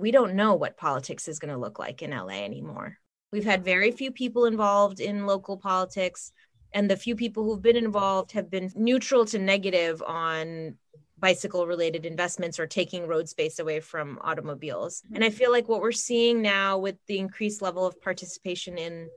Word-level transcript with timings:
we 0.00 0.10
don't 0.10 0.34
know 0.34 0.54
what 0.54 0.76
politics 0.76 1.28
is 1.28 1.38
going 1.38 1.52
to 1.52 1.60
look 1.60 1.78
like 1.78 2.02
in 2.02 2.10
LA 2.10 2.42
anymore. 2.42 2.96
We've 3.32 3.44
had 3.44 3.64
very 3.64 3.92
few 3.92 4.10
people 4.10 4.46
involved 4.46 4.98
in 4.98 5.26
local 5.26 5.56
politics, 5.56 6.32
and 6.72 6.90
the 6.90 6.96
few 6.96 7.14
people 7.14 7.44
who've 7.44 7.62
been 7.62 7.76
involved 7.76 8.32
have 8.32 8.50
been 8.50 8.72
neutral 8.74 9.24
to 9.26 9.38
negative 9.38 10.02
on 10.02 10.76
bicycle 11.18 11.66
related 11.66 12.06
investments 12.06 12.58
or 12.58 12.66
taking 12.66 13.06
road 13.06 13.28
space 13.28 13.58
away 13.58 13.78
from 13.78 14.18
automobiles. 14.22 15.02
And 15.12 15.22
I 15.22 15.30
feel 15.30 15.52
like 15.52 15.68
what 15.68 15.82
we're 15.82 15.92
seeing 15.92 16.40
now 16.40 16.78
with 16.78 16.96
the 17.06 17.18
increased 17.18 17.60
level 17.60 17.84
of 17.84 18.00
participation 18.00 18.78
in 18.78 19.08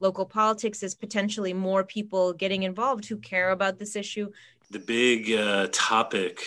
local 0.00 0.26
politics 0.26 0.82
is 0.82 0.94
potentially 0.94 1.54
more 1.54 1.84
people 1.84 2.32
getting 2.32 2.64
involved 2.64 3.06
who 3.06 3.16
care 3.18 3.50
about 3.50 3.78
this 3.78 3.94
issue. 3.94 4.30
The 4.70 4.80
big 4.80 5.32
uh, 5.32 5.68
topic 5.70 6.42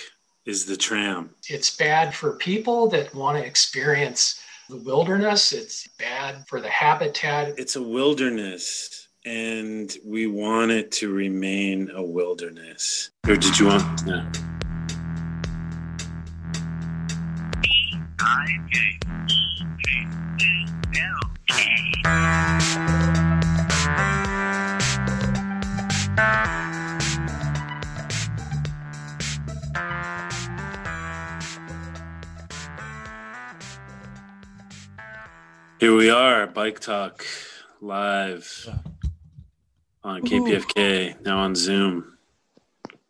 is 0.47 0.65
the 0.65 0.77
tram. 0.77 1.29
It's 1.49 1.75
bad 1.75 2.15
for 2.15 2.33
people 2.37 2.87
that 2.87 3.13
want 3.13 3.37
to 3.37 3.45
experience 3.45 4.41
the 4.69 4.77
wilderness. 4.77 5.51
It's 5.51 5.87
bad 5.99 6.47
for 6.47 6.61
the 6.61 6.69
habitat. 6.69 7.59
It's 7.59 7.75
a 7.75 7.83
wilderness, 7.83 9.09
and 9.25 9.93
we 10.05 10.25
want 10.27 10.71
it 10.71 10.91
to 10.93 11.11
remain 11.11 11.91
a 11.93 12.01
wilderness. 12.01 13.11
Or 13.27 13.35
did 13.35 13.59
you 13.59 13.67
want? 13.67 14.05
No. 14.07 14.25
Here 35.79 35.95
we 35.95 36.09
are, 36.09 36.47
Bike 36.47 36.79
Talk 36.79 37.23
live 37.81 38.67
on 40.03 40.23
KPFK, 40.23 41.21
now 41.21 41.37
on 41.37 41.53
Zoom 41.53 42.17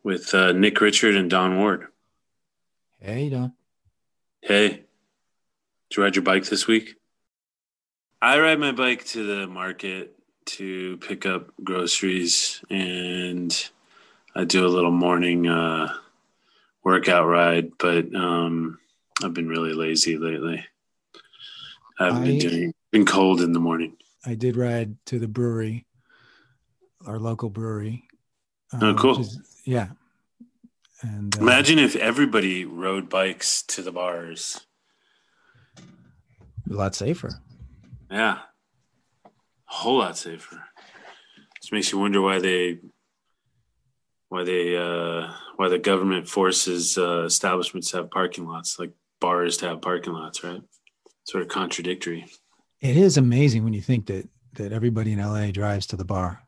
with 0.02 0.34
uh, 0.34 0.52
Nick 0.52 0.78
Richard 0.82 1.14
and 1.14 1.30
Don 1.30 1.56
Ward. 1.56 1.86
Hey, 3.00 3.30
Don. 3.30 3.54
Hey, 4.42 4.68
did 4.68 5.96
you 5.96 6.02
ride 6.02 6.16
your 6.16 6.22
bike 6.22 6.44
this 6.44 6.66
week? 6.66 6.96
I 8.20 8.38
ride 8.38 8.60
my 8.60 8.72
bike 8.72 9.06
to 9.06 9.24
the 9.24 9.46
market 9.46 10.14
to 10.44 10.98
pick 10.98 11.24
up 11.24 11.50
groceries 11.64 12.62
and 12.68 13.70
I 14.34 14.44
do 14.44 14.66
a 14.66 14.68
little 14.68 14.90
morning 14.90 15.48
uh, 15.48 15.94
workout 16.84 17.26
ride, 17.26 17.78
but 17.78 18.14
um, 18.14 18.78
I've 19.24 19.32
been 19.32 19.48
really 19.48 19.72
lazy 19.72 20.18
lately. 20.18 20.66
I 21.98 22.04
haven't 22.06 22.24
been 22.24 22.38
doing 22.38 22.74
been 22.92 23.04
cold 23.04 23.40
in 23.40 23.52
the 23.52 23.60
morning. 23.60 23.96
I 24.24 24.34
did 24.34 24.56
ride 24.56 24.96
to 25.06 25.18
the 25.18 25.28
brewery, 25.28 25.86
our 27.06 27.18
local 27.18 27.50
brewery. 27.50 28.04
Oh, 28.72 28.92
which 28.92 29.00
cool. 29.00 29.24
yeah. 29.64 29.88
And 31.02 31.36
uh, 31.36 31.40
Imagine 31.40 31.78
if 31.78 31.96
everybody 31.96 32.64
rode 32.64 33.08
bikes 33.08 33.62
to 33.62 33.82
the 33.82 33.92
bars. 33.92 34.60
a 35.78 36.74
lot 36.74 36.94
safer. 36.94 37.40
Yeah. 38.10 38.38
A 39.24 39.30
whole 39.64 39.98
lot 39.98 40.16
safer. 40.18 40.62
Just 41.60 41.72
makes 41.72 41.92
you 41.92 41.98
wonder 41.98 42.20
why 42.20 42.38
they 42.40 42.78
why 44.28 44.44
they 44.44 44.76
uh 44.76 45.30
why 45.56 45.68
the 45.68 45.78
government 45.78 46.28
forces 46.28 46.98
uh 46.98 47.24
establishments 47.24 47.90
to 47.90 47.98
have 47.98 48.10
parking 48.10 48.46
lots, 48.46 48.78
like 48.78 48.92
bars 49.20 49.56
to 49.58 49.68
have 49.68 49.80
parking 49.80 50.12
lots, 50.12 50.42
right? 50.44 50.62
Sort 51.28 51.42
of 51.42 51.48
contradictory. 51.50 52.24
It 52.80 52.96
is 52.96 53.18
amazing 53.18 53.62
when 53.62 53.74
you 53.74 53.82
think 53.82 54.06
that 54.06 54.26
that 54.54 54.72
everybody 54.72 55.12
in 55.12 55.18
LA 55.18 55.50
drives 55.50 55.86
to 55.88 55.96
the 55.96 56.04
bar. 56.04 56.42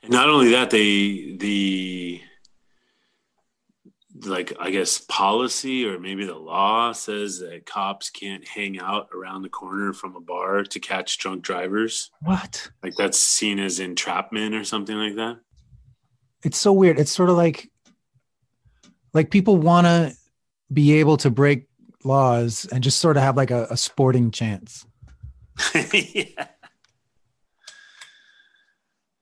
And 0.00 0.12
not 0.12 0.28
only 0.28 0.50
that, 0.52 0.70
they 0.70 1.34
the 1.40 2.20
like 4.24 4.52
I 4.60 4.70
guess 4.70 4.98
policy 4.98 5.84
or 5.84 5.98
maybe 5.98 6.24
the 6.24 6.36
law 6.36 6.92
says 6.92 7.40
that 7.40 7.66
cops 7.66 8.10
can't 8.10 8.46
hang 8.46 8.78
out 8.78 9.08
around 9.12 9.42
the 9.42 9.48
corner 9.48 9.92
from 9.92 10.14
a 10.14 10.20
bar 10.20 10.62
to 10.62 10.78
catch 10.78 11.18
drunk 11.18 11.42
drivers. 11.42 12.12
What? 12.20 12.70
Like 12.80 12.94
that's 12.94 13.18
seen 13.18 13.58
as 13.58 13.80
entrapment 13.80 14.54
or 14.54 14.62
something 14.62 14.96
like 14.96 15.16
that. 15.16 15.40
It's 16.44 16.58
so 16.58 16.72
weird. 16.72 17.00
It's 17.00 17.10
sort 17.10 17.28
of 17.28 17.36
like 17.36 17.72
like 19.12 19.32
people 19.32 19.56
want 19.56 19.88
to 19.88 20.14
be 20.72 21.00
able 21.00 21.16
to 21.16 21.28
break 21.28 21.66
laws 22.04 22.66
and 22.72 22.82
just 22.82 22.98
sort 22.98 23.16
of 23.16 23.22
have 23.22 23.36
like 23.36 23.50
a, 23.50 23.66
a 23.70 23.76
sporting 23.76 24.30
chance. 24.30 24.86
yeah. 25.74 26.46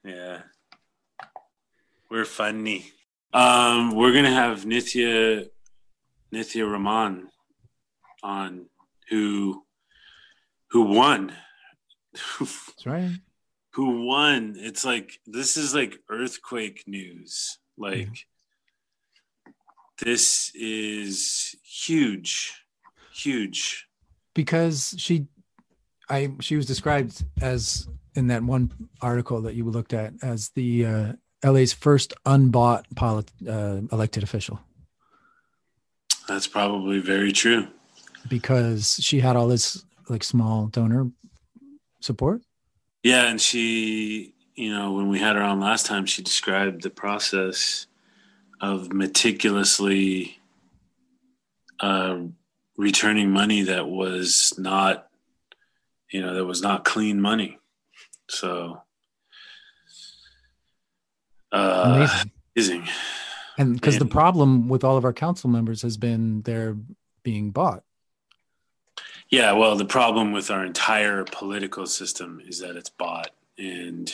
Yeah. 0.05 0.39
We're 2.11 2.25
funny. 2.25 2.93
Um, 3.33 3.95
we're 3.95 4.13
gonna 4.13 4.33
have 4.33 4.65
Nithya 4.65 5.49
Nithya 6.33 6.71
Raman 6.71 7.29
on 8.23 8.67
who 9.09 9.65
who 10.71 10.83
won. 10.83 11.33
That's 12.39 12.87
right. 12.87 13.13
who 13.73 14.07
won. 14.07 14.57
It's 14.57 14.85
like 14.85 15.21
this 15.27 15.57
is 15.57 15.75
like 15.75 16.01
earthquake 16.09 16.85
news. 16.87 17.59
Like 17.79 18.27
this 20.03 20.51
is 20.55 21.55
huge. 21.63 22.60
Huge. 23.23 23.87
because 24.35 24.95
she 24.99 25.27
i 26.09 26.31
she 26.41 26.57
was 26.57 26.67
described 26.67 27.25
as 27.43 27.87
in 28.15 28.27
that 28.29 28.43
one 28.43 28.73
article 29.01 29.43
that 29.43 29.55
you 29.55 29.65
looked 29.65 29.93
at 29.93 30.13
as 30.23 30.51
the 30.57 30.87
uh 30.87 31.13
la's 31.53 31.73
first 31.73 32.13
unbought 32.27 32.85
polit- 32.97 33.31
uh, 33.49 33.81
elected 33.93 34.23
official 34.23 34.59
That's 36.29 36.47
probably 36.47 37.01
very 37.01 37.33
true. 37.33 37.67
because 38.29 38.99
she 39.01 39.21
had 39.21 39.37
all 39.37 39.49
this 39.49 39.85
like 40.09 40.25
small 40.25 40.67
donor 40.69 41.11
support 42.01 42.41
Yeah, 43.03 43.29
and 43.31 43.41
she, 43.41 44.35
you 44.55 44.71
know, 44.73 44.93
when 44.97 45.09
we 45.09 45.19
had 45.19 45.37
her 45.37 45.43
on 45.43 45.59
last 45.61 45.87
time, 45.87 46.05
she 46.07 46.23
described 46.23 46.83
the 46.83 46.91
process 46.91 47.87
of 48.61 48.93
meticulously 48.93 50.39
uh, 51.81 52.19
returning 52.81 53.31
money 53.31 53.63
that 53.63 53.89
was 53.89 54.55
not, 54.59 55.09
you 56.11 56.21
know, 56.21 56.35
that 56.35 56.45
was 56.45 56.63
not 56.63 56.85
clean 56.85 57.21
money. 57.21 57.59
So, 58.29 58.83
uh, 61.53 61.83
amazing 61.87 62.31
amazing. 62.57 62.89
and 63.59 63.75
because 63.75 63.99
the 63.99 64.07
problem 64.07 64.69
with 64.69 64.85
all 64.85 64.97
of 64.97 65.05
our 65.05 65.13
council 65.13 65.51
members 65.51 65.83
has 65.83 65.97
been 65.97 66.43
they're 66.43 66.77
being 67.23 67.51
bought 67.51 67.83
Yeah, 69.29 69.53
well, 69.53 69.77
the 69.77 69.85
problem 69.85 70.33
with 70.33 70.51
our 70.51 70.65
entire 70.65 71.25
political 71.25 71.87
system 71.87 72.41
is 72.47 72.61
that 72.61 72.77
it's 72.77 72.91
bought, 72.91 73.31
and 73.59 74.13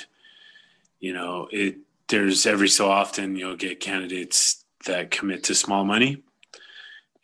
you 1.00 1.12
know, 1.12 1.48
it. 1.50 1.78
There's 2.08 2.46
every 2.46 2.68
so 2.68 2.88
often 2.88 3.34
you'll 3.34 3.56
get 3.56 3.80
candidates 3.80 4.64
that 4.84 5.10
commit 5.10 5.42
to 5.44 5.56
small 5.56 5.84
money, 5.84 6.22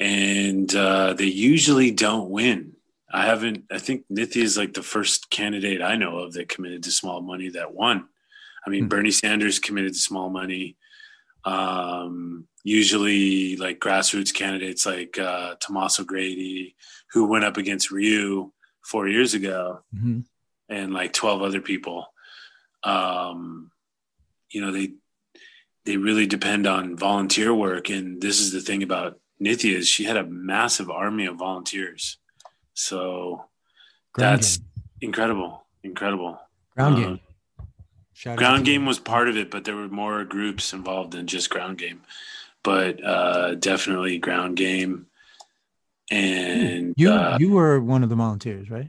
and 0.03 0.75
uh, 0.75 1.15
they 1.15 1.27
usually 1.27 1.91
don't 1.93 2.29
win. 2.31 2.73
I 3.13 3.27
haven't. 3.27 3.65
I 3.71 3.79
think 3.79 4.05
Nithya 4.11 4.43
is 4.43 4.57
like 4.57 4.75
the 4.75 4.83
first 4.83 5.31
candidate 5.31 5.81
I 5.83 5.97
know 5.97 6.19
of 6.19 6.33
that 6.33 6.49
committed 6.49 6.83
to 6.85 6.91
small 6.91 7.21
money 7.21 7.51
that 7.51 7.73
won. 7.75 8.09
I 8.67 8.71
mean, 8.71 8.85
Hmm. 8.85 8.89
Bernie 8.89 9.11
Sanders 9.13 9.59
committed 9.59 9.93
to 9.93 9.99
small 9.99 10.29
money. 10.31 10.77
Um, 11.45 12.47
usually, 12.65 13.57
like 13.57 13.79
grassroots 13.81 14.35
candidates 14.35 14.87
like 14.87 15.19
uh, 15.19 15.55
Tomas 15.61 16.01
O'Grady, 16.01 16.75
who 17.13 17.27
went 17.27 17.45
up 17.45 17.57
against 17.57 17.91
Ryu 17.91 18.53
four 18.85 19.07
years 19.09 19.35
ago, 19.35 19.81
Mhm. 19.95 20.25
and 20.69 20.93
like 20.93 21.13
12 21.13 21.43
other 21.43 21.61
people. 21.61 22.07
Um, 22.83 23.71
you 24.51 24.61
know, 24.61 24.73
they 24.73 24.95
they 25.85 25.97
really 25.97 26.27
depend 26.27 26.67
on 26.67 26.97
volunteer 26.97 27.53
work, 27.53 27.91
and 27.91 28.21
this 28.23 28.41
is 28.41 28.53
the 28.53 28.61
thing 28.61 28.83
about 28.85 29.19
Nithya 29.43 29.77
is 29.77 29.89
she 29.89 30.05
had 30.05 30.17
a 30.17 30.25
massive 30.25 30.91
army 30.91 31.27
of 31.27 31.37
volunteers, 31.37 32.19
so 32.75 33.45
ground 34.13 34.39
that's 34.39 34.59
game 34.59 34.67
incredible, 35.03 35.65
incredible. 35.83 36.41
ground 36.77 36.95
uh, 36.95 37.01
game 37.01 37.21
Ground 38.37 38.65
game 38.65 38.87
was 38.87 39.01
part 39.01 39.29
of 39.29 39.37
it, 39.37 39.51
but 39.51 39.65
there 39.65 39.75
were 39.75 39.89
more 39.89 40.25
groups 40.25 40.73
involved 40.73 41.13
than 41.13 41.27
just 41.27 41.51
ground 41.51 41.79
game. 41.79 42.03
But 42.63 43.03
uh, 43.05 43.57
definitely 43.57 44.19
ground 44.19 44.57
game, 44.57 45.07
and 46.11 46.95
you 46.97 47.13
uh, 47.13 47.37
you 47.41 47.51
were 47.51 47.81
one 47.81 48.05
of 48.05 48.11
the 48.11 48.15
volunteers 48.15 48.71
right 48.71 48.89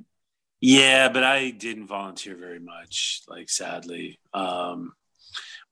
Yeah, 0.62 1.10
but 1.10 1.24
I 1.24 1.50
didn't 1.50 1.88
volunteer 1.88 2.36
very 2.36 2.60
much, 2.60 3.24
like 3.28 3.50
sadly. 3.50 4.20
Um, 4.36 4.94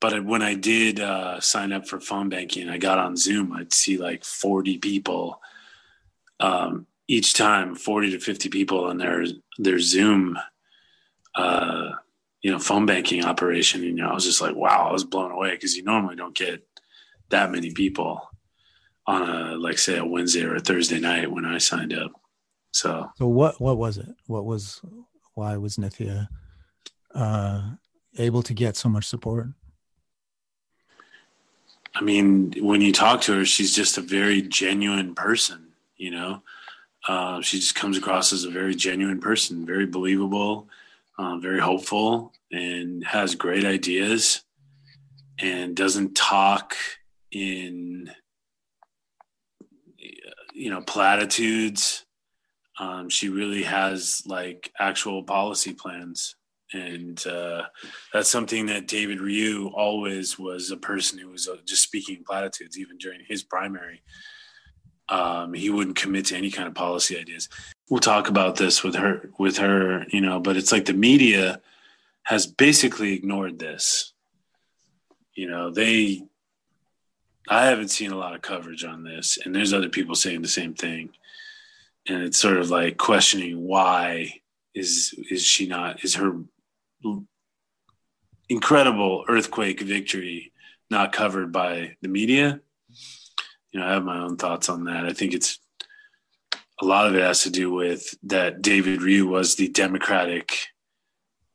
but 0.01 0.25
when 0.25 0.41
I 0.41 0.55
did 0.55 0.99
uh, 0.99 1.39
sign 1.39 1.71
up 1.71 1.87
for 1.87 2.01
phone 2.01 2.27
banking, 2.27 2.67
I 2.67 2.77
got 2.77 2.97
on 2.97 3.15
Zoom. 3.15 3.53
I'd 3.53 3.71
see 3.71 3.97
like 3.97 4.25
forty 4.25 4.77
people, 4.77 5.39
um, 6.39 6.87
each 7.11 7.33
time 7.33 7.75
40 7.75 8.11
to 8.11 8.19
50 8.19 8.47
people 8.47 8.85
on 8.85 8.97
their 8.97 9.25
their 9.57 9.79
Zoom 9.79 10.39
uh 11.35 11.89
you 12.41 12.51
know 12.51 12.57
phone 12.57 12.85
banking 12.85 13.25
operation. 13.25 13.83
You 13.83 13.91
know 13.91 14.09
I 14.09 14.13
was 14.13 14.23
just 14.23 14.41
like 14.41 14.55
wow 14.55 14.87
I 14.89 14.93
was 14.93 15.03
blown 15.03 15.31
away 15.31 15.51
because 15.51 15.75
you 15.75 15.83
normally 15.83 16.15
don't 16.15 16.35
get 16.35 16.65
that 17.29 17.51
many 17.51 17.71
people 17.71 18.29
on 19.05 19.29
a 19.29 19.55
like 19.55 19.77
say 19.77 19.97
a 19.97 20.05
Wednesday 20.05 20.43
or 20.43 20.55
a 20.55 20.61
Thursday 20.61 20.99
night 20.99 21.29
when 21.29 21.43
I 21.43 21.57
signed 21.57 21.93
up. 21.93 22.13
So 22.71 23.09
so 23.17 23.27
what 23.27 23.59
what 23.59 23.77
was 23.77 23.97
it? 23.97 24.09
What 24.27 24.45
was 24.45 24.81
why 25.33 25.57
was 25.57 25.75
Nithya 25.75 26.29
uh 27.13 27.71
able 28.17 28.43
to 28.43 28.53
get 28.53 28.77
so 28.77 28.87
much 28.87 29.05
support 29.05 29.47
I 31.93 32.01
mean, 32.01 32.53
when 32.59 32.81
you 32.81 32.91
talk 32.91 33.21
to 33.21 33.33
her, 33.33 33.45
she's 33.45 33.75
just 33.75 33.97
a 33.97 34.01
very 34.01 34.41
genuine 34.41 35.13
person, 35.13 35.67
you 35.97 36.11
know? 36.11 36.41
Uh, 37.07 37.41
she 37.41 37.59
just 37.59 37.75
comes 37.75 37.97
across 37.97 38.31
as 38.31 38.43
a 38.43 38.49
very 38.49 38.75
genuine 38.75 39.19
person, 39.19 39.65
very 39.65 39.85
believable, 39.85 40.69
uh, 41.17 41.37
very 41.37 41.59
hopeful, 41.59 42.31
and 42.51 43.03
has 43.05 43.35
great 43.35 43.65
ideas 43.65 44.43
and 45.39 45.75
doesn't 45.75 46.15
talk 46.15 46.75
in, 47.31 48.11
you 50.53 50.69
know, 50.69 50.81
platitudes. 50.81 52.05
Um, 52.79 53.09
she 53.09 53.29
really 53.29 53.63
has 53.63 54.21
like 54.25 54.71
actual 54.79 55.23
policy 55.23 55.73
plans 55.73 56.35
and 56.73 57.25
uh, 57.27 57.63
that's 58.13 58.29
something 58.29 58.67
that 58.67 58.87
David 58.87 59.19
Ryu 59.19 59.67
always 59.75 60.39
was 60.39 60.71
a 60.71 60.77
person 60.77 61.19
who 61.19 61.29
was 61.29 61.47
uh, 61.47 61.57
just 61.65 61.83
speaking 61.83 62.23
platitudes, 62.25 62.77
even 62.77 62.97
during 62.97 63.21
his 63.27 63.43
primary. 63.43 64.01
Um, 65.09 65.53
he 65.53 65.69
wouldn't 65.69 65.97
commit 65.97 66.27
to 66.27 66.37
any 66.37 66.51
kind 66.51 66.67
of 66.67 66.73
policy 66.73 67.19
ideas. 67.19 67.49
We'll 67.89 67.99
talk 67.99 68.29
about 68.29 68.55
this 68.55 68.83
with 68.83 68.95
her, 68.95 69.29
with 69.37 69.57
her, 69.57 70.05
you 70.09 70.21
know. 70.21 70.39
But 70.39 70.55
it's 70.55 70.71
like 70.71 70.85
the 70.85 70.93
media 70.93 71.61
has 72.23 72.47
basically 72.47 73.13
ignored 73.13 73.59
this. 73.59 74.13
You 75.35 75.49
know, 75.49 75.71
they. 75.71 76.23
I 77.49 77.65
haven't 77.65 77.89
seen 77.89 78.11
a 78.11 78.17
lot 78.17 78.35
of 78.35 78.41
coverage 78.41 78.85
on 78.85 79.03
this, 79.03 79.37
and 79.43 79.53
there's 79.53 79.73
other 79.73 79.89
people 79.89 80.15
saying 80.15 80.41
the 80.41 80.47
same 80.47 80.73
thing, 80.73 81.09
and 82.07 82.23
it's 82.23 82.37
sort 82.37 82.57
of 82.57 82.69
like 82.69 82.97
questioning 82.97 83.61
why 83.61 84.41
is 84.73 85.13
is 85.29 85.45
she 85.45 85.67
not 85.67 86.03
is 86.03 86.15
her 86.15 86.33
incredible 88.49 89.23
earthquake 89.29 89.81
victory 89.81 90.51
not 90.89 91.13
covered 91.13 91.51
by 91.51 91.95
the 92.01 92.09
media. 92.09 92.59
You 93.71 93.79
know, 93.79 93.87
I 93.87 93.93
have 93.93 94.03
my 94.03 94.19
own 94.19 94.35
thoughts 94.35 94.67
on 94.67 94.83
that. 94.83 95.05
I 95.05 95.13
think 95.13 95.33
it's 95.33 95.57
a 96.81 96.85
lot 96.85 97.07
of 97.07 97.15
it 97.15 97.21
has 97.21 97.43
to 97.43 97.49
do 97.49 97.71
with 97.71 98.13
that 98.23 98.61
David 98.61 99.01
Ryu 99.01 99.27
was 99.27 99.55
the 99.55 99.69
Democratic 99.69 100.59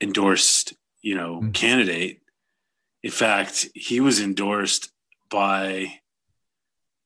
endorsed, 0.00 0.75
you 1.02 1.14
know, 1.14 1.37
mm-hmm. 1.37 1.50
candidate. 1.50 2.22
In 3.02 3.10
fact, 3.10 3.69
he 3.75 4.00
was 4.00 4.20
endorsed 4.20 4.90
by 5.28 6.00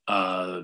uh, 0.06 0.62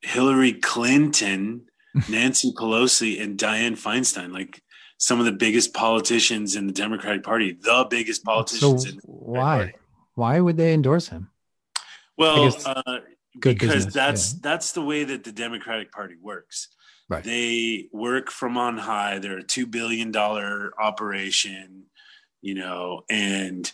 Hillary 0.00 0.54
Clinton, 0.54 1.66
Nancy 2.08 2.52
Pelosi, 2.52 3.22
and 3.22 3.38
Dianne 3.38 3.78
Feinstein. 3.78 4.32
Like 4.32 4.62
some 4.98 5.18
of 5.18 5.26
the 5.26 5.32
biggest 5.32 5.74
politicians 5.74 6.56
in 6.56 6.66
the 6.66 6.72
Democratic 6.72 7.22
Party, 7.22 7.52
the 7.52 7.86
biggest 7.88 8.24
politicians. 8.24 8.84
So 8.84 8.98
why? 9.04 9.56
Party. 9.56 9.72
Why 10.14 10.40
would 10.40 10.56
they 10.56 10.72
endorse 10.72 11.08
him? 11.08 11.30
Well, 12.16 12.56
uh, 12.64 13.00
because 13.38 13.58
business. 13.58 13.94
that's 13.94 14.32
yeah. 14.32 14.38
that's 14.42 14.72
the 14.72 14.82
way 14.82 15.04
that 15.04 15.24
the 15.24 15.32
Democratic 15.32 15.92
Party 15.92 16.14
works. 16.20 16.68
Right. 17.08 17.22
They 17.22 17.88
work 17.92 18.30
from 18.30 18.56
on 18.56 18.78
high. 18.78 19.18
They're 19.18 19.38
a 19.38 19.42
two 19.42 19.66
billion 19.66 20.10
dollar 20.10 20.72
operation, 20.80 21.84
you 22.40 22.54
know, 22.54 23.02
and 23.10 23.70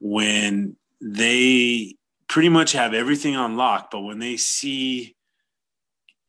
when 0.00 0.76
they 1.00 1.96
pretty 2.28 2.48
much 2.48 2.72
have 2.72 2.94
everything 2.94 3.36
on 3.36 3.56
lock, 3.56 3.90
but 3.90 4.00
when 4.00 4.18
they 4.18 4.36
see, 4.36 5.16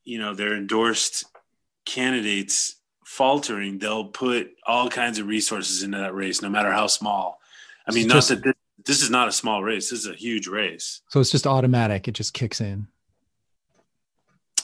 you 0.04 0.18
know, 0.18 0.34
their 0.34 0.56
endorsed 0.56 1.24
candidates 1.84 2.76
faltering, 3.04 3.78
they'll 3.78 4.06
put 4.06 4.54
all 4.66 4.88
kinds 4.88 5.18
of 5.18 5.26
resources 5.26 5.82
into 5.82 5.98
that 5.98 6.14
race, 6.14 6.42
no 6.42 6.48
matter 6.48 6.72
how 6.72 6.86
small. 6.86 7.40
I 7.86 7.92
mean, 7.92 8.08
not 8.08 8.24
that 8.24 8.42
this, 8.42 8.54
this 8.84 9.02
is 9.02 9.10
not 9.10 9.28
a 9.28 9.32
small 9.32 9.62
race. 9.62 9.90
This 9.90 10.00
is 10.00 10.06
a 10.06 10.14
huge 10.14 10.46
race. 10.46 11.02
So 11.08 11.20
it's 11.20 11.30
just 11.30 11.46
automatic. 11.46 12.08
It 12.08 12.12
just 12.12 12.34
kicks 12.34 12.60
in. 12.60 12.88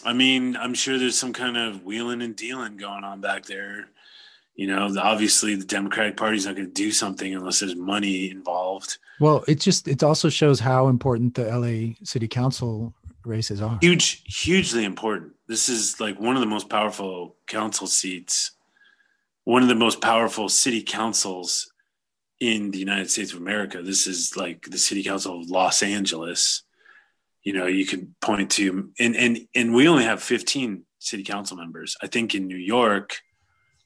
I 0.05 0.13
mean, 0.13 0.57
I'm 0.57 0.75
sure 0.75 0.99
there's 0.99 1.19
some 1.19 1.33
kind 1.33 1.57
of 1.57 1.85
wheeling 1.85 2.23
and 2.23 2.35
dealing 2.35 2.77
going 2.77 3.05
on 3.05 3.21
back 3.21 3.45
there. 3.45 3.89
You 4.55 4.67
know, 4.67 4.95
obviously 4.99 5.55
the 5.55 5.65
Democratic 5.65 6.17
Party's 6.17 6.47
not 6.47 6.55
going 6.55 6.67
to 6.67 6.73
do 6.73 6.91
something 6.91 7.35
unless 7.35 7.61
there's 7.61 7.77
money 7.77 8.31
involved. 8.31 8.99
Well, 9.19 9.45
it 9.47 9.61
just 9.61 9.89
it 9.89 10.03
also 10.03 10.29
shows 10.29 10.61
how 10.61 10.89
important 10.89 11.35
the 11.35 11.45
LA 11.45 11.95
City 12.03 12.29
Council 12.29 12.95
races 13.25 13.61
are. 13.61 13.79
Huge, 13.81 14.23
hugely 14.25 14.85
important. 14.85 15.33
This 15.49 15.69
is 15.69 16.01
like 16.01 16.19
one 16.19 16.37
of 16.37 16.41
the 16.41 16.47
most 16.47 16.69
powerful 16.69 17.37
council 17.47 17.87
seats, 17.87 18.53
one 19.45 19.63
of 19.63 19.69
the 19.69 19.75
most 19.75 20.01
powerful 20.01 20.49
city 20.49 20.83
councils 20.83 21.73
in 22.41 22.71
the 22.71 22.79
United 22.79 23.11
States 23.11 23.33
of 23.33 23.41
America. 23.41 23.83
This 23.83 24.07
is 24.07 24.37
like 24.37 24.67
the 24.71 24.79
city 24.79 25.03
council 25.03 25.41
of 25.41 25.51
Los 25.51 25.83
Angeles. 25.83 26.63
You 27.43 27.53
know, 27.53 27.67
you 27.67 27.87
could 27.87 28.19
point 28.21 28.51
to 28.53 28.91
and 28.99 29.17
and 29.17 29.39
and 29.55 29.75
we 29.75 29.89
only 29.89 30.05
have 30.05 30.23
15 30.23 30.85
city 30.99 31.25
council 31.25 31.57
members. 31.57 31.97
I 32.03 32.07
think 32.07 32.35
in 32.35 32.47
New 32.47 32.57
York, 32.57 33.21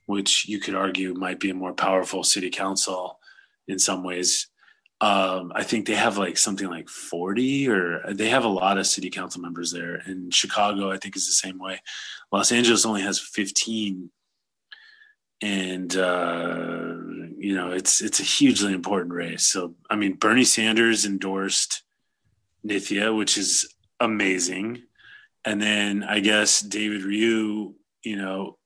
which 0.06 0.48
you 0.48 0.60
could 0.60 0.74
argue 0.74 1.14
might 1.14 1.40
be 1.40 1.50
a 1.50 1.54
more 1.54 1.72
powerful 1.72 2.24
city 2.24 2.50
council 2.50 3.18
in 3.66 3.78
some 3.78 4.02
ways, 4.02 4.48
um, 5.00 5.52
I 5.54 5.64
think 5.64 5.86
they 5.86 5.94
have 5.94 6.18
like 6.18 6.38
something 6.38 6.68
like 6.68 6.88
40 6.88 7.68
or 7.68 8.14
they 8.14 8.30
have 8.30 8.44
a 8.44 8.48
lot 8.48 8.78
of 8.78 8.86
city 8.86 9.10
council 9.10 9.40
members 9.40 9.72
there. 9.72 9.96
And 9.96 10.32
Chicago, 10.32 10.90
I 10.90 10.98
think, 10.98 11.16
is 11.16 11.26
the 11.26 11.32
same 11.32 11.58
way. 11.58 11.80
Los 12.32 12.52
Angeles 12.52 12.86
only 12.86 13.02
has 13.02 13.18
15. 13.18 14.10
And 15.42 15.96
uh, 15.96 16.94
you 17.36 17.54
know, 17.54 17.72
it's 17.72 18.00
it's 18.00 18.20
a 18.20 18.22
hugely 18.22 18.72
important 18.72 19.12
race. 19.12 19.46
So 19.46 19.74
I 19.90 19.96
mean, 19.96 20.14
Bernie 20.14 20.44
Sanders 20.44 21.04
endorsed 21.04 21.82
Nithya, 22.66 23.14
which 23.14 23.36
is 23.36 23.68
amazing. 24.00 24.84
And 25.44 25.60
then 25.60 26.02
I 26.02 26.20
guess 26.20 26.60
David 26.60 27.02
Ryu, 27.02 27.74
you 28.02 28.16
know, 28.16 28.56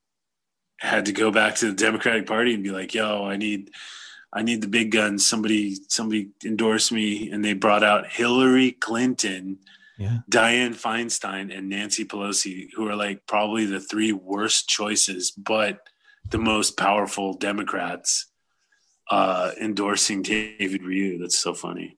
had 0.79 1.07
to 1.07 1.13
go 1.13 1.33
back 1.33 1.57
to 1.57 1.67
the 1.67 1.73
Democratic 1.73 2.27
Party 2.27 2.55
and 2.55 2.63
be 2.63 2.71
like, 2.71 2.95
yo, 2.95 3.25
I 3.25 3.37
need 3.37 3.71
I 4.33 4.43
need 4.43 4.61
the 4.61 4.69
big 4.69 4.91
guns. 4.91 5.27
Somebody 5.27 5.77
somebody 5.89 6.31
endorsed 6.45 6.93
me, 6.93 7.31
and 7.31 7.45
they 7.45 7.55
brought 7.55 7.83
out 7.83 8.07
Hillary 8.07 8.73
Clinton, 8.73 9.59
yeah. 9.99 10.19
Dianne 10.31 10.81
Feinstein, 10.81 11.57
and 11.57 11.69
Nancy 11.69 12.05
Pelosi, 12.05 12.69
who 12.75 12.89
are 12.89 12.97
like 12.97 13.27
probably 13.27 13.65
the 13.65 13.81
three 13.81 14.13
worst 14.13 14.69
choices, 14.69 15.31
but 15.31 15.81
the 16.31 16.39
most 16.39 16.77
powerful 16.77 17.33
Democrats 17.35 18.27
uh, 19.11 19.53
endorsing 19.61 20.23
David 20.23 20.83
Ryu. 20.83 21.19
That's 21.19 21.39
so 21.39 21.55
funny. 21.55 21.97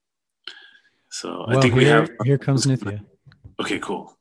So 1.10 1.46
well, 1.48 1.58
I 1.58 1.60
think 1.60 1.74
here, 1.74 1.82
we 1.82 1.88
have. 1.88 2.10
Here 2.24 2.38
comes 2.38 2.66
Nithya. 2.66 3.04
Okay, 3.60 3.80
cool. 3.80 4.16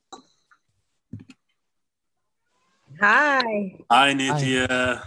Hi. 3.00 3.76
Hi, 3.92 4.14
Nithya. 4.14 4.68
Hi. 4.68 5.02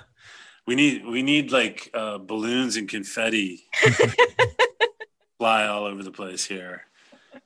We 0.72 0.76
need 0.76 1.04
we 1.04 1.22
need 1.22 1.52
like 1.52 1.90
uh, 1.92 2.16
balloons 2.16 2.76
and 2.76 2.88
confetti 2.88 3.64
fly 5.38 5.66
all 5.66 5.84
over 5.84 6.02
the 6.02 6.10
place 6.10 6.46
here 6.46 6.86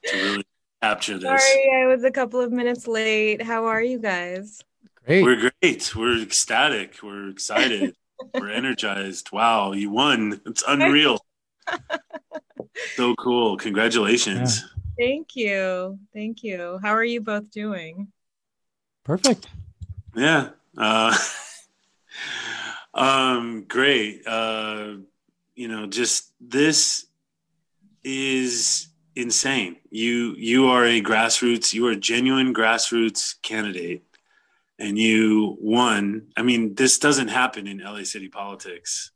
to 0.05 0.17
really 0.17 0.47
capture 0.81 1.19
this. 1.19 1.25
Sorry, 1.25 1.73
I 1.75 1.87
was 1.87 2.05
a 2.05 2.13
couple 2.13 2.41
of 2.41 2.53
minutes 2.53 2.87
late. 2.87 3.43
How 3.43 3.65
are 3.65 3.83
you 3.83 3.99
guys? 3.99 4.63
Great. 5.05 5.25
We're 5.25 5.51
great. 5.61 5.97
We're 5.97 6.23
ecstatic. 6.23 7.03
We're 7.03 7.29
excited. 7.29 7.97
We're 8.35 8.53
energized. 8.53 9.33
Wow, 9.33 9.73
you 9.73 9.91
won. 9.91 10.41
It's 10.47 10.63
unreal. 10.69 11.19
so 12.95 13.17
cool. 13.17 13.57
Congratulations. 13.57 14.61
Yeah. 14.61 15.05
Thank 15.05 15.35
you. 15.35 15.99
Thank 16.15 16.45
you. 16.45 16.79
How 16.81 16.93
are 16.93 17.03
you 17.03 17.21
both 17.21 17.51
doing? 17.51 18.07
Perfect. 19.03 19.49
Yeah. 20.15 20.51
Uh, 20.79 21.19
um, 22.97 23.65
great. 23.69 24.27
Uh, 24.27 24.95
you 25.55 25.69
know, 25.69 25.87
just 25.87 26.33
this 26.41 27.07
is 28.03 28.89
insane. 29.15 29.77
You 29.91 30.35
you 30.37 30.69
are 30.69 30.85
a 30.85 31.03
grassroots. 31.03 31.73
You 31.73 31.87
are 31.89 31.93
a 31.93 31.97
genuine 31.97 32.55
grassroots 32.55 33.41
candidate, 33.43 34.05
and 34.79 34.99
you 34.99 35.57
won. 35.61 36.29
I 36.37 36.43
mean, 36.43 36.75
this 36.75 36.99
doesn't 36.99 37.29
happen 37.29 37.67
in 37.67 37.79
LA 37.79 38.05
city 38.05 38.29
politics. 38.29 39.13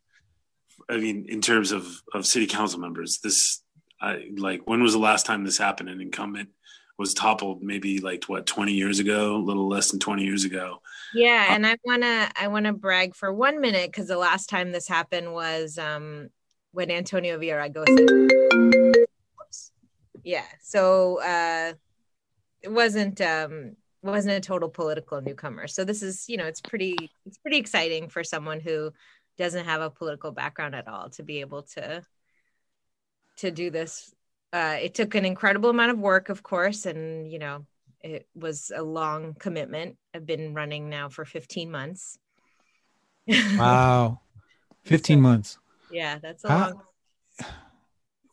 I 0.89 0.99
mean, 0.99 1.27
in 1.29 1.41
terms 1.41 1.73
of 1.73 1.87
of 2.13 2.27
city 2.27 2.47
council 2.47 2.81
members, 2.81 3.21
this 3.21 3.63
I 4.01 4.31
like 4.37 4.61
when 4.67 4.83
was 4.83 4.93
the 4.93 4.99
last 4.99 5.25
time 5.25 5.43
this 5.43 5.59
happened? 5.59 5.89
An 5.89 6.03
incumbent 6.03 6.51
was 6.99 7.15
toppled 7.15 7.63
maybe 7.63 7.99
like 7.99 8.25
what 8.25 8.45
20 8.45 8.75
years 8.75 8.99
ago, 8.99 9.37
a 9.37 9.39
little 9.39 9.69
less 9.69 9.91
than 9.91 10.01
20 10.01 10.23
years 10.23 10.45
ago 10.45 10.83
Yeah, 11.15 11.55
and 11.55 11.67
I 11.67 11.77
wanna 11.85 12.31
I 12.37 12.49
wanna 12.49 12.73
brag 12.73 13.15
for 13.15 13.33
one 13.33 13.61
minute 13.61 13.91
because 13.91 14.09
the 14.09 14.17
last 14.17 14.49
time 14.49 14.73
this 14.73 14.89
happened 14.89 15.33
was 15.33 15.79
um 15.79 16.29
when 16.73 16.91
Antonio 16.91 17.39
Villaraigosa. 17.39 19.11
Yeah, 20.23 20.45
so 20.61 21.21
uh, 21.23 21.73
it 22.63 22.71
wasn't 22.71 23.21
um 23.21 23.77
wasn't 24.03 24.35
a 24.35 24.41
total 24.41 24.69
political 24.69 25.21
newcomer. 25.21 25.67
So 25.67 25.85
this 25.85 26.03
is 26.03 26.29
you 26.29 26.37
know 26.37 26.47
it's 26.47 26.61
pretty 26.61 26.97
it's 27.27 27.39
pretty 27.39 27.59
exciting 27.59 28.09
for 28.09 28.23
someone 28.23 28.61
who 28.61 28.93
doesn't 29.39 29.65
have 29.65 29.81
a 29.81 29.91
political 29.91 30.33
background 30.33 30.75
at 30.75 30.87
all 30.87 31.11
to 31.11 31.23
be 31.23 31.41
able 31.41 31.63
to 31.63 32.03
to 33.39 33.51
do 33.51 33.71
this. 33.71 34.15
Uh, 34.53 34.77
it 34.81 34.95
took 34.95 35.15
an 35.15 35.25
incredible 35.25 35.71
amount 35.71 35.93
of 35.93 35.99
work, 35.99 36.29
of 36.29 36.43
course, 36.43 36.87
and 36.87 37.31
you 37.31 37.39
know 37.39 37.67
it 38.03 38.29
was 38.35 38.73
a 38.75 38.83
long 38.83 39.35
commitment. 39.35 39.97
I've 40.15 40.27
been 40.27 40.55
running 40.55 40.89
now 40.89 41.09
for 41.09 41.25
15 41.25 41.71
months. 41.71 42.19
Wow. 43.29 44.21
15 44.85 45.19
so, 45.19 45.21
months. 45.21 45.59
Yeah, 45.91 46.19
that's 46.19 46.45
a 46.45 46.49
How, 46.49 46.59
long. 46.59 46.83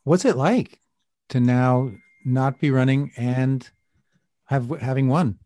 What's 0.04 0.24
it 0.24 0.36
like 0.36 0.80
to 1.28 1.40
now 1.40 1.92
not 2.24 2.58
be 2.58 2.70
running 2.70 3.12
and 3.16 3.68
have 4.44 4.70
having 4.80 5.08
won? 5.08 5.38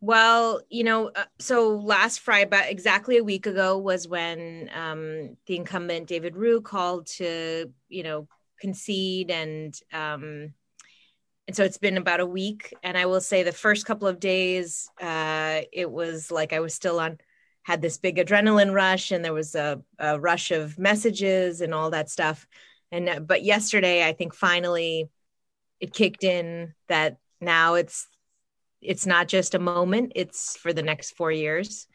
Well, 0.00 0.62
you 0.70 0.82
know, 0.84 1.08
uh, 1.08 1.24
so 1.38 1.76
last 1.76 2.20
Friday, 2.20 2.44
about 2.44 2.70
exactly 2.70 3.18
a 3.18 3.24
week 3.24 3.46
ago, 3.46 3.76
was 3.76 4.08
when 4.08 4.70
um, 4.74 5.36
the 5.46 5.56
incumbent 5.56 6.08
David 6.08 6.36
Ryu 6.36 6.62
called 6.62 7.06
to, 7.18 7.70
you 7.90 8.02
know, 8.02 8.26
concede 8.58 9.30
and 9.30 9.78
um, 9.92 10.54
and 11.50 11.56
so 11.56 11.64
it's 11.64 11.78
been 11.78 11.96
about 11.96 12.20
a 12.20 12.26
week. 12.26 12.72
And 12.84 12.96
i 12.96 13.06
will 13.06 13.20
say 13.20 13.42
the 13.42 13.50
first 13.50 13.84
couple 13.84 14.06
of 14.06 14.20
days 14.20 14.88
uh, 15.00 15.62
it 15.72 15.90
was 15.90 16.30
like 16.30 16.52
i 16.52 16.60
was 16.60 16.74
still 16.74 17.00
on 17.00 17.18
had 17.64 17.82
this 17.82 17.98
big 17.98 18.18
adrenaline 18.18 18.72
rush 18.72 19.10
and 19.10 19.24
there 19.24 19.32
was 19.32 19.56
a, 19.56 19.82
a 19.98 20.20
rush 20.20 20.52
of 20.52 20.78
messages 20.78 21.60
and 21.60 21.74
all 21.74 21.90
that 21.90 22.08
stuff. 22.08 22.46
And 22.92 23.08
uh, 23.08 23.18
but 23.18 23.42
yesterday 23.42 24.06
i 24.06 24.12
think 24.12 24.32
finally 24.32 25.10
it 25.80 25.92
kicked 25.92 26.22
in 26.22 26.72
that 26.86 27.16
now 27.40 27.74
it's 27.74 28.06
it's 28.80 29.04
not 29.04 29.26
just 29.26 29.56
a 29.56 29.58
moment 29.58 30.12
it's 30.14 30.56
for 30.56 30.72
the 30.72 30.84
next 30.84 31.16
four 31.16 31.32
years. 31.32 31.88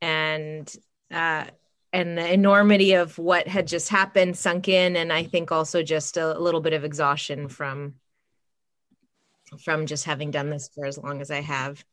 And 0.00 0.72
uh 1.12 1.46
and 1.92 2.16
the 2.16 2.32
enormity 2.32 2.92
of 2.92 3.18
what 3.18 3.48
had 3.48 3.66
just 3.66 3.88
happened 3.88 4.38
sunk 4.38 4.68
in. 4.68 4.94
And 4.94 5.12
i 5.12 5.24
think 5.24 5.50
also 5.50 5.82
just 5.82 6.16
a, 6.16 6.38
a 6.38 6.44
little 6.46 6.60
bit 6.60 6.72
of 6.72 6.84
exhaustion 6.84 7.48
from 7.48 7.94
from 9.62 9.86
just 9.86 10.04
having 10.04 10.30
done 10.30 10.50
this 10.50 10.70
for 10.74 10.86
as 10.86 10.98
long 10.98 11.20
as 11.20 11.30
I 11.30 11.40
have. 11.40 11.84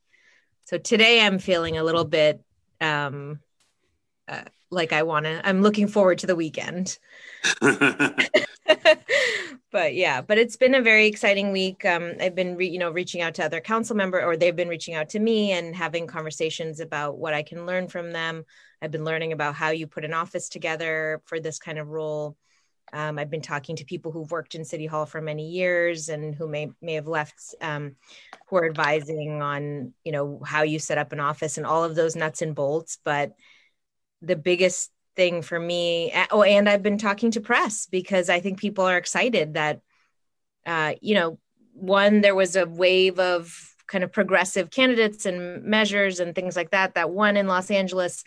So 0.65 0.77
today 0.77 1.21
I'm 1.21 1.39
feeling 1.39 1.77
a 1.77 1.83
little 1.83 2.05
bit 2.05 2.41
um, 2.79 3.39
uh, 4.27 4.43
like 4.71 4.91
I 4.91 5.03
want 5.03 5.25
to, 5.25 5.47
I'm 5.47 5.61
looking 5.61 5.87
forward 5.87 6.17
to 6.19 6.27
the 6.27 6.35
weekend. 6.35 6.97
but 9.71 9.93
yeah, 9.93 10.21
but 10.21 10.37
it's 10.37 10.55
been 10.55 10.75
a 10.75 10.81
very 10.81 11.07
exciting 11.07 11.51
week. 11.51 11.85
Um, 11.85 12.13
I've 12.19 12.35
been, 12.35 12.55
re- 12.55 12.69
you 12.69 12.79
know, 12.79 12.91
reaching 12.91 13.21
out 13.21 13.35
to 13.35 13.45
other 13.45 13.61
council 13.61 13.95
member 13.95 14.21
or 14.23 14.35
they've 14.35 14.55
been 14.55 14.69
reaching 14.69 14.95
out 14.95 15.09
to 15.09 15.19
me 15.19 15.51
and 15.51 15.75
having 15.75 16.07
conversations 16.07 16.79
about 16.79 17.17
what 17.17 17.33
I 17.33 17.43
can 17.43 17.65
learn 17.65 17.87
from 17.87 18.11
them. 18.11 18.45
I've 18.81 18.91
been 18.91 19.05
learning 19.05 19.31
about 19.31 19.55
how 19.55 19.69
you 19.69 19.87
put 19.87 20.05
an 20.05 20.13
office 20.13 20.49
together 20.49 21.21
for 21.25 21.39
this 21.39 21.59
kind 21.59 21.77
of 21.77 21.87
role. 21.89 22.35
Um, 22.93 23.17
I've 23.17 23.31
been 23.31 23.41
talking 23.41 23.75
to 23.77 23.85
people 23.85 24.11
who've 24.11 24.31
worked 24.31 24.53
in 24.53 24.63
City 24.63 24.85
Hall 24.85 25.05
for 25.05 25.19
many 25.19 25.49
years 25.49 26.09
and 26.09 26.35
who 26.35 26.47
may 26.47 26.71
may 26.81 26.93
have 26.93 27.07
left, 27.07 27.55
um, 27.59 27.95
who 28.47 28.57
are 28.57 28.65
advising 28.65 29.41
on 29.41 29.93
you 30.03 30.11
know 30.11 30.41
how 30.45 30.61
you 30.61 30.77
set 30.79 30.99
up 30.99 31.11
an 31.11 31.19
office 31.19 31.57
and 31.57 31.65
all 31.65 31.83
of 31.83 31.95
those 31.95 32.15
nuts 32.15 32.41
and 32.41 32.53
bolts. 32.53 32.99
But 33.03 33.33
the 34.21 34.35
biggest 34.35 34.91
thing 35.15 35.41
for 35.41 35.59
me, 35.59 36.13
oh, 36.31 36.43
and 36.43 36.69
I've 36.69 36.83
been 36.83 36.97
talking 36.97 37.31
to 37.31 37.41
press 37.41 37.87
because 37.87 38.29
I 38.29 38.39
think 38.39 38.59
people 38.59 38.85
are 38.85 38.97
excited 38.97 39.55
that, 39.55 39.81
uh, 40.65 40.93
you 41.01 41.15
know, 41.15 41.39
one 41.73 42.21
there 42.21 42.35
was 42.35 42.55
a 42.55 42.65
wave 42.65 43.19
of 43.19 43.73
kind 43.87 44.03
of 44.03 44.11
progressive 44.11 44.69
candidates 44.71 45.25
and 45.25 45.63
measures 45.63 46.19
and 46.19 46.33
things 46.33 46.55
like 46.55 46.71
that 46.71 46.95
that 46.95 47.09
won 47.09 47.37
in 47.37 47.47
Los 47.47 47.69
Angeles 47.69 48.23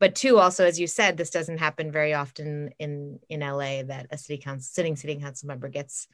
but 0.00 0.16
two 0.16 0.38
also 0.38 0.64
as 0.64 0.80
you 0.80 0.88
said 0.88 1.16
this 1.16 1.30
doesn't 1.30 1.58
happen 1.58 1.92
very 1.92 2.12
often 2.12 2.72
in 2.80 3.20
in 3.28 3.40
la 3.40 3.82
that 3.84 4.06
a 4.10 4.18
city 4.18 4.42
council 4.42 4.68
sitting 4.72 4.96
city 4.96 5.16
council 5.16 5.46
member 5.46 5.68
gets 5.68 6.08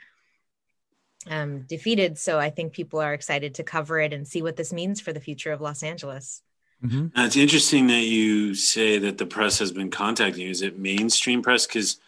um, 1.28 1.62
defeated. 1.62 2.18
So 2.18 2.38
i 2.38 2.50
think 2.50 2.72
people 2.72 3.00
are 3.00 3.14
excited 3.14 3.54
to 3.54 3.64
cover 3.64 3.98
it 3.98 4.12
and 4.12 4.28
see 4.28 4.42
what 4.42 4.56
this 4.56 4.72
means 4.72 5.00
for 5.00 5.12
the 5.12 5.20
future 5.20 5.52
of 5.52 5.60
los 5.60 5.82
angeles. 5.82 6.42
Mm-hmm. 6.84 7.18
it's 7.18 7.36
interesting 7.36 7.86
that 7.86 8.04
you 8.04 8.54
say 8.54 8.98
that 8.98 9.16
the 9.16 9.24
press 9.24 9.58
has 9.60 9.72
been 9.72 9.90
contacting 9.90 10.42
you. 10.42 10.50
Is 10.50 10.60
it 10.60 10.78
mainstream 10.78 11.40
press? 11.40 11.66
Because 11.66 11.98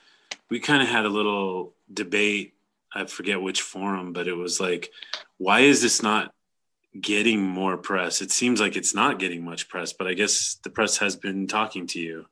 we 0.50 0.61
kind 0.61 0.82
of 0.82 0.88
had 0.88 1.06
a 1.06 1.08
little 1.08 1.73
debate 1.92 2.54
i 2.94 3.04
forget 3.04 3.40
which 3.40 3.62
forum 3.62 4.12
but 4.12 4.28
it 4.28 4.37
was 4.37 4.61
like 4.61 4.90
why 5.38 5.61
is 5.61 5.80
this 5.82 6.02
not 6.02 6.32
getting 6.99 7.42
more 7.42 7.76
press? 7.76 8.21
It 8.21 8.30
seems 8.30 8.61
like 8.61 8.76
it's 8.76 8.95
not 8.95 9.18
getting 9.18 9.45
much 9.45 9.68
press, 9.68 9.92
but 9.92 10.07
I 10.07 10.14
guess 10.14 10.59
the 10.62 10.71
press 10.71 10.99
has 10.99 11.16
been 11.16 11.47
talking 11.47 11.87
to 11.88 12.00
you. 12.00 12.26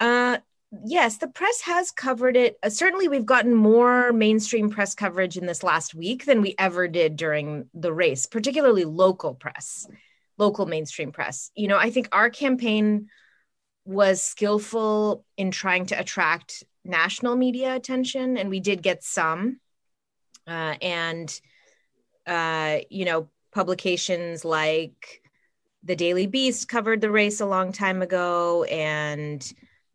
Uh, 0.00 0.38
yes, 0.84 1.18
the 1.18 1.28
press 1.28 1.62
has 1.62 1.90
covered 1.90 2.36
it. 2.36 2.58
Uh, 2.62 2.68
certainly, 2.68 3.08
we've 3.08 3.26
gotten 3.26 3.54
more 3.54 4.12
mainstream 4.12 4.70
press 4.70 4.94
coverage 4.94 5.36
in 5.36 5.46
this 5.46 5.62
last 5.62 5.94
week 5.94 6.24
than 6.24 6.42
we 6.42 6.54
ever 6.58 6.88
did 6.88 7.16
during 7.16 7.68
the 7.74 7.92
race, 7.92 8.26
particularly 8.26 8.84
local 8.84 9.34
press, 9.34 9.86
local 10.38 10.66
mainstream 10.66 11.12
press. 11.12 11.50
You 11.54 11.68
know, 11.68 11.78
I 11.78 11.90
think 11.90 12.08
our 12.12 12.30
campaign 12.30 13.08
was 13.84 14.20
skillful 14.20 15.24
in 15.36 15.50
trying 15.50 15.86
to 15.86 15.98
attract 15.98 16.64
national 16.84 17.36
media 17.36 17.74
attention, 17.74 18.36
and 18.36 18.50
we 18.50 18.60
did 18.60 18.82
get 18.82 19.02
some. 19.02 19.60
Uh, 20.46 20.74
and 20.80 21.40
uh, 22.26 22.78
you 22.90 23.04
know, 23.04 23.28
publications 23.52 24.44
like 24.44 25.22
the 25.82 25.96
Daily 25.96 26.26
Beast 26.26 26.68
covered 26.68 27.00
the 27.00 27.10
race 27.10 27.40
a 27.40 27.46
long 27.46 27.72
time 27.72 28.02
ago, 28.02 28.64
and 28.64 29.52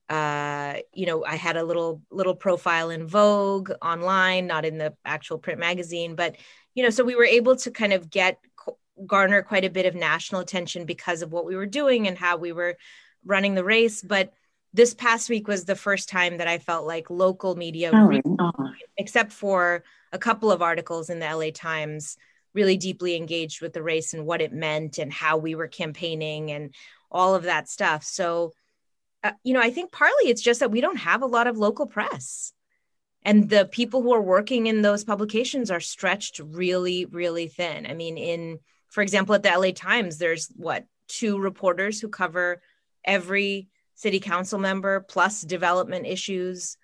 uh, 0.10 0.76
you 0.94 1.06
know, 1.06 1.24
I 1.26 1.36
had 1.36 1.58
a 1.58 1.64
little 1.64 2.02
little 2.12 2.36
profile 2.36 2.90
in 2.90 3.08
Vogue 3.08 3.72
online, 3.82 4.48
not 4.48 4.66
in 4.66 4.78
the 4.78 4.94
actual 5.06 5.38
print 5.38 5.60
magazine, 5.60 6.16
but 6.16 6.36
you 6.74 6.84
know, 6.84 6.90
so 6.90 7.04
we 7.04 7.16
were 7.16 7.26
able 7.26 7.56
to 7.58 7.72
kind 7.72 7.94
of 7.94 8.10
get 8.10 8.40
garner 9.06 9.42
quite 9.42 9.66
a 9.66 9.70
bit 9.70 9.86
of 9.86 9.96
national 9.96 10.42
attention 10.42 10.86
because 10.86 11.22
of 11.22 11.32
what 11.32 11.46
we 11.46 11.56
were 11.56 11.66
doing 11.66 12.08
and 12.08 12.18
how 12.18 12.38
we 12.38 12.52
were 12.52 12.78
running 13.26 13.56
the 13.56 13.64
race, 13.64 14.02
but 14.02 14.34
this 14.74 14.94
past 14.94 15.30
week 15.30 15.48
was 15.48 15.66
the 15.66 15.76
first 15.76 16.10
time 16.10 16.38
that 16.38 16.48
I 16.48 16.58
felt 16.58 16.86
like 16.86 17.10
local 17.10 17.56
media, 17.56 17.92
oh, 17.94 18.06
really, 18.06 18.22
except 18.98 19.34
for 19.34 19.84
a 20.14 20.18
couple 20.18 20.52
of 20.52 20.62
articles 20.62 21.10
in 21.10 21.20
the 21.20 21.34
LA 21.34 21.50
Times, 21.54 22.18
really 22.54 22.78
deeply 22.78 23.16
engaged 23.16 23.62
with 23.62 23.74
the 23.74 23.84
race 23.84 24.14
and 24.14 24.26
what 24.26 24.42
it 24.42 24.54
meant 24.54 24.98
and 24.98 25.12
how 25.12 25.38
we 25.38 25.56
were 25.56 25.68
campaigning 25.68 26.52
and 26.52 26.74
all 27.10 27.36
of 27.36 27.44
that 27.44 27.70
stuff. 27.70 28.04
So, 28.04 28.54
uh, 29.24 29.32
you 29.44 29.54
know, 29.54 29.62
I 29.62 29.72
think 29.72 29.92
partly 29.92 30.30
it's 30.30 30.42
just 30.42 30.62
that 30.62 30.72
we 30.72 30.82
don't 30.82 30.98
have 30.98 31.22
a 31.22 31.28
lot 31.28 31.48
of 31.48 31.58
local 31.58 31.86
press. 31.86 32.54
And 33.24 33.50
the 33.50 33.66
people 33.66 34.02
who 34.02 34.14
are 34.14 34.22
working 34.22 34.68
in 34.68 34.82
those 34.82 35.04
publications 35.04 35.70
are 35.70 35.80
stretched 35.80 36.40
really, 36.44 37.06
really 37.06 37.48
thin. 37.48 37.86
I 37.86 37.94
mean, 37.94 38.18
in, 38.18 38.60
for 38.90 39.02
example, 39.02 39.36
at 39.36 39.44
the 39.44 39.50
LA 39.50 39.72
Times, 39.72 40.18
there's 40.18 40.52
what, 40.56 40.86
two 41.08 41.38
reporters 41.38 42.00
who 42.00 42.08
cover 42.08 42.62
every 43.04 43.68
city 44.02 44.20
council 44.20 44.58
member 44.58 45.02
plus 45.02 45.42
development 45.42 46.08
issues 46.08 46.76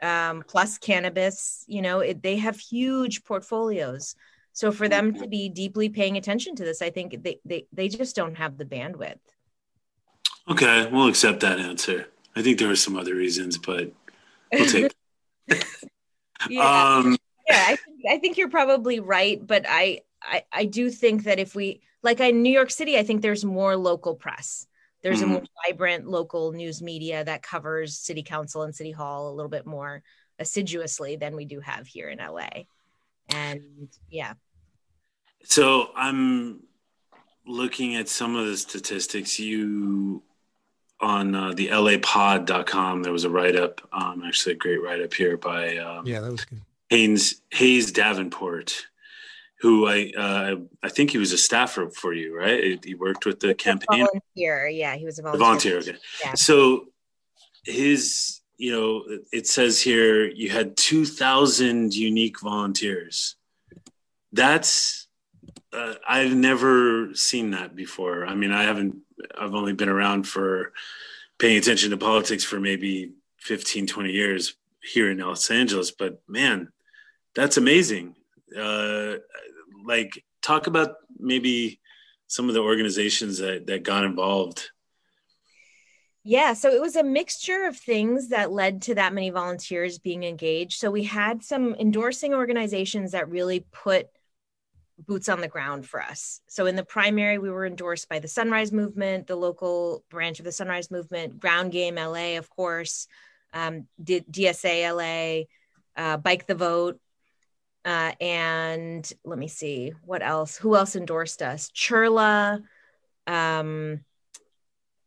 um, 0.00 0.44
plus 0.46 0.78
cannabis 0.78 1.64
you 1.66 1.82
know 1.82 2.00
it, 2.00 2.22
they 2.22 2.36
have 2.36 2.58
huge 2.58 3.24
portfolios. 3.24 4.14
So 4.54 4.70
for 4.70 4.86
them 4.86 5.14
to 5.14 5.26
be 5.26 5.48
deeply 5.48 5.88
paying 5.88 6.18
attention 6.18 6.54
to 6.56 6.64
this 6.64 6.82
i 6.82 6.90
think 6.90 7.22
they 7.22 7.40
they, 7.44 7.66
they 7.72 7.88
just 7.88 8.14
don't 8.14 8.36
have 8.36 8.58
the 8.58 8.64
bandwidth. 8.64 9.18
Okay 10.48 10.88
we'll 10.92 11.08
accept 11.08 11.40
that 11.40 11.58
answer. 11.58 12.06
I 12.36 12.42
think 12.42 12.58
there 12.58 12.70
are 12.70 12.76
some 12.76 12.96
other 12.96 13.14
reasons 13.14 13.58
but 13.58 13.92
we'll 14.52 14.66
take 14.66 14.94
yeah, 16.48 16.96
um, 16.96 17.16
yeah 17.48 17.64
I, 17.68 17.76
think, 17.76 18.00
I 18.08 18.18
think 18.18 18.38
you're 18.38 18.50
probably 18.50 19.00
right 19.00 19.44
but 19.44 19.64
I, 19.68 20.02
I 20.22 20.44
i 20.52 20.64
do 20.64 20.90
think 20.90 21.24
that 21.24 21.38
if 21.40 21.54
we 21.54 21.80
like 22.02 22.20
in 22.20 22.42
new 22.42 22.52
york 22.52 22.70
city 22.70 22.96
i 22.96 23.02
think 23.02 23.20
there's 23.20 23.44
more 23.44 23.76
local 23.76 24.14
press 24.14 24.66
there's 25.02 25.20
mm-hmm. 25.20 25.30
a 25.30 25.32
more 25.34 25.42
vibrant 25.66 26.06
local 26.06 26.52
news 26.52 26.80
media 26.80 27.24
that 27.24 27.42
covers 27.42 27.98
city 27.98 28.22
council 28.22 28.62
and 28.62 28.74
city 28.74 28.92
hall 28.92 29.30
a 29.30 29.34
little 29.34 29.50
bit 29.50 29.66
more 29.66 30.02
assiduously 30.38 31.16
than 31.16 31.36
we 31.36 31.44
do 31.44 31.60
have 31.60 31.86
here 31.86 32.08
in 32.08 32.18
LA. 32.18 32.64
And 33.28 33.88
yeah. 34.10 34.34
So 35.44 35.90
I'm 35.96 36.60
looking 37.46 37.96
at 37.96 38.08
some 38.08 38.36
of 38.36 38.46
the 38.46 38.56
statistics 38.56 39.38
you 39.38 40.22
on 41.00 41.34
uh, 41.34 41.52
the 41.52 41.66
lapod.com 41.68 43.02
there 43.02 43.12
was 43.12 43.24
a 43.24 43.30
write-up 43.30 43.80
um, 43.92 44.22
actually 44.24 44.52
a 44.52 44.56
great 44.56 44.80
write-up 44.80 45.12
here 45.12 45.36
by 45.36 45.76
um, 45.78 46.06
yeah 46.06 46.20
that 46.20 46.30
was 46.30 46.44
good 46.44 46.60
haynes 46.90 47.42
hayes 47.50 47.90
davenport 47.90 48.86
who 49.62 49.86
I 49.86 50.12
uh, 50.18 50.56
I 50.82 50.88
think 50.88 51.10
he 51.10 51.18
was 51.18 51.32
a 51.32 51.38
staffer 51.38 51.88
for 51.88 52.12
you, 52.12 52.36
right? 52.36 52.84
He 52.84 52.94
worked 52.96 53.24
with 53.24 53.38
the 53.38 53.54
campaign. 53.54 54.06
volunteer, 54.06 54.68
yeah, 54.68 54.96
he 54.96 55.04
was 55.04 55.20
a 55.20 55.22
volunteer. 55.22 55.74
volunteer. 55.74 55.78
Okay. 55.78 55.98
Yeah. 56.24 56.34
So 56.34 56.88
his, 57.64 58.40
you 58.58 58.72
know, 58.72 59.04
it 59.32 59.46
says 59.46 59.80
here 59.80 60.26
you 60.26 60.50
had 60.50 60.76
two 60.76 61.04
thousand 61.04 61.94
unique 61.94 62.40
volunteers. 62.40 63.36
That's 64.32 65.06
uh, 65.72 65.94
I've 66.06 66.34
never 66.34 67.14
seen 67.14 67.52
that 67.52 67.76
before. 67.76 68.26
I 68.26 68.34
mean, 68.34 68.50
I 68.50 68.64
haven't. 68.64 68.96
I've 69.38 69.54
only 69.54 69.74
been 69.74 69.88
around 69.88 70.24
for 70.24 70.72
paying 71.38 71.56
attention 71.56 71.90
to 71.90 71.96
politics 71.96 72.42
for 72.42 72.58
maybe 72.58 73.12
15, 73.38 73.86
20 73.86 74.10
years 74.10 74.54
here 74.82 75.10
in 75.10 75.18
Los 75.18 75.50
Angeles. 75.50 75.92
But 75.92 76.20
man, 76.26 76.72
that's 77.34 77.56
amazing. 77.56 78.16
Uh, 78.56 79.14
like, 79.84 80.24
talk 80.42 80.66
about 80.66 80.94
maybe 81.18 81.80
some 82.26 82.48
of 82.48 82.54
the 82.54 82.60
organizations 82.60 83.38
that, 83.38 83.66
that 83.66 83.82
got 83.82 84.04
involved. 84.04 84.70
Yeah, 86.24 86.52
so 86.52 86.70
it 86.70 86.80
was 86.80 86.94
a 86.94 87.02
mixture 87.02 87.64
of 87.64 87.76
things 87.76 88.28
that 88.28 88.52
led 88.52 88.82
to 88.82 88.94
that 88.94 89.12
many 89.12 89.30
volunteers 89.30 89.98
being 89.98 90.22
engaged. 90.22 90.78
So 90.78 90.90
we 90.90 91.02
had 91.02 91.42
some 91.42 91.74
endorsing 91.74 92.32
organizations 92.32 93.10
that 93.10 93.28
really 93.28 93.66
put 93.72 94.06
boots 94.98 95.28
on 95.28 95.40
the 95.40 95.48
ground 95.48 95.84
for 95.86 96.00
us. 96.00 96.40
So 96.46 96.66
in 96.66 96.76
the 96.76 96.84
primary, 96.84 97.38
we 97.38 97.50
were 97.50 97.66
endorsed 97.66 98.08
by 98.08 98.20
the 98.20 98.28
Sunrise 98.28 98.70
Movement, 98.70 99.26
the 99.26 99.36
local 99.36 100.04
branch 100.10 100.38
of 100.38 100.44
the 100.44 100.52
Sunrise 100.52 100.92
Movement, 100.92 101.40
Ground 101.40 101.72
Game 101.72 101.96
LA, 101.96 102.38
of 102.38 102.48
course, 102.48 103.08
um, 103.52 103.88
D- 104.02 104.24
DSA 104.30 104.94
LA, 104.94 106.02
uh, 106.02 106.18
Bike 106.18 106.46
the 106.46 106.54
Vote, 106.54 107.00
uh, 107.84 108.12
and 108.20 109.10
let 109.24 109.38
me 109.38 109.48
see 109.48 109.92
what 110.04 110.22
else. 110.22 110.56
Who 110.56 110.76
else 110.76 110.94
endorsed 110.94 111.42
us? 111.42 111.70
CHIRLA, 111.70 112.62
um, 113.26 114.00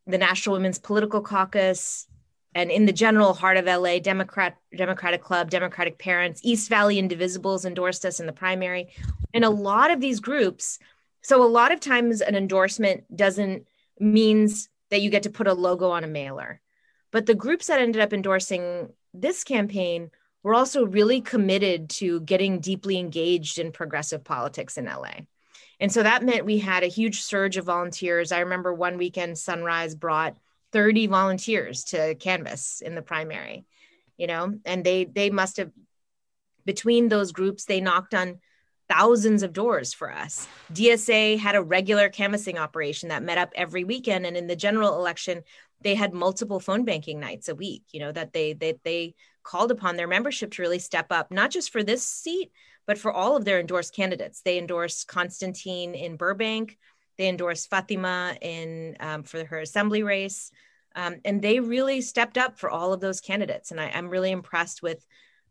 the 0.06 0.18
National 0.18 0.54
Women's 0.54 0.78
Political 0.78 1.22
Caucus, 1.22 2.06
and 2.54 2.70
in 2.70 2.86
the 2.86 2.92
general 2.92 3.34
heart 3.34 3.56
of 3.56 3.66
LA, 3.66 3.98
Democrat 3.98 4.56
Democratic 4.74 5.22
Club, 5.22 5.50
Democratic 5.50 5.98
Parents, 5.98 6.40
East 6.42 6.68
Valley 6.68 6.96
Indivisibles 7.00 7.64
endorsed 7.64 8.04
us 8.04 8.20
in 8.20 8.26
the 8.26 8.32
primary, 8.32 8.88
and 9.34 9.44
a 9.44 9.50
lot 9.50 9.90
of 9.90 10.00
these 10.00 10.20
groups. 10.20 10.78
So 11.22 11.42
a 11.42 11.46
lot 11.46 11.72
of 11.72 11.80
times, 11.80 12.20
an 12.20 12.34
endorsement 12.34 13.04
doesn't 13.14 13.66
means 13.98 14.68
that 14.90 15.00
you 15.00 15.10
get 15.10 15.24
to 15.24 15.30
put 15.30 15.48
a 15.48 15.54
logo 15.54 15.90
on 15.90 16.04
a 16.04 16.08
mailer, 16.08 16.60
but 17.10 17.26
the 17.26 17.34
groups 17.34 17.66
that 17.66 17.80
ended 17.80 18.02
up 18.02 18.12
endorsing 18.12 18.90
this 19.12 19.44
campaign 19.44 20.10
were 20.46 20.54
also 20.54 20.86
really 20.86 21.20
committed 21.20 21.90
to 21.90 22.20
getting 22.20 22.60
deeply 22.60 22.98
engaged 22.98 23.58
in 23.58 23.72
progressive 23.72 24.22
politics 24.22 24.78
in 24.78 24.84
LA. 24.86 25.26
And 25.80 25.92
so 25.92 26.02
that 26.02 26.22
meant 26.22 26.46
we 26.46 26.58
had 26.58 26.84
a 26.84 26.88
huge 26.88 27.20
surge 27.20 27.56
of 27.56 27.64
volunteers. 27.64 28.32
I 28.32 28.40
remember 28.40 28.72
one 28.72 28.96
weekend, 28.96 29.36
Sunrise 29.36 29.94
brought 29.94 30.36
30 30.72 31.08
volunteers 31.08 31.84
to 31.84 32.14
canvas 32.14 32.80
in 32.80 32.94
the 32.94 33.02
primary 33.02 33.66
you 34.16 34.26
know 34.26 34.58
and 34.64 34.84
they 34.84 35.04
they 35.04 35.30
must 35.30 35.56
have 35.56 35.70
between 36.64 37.08
those 37.08 37.32
groups 37.32 37.64
they 37.64 37.80
knocked 37.80 38.14
on 38.14 38.38
thousands 38.88 39.42
of 39.42 39.52
doors 39.52 39.92
for 39.92 40.12
us 40.12 40.46
dsa 40.72 41.38
had 41.38 41.56
a 41.56 41.62
regular 41.62 42.08
canvassing 42.08 42.58
operation 42.58 43.08
that 43.08 43.22
met 43.22 43.38
up 43.38 43.50
every 43.54 43.84
weekend 43.84 44.26
and 44.26 44.36
in 44.36 44.46
the 44.46 44.56
general 44.56 44.96
election 44.96 45.42
they 45.82 45.94
had 45.94 46.12
multiple 46.12 46.60
phone 46.60 46.84
banking 46.84 47.20
nights 47.20 47.48
a 47.48 47.54
week 47.54 47.82
you 47.92 48.00
know 48.00 48.12
that 48.12 48.32
they 48.32 48.52
they, 48.52 48.78
they 48.84 49.14
called 49.42 49.70
upon 49.70 49.96
their 49.96 50.08
membership 50.08 50.50
to 50.50 50.62
really 50.62 50.78
step 50.78 51.06
up 51.10 51.30
not 51.30 51.50
just 51.50 51.70
for 51.70 51.82
this 51.82 52.02
seat 52.02 52.50
but 52.86 52.98
for 52.98 53.12
all 53.12 53.36
of 53.36 53.44
their 53.44 53.60
endorsed 53.60 53.94
candidates 53.94 54.42
they 54.42 54.58
endorsed 54.58 55.08
Konstantine 55.08 55.94
in 55.94 56.16
burbank 56.16 56.78
they 57.16 57.28
endorsed 57.28 57.70
Fatima 57.70 58.36
in 58.40 58.96
um, 59.00 59.22
for 59.22 59.44
her 59.44 59.60
assembly 59.60 60.02
race, 60.02 60.50
um, 60.94 61.16
and 61.24 61.40
they 61.40 61.60
really 61.60 62.00
stepped 62.00 62.38
up 62.38 62.58
for 62.58 62.70
all 62.70 62.92
of 62.92 63.00
those 63.00 63.20
candidates. 63.20 63.70
And 63.70 63.80
I, 63.80 63.86
am 63.86 64.08
really 64.08 64.30
impressed 64.30 64.82
with 64.82 65.04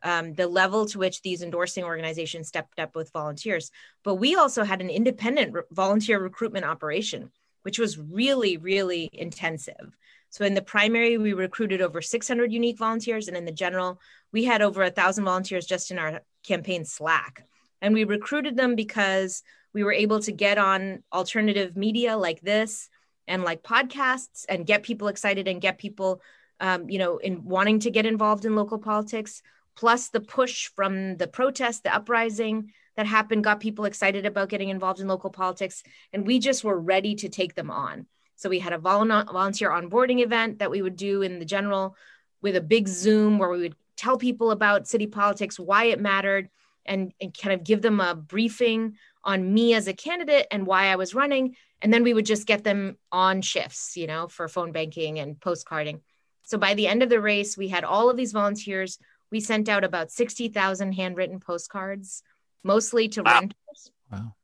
um, 0.04 0.34
the 0.34 0.48
level 0.48 0.86
to 0.88 1.00
which 1.00 1.22
these 1.22 1.42
endorsing 1.42 1.84
organizations 1.84 2.48
stepped 2.48 2.80
up 2.80 2.96
with 2.96 3.12
volunteers. 3.12 3.72
But 4.04 4.16
we 4.16 4.36
also 4.36 4.64
had 4.64 4.82
an 4.82 4.90
independent 4.90 5.54
re- 5.54 5.62
volunteer 5.72 6.20
recruitment 6.20 6.66
operation, 6.66 7.32
which 7.64 7.80
was 7.80 7.98
really, 7.98 8.58
really 8.58 9.10
intensive. 9.14 9.98
So 10.36 10.44
in 10.44 10.54
the 10.54 10.62
primary, 10.62 11.18
we 11.18 11.32
recruited 11.32 11.82
over 11.82 12.02
600 12.02 12.52
unique 12.52 12.78
volunteers, 12.78 13.30
and 13.30 13.38
in 13.38 13.46
the 13.46 13.54
general, 13.54 14.02
we 14.34 14.44
had 14.44 14.62
over 14.62 14.84
a 14.84 14.90
thousand 14.90 15.24
volunteers 15.24 15.66
just 15.66 15.92
in 15.92 15.98
our 15.98 16.24
campaign 16.44 16.84
Slack. 16.84 17.46
And 17.82 17.94
we 17.94 18.04
recruited 18.04 18.58
them 18.58 18.76
because 18.76 19.44
we 19.74 19.86
were 19.86 19.94
able 19.94 20.20
to 20.20 20.34
get 20.34 20.58
on 20.58 21.04
alternative 21.14 21.78
media 21.78 22.18
like 22.18 22.42
this 22.42 22.90
and 23.30 23.46
like 23.46 23.64
podcasts 23.64 24.44
and 24.50 24.68
get 24.68 24.84
people 24.84 25.08
excited 25.08 25.48
and 25.48 25.62
get 25.62 25.78
people 25.78 26.22
um, 26.60 26.90
you 26.90 27.00
know 27.00 27.16
in 27.16 27.46
wanting 27.46 27.80
to 27.80 27.90
get 27.90 28.06
involved 28.06 28.44
in 28.44 28.58
local 28.58 28.78
politics 28.78 29.42
plus 29.78 30.10
the 30.10 30.20
push 30.20 30.68
from 30.76 31.16
the 31.16 31.28
protest 31.28 31.84
the 31.84 31.96
uprising 31.96 32.74
that 32.98 33.06
happened 33.06 33.44
got 33.44 33.62
people 33.62 33.86
excited 33.86 34.26
about 34.26 34.50
getting 34.50 34.70
involved 34.70 35.00
in 35.00 35.08
local 35.08 35.30
politics 35.30 35.82
and 36.12 36.28
we 36.28 36.40
just 36.40 36.64
were 36.64 36.80
ready 36.80 37.16
to 37.16 37.30
take 37.30 37.56
them 37.56 37.72
on 37.72 38.06
so 38.36 38.50
we 38.50 38.60
had 38.60 38.74
a 38.74 38.78
volunteer 38.78 39.70
onboarding 39.70 40.22
event 40.22 40.60
that 40.60 40.72
we 40.72 40.82
would 40.82 40.96
do 40.96 41.22
in 41.22 41.40
the 41.40 41.46
general 41.46 41.96
with 42.42 42.56
a 42.56 42.62
big 42.62 42.88
zoom 42.88 43.40
where 43.40 43.50
we 43.50 43.60
would 43.60 43.76
tell 43.96 44.18
people 44.18 44.52
about 44.52 44.88
city 44.88 45.08
politics 45.08 45.60
why 45.60 45.86
it 45.86 46.00
mattered 46.00 46.50
and, 46.86 47.14
and 47.20 47.36
kind 47.38 47.54
of 47.54 47.64
give 47.64 47.82
them 47.82 48.00
a 48.00 48.14
briefing 48.14 48.98
on 49.24 49.54
me 49.54 49.74
as 49.74 49.88
a 49.88 49.94
candidate 49.94 50.48
and 50.52 50.68
why 50.68 50.88
I 50.88 50.96
was 50.96 51.16
running. 51.16 51.56
And 51.82 51.94
then 51.94 52.04
we 52.04 52.14
would 52.14 52.26
just 52.26 52.46
get 52.46 52.64
them 52.64 52.98
on 53.12 53.42
shifts, 53.42 53.98
you 53.98 54.08
know, 54.08 54.28
for 54.28 54.48
phone 54.48 54.72
banking 54.72 55.20
and 55.20 55.40
postcarding. 55.40 56.02
So 56.44 56.58
by 56.58 56.76
the 56.76 56.88
end 56.88 57.02
of 57.02 57.10
the 57.10 57.20
race, 57.20 57.58
we 57.58 57.68
had 57.70 57.84
all 57.84 58.10
of 58.10 58.18
these 58.18 58.32
volunteers. 58.32 59.00
We 59.32 59.40
sent 59.40 59.68
out 59.68 59.84
about 59.84 60.12
60,000 60.12 60.92
handwritten 60.92 61.40
postcards, 61.40 62.22
mostly 62.64 63.08
to 63.10 63.24
wow. 63.24 63.34
renters. 63.34 63.92
Wow. 64.12 64.36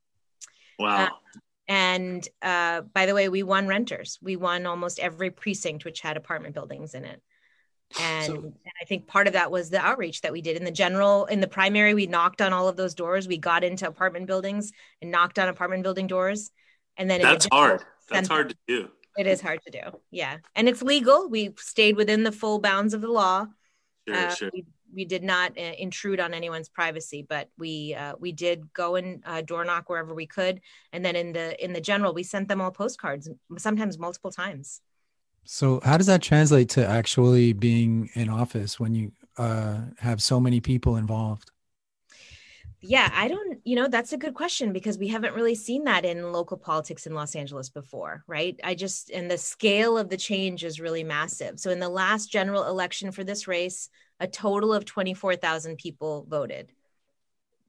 Wow. 0.80 1.06
Uh, 1.06 1.10
and 1.72 2.28
uh, 2.42 2.82
by 2.82 3.06
the 3.06 3.16
way, 3.16 3.30
we 3.30 3.44
won 3.44 3.66
renters. 3.66 4.20
We 4.22 4.36
won 4.36 4.66
almost 4.66 5.00
every 5.00 5.32
precinct 5.32 5.86
which 5.86 6.02
had 6.02 6.18
apartment 6.18 6.54
buildings 6.54 6.94
in 6.94 7.06
it. 7.06 7.22
And, 7.98 8.26
so, 8.26 8.34
and, 8.36 8.54
i 8.82 8.86
think 8.86 9.08
part 9.08 9.28
of 9.28 9.34
that 9.34 9.52
was 9.52 9.70
the 9.70 9.80
outreach 9.80 10.20
that 10.22 10.34
we 10.34 10.42
did. 10.42 10.58
In 10.58 10.66
the 10.66 10.72
general 10.72 11.26
in 11.28 11.40
the 11.40 11.48
primary 11.48 11.94
we 11.94 12.08
knocked 12.08 12.42
on 12.42 12.52
all 12.52 12.68
of 12.68 12.76
those 12.76 12.94
doors. 12.94 13.26
We 13.26 13.38
got 13.38 13.64
into 13.64 13.88
apartment 13.88 14.28
buildings 14.28 14.74
and 15.02 15.12
knocked 15.12 15.40
on 15.40 15.48
apartment 15.48 15.84
building 15.84 16.08
doors. 16.08 16.52
And 16.98 17.10
then 17.10 17.22
that's 17.22 17.48
hard. 17.50 17.82
That's 18.10 18.28
hard 18.28 18.50
to 18.50 18.56
do. 18.68 18.90
It 19.18 19.26
is 19.28 19.40
hard 19.40 19.60
to 19.66 19.72
do. 19.72 20.00
Yeah. 20.10 20.40
And 20.56 20.68
it's 20.68 20.82
legal. 20.82 21.30
We 21.30 21.54
stayed 21.58 21.96
within 21.96 22.24
the 22.24 22.34
full 22.34 22.60
bounds 22.60 22.94
of 22.94 23.00
the 23.00 23.12
law. 23.12 23.46
Sure, 24.10 24.18
uh, 24.18 24.36
sure. 24.36 24.50
We, 24.54 24.66
we 24.94 25.06
did 25.06 25.24
not 25.24 25.58
uh, 25.58 25.74
intrude 25.78 26.20
on 26.20 26.34
anyone's 26.34 26.70
privacy 26.70 27.26
but 27.28 27.50
we 27.58 27.96
uh, 27.96 28.14
we 28.20 28.32
did 28.32 28.72
go 28.74 28.96
and 28.96 29.24
uh, 29.26 29.42
door 29.42 29.66
knock 29.66 29.90
wherever 29.90 30.14
we 30.14 30.26
could 30.26 30.62
and 30.94 31.04
then 31.04 31.16
in 31.16 31.34
the 31.34 31.64
in 31.64 31.74
the 31.74 31.82
general 31.82 32.14
we 32.14 32.24
sent 32.24 32.48
them 32.48 32.62
all 32.62 32.72
postcards 32.72 33.30
sometimes 33.58 33.98
multiple 33.98 34.32
times 34.32 34.82
so, 35.44 35.80
how 35.84 35.98
does 35.98 36.08
that 36.08 36.22
translate 36.22 36.70
to 36.70 36.86
actually 36.86 37.54
being 37.54 38.10
in 38.14 38.30
office 38.30 38.80
when 38.80 38.94
you 38.94 39.12
uh, 39.38 39.82
have 40.00 40.22
so 40.22 40.40
many 40.40 40.60
people 40.60 40.98
involved? 40.98 41.52
Yeah, 42.84 43.12
I 43.14 43.28
don't, 43.28 43.60
you 43.64 43.76
know, 43.76 43.88
that's 43.88 44.12
a 44.14 44.18
good 44.18 44.34
question 44.34 44.74
because 44.74 44.98
we 44.98 45.08
haven't 45.08 45.36
really 45.36 45.54
seen 45.54 45.84
that 45.84 46.04
in 46.04 46.32
local 46.32 46.58
politics 46.58 47.06
in 47.06 47.14
Los 47.14 47.36
Angeles 47.36 47.70
before, 47.70 48.24
right? 48.26 48.60
I 48.64 48.74
just, 48.74 49.12
and 49.12 49.30
the 49.30 49.38
scale 49.38 50.00
of 50.00 50.10
the 50.10 50.18
change 50.18 50.64
is 50.64 50.80
really 50.80 51.04
massive. 51.04 51.60
So, 51.60 51.70
in 51.70 51.80
the 51.80 51.90
last 51.90 52.32
general 52.32 52.66
election 52.66 53.12
for 53.12 53.24
this 53.24 53.48
race, 53.48 53.90
a 54.22 54.28
total 54.28 54.72
of 54.74 54.86
24,000 54.86 55.78
people 55.78 56.26
voted. 56.30 56.72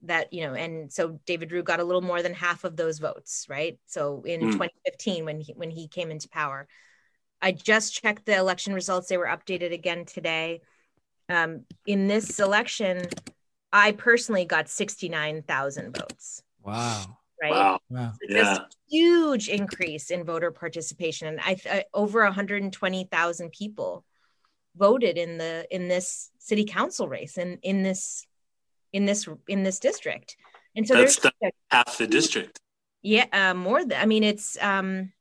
That, 0.02 0.32
you 0.32 0.46
know, 0.46 0.54
and 0.54 0.92
so 0.92 1.20
David 1.26 1.50
Ryu 1.50 1.62
got 1.62 1.80
a 1.80 1.84
little 1.84 2.02
more 2.02 2.22
than 2.22 2.34
half 2.34 2.64
of 2.64 2.76
those 2.76 2.98
votes, 2.98 3.46
right? 3.48 3.78
So, 3.86 4.22
in 4.22 4.40
mm. 4.40 4.52
2015, 4.52 5.24
when 5.24 5.40
he, 5.40 5.52
when 5.54 5.70
he 5.70 5.88
came 5.88 6.10
into 6.10 6.28
power. 6.28 6.68
I 7.40 7.52
just 7.52 7.94
checked 7.94 8.26
the 8.26 8.36
election 8.36 8.74
results. 8.74 9.08
They 9.08 9.16
were 9.16 9.26
updated 9.26 9.72
again 9.72 10.04
today. 10.04 10.60
Um, 11.28 11.64
in 11.86 12.08
this 12.08 12.38
election, 12.38 13.06
I 13.72 13.92
personally 13.92 14.44
got 14.44 14.68
69,000 14.68 15.96
votes. 15.96 16.42
Wow. 16.62 17.18
Right. 17.40 17.50
Wow. 17.52 17.80
wow. 17.88 18.12
yeah. 18.28 18.58
huge 18.88 19.48
increase 19.48 20.10
in 20.10 20.24
voter 20.24 20.50
participation. 20.50 21.28
And 21.28 21.40
I, 21.40 21.56
I 21.68 21.84
over 21.94 22.22
120,000 22.22 23.50
people 23.50 24.04
voted 24.76 25.18
in 25.18 25.38
the 25.38 25.66
in 25.70 25.88
this 25.88 26.30
city 26.38 26.64
council 26.64 27.08
race 27.08 27.36
and 27.36 27.58
in, 27.62 27.76
in 27.76 27.82
this 27.82 28.26
in 28.92 29.06
this 29.06 29.28
in 29.48 29.62
this 29.62 29.78
district. 29.78 30.36
And 30.74 30.86
so 30.86 30.94
that's 30.94 31.16
there's 31.16 31.34
the, 31.40 31.50
half 31.70 31.98
the 31.98 32.06
district. 32.06 32.58
Yeah, 33.02 33.26
uh, 33.32 33.54
more 33.54 33.84
than 33.84 34.00
I 34.00 34.06
mean, 34.06 34.22
it's 34.22 34.56
um, 34.60 35.12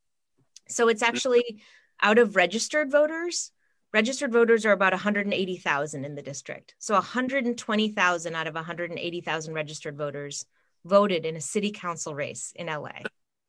so 0.67 0.87
it's 0.87 1.01
actually 1.01 1.61
out 2.01 2.17
of 2.17 2.35
registered 2.35 2.91
voters, 2.91 3.51
registered 3.93 4.31
voters 4.31 4.65
are 4.65 4.71
about 4.71 4.93
180,000 4.93 6.05
in 6.05 6.15
the 6.15 6.21
district. 6.21 6.75
So 6.79 6.93
120,000 6.93 8.35
out 8.35 8.47
of 8.47 8.55
180,000 8.55 9.53
registered 9.53 9.97
voters 9.97 10.45
voted 10.85 11.25
in 11.25 11.35
a 11.35 11.41
city 11.41 11.71
council 11.71 12.15
race 12.15 12.53
in 12.55 12.67
LA. 12.67 12.91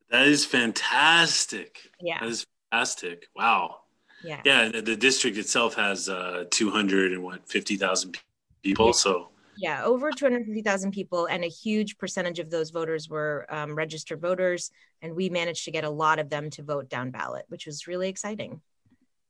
That 0.09 0.27
is 0.27 0.45
fantastic. 0.45 1.79
Yeah. 1.99 2.19
That 2.19 2.29
is 2.29 2.45
fantastic. 2.71 3.27
Wow. 3.35 3.77
Yeah. 4.23 4.41
Yeah. 4.45 4.69
The, 4.69 4.81
the 4.81 4.95
district 4.95 5.37
itself 5.37 5.75
has 5.75 6.09
uh, 6.09 6.45
200 6.49 7.13
and 7.13 7.23
what, 7.23 7.47
50,000 7.47 8.17
people. 8.63 8.87
Yeah. 8.87 8.91
So, 8.93 9.29
Yeah, 9.57 9.83
over 9.83 10.11
250,000 10.11 10.91
people, 10.91 11.25
and 11.27 11.43
a 11.43 11.47
huge 11.47 11.97
percentage 11.97 12.39
of 12.39 12.49
those 12.49 12.71
voters 12.71 13.09
were 13.09 13.45
um, 13.49 13.75
registered 13.75 14.21
voters. 14.21 14.71
And 15.01 15.15
we 15.15 15.29
managed 15.29 15.65
to 15.65 15.71
get 15.71 15.83
a 15.83 15.89
lot 15.89 16.19
of 16.19 16.29
them 16.29 16.49
to 16.51 16.63
vote 16.63 16.89
down 16.89 17.11
ballot, 17.11 17.45
which 17.49 17.65
was 17.65 17.87
really 17.87 18.09
exciting. 18.09 18.61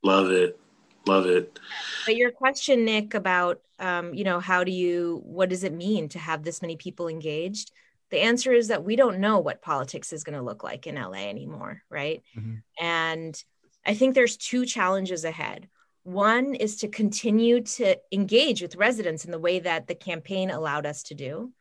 love 0.02 0.30
it. 0.30 0.58
Love 1.06 1.26
it. 1.26 1.58
But 2.06 2.16
your 2.16 2.30
question, 2.30 2.84
Nick, 2.86 3.12
about 3.12 3.60
um, 3.78 4.14
you 4.14 4.24
know 4.24 4.40
how 4.40 4.64
do 4.64 4.72
you 4.72 5.20
what 5.24 5.50
does 5.50 5.64
it 5.64 5.72
mean 5.74 6.08
to 6.10 6.18
have 6.18 6.42
this 6.42 6.62
many 6.62 6.76
people 6.76 7.08
engaged? 7.08 7.72
The 8.10 8.20
answer 8.20 8.52
is 8.52 8.68
that 8.68 8.84
we 8.84 8.96
don't 8.96 9.18
know 9.18 9.38
what 9.40 9.60
politics 9.60 10.12
is 10.12 10.24
going 10.24 10.38
to 10.38 10.44
look 10.44 10.62
like 10.64 10.86
in 10.86 10.94
LA 10.94 11.28
anymore, 11.28 11.82
right? 11.90 12.22
Mhm. 12.38 12.62
And 12.80 13.44
I 13.86 13.94
think 13.94 14.14
there's 14.14 14.36
two 14.36 14.64
challenges 14.66 15.24
ahead. 15.24 15.68
One 16.04 16.54
is 16.54 16.76
to 16.76 16.88
continue 16.88 17.60
to 17.62 17.96
engage 18.12 18.60
with 18.62 18.76
residents 18.76 19.24
in 19.24 19.30
the 19.30 19.38
way 19.38 19.60
that 19.60 19.86
the 19.86 19.94
campaign 19.94 20.50
allowed 20.50 20.86
us 20.86 21.02
to 21.04 21.14
do. 21.14 21.52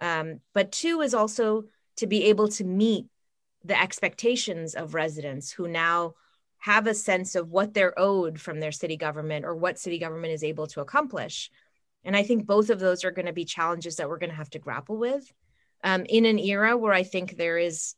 Um, 0.00 0.40
but 0.54 0.72
two 0.72 1.00
is 1.00 1.14
also 1.14 1.64
to 1.96 2.06
be 2.06 2.24
able 2.24 2.48
to 2.48 2.64
meet 2.64 3.06
the 3.64 3.80
expectations 3.80 4.74
of 4.74 4.94
residents 4.94 5.52
who 5.52 5.68
now 5.68 6.14
have 6.58 6.86
a 6.86 6.94
sense 6.94 7.34
of 7.34 7.50
what 7.50 7.74
they're 7.74 7.98
owed 7.98 8.40
from 8.40 8.60
their 8.60 8.72
city 8.72 8.96
government 8.96 9.44
or 9.44 9.54
what 9.54 9.78
city 9.78 9.98
government 9.98 10.32
is 10.32 10.44
able 10.44 10.66
to 10.68 10.80
accomplish. 10.80 11.50
And 12.04 12.16
I 12.16 12.22
think 12.22 12.46
both 12.46 12.70
of 12.70 12.80
those 12.80 13.04
are 13.04 13.10
going 13.10 13.26
to 13.26 13.32
be 13.32 13.44
challenges 13.44 13.96
that 13.96 14.08
we're 14.08 14.18
going 14.18 14.30
to 14.30 14.36
have 14.36 14.50
to 14.50 14.58
grapple 14.58 14.96
with 14.96 15.32
um, 15.84 16.04
in 16.08 16.24
an 16.24 16.38
era 16.38 16.76
where 16.76 16.92
I 16.92 17.02
think 17.02 17.36
there 17.36 17.58
is, 17.58 17.94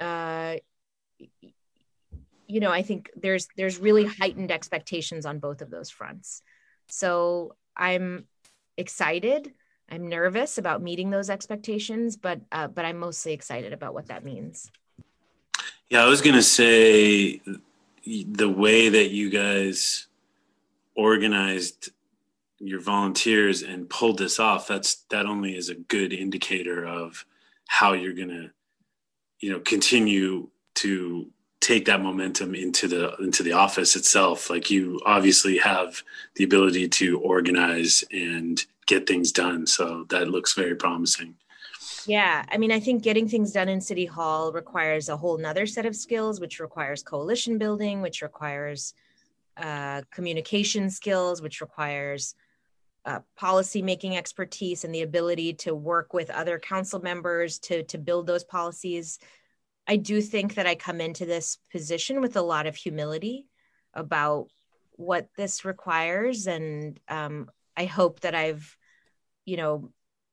uh, 0.00 0.56
you 2.52 2.60
know, 2.60 2.70
I 2.70 2.82
think 2.82 3.10
there's 3.16 3.48
there's 3.56 3.78
really 3.78 4.04
heightened 4.04 4.50
expectations 4.50 5.24
on 5.24 5.38
both 5.38 5.62
of 5.62 5.70
those 5.70 5.88
fronts. 5.88 6.42
So 6.88 7.56
I'm 7.74 8.26
excited. 8.76 9.54
I'm 9.90 10.10
nervous 10.10 10.58
about 10.58 10.82
meeting 10.82 11.08
those 11.08 11.30
expectations, 11.30 12.18
but 12.18 12.42
uh, 12.52 12.68
but 12.68 12.84
I'm 12.84 12.98
mostly 12.98 13.32
excited 13.32 13.72
about 13.72 13.94
what 13.94 14.08
that 14.08 14.22
means. 14.22 14.70
Yeah, 15.88 16.04
I 16.04 16.08
was 16.08 16.20
going 16.20 16.36
to 16.36 16.42
say 16.42 17.40
the 18.04 18.48
way 18.50 18.90
that 18.90 19.10
you 19.12 19.30
guys 19.30 20.08
organized 20.94 21.88
your 22.58 22.80
volunteers 22.80 23.62
and 23.62 23.88
pulled 23.88 24.18
this 24.18 24.38
off 24.38 24.68
that's 24.68 25.04
that 25.10 25.24
only 25.24 25.56
is 25.56 25.70
a 25.70 25.74
good 25.74 26.12
indicator 26.12 26.84
of 26.84 27.24
how 27.66 27.94
you're 27.94 28.12
going 28.12 28.28
to 28.28 28.50
you 29.40 29.50
know 29.50 29.58
continue 29.60 30.48
to 30.74 31.30
take 31.62 31.84
that 31.86 32.02
momentum 32.02 32.54
into 32.54 32.88
the 32.88 33.14
into 33.16 33.42
the 33.42 33.52
office 33.52 33.94
itself 33.94 34.50
like 34.50 34.68
you 34.68 35.00
obviously 35.06 35.56
have 35.56 36.02
the 36.34 36.44
ability 36.44 36.88
to 36.88 37.18
organize 37.20 38.04
and 38.12 38.66
get 38.86 39.06
things 39.06 39.30
done. 39.30 39.66
So 39.66 40.04
that 40.10 40.28
looks 40.28 40.54
very 40.54 40.74
promising. 40.74 41.36
Yeah, 42.04 42.44
I 42.50 42.58
mean, 42.58 42.72
I 42.72 42.80
think 42.80 43.04
getting 43.04 43.28
things 43.28 43.52
done 43.52 43.68
in 43.68 43.80
City 43.80 44.06
Hall 44.06 44.52
requires 44.52 45.08
a 45.08 45.16
whole 45.16 45.38
nother 45.38 45.66
set 45.66 45.86
of 45.86 45.94
skills, 45.94 46.40
which 46.40 46.58
requires 46.58 47.02
coalition 47.02 47.58
building, 47.58 48.02
which 48.02 48.22
requires 48.22 48.92
uh, 49.56 50.02
communication 50.10 50.90
skills, 50.90 51.40
which 51.40 51.60
requires 51.60 52.34
uh, 53.04 53.20
policy 53.36 53.82
making 53.82 54.16
expertise 54.16 54.84
and 54.84 54.92
the 54.92 55.02
ability 55.02 55.52
to 55.52 55.74
work 55.74 56.12
with 56.12 56.28
other 56.30 56.58
council 56.58 57.00
members 57.00 57.58
to 57.60 57.84
to 57.84 57.98
build 57.98 58.26
those 58.26 58.44
policies. 58.44 59.20
I 59.86 59.96
do 59.96 60.20
think 60.20 60.54
that 60.54 60.66
I 60.66 60.74
come 60.74 61.00
into 61.00 61.26
this 61.26 61.58
position 61.70 62.20
with 62.20 62.36
a 62.36 62.42
lot 62.42 62.66
of 62.66 62.76
humility 62.76 63.46
about 63.94 64.48
what 64.92 65.28
this 65.36 65.64
requires, 65.64 66.46
and 66.46 67.00
um, 67.08 67.50
I 67.76 67.86
hope 67.86 68.20
that 68.20 68.34
I've, 68.34 68.76
you 69.44 69.56
know, 69.56 69.90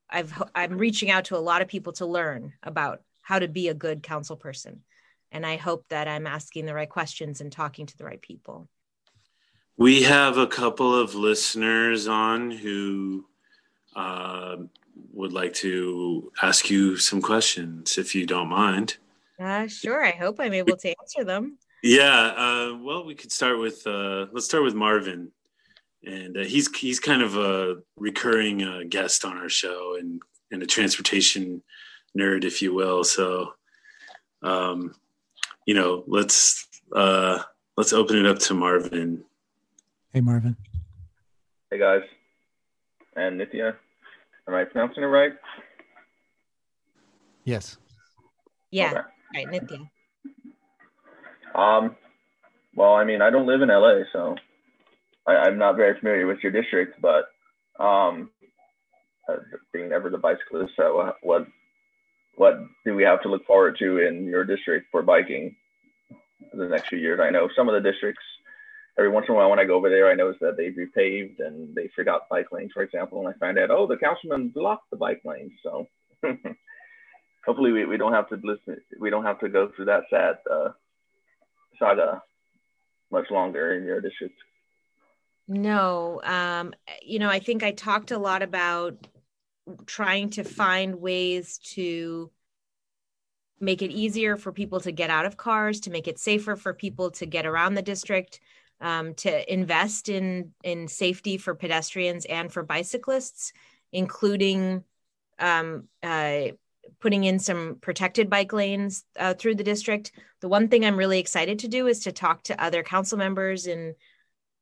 I've 0.10 0.42
I'm 0.54 0.78
reaching 0.78 1.10
out 1.10 1.26
to 1.26 1.38
a 1.38 1.40
lot 1.40 1.62
of 1.62 1.68
people 1.68 1.94
to 1.94 2.06
learn 2.06 2.54
about 2.64 3.02
how 3.22 3.40
to 3.40 3.48
be 3.48 3.68
a 3.68 3.74
good 3.74 4.04
council 4.04 4.36
person, 4.36 4.84
and 5.32 5.46
I 5.46 5.58
hope 5.58 5.86
that 5.90 6.08
I'm 6.08 6.28
asking 6.28 6.66
the 6.66 6.76
right 6.76 6.90
questions 6.90 7.42
and 7.42 7.52
talking 7.52 7.86
to 7.88 7.98
the 7.98 8.06
right 8.06 8.22
people. 8.22 8.68
We 9.78 10.04
have 10.04 10.38
a 10.38 10.48
couple 10.48 10.94
of 10.94 11.16
listeners 11.16 12.08
on 12.08 12.52
who 12.52 13.26
uh, 13.96 14.58
would 15.14 15.34
like 15.34 15.54
to 15.56 16.32
ask 16.42 16.70
you 16.70 16.98
some 16.98 17.22
questions, 17.22 17.98
if 17.98 18.14
you 18.14 18.26
don't 18.26 18.50
mind. 18.50 18.98
Uh, 19.40 19.68
sure. 19.68 20.04
I 20.04 20.12
hope 20.12 20.38
I'm 20.40 20.54
able 20.54 20.76
to 20.76 20.94
answer 21.00 21.24
them. 21.24 21.58
Yeah. 21.82 22.34
Uh, 22.36 22.78
well, 22.82 23.06
we 23.06 23.16
could 23.16 23.32
start 23.32 23.58
with 23.58 23.86
uh, 23.88 24.26
let's 24.34 24.46
start 24.46 24.64
with 24.64 24.76
Marvin, 24.76 25.32
and 26.06 26.38
uh, 26.38 26.44
he's 26.44 26.74
he's 26.76 27.00
kind 27.00 27.22
of 27.22 27.38
a 27.38 27.78
recurring 27.96 28.64
uh, 28.64 28.82
guest 28.90 29.24
on 29.24 29.38
our 29.38 29.50
show 29.50 29.96
and 29.98 30.22
and 30.52 30.62
a 30.62 30.66
transportation 30.66 31.64
nerd, 32.18 32.44
if 32.44 32.62
you 32.62 32.74
will. 32.74 33.04
So, 33.04 33.54
um, 34.44 34.94
you 35.66 35.74
know, 35.74 36.04
let's 36.06 36.68
uh, 36.94 37.40
let's 37.78 37.94
open 37.94 38.18
it 38.18 38.26
up 38.26 38.40
to 38.40 38.54
Marvin. 38.54 39.24
Hey, 40.12 40.22
Marvin. 40.22 40.58
Hey 41.72 41.78
guys, 41.78 42.02
and 43.16 43.40
Nithya, 43.40 43.76
am 44.48 44.54
I 44.56 44.66
pronouncing 44.66 45.04
it 45.04 45.08
right? 45.08 45.34
Yes. 47.46 47.78
Yeah. 48.72 48.92
Okay. 48.92 49.02
Right, 49.34 49.48
Nithya. 49.48 49.90
Um, 51.56 51.96
well, 52.76 52.94
I 52.94 53.04
mean, 53.04 53.22
I 53.22 53.30
don't 53.30 53.48
live 53.48 53.62
in 53.62 53.70
LA, 53.70 54.02
so 54.12 54.36
I, 55.28 55.36
I'm 55.36 55.58
not 55.58 55.76
very 55.76 56.00
familiar 56.00 56.28
with 56.28 56.40
your 56.42 56.52
district, 56.52 57.02
but 57.02 57.26
um, 57.84 58.30
uh, 59.28 59.38
being 59.74 59.92
ever 59.92 60.10
the 60.10 60.18
bicyclist, 60.18 60.74
so 60.76 61.14
what 61.22 61.48
what 62.36 62.58
do 62.86 62.96
we 62.96 63.04
have 63.04 63.22
to 63.22 63.30
look 63.30 63.46
forward 63.46 63.76
to 63.80 63.98
in 63.98 64.24
your 64.26 64.46
district 64.46 64.88
for 64.92 65.02
biking 65.02 65.58
the 66.54 66.68
next 66.68 66.88
few 66.88 66.98
years? 66.98 67.20
I 67.22 67.30
know 67.30 67.50
some 67.56 67.68
of 67.68 67.74
the 67.74 67.92
districts. 67.92 68.24
Every 68.98 69.12
once 69.12 69.26
in 69.28 69.36
a 69.36 69.38
while, 69.38 69.50
when 69.50 69.60
I 69.60 69.66
go 69.66 69.76
over 69.76 69.90
there, 69.90 70.10
I 70.10 70.16
notice 70.16 70.40
that 70.42 70.56
they've 70.56 70.74
repaved 70.74 71.40
and 71.40 71.76
they 71.76 71.90
forgot 71.96 72.30
bike 72.30 72.52
lanes, 72.52 72.72
for 72.74 72.82
example, 72.82 73.20
and 73.20 73.28
I 73.28 73.38
find 73.38 73.58
out, 73.60 73.72
oh, 73.72 73.88
the 73.88 73.98
councilman 73.98 74.50
blocked 74.50 74.90
the 74.90 74.98
bike 74.98 75.22
lanes. 75.26 75.52
So 75.64 75.88
hopefully, 77.46 77.72
we, 77.72 77.86
we 77.86 77.98
don't 77.98 78.14
have 78.14 78.30
to 78.30 78.40
listen. 78.44 78.82
We 79.00 79.10
don't 79.10 79.26
have 79.26 79.40
to 79.40 79.50
go 79.50 79.72
through 79.76 79.86
that 79.86 80.04
sad 80.10 80.38
uh, 80.50 80.70
saga 81.78 82.22
much 83.12 83.32
longer 83.32 83.74
in 83.74 83.86
your 83.86 84.02
district. 84.02 84.36
No, 85.48 86.22
um, 86.24 86.74
you 87.02 87.18
know, 87.18 87.30
I 87.30 87.40
think 87.40 87.64
I 87.64 87.72
talked 87.72 88.12
a 88.12 88.20
lot 88.20 88.44
about 88.44 89.08
trying 89.86 90.30
to 90.32 90.44
find 90.44 90.96
ways 90.96 91.58
to 91.74 92.30
make 93.60 93.82
it 93.82 93.92
easier 93.92 94.38
for 94.38 94.52
people 94.52 94.80
to 94.82 94.92
get 94.92 95.10
out 95.10 95.26
of 95.26 95.38
cars, 95.38 95.82
to 95.82 95.90
make 95.90 96.08
it 96.08 96.20
safer 96.20 96.56
for 96.56 96.74
people 96.74 97.12
to 97.12 97.26
get 97.26 97.46
around 97.46 97.74
the 97.74 97.82
district, 97.82 98.40
um, 98.80 99.14
to 99.16 99.52
invest 99.52 100.08
in 100.08 100.54
in 100.64 100.88
safety 100.88 101.38
for 101.38 101.56
pedestrians 101.56 102.26
and 102.26 102.52
for 102.54 102.64
bicyclists, 102.64 103.52
including 103.92 104.84
um, 105.40 105.88
uh, 106.04 106.50
putting 107.00 107.24
in 107.24 107.40
some 107.40 107.78
protected 107.82 108.30
bike 108.30 108.54
lanes 108.54 109.04
uh, 109.18 109.34
through 109.34 109.56
the 109.56 109.64
district. 109.64 110.12
The 110.42 110.50
one 110.50 110.68
thing 110.68 110.86
I'm 110.86 110.98
really 110.98 111.20
excited 111.20 111.60
to 111.60 111.68
do 111.68 111.88
is 111.88 112.02
to 112.02 112.12
talk 112.12 112.44
to 112.44 112.62
other 112.62 112.84
council 112.84 113.18
members 113.18 113.68
in 113.68 113.96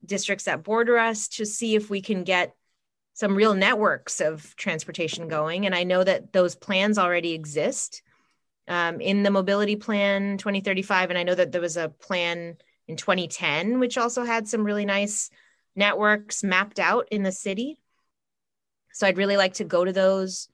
districts 0.06 0.45
that 0.45 0.63
border 0.63 0.97
us 0.97 1.27
to 1.27 1.45
see 1.45 1.75
if 1.75 1.89
we 1.89 2.01
can 2.01 2.23
get 2.23 2.53
some 3.13 3.36
real 3.36 3.56
networks 3.56 4.21
of 4.21 4.56
transportation 4.56 5.27
going. 5.27 5.65
And 5.65 5.73
I 5.73 5.84
know 5.84 6.03
that 6.03 6.34
those 6.34 6.56
plans 6.56 6.99
already 6.99 7.34
exist 7.34 8.03
um, 8.67 9.01
in 9.01 9.23
the 9.23 9.32
mobility 9.32 9.75
plan 9.75 10.38
2035. 10.38 11.10
And 11.10 11.17
I 11.17 11.23
know 11.23 11.34
that 11.34 11.51
there 11.51 11.62
was 11.62 11.77
a 11.77 11.89
plan 11.89 12.58
in 12.88 12.95
2010, 12.95 13.80
which 13.80 13.97
also 13.97 14.23
had 14.23 14.47
some 14.47 14.63
really 14.63 14.86
nice 14.86 15.30
networks 15.75 16.43
mapped 16.43 16.80
out 16.80 17.08
in 17.10 17.23
the 17.23 17.32
city. 17.32 17.80
So 18.93 19.08
I'd 19.08 19.17
really 19.17 19.38
like 19.38 19.56
to 19.56 19.63
go 19.63 19.84
to 19.84 19.93
those, 19.93 20.49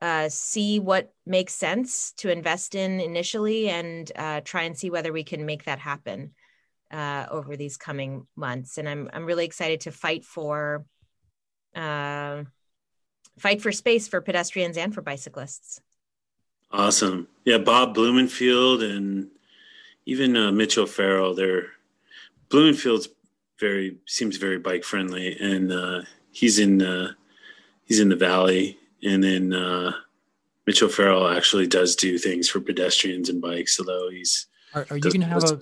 uh, 0.00 0.28
see 0.28 0.80
what 0.80 1.12
makes 1.24 1.54
sense 1.54 2.12
to 2.18 2.30
invest 2.30 2.74
in 2.74 3.00
initially, 3.00 3.68
and 3.68 4.10
uh, 4.16 4.40
try 4.44 4.62
and 4.62 4.76
see 4.76 4.90
whether 4.90 5.12
we 5.12 5.24
can 5.24 5.46
make 5.46 5.64
that 5.64 5.78
happen 5.78 6.34
uh, 6.90 7.26
over 7.30 7.56
these 7.56 7.76
coming 7.76 8.26
months. 8.36 8.78
And 8.78 8.88
I'm 8.88 9.08
I'm 9.12 9.24
really 9.24 9.44
excited 9.44 9.80
to 9.82 9.92
fight 9.92 10.24
for 10.24 10.84
uh, 11.74 12.44
fight 13.38 13.62
for 13.62 13.72
space 13.72 14.08
for 14.08 14.20
pedestrians 14.20 14.76
and 14.76 14.94
for 14.94 15.02
bicyclists. 15.02 15.80
Awesome. 16.70 17.28
Yeah, 17.44 17.58
Bob 17.58 17.94
Blumenfield 17.94 18.82
and 18.82 19.28
even 20.06 20.36
uh, 20.36 20.52
Mitch 20.52 20.76
O'Farrell. 20.76 21.34
They're 21.34 21.68
Blumenfield's 22.48 23.08
very 23.60 23.96
seems 24.06 24.36
very 24.36 24.58
bike 24.58 24.84
friendly, 24.84 25.38
and 25.40 25.72
uh, 25.72 26.02
he's 26.32 26.58
in 26.58 26.80
he's 27.84 28.00
in 28.00 28.08
the 28.08 28.16
valley. 28.16 28.78
And 29.04 29.22
then 29.22 29.52
uh, 29.52 29.92
Mitch 30.66 30.82
O'Farrell 30.82 31.28
actually 31.28 31.66
does 31.66 31.94
do 31.96 32.18
things 32.18 32.48
for 32.48 32.60
pedestrians 32.60 33.28
and 33.28 33.40
bikes, 33.40 33.78
although 33.78 34.10
he's. 34.10 34.46
Are, 34.74 34.86
are 34.90 34.96
you 34.96 35.02
going 35.02 35.20
to 35.20 35.26
have 35.26 35.44
a 35.44 35.60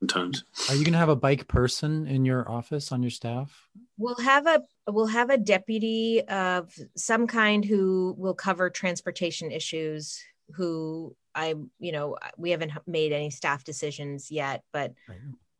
sometimes? 0.00 0.44
Are 0.68 0.74
you 0.74 0.84
going 0.84 0.92
to 0.92 0.98
have 0.98 1.08
a 1.08 1.16
bike 1.16 1.46
person 1.46 2.06
in 2.06 2.24
your 2.24 2.50
office 2.50 2.92
on 2.92 3.02
your 3.02 3.10
staff? 3.10 3.68
We'll 3.96 4.16
have 4.16 4.46
a 4.46 4.62
we'll 4.88 5.06
have 5.06 5.30
a 5.30 5.38
deputy 5.38 6.22
of 6.22 6.72
some 6.96 7.26
kind 7.26 7.64
who 7.64 8.14
will 8.18 8.34
cover 8.34 8.70
transportation 8.70 9.50
issues. 9.50 10.22
Who 10.56 11.14
I 11.34 11.54
you 11.78 11.92
know 11.92 12.16
we 12.36 12.50
haven't 12.50 12.72
made 12.86 13.12
any 13.12 13.30
staff 13.30 13.62
decisions 13.62 14.30
yet, 14.30 14.64
but 14.72 14.94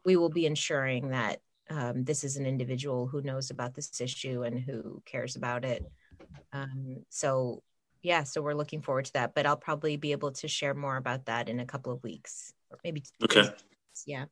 we 0.04 0.16
will 0.16 0.30
be 0.30 0.46
ensuring 0.46 1.10
that 1.10 1.40
um, 1.68 2.04
this 2.04 2.24
is 2.24 2.36
an 2.36 2.46
individual 2.46 3.06
who 3.06 3.22
knows 3.22 3.50
about 3.50 3.74
this 3.74 4.00
issue 4.00 4.42
and 4.42 4.58
who 4.58 5.02
cares 5.06 5.36
about 5.36 5.64
it. 5.64 5.84
Um, 6.52 7.04
so 7.08 7.62
yeah, 8.02 8.24
so 8.24 8.42
we're 8.42 8.54
looking 8.54 8.82
forward 8.82 9.04
to 9.06 9.12
that. 9.14 9.34
But 9.34 9.46
I'll 9.46 9.56
probably 9.56 9.96
be 9.96 10.12
able 10.12 10.32
to 10.32 10.48
share 10.48 10.74
more 10.74 10.96
about 10.96 11.26
that 11.26 11.48
in 11.48 11.60
a 11.60 11.66
couple 11.66 11.92
of 11.92 12.02
weeks, 12.02 12.52
or 12.70 12.78
maybe. 12.84 13.02
Okay. 13.22 13.42
Weeks. 13.42 14.04
Yeah. 14.06 14.24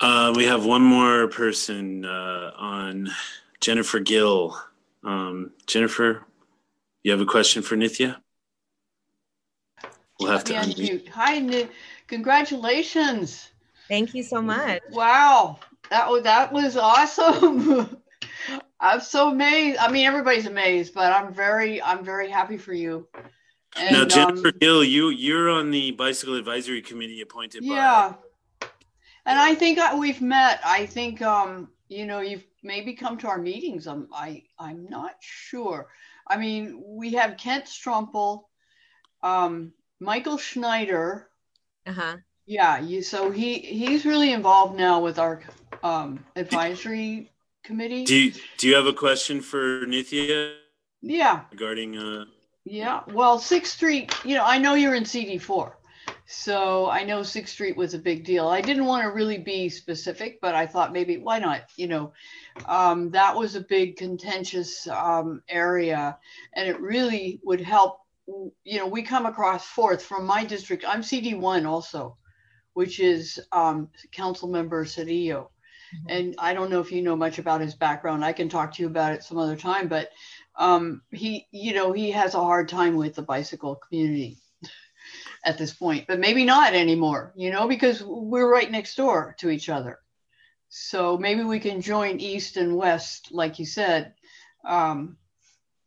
Uh, 0.00 0.32
we 0.36 0.44
have 0.44 0.64
one 0.64 0.82
more 0.82 1.28
person 1.28 2.04
uh, 2.04 2.50
on 2.56 3.08
Jennifer 3.60 4.00
Gill. 4.00 4.60
Um, 5.04 5.52
Jennifer, 5.66 6.24
you 7.04 7.12
have 7.12 7.20
a 7.20 7.26
question 7.26 7.62
for 7.62 7.76
Nithya? 7.76 8.16
We'll 10.18 10.32
have 10.32 10.44
to 10.44 10.54
unmute. 10.54 11.08
Hi, 11.08 11.40
Nith. 11.40 11.68
Congratulations. 12.08 13.48
Thank 13.88 14.14
you 14.14 14.22
so 14.22 14.42
much. 14.42 14.82
Wow, 14.90 15.58
that 15.90 16.08
was 16.08 16.22
that 16.24 16.52
was 16.52 16.76
awesome. 16.76 17.96
I'm 18.82 19.00
so 19.00 19.30
amazed. 19.30 19.78
I 19.78 19.90
mean, 19.90 20.06
everybody's 20.06 20.46
amazed, 20.46 20.92
but 20.92 21.12
I'm 21.12 21.32
very 21.32 21.80
I'm 21.80 22.04
very 22.04 22.28
happy 22.28 22.58
for 22.58 22.74
you. 22.74 23.06
And, 23.76 23.92
now, 23.96 24.04
Jennifer 24.04 24.48
um, 24.48 24.54
Gill, 24.60 24.84
you 24.84 25.08
you're 25.08 25.48
on 25.48 25.70
the 25.70 25.92
bicycle 25.92 26.34
advisory 26.34 26.82
committee 26.82 27.20
appointed 27.20 27.64
yeah. 27.64 28.14
by. 28.60 28.66
and 29.24 29.38
I 29.38 29.54
think 29.54 29.78
I, 29.78 29.94
we've 29.94 30.20
met. 30.20 30.60
I 30.64 30.86
think 30.86 31.22
um, 31.22 31.68
you 31.88 32.06
know 32.06 32.20
you've 32.20 32.44
maybe 32.64 32.94
come 32.94 33.16
to 33.18 33.28
our 33.28 33.38
meetings. 33.38 33.86
I'm 33.86 34.08
I 34.12 34.42
I'm 34.58 34.86
not 34.88 35.14
sure. 35.20 35.86
I 36.26 36.36
mean, 36.36 36.82
we 36.84 37.12
have 37.12 37.36
Kent 37.36 37.66
Strumpell, 37.66 38.44
um, 39.22 39.72
Michael 40.00 40.38
Schneider. 40.38 41.28
Uh 41.86 41.92
huh. 41.92 42.16
Yeah, 42.46 42.80
you, 42.80 43.02
so 43.02 43.30
he 43.30 43.60
he's 43.60 44.04
really 44.04 44.32
involved 44.32 44.76
now 44.76 45.00
with 45.00 45.20
our 45.20 45.40
um, 45.84 46.24
advisory 46.34 47.31
committee. 47.62 48.04
Do 48.04 48.16
you, 48.16 48.32
do 48.58 48.68
you 48.68 48.74
have 48.74 48.86
a 48.86 48.92
question 48.92 49.40
for 49.40 49.86
Nithya? 49.86 50.54
Yeah. 51.00 51.42
Regarding 51.50 51.96
uh 51.98 52.24
Yeah, 52.64 53.02
well, 53.12 53.38
Sixth 53.38 53.74
Street, 53.74 54.14
you 54.24 54.34
know, 54.36 54.44
I 54.44 54.58
know 54.58 54.74
you're 54.74 54.94
in 54.94 55.04
CD4. 55.04 55.72
So 56.26 56.88
I 56.88 57.04
know 57.04 57.22
Sixth 57.22 57.52
Street 57.52 57.76
was 57.76 57.94
a 57.94 57.98
big 57.98 58.24
deal. 58.24 58.48
I 58.48 58.60
didn't 58.60 58.86
want 58.86 59.02
to 59.02 59.10
really 59.10 59.38
be 59.38 59.68
specific, 59.68 60.40
but 60.40 60.54
I 60.54 60.66
thought 60.66 60.92
maybe 60.92 61.18
why 61.18 61.38
not? 61.38 61.64
You 61.76 61.88
know, 61.88 62.12
um, 62.66 63.10
that 63.10 63.36
was 63.36 63.54
a 63.54 63.60
big 63.60 63.96
contentious 63.96 64.86
um, 64.88 65.42
area, 65.48 66.16
and 66.54 66.68
it 66.68 66.80
really 66.80 67.40
would 67.44 67.60
help. 67.60 68.00
You 68.64 68.78
know, 68.78 68.86
we 68.86 69.02
come 69.02 69.26
across 69.26 69.66
Fourth 69.66 70.02
from 70.02 70.24
my 70.24 70.44
district. 70.44 70.84
I'm 70.86 71.02
CD1 71.02 71.66
also, 71.66 72.16
which 72.74 73.00
is 73.00 73.40
um, 73.50 73.88
Council 74.12 74.48
Member 74.48 74.84
Cedillo. 74.84 75.48
Mm-hmm. 75.94 76.06
And 76.08 76.34
I 76.38 76.54
don't 76.54 76.70
know 76.70 76.80
if 76.80 76.92
you 76.92 77.02
know 77.02 77.16
much 77.16 77.38
about 77.38 77.60
his 77.60 77.74
background. 77.74 78.24
I 78.24 78.32
can 78.32 78.48
talk 78.48 78.74
to 78.74 78.82
you 78.82 78.88
about 78.88 79.12
it 79.12 79.22
some 79.22 79.38
other 79.38 79.56
time, 79.56 79.88
but 79.88 80.10
um, 80.56 81.02
he, 81.10 81.46
you 81.50 81.74
know, 81.74 81.92
he 81.92 82.10
has 82.10 82.34
a 82.34 82.40
hard 82.40 82.68
time 82.68 82.96
with 82.96 83.14
the 83.14 83.22
bicycle 83.22 83.76
community 83.76 84.38
at 85.44 85.58
this 85.58 85.72
point, 85.72 86.06
but 86.06 86.20
maybe 86.20 86.44
not 86.44 86.74
anymore, 86.74 87.32
you 87.36 87.50
know, 87.50 87.68
because 87.68 88.02
we're 88.02 88.50
right 88.50 88.70
next 88.70 88.96
door 88.96 89.34
to 89.38 89.50
each 89.50 89.68
other. 89.68 89.98
So 90.68 91.18
maybe 91.18 91.44
we 91.44 91.60
can 91.60 91.82
join 91.82 92.20
East 92.20 92.56
and 92.56 92.76
West, 92.76 93.28
like 93.30 93.58
you 93.58 93.66
said, 93.66 94.14
um, 94.64 95.18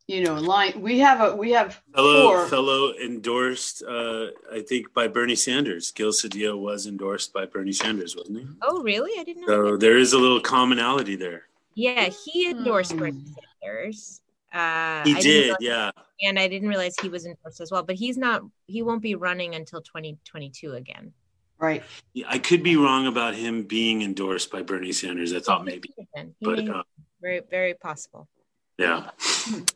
you 0.06 0.22
know 0.22 0.34
line 0.34 0.80
we 0.80 0.98
have 0.98 1.20
a 1.20 1.34
we 1.34 1.50
have 1.50 1.82
fellow 1.94 2.22
four. 2.22 2.46
fellow 2.46 2.92
endorsed 2.94 3.82
uh 3.82 4.26
i 4.52 4.60
think 4.60 4.92
by 4.94 5.08
bernie 5.08 5.34
sanders. 5.34 5.90
Gil 5.90 6.12
cedillo 6.12 6.58
was 6.58 6.86
endorsed 6.86 7.32
by 7.32 7.44
bernie 7.44 7.72
sanders 7.72 8.14
wasn't 8.16 8.38
he? 8.38 8.46
Oh 8.62 8.82
really? 8.82 9.18
I 9.18 9.24
didn't 9.24 9.42
know 9.42 9.46
so 9.48 9.72
that. 9.72 9.80
there 9.80 9.98
is 9.98 10.12
a 10.12 10.18
little 10.18 10.40
commonality 10.40 11.16
there. 11.16 11.44
Yeah 11.74 12.08
he 12.24 12.50
endorsed 12.50 12.92
hmm. 12.92 12.98
bernie 12.98 13.24
sanders. 13.62 14.20
Uh 14.52 15.02
he 15.04 15.16
I 15.16 15.20
did 15.20 15.56
yeah. 15.60 15.90
And 16.22 16.38
i 16.38 16.46
didn't 16.46 16.68
realize 16.68 16.94
he 17.00 17.08
was 17.08 17.26
endorsed 17.26 17.60
as 17.60 17.70
well 17.72 17.82
but 17.82 17.96
he's 17.96 18.16
not 18.16 18.42
he 18.66 18.82
won't 18.82 19.02
be 19.02 19.16
running 19.16 19.54
until 19.56 19.80
2022 19.80 20.74
again. 20.74 21.12
Right. 21.58 21.82
Yeah, 22.12 22.26
i 22.28 22.38
could 22.38 22.62
be 22.62 22.76
wrong 22.76 23.08
about 23.08 23.34
him 23.34 23.64
being 23.64 24.02
endorsed 24.02 24.52
by 24.52 24.62
bernie 24.62 24.92
sanders. 24.92 25.32
I 25.32 25.40
thought 25.40 25.64
maybe 25.64 25.92
but 26.40 26.68
uh, 26.68 26.84
very 27.20 27.40
very 27.50 27.74
possible 27.74 28.28
yeah, 28.78 29.10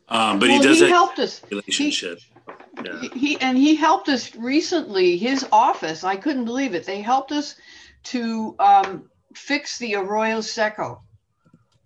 um, 0.09 0.37
but 0.37 0.49
well, 0.49 0.49
he 0.49 0.59
does 0.59 0.79
he 0.79 0.89
helped 0.89 1.17
us. 1.17 1.41
Relationship. 1.49 2.19
He, 2.19 2.83
yeah. 2.85 3.09
he 3.15 3.41
and 3.41 3.57
he 3.57 3.75
helped 3.75 4.09
us 4.09 4.35
recently. 4.35 5.17
His 5.17 5.45
office, 5.51 6.03
I 6.03 6.15
couldn't 6.15 6.45
believe 6.45 6.75
it. 6.75 6.85
They 6.85 7.01
helped 7.01 7.31
us 7.31 7.55
to 8.03 8.55
um, 8.59 9.09
fix 9.33 9.79
the 9.79 9.95
Arroyo 9.95 10.41
Seco. 10.41 11.01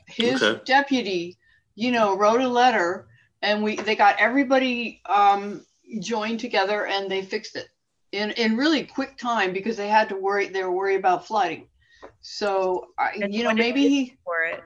His 0.07 0.43
okay. 0.43 0.61
deputy, 0.65 1.37
you 1.75 1.91
know, 1.91 2.17
wrote 2.17 2.41
a 2.41 2.47
letter, 2.47 3.07
and 3.41 3.63
we 3.63 3.77
they 3.77 3.95
got 3.95 4.19
everybody 4.19 5.01
um, 5.05 5.65
joined 5.99 6.41
together, 6.41 6.85
and 6.85 7.09
they 7.09 7.21
fixed 7.21 7.55
it 7.55 7.69
in 8.11 8.31
in 8.31 8.57
really 8.57 8.83
quick 8.83 9.17
time 9.17 9.53
because 9.53 9.77
they 9.77 9.87
had 9.87 10.09
to 10.09 10.17
worry. 10.17 10.47
They 10.47 10.63
were 10.63 10.71
worried 10.71 10.99
about 10.99 11.25
flooding. 11.25 11.67
So, 12.19 12.87
you 13.17 13.43
know, 13.43 13.53
maybe 13.53 13.87
he. 13.87 14.17
For 14.25 14.43
it. 14.51 14.61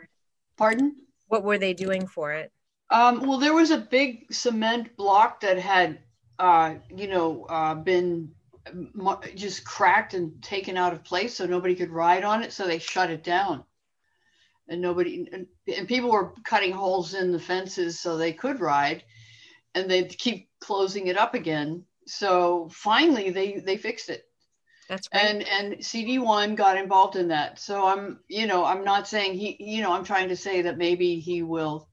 Pardon 0.58 0.96
what 1.30 1.44
were 1.44 1.58
they 1.58 1.74
doing 1.74 2.06
for 2.08 2.34
it? 2.34 2.52
Um, 2.90 3.26
well, 3.26 3.38
there 3.38 3.54
was 3.54 3.72
a 3.72 3.78
big 3.78 4.34
cement 4.34 4.98
block 4.98 5.42
that 5.42 5.58
had, 5.58 6.00
uh, 6.40 6.76
you 6.94 7.08
know, 7.08 7.46
uh, 7.46 7.76
been 7.76 8.32
just 9.36 9.64
cracked 9.64 10.14
and 10.14 10.42
taken 10.44 10.76
out 10.76 10.94
of 10.94 11.04
place, 11.04 11.36
so 11.36 11.46
nobody 11.46 11.76
could 11.76 11.92
ride 11.92 12.24
on 12.24 12.44
it. 12.44 12.52
So 12.52 12.68
they 12.68 12.80
shut 12.80 13.10
it 13.12 13.24
down, 13.24 13.64
and 14.68 14.82
nobody 14.82 15.28
and, 15.32 15.48
and 15.76 15.88
people 15.88 16.12
were 16.12 16.34
cutting 16.44 16.72
holes 16.72 17.14
in 17.14 17.32
the 17.32 17.40
fences 17.40 18.00
so 18.00 18.18
they 18.18 18.34
could 18.34 18.60
ride, 18.60 19.04
and 19.76 19.90
they'd 19.90 20.18
keep 20.18 20.50
closing 20.60 21.08
it 21.08 21.18
up 21.18 21.36
again. 21.36 21.86
So 22.08 22.70
finally, 22.74 23.30
they 23.30 23.60
they 23.60 23.78
fixed 23.78 24.10
it. 24.10 24.29
That's 24.90 25.08
great. 25.08 25.24
And 25.24 25.48
and 25.48 25.74
CD1 25.76 26.56
got 26.56 26.78
involved 26.78 27.16
in 27.16 27.28
that. 27.28 27.60
So 27.60 27.86
I'm, 27.86 28.20
you 28.28 28.48
know, 28.48 28.66
I'm 28.66 28.84
not 28.84 29.08
saying 29.08 29.36
he, 29.36 29.56
you 29.60 29.84
know, 29.84 29.94
I'm 29.94 30.04
trying 30.04 30.30
to 30.30 30.36
say 30.36 30.64
that 30.64 30.80
maybe 30.80 31.20
he 31.20 31.44
will, 31.44 31.88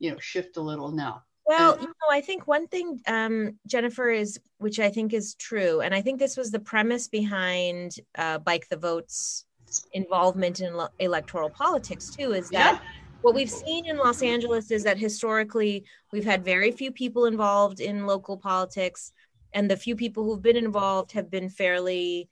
you 0.00 0.10
know, 0.10 0.18
shift 0.18 0.56
a 0.56 0.60
little 0.60 0.90
now. 0.90 1.22
Well, 1.46 1.76
you 1.78 1.86
know, 1.86 2.10
I 2.10 2.20
think 2.22 2.46
one 2.46 2.66
thing, 2.66 3.00
um, 3.06 3.58
Jennifer, 3.66 4.10
is 4.10 4.40
which 4.58 4.80
I 4.80 4.90
think 4.90 5.12
is 5.12 5.34
true, 5.34 5.80
and 5.80 5.94
I 5.94 6.00
think 6.00 6.18
this 6.18 6.36
was 6.36 6.50
the 6.50 6.58
premise 6.58 7.06
behind 7.06 7.96
uh, 8.16 8.38
Bike 8.38 8.66
the 8.68 8.78
Vote's 8.78 9.44
involvement 9.92 10.60
in 10.60 10.74
lo- 10.74 10.88
electoral 10.98 11.50
politics 11.50 12.10
too, 12.10 12.32
is 12.32 12.48
that 12.50 12.80
yeah. 12.82 12.88
what 13.22 13.34
we've 13.34 13.50
seen 13.50 13.86
in 13.86 13.98
Los 13.98 14.22
Angeles 14.22 14.70
is 14.70 14.82
that 14.84 14.98
historically 14.98 15.84
we've 16.12 16.24
had 16.24 16.44
very 16.44 16.72
few 16.72 16.90
people 16.90 17.26
involved 17.26 17.80
in 17.80 18.06
local 18.06 18.36
politics 18.36 19.12
and 19.54 19.70
the 19.70 19.76
few 19.76 19.96
people 19.96 20.24
who've 20.24 20.42
been 20.42 20.56
involved 20.56 21.12
have 21.12 21.30
been 21.30 21.48
fairly 21.48 22.28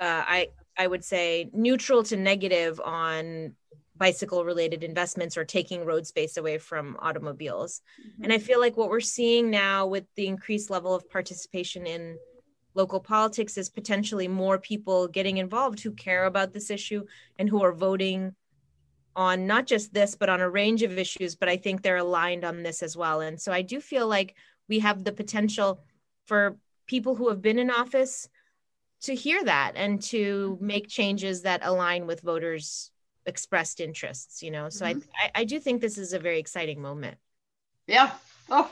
uh, 0.00 0.22
i 0.26 0.48
i 0.78 0.86
would 0.86 1.04
say 1.04 1.50
neutral 1.52 2.02
to 2.04 2.16
negative 2.16 2.80
on 2.84 3.54
bicycle 3.96 4.44
related 4.44 4.84
investments 4.84 5.38
or 5.38 5.44
taking 5.44 5.86
road 5.86 6.06
space 6.06 6.36
away 6.36 6.58
from 6.58 6.96
automobiles. 7.00 7.80
Mm-hmm. 8.00 8.24
and 8.24 8.32
i 8.32 8.38
feel 8.38 8.60
like 8.60 8.76
what 8.76 8.90
we're 8.90 9.00
seeing 9.00 9.50
now 9.50 9.86
with 9.86 10.04
the 10.14 10.26
increased 10.26 10.70
level 10.70 10.94
of 10.94 11.08
participation 11.10 11.86
in 11.86 12.18
local 12.76 13.00
politics 13.00 13.56
is 13.56 13.70
potentially 13.70 14.28
more 14.28 14.58
people 14.58 15.08
getting 15.08 15.38
involved 15.38 15.80
who 15.80 15.90
care 15.92 16.26
about 16.26 16.52
this 16.52 16.70
issue 16.70 17.02
and 17.38 17.48
who 17.48 17.62
are 17.62 17.72
voting 17.72 18.34
on 19.16 19.46
not 19.46 19.66
just 19.66 19.94
this 19.94 20.14
but 20.14 20.28
on 20.28 20.40
a 20.40 20.50
range 20.50 20.82
of 20.82 20.98
issues. 20.98 21.34
But 21.34 21.48
i 21.48 21.56
think 21.56 21.82
they're 21.82 21.96
aligned 21.96 22.44
on 22.44 22.62
this 22.62 22.82
as 22.82 22.96
well. 22.96 23.20
And 23.22 23.40
so 23.40 23.50
i 23.50 23.62
do 23.62 23.80
feel 23.80 24.06
like 24.06 24.36
we 24.68 24.78
have 24.80 25.02
the 25.02 25.12
potential 25.12 25.80
for 26.26 26.56
people 26.86 27.14
who 27.14 27.28
have 27.28 27.42
been 27.42 27.58
in 27.58 27.70
office 27.70 28.28
to 29.02 29.14
hear 29.14 29.42
that 29.44 29.72
and 29.76 30.02
to 30.02 30.58
make 30.60 30.88
changes 30.88 31.42
that 31.42 31.60
align 31.64 32.06
with 32.06 32.20
voters 32.20 32.90
expressed 33.26 33.80
interests 33.80 34.42
you 34.42 34.50
know 34.50 34.68
so 34.68 34.84
mm-hmm. 34.84 35.00
I, 35.20 35.40
I 35.40 35.44
do 35.44 35.58
think 35.58 35.80
this 35.80 35.98
is 35.98 36.12
a 36.12 36.18
very 36.18 36.38
exciting 36.38 36.80
moment 36.80 37.16
yeah 37.86 38.12
oh 38.50 38.70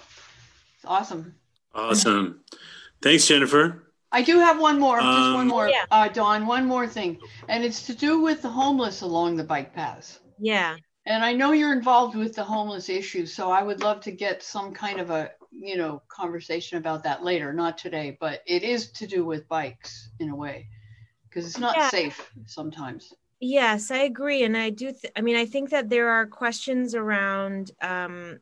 it's 0.77 0.85
awesome 0.85 1.35
awesome 1.75 2.41
thanks 3.03 3.27
jennifer 3.27 3.85
I 4.15 4.23
do 4.23 4.39
have 4.39 4.61
one 4.61 4.79
more, 4.79 5.01
um, 5.01 5.07
just 5.07 5.35
one 5.35 5.41
um, 5.41 5.49
more, 5.49 5.69
yeah. 5.69 5.87
uh, 5.91 6.07
Dawn, 6.07 6.47
one 6.47 6.67
more 6.67 6.87
thing, 6.87 7.19
and 7.49 7.65
it's 7.65 7.85
to 7.87 7.95
do 7.97 8.21
with 8.21 8.43
the 8.43 8.49
homeless 8.49 9.01
along 9.01 9.35
the 9.35 9.43
bike 9.43 9.75
paths. 9.75 10.21
Yeah. 10.39 10.77
And 11.05 11.25
I 11.25 11.33
know 11.33 11.51
you're 11.51 11.73
involved 11.73 12.15
with 12.15 12.33
the 12.37 12.45
homeless 12.45 12.89
issue, 12.89 13.27
so 13.27 13.51
I 13.51 13.65
would 13.65 13.83
love 13.83 14.01
to 14.03 14.13
get 14.13 14.41
some 14.41 14.73
kind 14.73 15.01
of 15.01 15.11
a, 15.11 15.33
you 15.59 15.77
know, 15.77 16.03
conversation 16.09 16.79
about 16.79 17.03
that 17.05 17.23
later, 17.23 17.53
not 17.53 17.79
today, 17.79 18.17
but 18.21 18.43
it 18.47 18.63
is 18.63 18.91
to 18.93 19.07
do 19.07 19.25
with 19.25 19.49
bikes 19.49 20.11
in 20.19 20.31
a 20.31 20.37
way 20.37 20.67
because 21.29 21.47
it's 21.47 21.59
not 21.59 21.77
Yeah. 21.77 21.89
safe 21.91 22.31
sometimes. 22.47 23.13
Yes, 23.41 23.91
I 23.91 23.99
agree, 23.99 24.45
and 24.45 24.57
I 24.57 24.71
do. 24.71 24.93
Th- 24.93 25.13
I 25.17 25.21
mean, 25.21 25.37
I 25.37 25.45
think 25.45 25.71
that 25.71 25.91
there 25.91 26.09
are 26.09 26.27
questions 26.27 26.95
around, 26.95 27.73
um, 27.83 28.39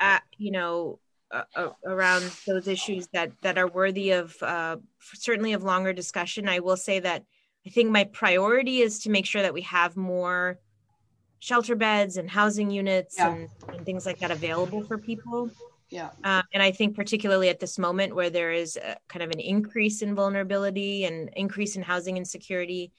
uh, 0.00 0.18
you 0.36 0.50
know, 0.50 0.98
uh, 1.30 1.42
uh, 1.54 1.68
around 1.84 2.32
those 2.46 2.66
issues 2.66 3.08
that 3.12 3.32
that 3.42 3.58
are 3.58 3.68
worthy 3.68 4.10
of 4.12 4.40
uh, 4.42 4.76
certainly 5.14 5.52
of 5.52 5.62
longer 5.62 5.92
discussion. 5.92 6.48
I 6.48 6.60
will 6.60 6.76
say 6.76 6.98
that 7.00 7.24
I 7.66 7.70
think 7.70 7.90
my 7.90 8.04
priority 8.04 8.80
is 8.80 9.00
to 9.00 9.10
make 9.10 9.26
sure 9.26 9.42
that 9.42 9.54
we 9.54 9.62
have 9.62 9.96
more 9.96 10.58
shelter 11.38 11.76
beds 11.76 12.16
and 12.16 12.30
housing 12.30 12.70
units 12.70 13.16
Yeah. 13.18 13.32
and, 13.32 13.48
and 13.72 13.84
things 13.84 14.06
like 14.06 14.18
that 14.20 14.30
available 14.30 14.82
for 14.82 14.98
people. 14.98 15.50
Yeah. 15.88 16.10
Uh, 16.24 16.42
and 16.52 16.62
I 16.62 16.72
think 16.72 16.96
particularly 16.96 17.48
at 17.48 17.60
this 17.60 17.78
moment 17.78 18.14
where 18.14 18.30
there 18.30 18.52
is 18.52 18.76
a, 18.76 18.96
kind 19.08 19.22
of 19.22 19.30
an 19.30 19.38
increase 19.40 20.02
in 20.02 20.14
vulnerability 20.14 21.04
and 21.04 21.30
increase 21.36 21.76
in 21.76 21.82
housing 21.82 22.16
insecurity, 22.16 22.92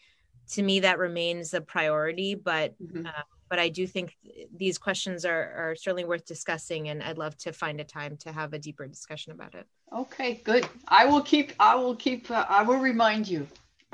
to 0.51 0.61
me 0.63 0.79
that 0.79 0.97
remains 0.97 1.53
a 1.53 1.59
priority. 1.61 2.35
But 2.35 2.75
Mhm. 2.81 3.11
but 3.49 3.59
I 3.59 3.69
do 3.69 3.87
think 3.87 4.17
these 4.55 4.77
questions 4.77 5.25
are 5.25 5.51
are 5.69 5.75
certainly 5.75 6.05
worth 6.05 6.25
discussing, 6.25 6.89
and 6.89 7.01
I'd 7.03 7.17
love 7.17 7.37
to 7.39 7.51
find 7.53 7.79
a 7.81 7.83
time 7.83 8.17
to 8.17 8.31
have 8.31 8.53
a 8.53 8.59
deeper 8.59 8.87
discussion 8.87 9.31
about 9.33 9.53
it. 9.55 9.65
Okay, 9.93 10.41
good. 10.43 10.67
I 10.87 11.05
will 11.05 11.21
keep, 11.21 11.53
I 11.59 11.75
will 11.75 11.95
keep, 11.95 12.29
uh, 12.31 12.45
I 12.47 12.63
will 12.63 12.77
remind 12.79 13.27
you. 13.27 13.47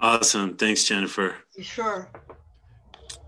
awesome. 0.00 0.56
Thanks, 0.56 0.84
Jennifer. 0.84 1.36
Sure. 1.60 2.10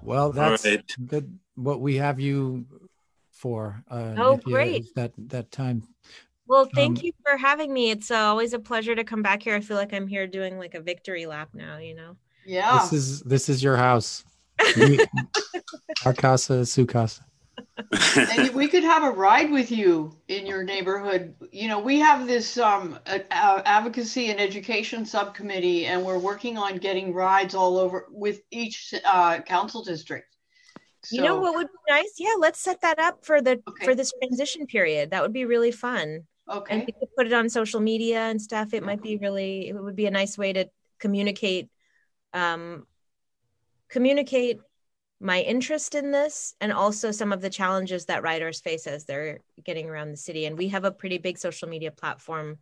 Well, 0.03 0.25
All 0.27 0.33
that's 0.33 0.65
right. 0.65 0.85
good. 1.07 1.39
What 1.55 1.81
we 1.81 1.97
have 1.97 2.19
you 2.21 2.67
for. 3.31 3.83
Uh, 3.91 4.15
Oh, 4.17 4.37
Nithya, 4.39 4.43
great. 4.43 4.95
That 4.95 5.13
that 5.29 5.51
time. 5.51 5.83
Well, 6.47 6.69
thank 6.75 6.99
Um, 6.99 7.05
you 7.05 7.13
for 7.25 7.37
having 7.37 7.73
me. 7.73 7.91
It's 7.91 8.11
uh, 8.11 8.17
always 8.17 8.53
a 8.53 8.59
pleasure 8.59 8.95
to 8.95 9.05
come 9.05 9.23
back 9.23 9.43
here. 9.43 9.55
I 9.55 9.61
feel 9.61 9.77
like 9.77 9.93
I'm 9.95 10.07
here 10.07 10.27
doing 10.27 10.59
like 10.59 10.75
a 10.75 10.81
victory 10.81 11.27
lap 11.27 11.51
now. 11.55 11.79
You 11.79 11.95
know. 11.95 12.17
Yeah. 12.45 12.79
This 12.81 12.93
is 12.93 13.21
this 13.23 13.49
is 13.49 13.63
your 13.63 13.77
house. 13.77 14.25
We- 14.77 15.05
Our 16.05 16.13
casa, 16.15 16.67
su 16.67 16.85
casa. 16.87 17.25
and 18.17 18.55
we 18.55 18.67
could 18.67 18.83
have 18.83 19.05
a 19.05 19.11
ride 19.11 19.51
with 19.51 19.71
you 19.71 20.17
in 20.29 20.47
your 20.47 20.63
neighborhood. 20.65 21.35
You 21.53 21.69
know, 21.69 21.79
we 21.79 22.01
have 22.01 22.27
this 22.27 22.59
um, 22.59 22.99
a- 23.07 23.21
a- 23.31 23.63
advocacy 23.67 24.31
and 24.31 24.41
education 24.41 25.05
subcommittee, 25.07 25.87
and 25.87 26.05
we're 26.05 26.19
working 26.19 26.59
on 26.59 26.79
getting 26.79 27.13
rides 27.15 27.55
all 27.55 27.79
over 27.79 28.09
with 28.11 28.41
each 28.51 28.95
uh, 29.05 29.41
council 29.43 29.85
district. 29.85 30.32
You 31.11 31.23
know 31.23 31.41
what 31.41 31.55
would 31.55 31.67
be 31.67 31.93
nice? 31.93 32.15
Yeah, 32.19 32.35
let's 32.39 32.61
set 32.61 32.81
that 32.83 32.99
up 32.99 33.25
for 33.25 33.41
the 33.41 33.63
Okay. 33.69 33.85
for 33.85 33.95
this 33.95 34.13
transition 34.23 34.67
period. 34.67 35.11
That 35.11 35.23
would 35.23 35.33
be 35.33 35.45
really 35.45 35.73
fun. 35.73 36.27
And 36.69 36.83
Okay. 36.83 36.85
we 36.87 36.93
could 36.93 37.15
put 37.17 37.27
it 37.27 37.33
on 37.33 37.49
social 37.49 37.81
media 37.81 38.21
and 38.21 38.41
stuff. 38.41 38.73
It 38.73 38.83
might 38.83 39.03
be 39.03 39.17
really. 39.17 39.69
It 39.69 39.75
would 39.75 39.97
be 39.97 40.07
a 40.07 40.11
nice 40.11 40.39
way 40.39 40.53
to 40.53 40.69
communicate, 40.99 41.69
um, 42.33 42.87
communicate 43.89 44.61
my 45.21 45.41
interest 45.41 45.95
in 45.95 46.11
this 46.11 46.55
and 46.61 46.73
also 46.73 47.11
some 47.13 47.33
of 47.33 47.41
the 47.41 47.51
challenges 47.51 48.07
that 48.07 48.23
riders 48.23 48.61
face 48.61 48.87
as 48.87 49.05
they're 49.05 49.39
getting 49.65 49.89
around 49.89 50.11
the 50.11 50.17
city. 50.17 50.47
And 50.47 50.59
we 50.59 50.69
have 50.69 50.85
a 50.85 50.91
pretty 50.91 51.19
big 51.19 51.39
social 51.39 51.69
media 51.69 51.91
platform 51.91 52.59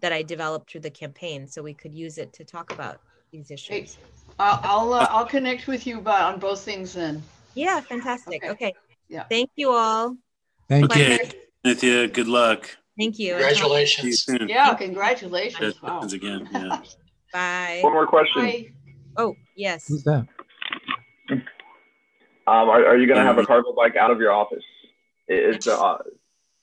that 0.00 0.12
I 0.12 0.22
developed 0.22 0.70
through 0.70 0.82
the 0.82 0.90
campaign, 0.90 1.46
so 1.46 1.62
we 1.62 1.72
could 1.72 1.94
use 1.94 2.18
it 2.18 2.32
to 2.34 2.44
talk 2.44 2.72
about 2.72 3.00
these 3.32 3.50
issues. 3.50 3.96
I'll 4.38 4.60
I'll, 4.62 4.92
uh, 4.92 5.06
I'll 5.10 5.24
connect 5.24 5.66
with 5.66 5.86
you 5.86 5.98
about 5.98 6.34
on 6.34 6.40
both 6.40 6.60
things 6.60 6.92
then. 6.92 7.22
Yeah, 7.54 7.80
fantastic. 7.80 8.42
Okay. 8.42 8.50
Okay. 8.52 8.74
Yeah. 9.08 9.24
Thank 9.24 9.50
you 9.56 9.70
all. 9.70 10.16
Thank 10.68 10.94
you. 10.96 11.04
Okay, 11.04 11.30
Nithya, 11.64 12.12
good 12.12 12.26
luck. 12.28 12.68
Thank 12.98 13.18
you. 13.18 13.26
See 13.26 13.28
you 13.30 13.34
Congratulations. 13.38 14.20
soon. 14.22 14.48
Yeah. 14.48 14.74
Congratulations. 14.74 15.80
Wow. 15.82 15.94
happens 15.94 16.12
again. 16.12 16.48
Yeah. 16.52 16.80
Bye. 17.32 17.80
One 17.82 17.92
more 17.92 18.06
question. 18.06 18.42
Bye. 18.42 18.66
Oh, 19.16 19.34
yes. 19.56 19.86
Who's 19.88 20.04
that? 20.04 20.26
Um, 21.30 22.68
are, 22.68 22.84
are 22.86 22.96
you 22.96 23.06
gonna 23.06 23.24
have 23.24 23.38
a 23.38 23.46
cargo 23.46 23.72
bike 23.72 23.96
out 23.96 24.10
of 24.10 24.20
your 24.20 24.32
office? 24.32 24.62
It- 25.28 25.54
It's 25.54 25.66
uh, 25.66 25.98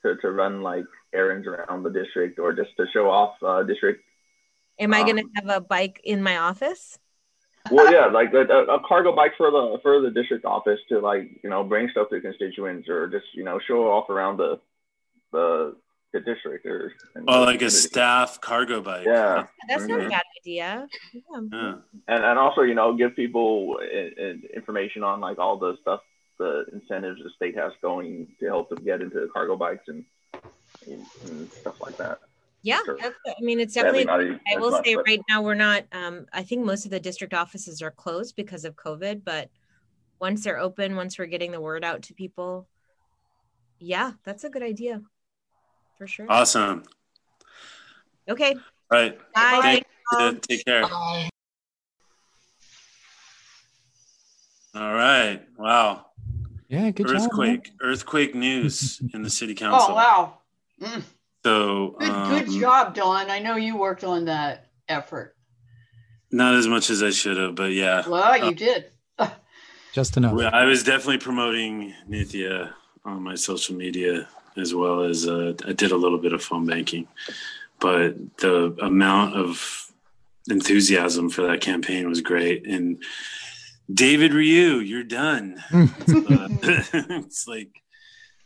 to 0.03 0.15
to 0.21 0.31
run 0.31 0.61
like 0.61 0.85
errands 1.13 1.47
around 1.47 1.83
the 1.83 1.89
district 1.89 2.39
or 2.39 2.53
just 2.53 2.69
to 2.77 2.85
show 2.93 3.09
off 3.09 3.35
uh, 3.43 3.63
district. 3.63 4.03
Am 4.79 4.93
I 4.93 5.03
going 5.03 5.17
to 5.17 5.23
Um, 5.23 5.31
have 5.35 5.49
a 5.49 5.61
bike 5.61 5.99
in 6.03 6.23
my 6.23 6.37
office? 6.37 6.97
Well, 7.69 7.91
yeah, 7.91 8.07
like 8.07 8.33
a, 8.33 8.41
a 8.41 8.79
cargo 8.87 9.15
bike 9.15 9.33
for 9.37 9.51
the 9.51 9.77
for 9.81 10.01
the 10.01 10.09
district 10.11 10.45
office 10.45 10.79
to 10.89 10.99
like 10.99 11.29
you 11.43 11.49
know 11.49 11.63
bring 11.63 11.89
stuff 11.89 12.09
to 12.09 12.19
constituents 12.19 12.89
or 12.89 13.07
just 13.07 13.25
you 13.33 13.43
know 13.43 13.59
show 13.59 13.89
off 13.91 14.09
around 14.09 14.37
the 14.37 14.59
the 15.31 15.75
the 16.13 16.19
district 16.21 16.65
or. 16.65 16.91
Oh, 17.27 17.41
the 17.41 17.45
like 17.45 17.61
a 17.61 17.69
staff 17.69 18.41
cargo 18.41 18.81
bike. 18.81 19.05
Yeah, 19.05 19.45
That's 19.69 19.85
not 19.85 19.99
a 20.01 20.03
Mhm. 20.03 20.09
bad 20.09 20.23
idea. 20.41 20.87
Yeah. 21.13 21.21
Yeah. 21.51 21.73
and 22.07 22.23
and 22.25 22.39
also 22.39 22.61
you 22.61 22.73
know 22.73 22.93
give 22.95 23.15
people 23.15 23.79
i- 23.81 24.13
i- 24.19 24.39
information 24.55 25.03
on 25.03 25.19
like 25.21 25.37
all 25.39 25.57
the 25.57 25.77
stuff 25.81 26.01
the 26.39 26.65
incentives 26.73 27.21
the 27.23 27.29
state 27.35 27.55
has 27.55 27.71
going 27.81 28.27
to 28.39 28.45
help 28.47 28.69
them 28.69 28.83
get 28.83 29.01
into 29.01 29.27
cargo 29.31 29.55
bikes 29.55 29.87
and 29.87 30.03
and, 30.87 31.05
and 31.25 31.49
stuff 31.51 31.79
like 31.79 31.95
that. 31.97 32.19
Yeah, 32.63 32.79
Sure. 32.85 32.97
I 33.03 33.11
mean, 33.39 33.59
it's 33.59 33.73
Sadly, 33.73 34.03
definitely. 34.05 34.31
not 34.33 34.39
I 34.55 34.59
will 34.59 34.71
much, 34.71 34.85
say 34.85 34.93
but- 34.95 35.05
right 35.07 35.21
now 35.27 35.41
we're 35.41 35.55
not. 35.55 35.83
Um, 35.91 36.27
I 36.31 36.43
think 36.43 36.63
most 36.63 36.85
of 36.85 36.91
the 36.91 36.99
district 36.99 37.33
offices 37.33 37.81
are 37.81 37.89
closed 37.91 38.35
because 38.35 38.65
of 38.65 38.75
COVID, 38.75 39.23
but 39.23 39.49
once 40.19 40.43
they're 40.43 40.59
open, 40.59 40.95
once 40.95 41.17
we're 41.17 41.25
getting 41.25 41.51
the 41.51 41.59
word 41.59 41.83
out 41.83 42.03
to 42.03 42.13
people, 42.13 42.67
yeah, 43.79 44.11
that's 44.23 44.43
a 44.43 44.49
good 44.49 44.61
idea, 44.61 45.01
for 45.97 46.05
sure. 46.05 46.27
Awesome. 46.29 46.83
Okay, 48.29 48.53
All 48.53 48.59
right. 48.91 49.17
bye. 49.33 49.59
Thank 49.61 49.85
Um. 50.19 50.39
Take 50.39 50.63
care. 50.63 50.83
Bye. 50.83 51.29
All 54.75 54.93
right. 54.93 55.41
Wow. 55.57 56.05
Yeah, 56.69 56.91
good 56.91 57.07
job. 57.07 57.15
Earthquake. 57.15 57.71
Earthquake 57.81 58.35
news 58.35 59.01
in 59.13 59.21
the 59.23 59.29
city 59.29 59.53
council. 59.55 59.91
Oh 59.91 59.95
wow. 59.95 60.37
Mm. 60.81 61.03
So 61.43 61.95
Good 61.99 62.09
um, 62.09 62.29
good 62.29 62.59
job, 62.59 62.95
Dawn. 62.95 63.29
I 63.29 63.39
know 63.39 63.55
you 63.55 63.77
worked 63.77 64.03
on 64.03 64.25
that 64.25 64.67
effort. 64.87 65.35
Not 66.31 66.55
as 66.55 66.67
much 66.67 66.89
as 66.89 67.03
I 67.03 67.09
should 67.09 67.37
have, 67.37 67.55
but 67.55 67.71
yeah. 67.71 68.07
Well, 68.07 68.49
you 68.49 68.55
did. 68.55 68.91
Just 69.93 70.17
enough. 70.17 70.33
Well, 70.33 70.51
I 70.53 70.65
was 70.65 70.83
definitely 70.83 71.17
promoting 71.17 71.93
Nithya 72.09 72.71
on 73.03 73.23
my 73.23 73.35
social 73.35 73.75
media 73.75 74.27
as 74.57 74.73
well 74.73 75.03
as 75.03 75.27
uh, 75.27 75.53
I 75.65 75.73
did 75.73 75.91
a 75.91 75.97
little 75.97 76.17
bit 76.17 76.33
of 76.33 76.43
phone 76.43 76.65
banking. 76.65 77.07
But 77.79 78.37
the 78.37 78.75
amount 78.81 79.35
of 79.35 79.91
enthusiasm 80.49 81.29
for 81.29 81.43
that 81.43 81.61
campaign 81.61 82.07
was 82.07 82.21
great. 82.21 82.67
And 82.67 83.03
David 83.91 84.33
Ryu, 84.33 84.77
you're 84.77 85.03
done. 85.03 85.61
Uh, 85.73 85.87
it's 86.07 87.47
like 87.47 87.69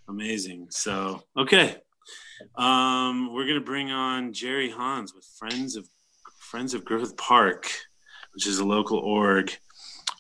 amazing. 0.08 0.68
So, 0.70 1.24
okay. 1.38 1.78
Um, 2.56 3.34
we're 3.34 3.46
going 3.46 3.60
to 3.60 3.66
bring 3.66 3.92
on 3.92 4.34
Gerry 4.34 4.70
Hans 4.70 5.14
with 5.14 5.26
Friends 5.38 5.76
of 5.76 5.88
Friends 6.40 6.74
of 6.74 6.86
Griffith 6.86 7.18
Park, 7.18 7.70
which 8.34 8.48
is 8.48 8.60
a 8.60 8.66
local 8.66 9.00
org. 9.00 9.52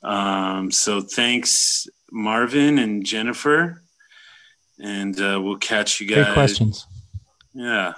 Um, 0.04 0.72
so 0.72 1.02
thanks, 1.02 1.88
Marvin 2.12 2.80
and 2.80 3.06
Jennifer, 3.06 3.84
and 4.80 5.20
uh, 5.20 5.40
we'll 5.42 5.58
catch 5.58 6.00
you 6.00 6.08
guys. 6.08 6.26
Great 6.26 6.34
questions. 6.34 6.88
Yeah, 7.54 7.94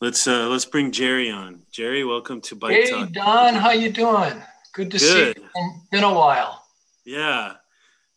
let's 0.00 0.26
uh, 0.26 0.48
let's 0.48 0.64
bring 0.64 0.90
Gerry 0.90 1.30
on. 1.30 1.62
Gerry, 1.70 2.04
welcome 2.04 2.40
to 2.42 2.56
Bike 2.56 2.72
Hey, 2.72 2.90
Talk. 2.90 3.12
Don, 3.12 3.54
how 3.54 3.70
you 3.72 3.90
doing? 3.90 4.42
Good 4.74 4.90
to 4.90 4.98
Good. 4.98 5.36
see 5.36 5.42
you. 5.42 5.72
Been 5.90 6.04
a 6.04 6.12
while. 6.12 6.64
Yeah, 7.04 7.54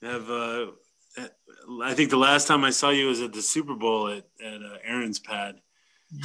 I 0.04 0.06
have. 0.06 0.30
Uh, 0.30 0.68
I 1.84 1.94
think 1.94 2.10
the 2.10 2.18
last 2.18 2.48
time 2.48 2.64
I 2.64 2.70
saw 2.70 2.90
you 2.90 3.08
was 3.08 3.22
at 3.22 3.34
the 3.34 3.42
Super 3.42 3.76
Bowl 3.76 4.08
at 4.08 4.26
at 4.44 4.62
uh, 4.62 4.78
Aaron's 4.84 5.20
pad. 5.20 5.60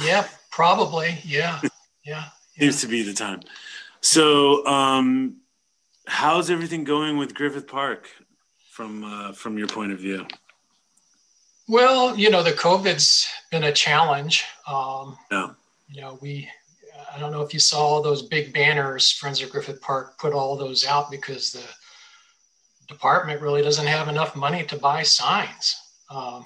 Yeah, 0.01 0.27
probably. 0.51 1.17
Yeah, 1.23 1.59
yeah. 2.05 2.25
yeah. 2.55 2.69
Seems 2.69 2.81
to 2.81 2.87
be 2.87 3.03
the 3.03 3.13
time. 3.13 3.41
So, 4.01 4.65
um, 4.65 5.37
how's 6.07 6.49
everything 6.49 6.83
going 6.83 7.17
with 7.17 7.33
Griffith 7.33 7.67
Park 7.67 8.07
from 8.71 9.03
uh, 9.03 9.31
from 9.33 9.57
your 9.57 9.67
point 9.67 9.91
of 9.91 9.99
view? 9.99 10.25
Well, 11.67 12.17
you 12.17 12.29
know, 12.29 12.43
the 12.43 12.51
COVID's 12.51 13.27
been 13.49 13.63
a 13.63 13.71
challenge. 13.71 14.43
Um, 14.67 15.17
Yeah. 15.31 15.51
You 15.87 16.01
know, 16.01 16.17
we, 16.21 16.49
I 17.13 17.19
don't 17.19 17.31
know 17.31 17.41
if 17.41 17.53
you 17.53 17.59
saw 17.59 17.79
all 17.79 18.01
those 18.01 18.23
big 18.23 18.53
banners, 18.53 19.11
Friends 19.11 19.41
of 19.41 19.49
Griffith 19.49 19.81
Park 19.81 20.17
put 20.19 20.33
all 20.33 20.57
those 20.57 20.85
out 20.85 21.11
because 21.11 21.51
the 21.51 21.63
department 22.91 23.41
really 23.41 23.61
doesn't 23.61 23.87
have 23.87 24.07
enough 24.07 24.35
money 24.35 24.63
to 24.65 24.75
buy 24.77 25.03
signs. 25.03 25.75
Um, 26.09 26.43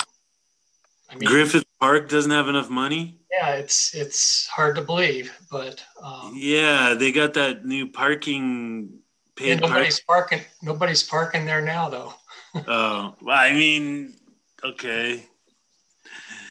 I 1.10 1.16
mean, 1.16 1.30
Griffith 1.30 1.66
Park 1.80 2.10
doesn't 2.10 2.32
have 2.32 2.48
enough 2.48 2.70
money. 2.70 3.20
yeah, 3.32 3.52
it's 3.56 3.94
it's 3.96 4.48
hard 4.48 4.76
to 4.76 4.82
believe, 4.82 5.32
but 5.52 5.84
um, 6.02 6.34
Yeah, 6.36 6.94
they 6.94 7.12
got 7.12 7.34
that 7.34 7.66
new 7.66 7.88
parking 7.88 9.00
paid 9.36 9.62
nobody's 9.62 10.00
park. 10.00 10.30
parking. 10.30 10.46
Nobody's 10.62 11.04
parking 11.04 11.46
there 11.46 11.62
now, 11.62 11.90
though. 11.90 12.14
oh, 12.68 13.16
well, 13.22 13.38
I 13.38 13.52
mean, 13.54 14.16
okay. 14.64 15.26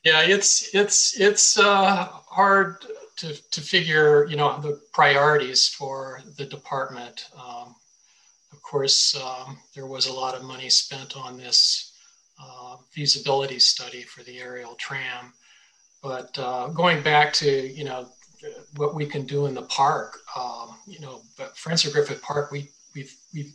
Yeah, 0.04 0.20
it's 0.22 0.74
it's 0.74 1.18
it's 1.18 1.58
uh, 1.58 2.04
hard 2.28 2.84
to 3.16 3.32
to 3.50 3.60
figure, 3.60 4.26
you 4.26 4.36
know, 4.36 4.60
the 4.60 4.80
priorities 4.92 5.68
for 5.68 6.20
the 6.36 6.44
department. 6.44 7.26
Um, 7.36 7.74
course, 8.64 9.16
um, 9.16 9.58
there 9.74 9.86
was 9.86 10.06
a 10.06 10.12
lot 10.12 10.34
of 10.34 10.42
money 10.42 10.68
spent 10.68 11.16
on 11.16 11.36
this 11.36 11.92
uh, 12.42 12.76
feasibility 12.90 13.58
study 13.58 14.02
for 14.02 14.22
the 14.24 14.38
aerial 14.38 14.74
tram, 14.74 15.32
but 16.02 16.36
uh, 16.38 16.68
going 16.68 17.02
back 17.02 17.32
to 17.34 17.72
you 17.72 17.84
know 17.84 18.08
what 18.76 18.94
we 18.94 19.06
can 19.06 19.24
do 19.24 19.46
in 19.46 19.54
the 19.54 19.62
park. 19.62 20.18
Um, 20.36 20.76
you 20.86 21.00
know, 21.00 21.22
but 21.36 21.56
of 21.66 21.92
Griffith 21.92 22.22
Park, 22.22 22.50
we 22.50 22.68
we've 22.94 23.14
we've 23.32 23.52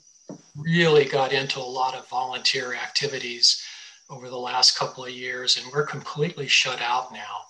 really 0.55 1.05
got 1.05 1.33
into 1.33 1.59
a 1.59 1.61
lot 1.61 1.95
of 1.95 2.07
volunteer 2.07 2.73
activities 2.73 3.63
over 4.09 4.29
the 4.29 4.37
last 4.37 4.77
couple 4.77 5.03
of 5.03 5.11
years, 5.11 5.57
and 5.57 5.71
we're 5.71 5.85
completely 5.85 6.47
shut 6.47 6.81
out 6.81 7.11
now. 7.11 7.41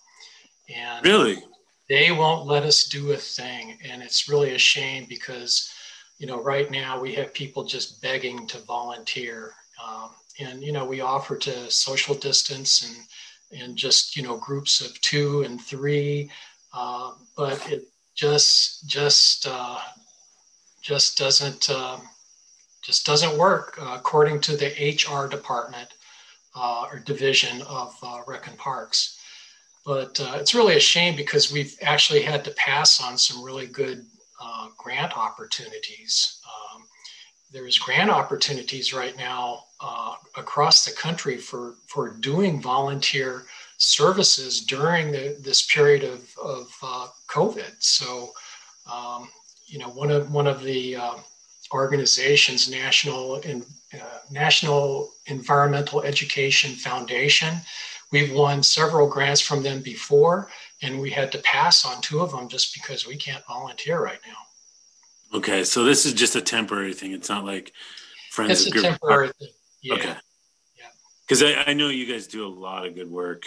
And 0.76 1.06
really, 1.06 1.44
they 1.88 2.12
won't 2.12 2.46
let 2.46 2.64
us 2.64 2.86
do 2.86 3.12
a 3.12 3.18
thing, 3.18 3.78
and 3.84 4.02
it's 4.02 4.30
really 4.30 4.56
a 4.56 4.60
shame 4.60 5.06
because 5.08 5.72
you 6.20 6.28
know 6.28 6.42
right 6.42 6.70
now 6.70 7.00
we 7.00 7.14
have 7.16 7.34
people 7.34 7.64
just 7.64 8.02
begging 8.02 8.46
to 8.48 8.60
volunteer. 8.60 9.54
Um, 9.84 10.12
and 10.40 10.64
you 10.64 10.72
know 10.72 10.86
we 10.86 11.02
offer 11.02 11.36
to 11.38 11.72
social 11.72 12.16
distance 12.16 12.84
and 12.84 13.62
and 13.62 13.76
just 13.76 14.16
you 14.16 14.24
know 14.24 14.38
groups 14.38 14.82
of 14.82 15.00
two 15.02 15.42
and 15.42 15.60
three 15.60 16.30
uh, 16.74 17.12
but 17.36 17.72
it 17.72 17.88
just 18.16 18.88
just 18.88 19.48
uh, 19.48 19.80
just 20.82 21.18
doesn't 21.18 21.70
uh, 21.70 21.98
just 22.84 23.06
doesn't 23.06 23.38
work 23.38 23.78
uh, 23.82 23.96
according 23.98 24.40
to 24.42 24.56
the 24.56 24.68
HR 24.68 25.28
department 25.28 25.90
uh, 26.56 26.88
or 26.92 27.00
division 27.00 27.62
of 27.64 27.96
uh, 28.04 28.22
Rec 28.28 28.48
and 28.48 28.58
Parks. 28.58 29.18
But 29.86 30.20
it's 30.36 30.54
really 30.54 30.76
a 30.76 30.80
shame 30.80 31.16
because 31.16 31.52
we've 31.52 31.76
actually 31.82 32.22
had 32.22 32.44
to 32.46 32.52
pass 32.52 33.02
on 33.02 33.18
some 33.18 33.44
really 33.44 33.66
good 33.66 34.06
grant 34.78 35.18
opportunities. 35.18 36.40
Um, 36.46 36.84
there's 37.52 37.80
grant 37.80 38.12
opportunities 38.12 38.94
right 38.94 39.18
now 39.18 39.64
across 40.38 40.86
the 40.86 40.92
country 40.92 41.38
for 41.38 41.76
for 41.88 42.12
doing 42.12 42.62
volunteer 42.62 43.46
services 43.80 44.66
during 44.66 45.12
the, 45.12 45.38
this 45.40 45.66
period 45.66 46.04
of, 46.04 46.30
of 46.44 46.68
uh, 46.84 47.08
COVID. 47.28 47.72
So, 47.80 48.32
um, 48.92 49.30
you 49.66 49.80
know, 49.80 49.90
one 49.90 50.12
of 50.12 50.32
one 50.32 50.48
of 50.48 50.62
the 50.62 50.98
uh, 50.98 51.16
organizations, 51.74 52.70
National 52.70 53.38
in, 53.38 53.66
uh, 53.94 54.20
National 54.30 55.12
Environmental 55.28 56.02
Education 56.02 56.72
Foundation, 56.76 57.56
we've 58.12 58.34
won 58.34 58.62
several 58.62 59.08
grants 59.08 59.42
from 59.42 59.64
them 59.64 59.82
before, 59.82 60.50
and 60.82 61.00
we 61.00 61.10
had 61.10 61.32
to 61.32 61.40
pass 61.40 61.86
on 61.86 62.02
two 62.02 62.22
of 62.22 62.32
them 62.32 62.48
just 62.48 62.74
because 62.74 63.08
we 63.08 63.16
can't 63.16 63.46
volunteer 63.48 64.02
right 64.02 64.20
now. 64.26 65.38
Okay, 65.38 65.64
so 65.64 65.84
this 65.84 66.06
is 66.06 66.14
just 66.14 66.36
a 66.36 66.42
temporary 66.42 66.94
thing. 66.94 67.12
It's 67.12 67.30
not 67.30 67.46
like 67.46 67.74
friends. 68.32 68.66
It's 68.66 68.76
a 68.76 68.82
temporary 68.82 69.30
thing. 69.40 69.50
Yeah. 69.82 69.94
Okay. 69.96 70.16
Because 71.28 71.44
I, 71.44 71.64
I 71.68 71.74
know 71.74 71.90
you 71.90 72.12
guys 72.12 72.26
do 72.26 72.46
a 72.46 72.50
lot 72.50 72.88
of 72.88 72.96
good 72.96 73.10
work 73.10 73.44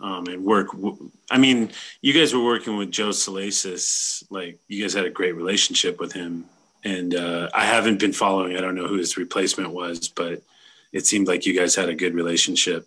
um, 0.00 0.26
and 0.28 0.44
work. 0.44 0.68
I 1.30 1.38
mean, 1.38 1.72
you 2.00 2.12
guys 2.12 2.32
were 2.32 2.44
working 2.44 2.76
with 2.76 2.92
Joe 2.92 3.10
Salaices. 3.10 4.22
Like, 4.30 4.60
you 4.68 4.80
guys 4.82 4.94
had 4.94 5.04
a 5.04 5.10
great 5.10 5.34
relationship 5.34 5.98
with 5.98 6.12
him. 6.12 6.44
And 6.84 7.14
uh, 7.14 7.48
I 7.52 7.64
haven't 7.64 7.98
been 7.98 8.12
following. 8.12 8.56
I 8.56 8.60
don't 8.60 8.76
know 8.76 8.86
who 8.86 8.98
his 8.98 9.16
replacement 9.16 9.70
was, 9.70 10.08
but 10.08 10.42
it 10.92 11.06
seemed 11.06 11.26
like 11.26 11.44
you 11.44 11.58
guys 11.58 11.74
had 11.74 11.88
a 11.88 11.94
good 11.94 12.14
relationship. 12.14 12.86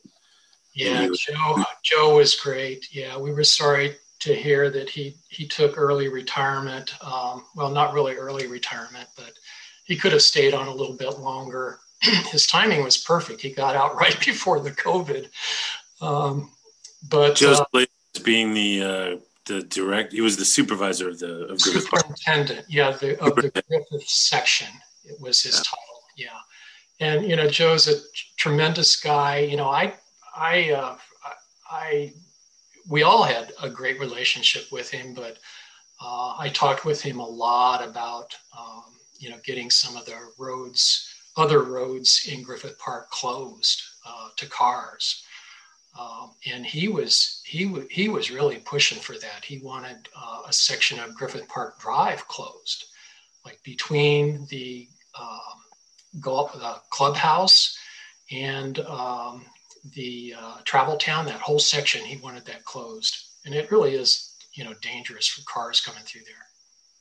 Yeah, 0.78 1.10
Joe. 1.12 1.64
Joe 1.84 2.16
was 2.16 2.36
great. 2.36 2.94
Yeah, 2.94 3.18
we 3.18 3.34
were 3.34 3.44
sorry 3.44 3.96
to 4.20 4.36
hear 4.36 4.70
that 4.70 4.90
he 4.90 5.16
he 5.30 5.48
took 5.48 5.78
early 5.78 6.08
retirement. 6.08 6.94
Um, 7.04 7.46
well, 7.56 7.72
not 7.72 7.94
really 7.94 8.14
early 8.14 8.46
retirement, 8.46 9.08
but 9.16 9.34
he 9.86 9.96
could 9.96 10.12
have 10.12 10.22
stayed 10.22 10.54
on 10.54 10.68
a 10.68 10.74
little 10.74 10.96
bit 10.96 11.18
longer. 11.18 11.80
His 12.02 12.46
timing 12.46 12.84
was 12.84 12.96
perfect. 12.96 13.42
He 13.42 13.50
got 13.50 13.76
out 13.76 13.96
right 14.00 14.18
before 14.24 14.60
the 14.60 14.72
COVID. 14.72 15.30
Um, 16.00 16.52
but 17.10 17.36
Joe's 17.36 17.60
uh, 17.60 17.86
being 18.24 18.54
the 18.54 18.84
uh, 18.84 19.18
the 19.48 19.64
direct, 19.64 20.14
he 20.14 20.22
was 20.22 20.38
the 20.38 20.46
supervisor 20.46 21.10
of 21.10 21.18
the 21.18 21.48
of 21.48 21.60
superintendent. 21.60 22.66
Yeah, 22.70 22.92
the, 22.92 23.20
of 23.20 23.36
the 23.36 23.50
Griffith 23.50 24.08
section. 24.08 24.68
It 25.06 25.20
was 25.20 25.42
his 25.42 25.56
yeah. 25.56 25.64
title. 25.64 26.40
Yeah, 27.00 27.18
and 27.20 27.28
you 27.28 27.36
know, 27.36 27.48
Joe's 27.50 27.88
a 27.88 27.96
tremendous 28.38 28.96
guy. 28.96 29.40
You 29.40 29.58
know, 29.58 29.70
I 29.70 29.96
I 30.38 30.72
uh, 30.72 30.98
I 31.70 32.14
we 32.90 33.04
all 33.04 33.24
had 33.24 33.52
a 33.62 33.70
great 33.70 34.00
relationship 34.00 34.72
with 34.72 34.90
him, 34.90 35.14
but 35.14 35.40
uh, 36.02 36.36
I 36.38 36.50
talked 36.54 36.86
with 36.86 37.02
him 37.02 37.20
a 37.20 37.28
lot 37.28 37.86
about 37.86 38.36
um, 38.58 38.84
you 39.20 39.30
know 39.30 39.38
getting 39.44 39.70
some 39.70 39.98
of 39.98 40.06
the 40.06 40.16
roads, 40.38 41.10
other 41.36 41.64
roads 41.64 42.30
in 42.32 42.44
Griffith 42.44 42.78
Park 42.80 43.10
closed 43.10 43.82
uh, 44.06 44.30
to 44.38 44.48
cars. 44.48 45.24
Um, 46.00 46.34
and 46.52 46.64
he 46.64 46.88
was 46.88 47.42
he 47.46 47.66
w- 47.66 47.88
he 47.90 48.08
was 48.08 48.30
really 48.30 48.58
pushing 48.58 49.00
for 49.00 49.14
that. 49.14 49.44
He 49.44 49.60
wanted 49.60 50.08
uh, 50.16 50.44
a 50.48 50.54
section 50.54 51.00
of 51.00 51.16
Griffith 51.16 51.48
Park 51.48 51.80
Drive 51.80 52.28
closed, 52.28 52.86
like 53.44 53.60
between 53.64 54.46
the 54.52 54.88
um, 55.20 56.22
golf, 56.22 56.56
clubhouse 56.92 57.76
and 58.32 58.80
um, 58.82 59.46
the 59.94 60.36
uh, 60.40 60.58
travel 60.64 60.98
town. 60.98 61.26
That 61.26 61.40
whole 61.40 61.60
section, 61.60 62.04
he 62.04 62.18
wanted 62.18 62.46
that 62.46 62.66
closed, 62.66 63.18
and 63.46 63.54
it 63.54 63.72
really 63.72 63.96
is 63.96 64.36
you 64.54 64.64
know 64.64 64.74
dangerous 64.82 65.28
for 65.28 65.42
cars 65.46 65.82
coming 65.82 66.04
through 66.04 66.22
there. 66.26 66.36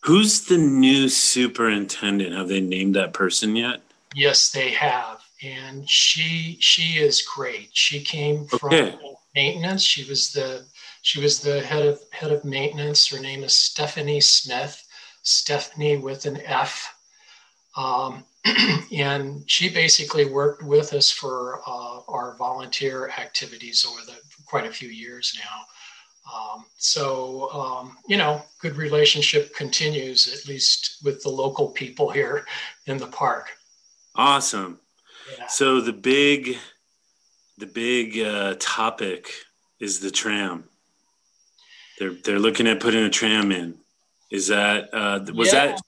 Who's 0.04 0.44
the 0.44 0.58
new 0.58 1.08
superintendent? 1.08 2.32
Have 2.34 2.48
they 2.48 2.60
named 2.60 2.94
that 2.94 3.12
person 3.12 3.56
yet? 3.56 3.80
Yes, 4.14 4.50
they 4.50 4.70
have 4.70 5.20
and 5.42 5.88
she 5.88 6.56
she 6.60 6.98
is 6.98 7.22
great. 7.22 7.70
She 7.72 8.00
came 8.00 8.46
from 8.46 8.72
okay. 8.72 8.96
maintenance. 9.34 9.82
She 9.82 10.08
was 10.08 10.32
the 10.32 10.64
she 11.02 11.20
was 11.20 11.40
the 11.40 11.60
head 11.60 11.84
of 11.86 12.00
head 12.10 12.32
of 12.32 12.44
maintenance. 12.44 13.08
Her 13.08 13.20
name 13.20 13.44
is 13.44 13.54
Stephanie 13.54 14.20
Smith. 14.20 14.82
Stephanie 15.22 15.96
with 15.96 16.24
an 16.26 16.40
F. 16.42 16.94
Um, 17.76 18.24
and 18.92 19.48
she 19.50 19.68
basically 19.68 20.24
worked 20.24 20.62
with 20.62 20.92
us 20.92 21.10
for 21.10 21.60
uh, 21.66 22.00
our 22.08 22.36
volunteer 22.38 23.08
activities 23.18 23.86
over 23.88 24.00
the 24.06 24.16
quite 24.44 24.66
a 24.66 24.70
few 24.70 24.88
years 24.88 25.36
now. 25.38 25.64
Um, 26.32 26.66
so 26.76 27.50
um, 27.52 27.98
you 28.08 28.16
know, 28.16 28.42
good 28.60 28.76
relationship 28.76 29.54
continues 29.54 30.32
at 30.32 30.48
least 30.48 30.98
with 31.04 31.22
the 31.22 31.28
local 31.28 31.68
people 31.68 32.10
here 32.10 32.44
in 32.86 32.98
the 32.98 33.06
park. 33.06 33.50
Awesome. 34.14 34.80
So 35.48 35.80
the 35.80 35.92
big, 35.92 36.56
the 37.58 37.66
big 37.66 38.18
uh, 38.18 38.54
topic 38.58 39.30
is 39.80 40.00
the 40.00 40.10
tram. 40.10 40.64
They're 41.98 42.14
they're 42.24 42.38
looking 42.38 42.66
at 42.66 42.80
putting 42.80 43.04
a 43.04 43.10
tram 43.10 43.52
in. 43.52 43.78
Is 44.30 44.48
that 44.48 44.92
uh, 44.92 45.24
was 45.34 45.52
yeah. 45.52 45.66
that 45.66 45.80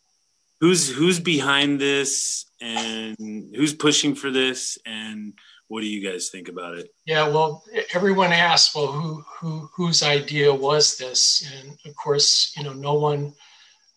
who's 0.61 0.91
who's 0.91 1.21
behind 1.21 1.81
this 1.81 2.47
and 2.61 3.17
who's 3.55 3.75
pushing 3.75 4.15
for 4.15 4.31
this 4.31 4.79
and 4.85 5.35
what 5.69 5.83
do 5.83 5.87
you 5.87 6.09
guys 6.09 6.31
think 6.31 6.49
about 6.49 6.79
it? 6.79 6.89
Yeah, 7.05 7.29
well, 7.29 7.63
everyone 7.93 8.33
asks, 8.33 8.75
well, 8.75 8.87
who 8.87 9.23
who 9.39 9.69
whose 9.77 10.03
idea 10.03 10.53
was 10.53 10.97
this? 10.97 11.47
And 11.55 11.77
of 11.85 11.95
course, 11.95 12.53
you 12.57 12.65
know, 12.65 12.73
no 12.73 12.95
one 12.95 13.35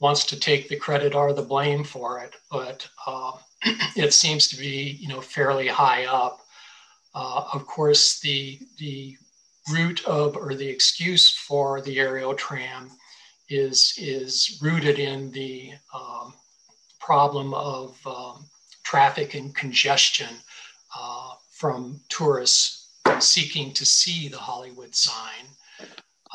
wants 0.02 0.26
to 0.26 0.40
take 0.40 0.68
the 0.68 0.76
credit 0.76 1.16
or 1.16 1.32
the 1.34 1.42
blame 1.42 1.84
for 1.84 2.20
it, 2.20 2.36
but. 2.50 2.88
Uh, 3.08 3.32
it 3.96 4.14
seems 4.14 4.48
to 4.48 4.58
be 4.58 4.98
you 5.00 5.08
know 5.08 5.22
fairly 5.22 5.68
high 5.68 6.06
up. 6.06 6.40
Uh, 7.14 7.44
of 7.54 7.66
course, 7.66 8.20
the 8.20 8.60
the 8.78 9.16
root 9.72 10.04
of 10.06 10.36
or 10.36 10.56
the 10.56 10.68
excuse 10.68 11.32
for 11.32 11.82
the 11.82 12.00
aerial 12.00 12.34
tram 12.34 12.90
is 13.50 13.94
is 13.98 14.60
rooted 14.62 14.98
in 14.98 15.32
the 15.32 15.72
um, 15.94 16.34
problem 17.02 17.54
of 17.54 17.98
um, 18.06 18.46
traffic 18.84 19.34
and 19.34 19.54
congestion 19.56 20.30
uh, 20.98 21.34
from 21.52 22.00
tourists 22.10 22.90
seeking 23.20 23.74
to 23.74 23.86
see 23.86 24.28
the 24.28 24.38
Hollywood 24.38 24.96
sign. 24.96 25.46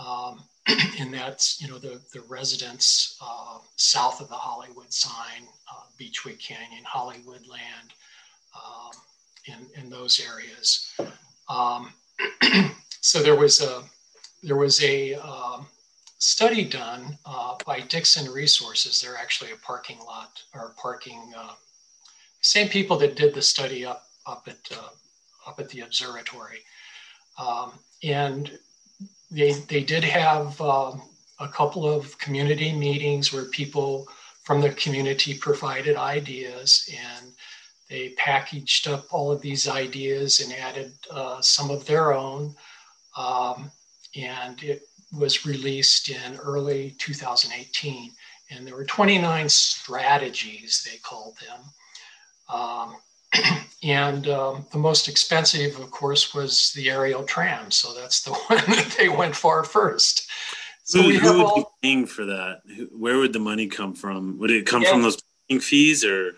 Um, 0.04 0.42
and 1.00 1.14
that's 1.14 1.60
you 1.60 1.68
know 1.68 1.78
the 1.78 2.00
the 2.12 2.22
residents 2.28 3.16
uh, 3.22 3.58
south 3.76 4.20
of 4.20 4.28
the 4.28 4.34
Hollywood 4.34 4.92
sign, 4.92 5.46
uh, 5.72 5.84
Beechwood 5.96 6.38
Canyon, 6.38 6.84
Hollywood 6.84 7.46
Land, 7.46 7.94
um, 8.54 8.90
in 9.46 9.82
in 9.82 9.90
those 9.90 10.20
areas. 10.20 10.92
Um, 11.48 11.92
so 13.00 13.22
there 13.22 13.36
was 13.36 13.60
a 13.60 13.82
there 14.42 14.56
was 14.56 14.82
a 14.82 15.14
um, 15.14 15.66
study 16.18 16.64
done 16.64 17.18
uh, 17.26 17.56
by 17.66 17.80
Dixon 17.80 18.30
Resources. 18.30 19.00
They're 19.00 19.16
actually 19.16 19.52
a 19.52 19.56
parking 19.56 19.98
lot 20.00 20.42
or 20.54 20.74
parking 20.80 21.32
uh, 21.36 21.52
same 22.40 22.68
people 22.68 22.96
that 22.98 23.16
did 23.16 23.34
the 23.34 23.42
study 23.42 23.84
up 23.84 24.04
up 24.26 24.46
at 24.48 24.58
uh, 24.72 24.88
up 25.48 25.60
at 25.60 25.68
the 25.70 25.80
observatory, 25.80 26.60
um, 27.38 27.72
and 28.02 28.58
they 29.30 29.52
they 29.52 29.82
did 29.82 30.04
have 30.04 30.60
um, 30.60 31.02
a 31.40 31.48
couple 31.48 31.86
of 31.86 32.16
community 32.18 32.72
meetings 32.72 33.32
where 33.32 33.44
people 33.46 34.06
from 34.44 34.60
the 34.60 34.70
community 34.70 35.34
provided 35.34 35.96
ideas 35.96 36.88
and 36.92 37.32
they 37.90 38.10
packaged 38.10 38.88
up 38.88 39.06
all 39.12 39.30
of 39.30 39.40
these 39.40 39.68
ideas 39.68 40.40
and 40.40 40.52
added 40.52 40.92
uh, 41.10 41.40
some 41.40 41.70
of 41.70 41.84
their 41.86 42.12
own. 42.12 42.54
Um, 43.16 43.70
and 44.16 44.62
it 44.62 44.82
was 45.18 45.46
released 45.46 46.08
in 46.08 46.36
early 46.36 46.94
2018. 46.98 48.12
And 48.50 48.66
there 48.66 48.76
were 48.76 48.84
29 48.84 49.48
strategies, 49.48 50.86
they 50.88 50.98
called 50.98 51.36
them. 51.40 51.60
Um, 52.48 52.96
and 53.82 54.28
um, 54.28 54.66
the 54.72 54.78
most 54.78 55.08
expensive, 55.08 55.78
of 55.80 55.90
course, 55.90 56.34
was 56.34 56.72
the 56.72 56.90
aerial 56.90 57.24
tram. 57.24 57.70
So 57.70 57.92
that's 57.94 58.22
the 58.22 58.32
one 58.48 58.64
that 58.66 58.96
they 58.98 59.08
went 59.08 59.34
for 59.34 59.64
first. 59.64 60.30
So 60.84 61.02
who, 61.02 61.18
who 61.18 61.38
would 61.38 61.46
all... 61.46 61.56
be 61.56 61.64
paying 61.82 62.06
for 62.06 62.24
that? 62.26 62.60
Where 62.92 63.18
would 63.18 63.32
the 63.32 63.40
money 63.40 63.66
come 63.66 63.94
from? 63.94 64.38
Would 64.38 64.50
it 64.50 64.66
come 64.66 64.82
yeah. 64.82 64.92
from 64.92 65.02
those 65.02 65.20
fees 65.60 66.04
or 66.04 66.36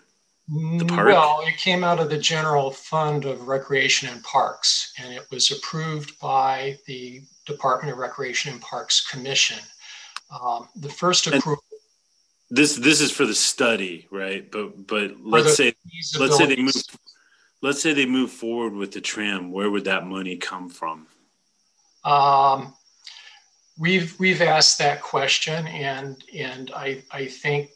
the 0.49 0.85
park? 0.85 1.07
Well, 1.07 1.41
it 1.45 1.57
came 1.57 1.83
out 1.83 1.99
of 1.99 2.09
the 2.09 2.17
general 2.17 2.71
fund 2.71 3.25
of 3.25 3.47
recreation 3.47 4.09
and 4.09 4.23
parks, 4.23 4.93
and 4.97 5.13
it 5.13 5.27
was 5.29 5.51
approved 5.51 6.19
by 6.19 6.77
the 6.87 7.21
Department 7.49 7.91
of 7.91 7.99
Recreation 7.99 8.53
and 8.53 8.61
Parks 8.61 9.05
Commission. 9.09 9.59
Um, 10.41 10.69
the 10.75 10.89
first 10.89 11.27
approval. 11.27 11.63
This 12.49 12.75
this 12.75 13.01
is 13.01 13.11
for 13.11 13.25
the 13.25 13.35
study, 13.35 14.07
right? 14.11 14.49
But 14.49 14.87
but 14.87 15.15
let's 15.21 15.55
say 15.55 15.73
let's 16.17 16.37
say 16.37 16.45
they 16.45 16.61
move 16.61 16.73
let's 17.61 17.81
say 17.81 17.93
they 17.93 18.05
move 18.05 18.31
forward 18.31 18.73
with 18.73 18.91
the 18.91 19.01
tram. 19.01 19.51
Where 19.51 19.69
would 19.69 19.85
that 19.85 20.05
money 20.05 20.37
come 20.37 20.69
from? 20.69 21.07
Um, 22.03 22.73
we've 23.77 24.17
we've 24.19 24.41
asked 24.41 24.77
that 24.79 25.01
question, 25.01 25.67
and 25.67 26.23
and 26.35 26.71
I 26.75 27.03
I 27.11 27.25
think 27.25 27.71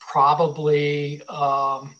probably 0.00 1.22
um, 1.28 1.94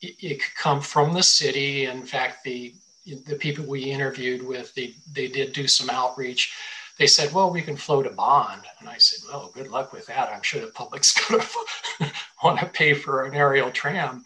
it 0.00 0.40
could 0.40 0.54
come 0.56 0.80
from 0.80 1.12
the 1.12 1.22
city. 1.22 1.86
In 1.86 2.04
fact, 2.04 2.44
the 2.44 2.74
the 3.06 3.36
people 3.36 3.64
we 3.64 3.82
interviewed 3.82 4.42
with, 4.42 4.74
they 4.74 4.94
they 5.12 5.28
did 5.28 5.52
do 5.52 5.66
some 5.68 5.90
outreach. 5.90 6.54
They 6.98 7.06
said, 7.06 7.32
"Well, 7.32 7.50
we 7.50 7.62
can 7.62 7.76
float 7.76 8.06
a 8.06 8.10
bond," 8.10 8.62
and 8.80 8.88
I 8.88 8.98
said, 8.98 9.20
"Well, 9.28 9.50
good 9.54 9.68
luck 9.68 9.92
with 9.92 10.06
that. 10.06 10.32
I'm 10.32 10.42
sure 10.42 10.60
the 10.60 10.68
public's 10.68 11.12
going 11.28 11.40
to 11.40 12.12
want 12.42 12.60
to 12.60 12.66
pay 12.66 12.94
for 12.94 13.24
an 13.24 13.34
aerial 13.34 13.70
tram." 13.70 14.24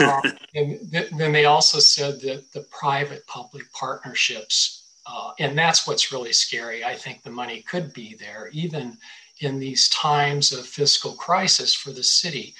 um, 0.00 0.22
and 0.54 0.90
th- 0.90 1.10
then 1.10 1.32
they 1.32 1.44
also 1.44 1.78
said 1.78 2.20
that 2.20 2.52
the 2.52 2.66
private-public 2.70 3.70
partnerships, 3.72 4.94
uh, 5.06 5.32
and 5.38 5.56
that's 5.56 5.86
what's 5.86 6.12
really 6.12 6.32
scary. 6.32 6.84
I 6.84 6.94
think 6.94 7.22
the 7.22 7.30
money 7.30 7.62
could 7.62 7.92
be 7.92 8.16
there, 8.18 8.50
even 8.52 8.98
in 9.40 9.58
these 9.58 9.88
times 9.90 10.52
of 10.52 10.66
fiscal 10.66 11.12
crisis 11.12 11.74
for 11.74 11.90
the 11.90 12.02
city. 12.02 12.54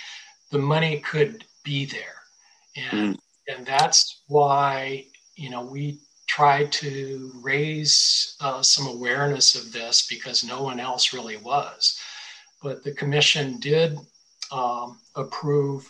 The 0.50 0.58
money 0.58 1.00
could 1.00 1.44
be 1.64 1.86
there 1.86 2.16
and 2.76 3.16
mm. 3.16 3.18
and 3.48 3.66
that's 3.66 4.22
why 4.28 5.06
you 5.36 5.50
know 5.50 5.62
we 5.62 5.98
tried 6.26 6.72
to 6.72 7.30
raise 7.40 8.36
uh, 8.40 8.60
some 8.60 8.86
awareness 8.88 9.54
of 9.54 9.72
this 9.72 10.06
because 10.08 10.42
no 10.42 10.62
one 10.62 10.80
else 10.80 11.12
really 11.12 11.36
was 11.36 12.00
but 12.62 12.82
the 12.82 12.92
commission 12.92 13.58
did 13.58 13.96
um, 14.50 14.98
approve 15.14 15.88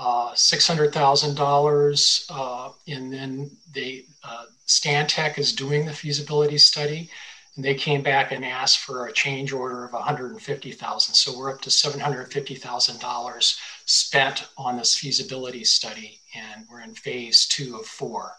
uh, 0.00 0.30
$600,000 0.32 2.24
uh, 2.30 2.70
and 2.86 3.12
then 3.12 3.50
they 3.74 4.04
uh, 4.22 4.44
Stantec 4.66 5.38
is 5.38 5.52
doing 5.52 5.84
the 5.84 5.92
feasibility 5.92 6.56
study 6.56 7.10
and 7.56 7.64
they 7.64 7.74
came 7.74 8.02
back 8.02 8.30
and 8.30 8.44
asked 8.44 8.78
for 8.78 9.06
a 9.06 9.12
change 9.12 9.52
order 9.52 9.84
of 9.84 9.92
150,000 9.92 11.14
so 11.14 11.36
we're 11.36 11.52
up 11.52 11.60
to 11.60 11.70
$750,000 11.70 13.58
spent 13.88 14.46
on 14.58 14.76
this 14.76 14.94
feasibility 14.94 15.64
study, 15.64 16.20
and 16.34 16.66
we're 16.70 16.82
in 16.82 16.94
phase 16.94 17.46
two 17.46 17.76
of 17.76 17.86
four. 17.86 18.34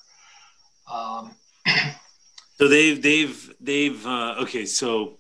Um, 0.90 1.36
so 2.58 2.68
they've 2.68 3.02
they've 3.02 3.54
they've 3.60 4.06
uh, 4.06 4.36
okay. 4.40 4.66
So 4.66 5.20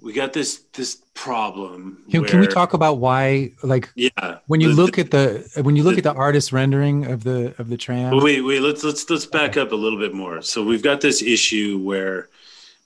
we 0.00 0.12
got 0.12 0.32
this 0.32 0.64
this 0.72 1.02
problem. 1.14 2.04
Can, 2.10 2.20
where, 2.20 2.30
can 2.30 2.40
we 2.40 2.46
talk 2.46 2.72
about 2.74 2.98
why? 2.98 3.52
Like, 3.62 3.90
yeah, 3.94 4.38
when 4.46 4.60
you 4.60 4.68
the, 4.68 4.74
look 4.74 4.96
the, 4.96 5.00
at 5.02 5.10
the 5.10 5.62
when 5.62 5.76
you 5.76 5.82
look 5.82 5.94
the, 5.94 6.08
at 6.08 6.14
the 6.14 6.14
artist 6.14 6.52
rendering 6.52 7.06
of 7.06 7.24
the 7.24 7.54
of 7.58 7.68
the 7.68 7.76
tram. 7.76 8.22
wait, 8.22 8.42
wait. 8.42 8.60
Let's 8.60 8.84
let's 8.84 9.08
let's 9.10 9.26
back 9.26 9.56
up 9.56 9.72
a 9.72 9.76
little 9.76 9.98
bit 9.98 10.14
more. 10.14 10.42
So 10.42 10.62
we've 10.64 10.82
got 10.82 11.00
this 11.00 11.22
issue 11.22 11.78
where 11.82 12.28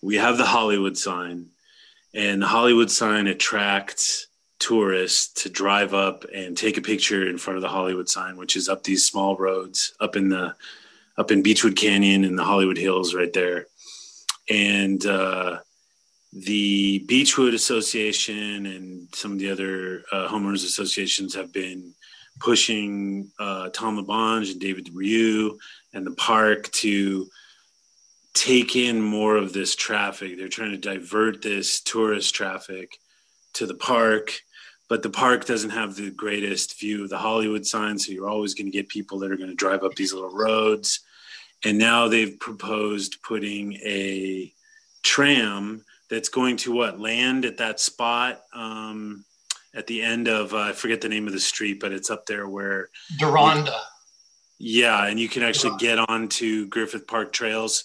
we 0.00 0.16
have 0.16 0.38
the 0.38 0.46
Hollywood 0.46 0.96
sign, 0.96 1.46
and 2.14 2.42
the 2.42 2.46
Hollywood 2.46 2.90
sign 2.90 3.26
attracts 3.26 4.28
tourists 4.58 5.42
to 5.42 5.48
drive 5.48 5.92
up 5.92 6.24
and 6.32 6.56
take 6.56 6.76
a 6.76 6.82
picture 6.82 7.28
in 7.28 7.36
front 7.36 7.56
of 7.56 7.62
the 7.62 7.68
Hollywood 7.68 8.08
sign, 8.08 8.36
which 8.36 8.56
is 8.56 8.68
up 8.68 8.84
these 8.84 9.04
small 9.04 9.36
roads 9.36 9.92
up 10.00 10.16
in 10.16 10.28
the 10.28 10.54
up 11.18 11.30
in 11.30 11.42
Beechwood 11.42 11.76
Canyon 11.76 12.24
and 12.24 12.38
the 12.38 12.44
Hollywood 12.44 12.78
Hills 12.78 13.14
right 13.14 13.32
there. 13.32 13.66
And 14.48 15.04
uh, 15.06 15.58
the 16.32 17.00
Beechwood 17.00 17.54
Association 17.54 18.66
and 18.66 19.08
some 19.14 19.32
of 19.32 19.38
the 19.38 19.50
other 19.50 20.02
uh, 20.10 20.28
homeowners 20.28 20.64
associations 20.64 21.34
have 21.34 21.52
been 21.52 21.94
pushing 22.40 23.30
uh, 23.38 23.68
Tom 23.70 23.98
LaBonge 23.98 24.52
and 24.52 24.60
David 24.60 24.88
Ryu 24.92 25.58
and 25.92 26.06
the 26.06 26.12
park 26.12 26.70
to 26.72 27.28
take 28.34 28.76
in 28.76 29.00
more 29.00 29.36
of 29.36 29.52
this 29.52 29.76
traffic. 29.76 30.36
They're 30.36 30.48
trying 30.48 30.72
to 30.72 30.78
divert 30.78 31.42
this 31.42 31.82
tourist 31.82 32.34
traffic 32.34 32.96
to 33.54 33.66
the 33.66 33.74
park 33.74 34.32
but 34.93 35.03
the 35.03 35.09
park 35.09 35.47
doesn't 35.47 35.70
have 35.70 35.97
the 35.97 36.11
greatest 36.11 36.78
view 36.78 37.03
of 37.03 37.09
the 37.09 37.16
Hollywood 37.16 37.64
sign. 37.64 37.99
So 37.99 38.12
you're 38.12 38.28
always 38.28 38.53
going 38.53 38.66
to 38.66 38.70
get 38.70 38.90
people 38.90 39.18
that 39.20 39.32
are 39.32 39.38
going 39.38 39.49
to 39.49 39.57
drive 39.57 39.84
up 39.84 39.95
these 39.95 40.12
little 40.12 40.28
roads. 40.28 41.01
And 41.64 41.78
now 41.78 42.09
they've 42.09 42.38
proposed 42.38 43.22
putting 43.22 43.72
a 43.76 44.53
tram 45.03 45.82
that's 46.11 46.28
going 46.28 46.59
to 46.59 46.72
what 46.72 47.01
land 47.01 47.47
at 47.47 47.57
that 47.57 47.80
spot 47.80 48.43
um, 48.53 49.24
at 49.74 49.86
the 49.86 50.03
end 50.03 50.28
of 50.28 50.53
uh, 50.53 50.59
I 50.59 50.72
forget 50.72 51.01
the 51.01 51.09
name 51.09 51.26
of 51.26 51.32
the 51.32 51.40
street, 51.40 51.80
but 51.80 51.93
it's 51.93 52.11
up 52.11 52.26
there 52.26 52.47
where 52.47 52.90
Deronda. 53.18 53.80
Yeah, 54.59 55.07
and 55.07 55.18
you 55.18 55.30
can 55.30 55.43
actually 55.43 55.74
get 55.78 56.01
onto 56.01 56.68
Griffith 56.68 57.07
Park 57.07 57.32
trails 57.32 57.84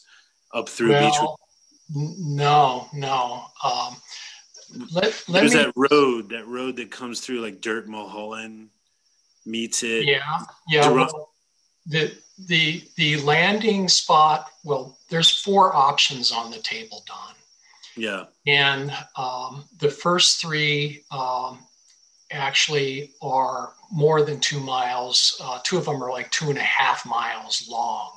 up 0.53 0.67
through 0.67 0.89
well, 0.89 1.09
Beechwood. 1.09 2.17
No, 2.19 2.89
no. 2.93 3.45
Um, 3.63 3.95
let, 4.91 5.23
let 5.27 5.41
There's 5.41 5.53
me, 5.53 5.63
that 5.63 5.73
road, 5.75 6.29
that 6.29 6.47
road 6.47 6.75
that 6.77 6.91
comes 6.91 7.21
through 7.21 7.41
like 7.41 7.61
Dirt 7.61 7.87
Mulholland 7.87 8.69
meets 9.45 9.83
it. 9.83 10.05
Yeah, 10.05 10.39
yeah. 10.67 10.89
Well, 10.89 11.29
the 11.85 12.13
the 12.47 12.83
the 12.95 13.17
landing 13.17 13.87
spot. 13.87 14.51
Well, 14.63 14.97
there's 15.09 15.29
four 15.29 15.75
options 15.75 16.31
on 16.31 16.51
the 16.51 16.59
table, 16.59 17.03
Don. 17.07 17.33
Yeah. 17.95 18.25
And 18.45 18.91
um, 19.15 19.65
the 19.79 19.89
first 19.89 20.39
three 20.39 21.03
um, 21.11 21.59
actually 22.31 23.13
are 23.21 23.73
more 23.91 24.21
than 24.21 24.39
two 24.39 24.59
miles. 24.59 25.39
Uh, 25.43 25.59
two 25.63 25.77
of 25.77 25.85
them 25.85 26.03
are 26.03 26.11
like 26.11 26.29
two 26.31 26.49
and 26.49 26.57
a 26.57 26.63
half 26.63 27.05
miles 27.05 27.67
long. 27.69 28.11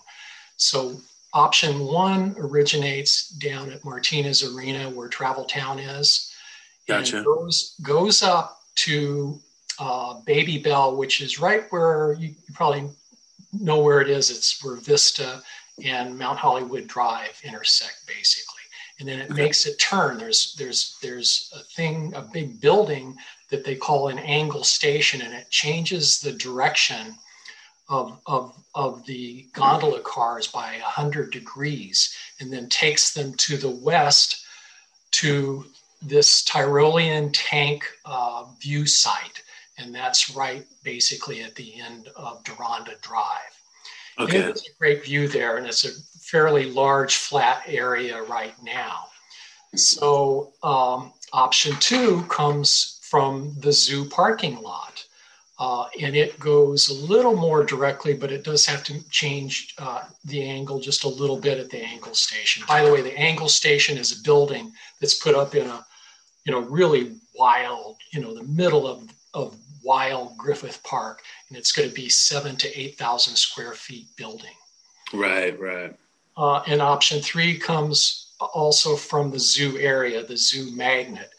So 0.57 1.01
option 1.33 1.81
one 1.81 2.35
originates 2.39 3.29
down 3.29 3.71
at 3.71 3.85
Martinez 3.85 4.43
Arena 4.45 4.91
where 4.91 5.09
Travel 5.09 5.45
Town 5.45 5.79
is. 5.79 6.30
Gotcha. 6.91 7.23
Goes 7.23 7.75
goes 7.83 8.23
up 8.23 8.63
to 8.77 9.39
uh, 9.79 10.21
Babybel, 10.27 10.97
which 10.97 11.21
is 11.21 11.41
right 11.41 11.65
where 11.71 12.15
you, 12.15 12.29
you, 12.29 12.55
probably 12.55 12.89
know 13.53 13.81
where 13.81 14.01
it 14.01 14.11
is. 14.11 14.31
It's 14.31 14.63
where 14.63 14.77
Vista 14.77 15.43
and 15.83 16.19
Mount 16.19 16.39
Hollywood 16.39 16.87
Drive 16.87 17.41
intersect, 17.45 18.07
basically. 18.07 18.57
And 18.99 19.09
then 19.09 19.21
it 19.21 19.31
okay. 19.31 19.43
makes 19.43 19.67
a 19.67 19.77
turn. 19.77 20.19
There's 20.19 20.55
there's 20.59 20.99
there's 21.03 21.53
a 21.57 21.63
thing, 21.75 22.13
a 22.15 22.23
big 22.23 22.61
building 22.61 23.17
that 23.51 23.65
they 23.65 23.75
call 23.75 24.09
an 24.09 24.19
angle 24.19 24.65
station, 24.65 25.23
and 25.23 25.33
it 25.33 25.51
changes 25.51 26.21
the 26.21 26.33
direction 26.33 27.15
of, 27.91 28.21
of, 28.27 28.57
of 28.75 29.05
the 29.05 29.49
gondola 29.53 30.01
cars 30.01 30.47
by 30.47 30.73
100 30.75 31.33
degrees 31.33 32.17
and 32.39 32.53
then 32.53 32.69
takes 32.69 33.13
them 33.13 33.35
to 33.35 33.57
the 33.57 33.69
west 33.69 34.45
to 35.11 35.67
this 36.03 36.43
Tyrolean 36.45 37.31
tank 37.33 37.85
uh, 38.05 38.45
view 38.61 38.87
site, 38.87 39.43
and 39.79 39.95
that's 39.95 40.35
right 40.35 40.67
basically 40.83 41.43
at 41.43 41.55
the 41.55 41.81
end 41.81 42.09
of 42.17 42.43
Deronda 42.45 42.93
Drive. 43.03 43.55
Okay. 44.19 44.39
it's 44.39 44.69
a 44.69 44.79
great 44.79 45.05
view 45.05 45.29
there, 45.29 45.57
and 45.57 45.67
it's 45.67 45.85
a 45.85 45.91
fairly 46.21 46.71
large 46.71 47.17
flat 47.17 47.63
area 47.67 48.23
right 48.23 48.55
now. 48.63 49.07
So 49.77 50.53
um, 50.63 51.13
option 51.33 51.77
two 51.81 52.23
comes 52.25 52.99
from 53.03 53.55
the 53.61 53.73
zoo 53.73 54.05
parking 54.05 54.61
lot. 54.63 55.05
uh, 55.61 55.85
and 56.01 56.17
it 56.17 56.41
goes 56.41 56.89
a 56.89 56.95
little 56.95 57.37
more 57.37 57.63
directly, 57.63 58.15
but 58.15 58.33
it 58.33 58.43
does 58.45 58.65
have 58.65 58.83
to 58.83 59.07
change 59.11 59.75
uh, 59.77 60.05
the 60.25 60.43
angle 60.43 60.81
just 60.81 61.05
a 61.05 61.09
little 61.09 61.39
bit 61.39 61.59
at 61.59 61.69
the 61.69 61.79
angle 61.79 62.15
station. 62.15 62.65
By 62.67 62.83
the 62.83 62.91
way, 62.91 63.03
the 63.03 63.17
angle 63.19 63.49
station 63.49 63.99
is 63.99 64.19
a 64.19 64.23
building 64.23 64.73
that's 65.01 65.23
put 65.23 65.35
up 65.35 65.55
in 65.55 65.67
a, 65.67 65.87
you 66.45 66.53
know, 66.53 66.61
really 66.61 67.17
wild, 67.35 67.97
you 68.13 68.21
know, 68.21 68.35
the 68.35 68.45
middle 68.45 68.87
of, 68.87 69.09
of 69.35 69.57
wild 69.83 70.37
Griffith 70.37 70.83
Park, 70.83 71.23
and 71.49 71.57
it's 71.57 71.73
going 71.73 71.89
to 71.89 71.95
be 71.95 72.09
seven 72.09 72.57
to 72.57 72.81
8,000 72.81 73.37
square 73.37 73.73
feet 73.73 74.07
building. 74.17 74.55
Right, 75.13 75.59
right. 75.59 75.95
Uh, 76.37 76.63
and 76.67 76.81
option 76.81 77.21
three 77.21 77.59
comes 77.59 78.33
also 78.55 78.97
from 78.97 79.31
the 79.31 79.39
zoo 79.39 79.79
area, 79.79 80.25
the 80.25 80.37
zoo 80.37 80.75
magnet. 80.75 81.31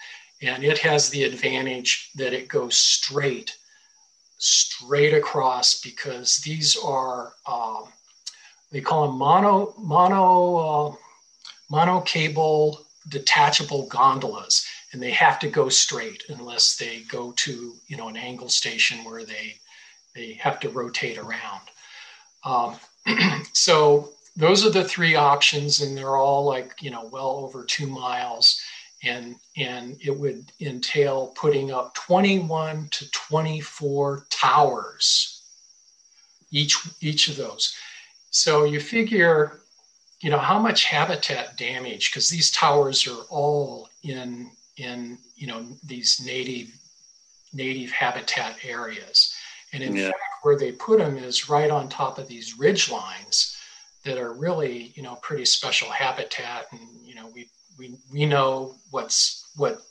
And 0.41 0.63
it 0.63 0.79
has 0.79 1.09
the 1.09 1.23
advantage 1.23 2.11
that 2.15 2.33
it 2.33 2.47
goes 2.47 2.75
straight, 2.75 3.55
straight 4.37 5.13
across 5.13 5.81
because 5.81 6.37
these 6.37 6.77
are, 6.83 7.33
um, 7.47 7.85
they 8.71 8.81
call 8.81 9.07
them 9.07 9.17
mono, 9.17 9.73
mono, 9.77 10.55
uh, 10.55 10.95
mono 11.69 12.01
cable 12.01 12.85
detachable 13.09 13.87
gondolas. 13.87 14.65
And 14.93 15.01
they 15.01 15.11
have 15.11 15.39
to 15.39 15.49
go 15.49 15.69
straight 15.69 16.23
unless 16.29 16.75
they 16.75 17.01
go 17.01 17.31
to, 17.37 17.75
you 17.87 17.97
know, 17.97 18.09
an 18.09 18.17
angle 18.17 18.49
station 18.49 19.03
where 19.05 19.23
they, 19.23 19.55
they 20.15 20.33
have 20.33 20.59
to 20.61 20.69
rotate 20.69 21.17
around. 21.17 21.61
Um, 22.43 22.75
so 23.53 24.09
those 24.35 24.65
are 24.65 24.69
the 24.69 24.83
three 24.83 25.15
options, 25.15 25.81
and 25.81 25.97
they're 25.97 26.15
all 26.15 26.45
like 26.45 26.75
you 26.81 26.91
know 26.91 27.09
well 27.11 27.31
over 27.43 27.63
two 27.63 27.87
miles, 27.87 28.59
and 29.03 29.35
and 29.57 29.97
it 30.03 30.17
would 30.17 30.51
entail 30.59 31.33
putting 31.35 31.71
up 31.71 31.93
21 31.95 32.87
to 32.91 33.11
24 33.11 34.25
towers 34.29 35.43
each 36.51 36.77
each 37.01 37.27
of 37.27 37.37
those. 37.37 37.75
So 38.29 38.63
you 38.63 38.79
figure, 38.79 39.61
you 40.21 40.29
know, 40.29 40.39
how 40.39 40.59
much 40.59 40.85
habitat 40.85 41.57
damage 41.57 42.11
because 42.11 42.29
these 42.29 42.51
towers 42.51 43.05
are 43.07 43.23
all 43.29 43.89
in 44.03 44.51
in 44.77 45.17
you 45.35 45.47
know 45.47 45.65
these 45.83 46.21
native 46.25 46.69
native 47.53 47.91
habitat 47.91 48.57
areas. 48.63 49.33
And 49.73 49.83
in 49.83 49.95
yeah. 49.95 50.07
fact, 50.07 50.19
where 50.41 50.57
they 50.57 50.71
put 50.73 50.99
them 50.99 51.17
is 51.17 51.49
right 51.49 51.69
on 51.69 51.87
top 51.87 52.17
of 52.17 52.27
these 52.27 52.57
ridge 52.57 52.91
lines 52.91 53.57
that 54.03 54.17
are 54.17 54.33
really, 54.33 54.91
you 54.95 55.03
know, 55.03 55.15
pretty 55.21 55.45
special 55.45 55.89
habitat. 55.89 56.65
And, 56.71 56.81
you 57.05 57.15
know, 57.15 57.29
we, 57.33 57.49
we, 57.77 57.95
we 58.11 58.25
know 58.25 58.75
what's, 58.89 59.51
what, 59.55 59.81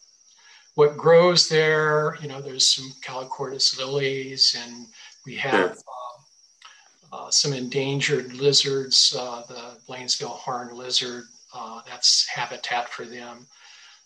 what 0.75 0.97
grows 0.97 1.49
there. 1.49 2.17
You 2.21 2.29
know, 2.29 2.41
there's 2.41 2.69
some 2.69 2.93
calochortus 3.03 3.79
lilies 3.79 4.57
and 4.59 4.87
we 5.25 5.37
have 5.37 5.73
uh, 5.73 7.17
uh, 7.17 7.31
some 7.31 7.53
endangered 7.53 8.33
lizards, 8.35 9.15
uh, 9.19 9.43
the 9.49 9.79
Blaisdell 9.87 10.29
horned 10.29 10.77
lizard, 10.77 11.25
uh, 11.55 11.81
that's 11.87 12.27
habitat 12.29 12.89
for 12.89 13.05
them. 13.05 13.47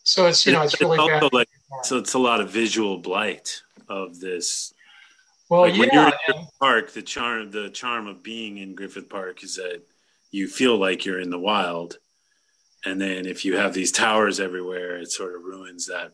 So 0.05 0.27
it's, 0.27 0.47
you 0.47 0.53
know, 0.53 0.63
it's, 0.63 0.75
it's 0.75 0.83
really 0.83 0.99
bad. 0.99 1.33
Like, 1.33 1.49
so 1.83 1.99
it's 1.99 2.15
a 2.15 2.19
lot 2.19 2.41
of 2.41 2.51
visual 2.51 2.99
blight 2.99 3.63
of 3.89 4.21
this 4.21 4.75
well, 5.49 5.63
like 5.63 5.75
yeah, 5.75 5.81
when 5.81 5.89
you're 5.93 6.07
in 6.07 6.13
Griffith 6.27 6.51
Park, 6.61 6.93
the 6.93 7.03
charm 7.03 7.51
the 7.51 7.71
charm 7.71 8.07
of 8.07 8.23
being 8.23 8.59
in 8.59 8.75
Griffith 8.75 9.09
Park 9.09 9.45
is 9.45 9.57
that 9.57 9.83
you 10.31 10.49
feel 10.49 10.77
like 10.79 11.05
you're 11.05 11.21
in 11.21 11.31
the 11.31 11.39
wild. 11.39 11.99
And 12.87 13.01
then 13.01 13.27
if 13.27 13.45
you 13.45 13.57
have 13.57 13.73
these 13.73 13.93
towers 13.93 14.41
everywhere, 14.41 14.99
it 14.99 15.11
sort 15.11 15.35
of 15.35 15.43
ruins 15.43 15.87
that 15.87 16.13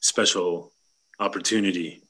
special 0.00 0.72
opportunity. 1.18 2.02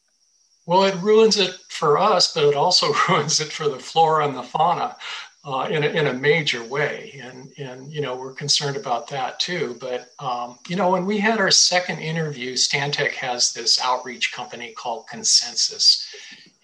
Well, 0.66 0.84
it 0.84 0.96
ruins 0.96 1.36
it 1.36 1.58
for 1.68 1.98
us, 1.98 2.32
but 2.32 2.44
it 2.44 2.54
also 2.54 2.92
ruins 3.08 3.40
it 3.40 3.52
for 3.52 3.68
the 3.68 3.78
flora 3.78 4.26
and 4.26 4.36
the 4.36 4.42
fauna 4.42 4.96
uh, 5.44 5.68
in, 5.70 5.84
a, 5.84 5.88
in 5.88 6.06
a 6.06 6.12
major 6.12 6.64
way. 6.64 7.20
And, 7.22 7.52
and, 7.58 7.92
you 7.92 8.00
know, 8.00 8.16
we're 8.16 8.32
concerned 8.32 8.76
about 8.76 9.08
that 9.08 9.38
too. 9.38 9.76
But, 9.80 10.10
um, 10.18 10.58
you 10.68 10.76
know, 10.76 10.90
when 10.90 11.04
we 11.04 11.18
had 11.18 11.38
our 11.38 11.50
second 11.50 11.98
interview, 11.98 12.54
Stantec 12.54 13.12
has 13.12 13.52
this 13.52 13.80
outreach 13.80 14.32
company 14.32 14.72
called 14.72 15.06
Consensus. 15.06 16.06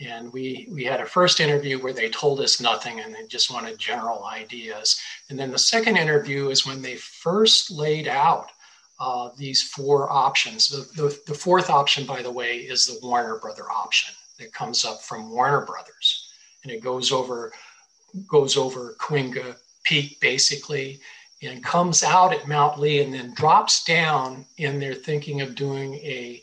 And 0.00 0.32
we, 0.32 0.66
we 0.72 0.84
had 0.84 1.00
a 1.00 1.06
first 1.06 1.40
interview 1.40 1.78
where 1.78 1.92
they 1.92 2.08
told 2.08 2.40
us 2.40 2.60
nothing 2.60 3.00
and 3.00 3.14
they 3.14 3.26
just 3.26 3.52
wanted 3.52 3.78
general 3.78 4.24
ideas. 4.24 4.98
And 5.28 5.38
then 5.38 5.50
the 5.50 5.58
second 5.58 5.98
interview 5.98 6.48
is 6.48 6.66
when 6.66 6.80
they 6.80 6.96
first 6.96 7.70
laid 7.70 8.08
out 8.08 8.50
uh, 8.98 9.30
these 9.36 9.62
four 9.62 10.10
options. 10.10 10.68
The, 10.68 11.02
the, 11.02 11.20
the, 11.26 11.34
fourth 11.34 11.70
option, 11.70 12.06
by 12.06 12.22
the 12.22 12.30
way, 12.30 12.58
is 12.58 12.84
the 12.84 12.98
Warner 13.06 13.38
Brother 13.38 13.64
option 13.70 14.14
that 14.38 14.52
comes 14.52 14.84
up 14.84 15.02
from 15.02 15.30
Warner 15.30 15.64
Brothers. 15.64 16.32
And 16.62 16.72
it 16.72 16.82
goes 16.82 17.10
over, 17.10 17.52
goes 18.26 18.56
over 18.56 18.96
Cahuenga 18.98 19.56
Peak 19.84 20.18
basically 20.20 21.00
and 21.42 21.64
comes 21.64 22.02
out 22.02 22.32
at 22.32 22.48
Mount 22.48 22.78
Lee 22.78 23.00
and 23.00 23.12
then 23.12 23.32
drops 23.34 23.84
down 23.84 24.44
and 24.58 24.80
they're 24.80 24.94
thinking 24.94 25.40
of 25.40 25.54
doing 25.54 25.94
a 25.94 26.42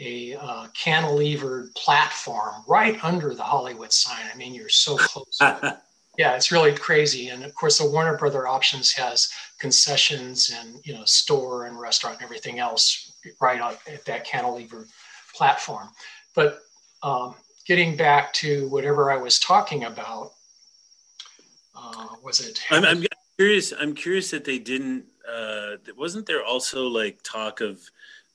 a 0.00 0.36
uh, 0.36 0.66
cantilevered 0.80 1.74
platform 1.74 2.62
right 2.68 3.02
under 3.04 3.34
the 3.34 3.42
Hollywood 3.42 3.92
sign. 3.92 4.30
I 4.32 4.36
mean, 4.36 4.54
you're 4.54 4.68
so 4.68 4.96
close. 4.96 5.38
yeah, 5.40 6.36
it's 6.36 6.52
really 6.52 6.72
crazy. 6.72 7.28
And 7.28 7.44
of 7.44 7.54
course, 7.54 7.78
the 7.78 7.90
Warner 7.90 8.16
Brother 8.16 8.46
Options 8.46 8.92
has 8.92 9.28
concessions 9.58 10.50
and 10.54 10.80
you 10.84 10.94
know 10.94 11.04
store 11.04 11.66
and 11.66 11.78
restaurant 11.78 12.16
and 12.16 12.24
everything 12.24 12.58
else 12.58 13.12
right 13.40 13.60
on, 13.60 13.74
at 13.92 14.04
that 14.04 14.24
cantilever 14.24 14.86
platform. 15.34 15.88
But 16.34 16.60
um, 17.02 17.34
getting 17.66 17.96
back 17.96 18.32
to 18.34 18.68
whatever 18.68 19.10
I 19.10 19.16
was 19.16 19.38
talking 19.38 19.84
about, 19.84 20.32
uh, 21.78 22.16
was 22.22 22.40
it? 22.40 22.60
I'm, 22.70 22.84
I'm 22.84 23.04
curious. 23.38 23.72
I'm 23.78 23.94
curious 23.94 24.30
that 24.30 24.44
they 24.44 24.58
didn't. 24.58 25.04
Uh, 25.28 25.76
wasn't 25.96 26.26
there 26.26 26.44
also 26.44 26.88
like 26.88 27.20
talk 27.22 27.60
of 27.60 27.80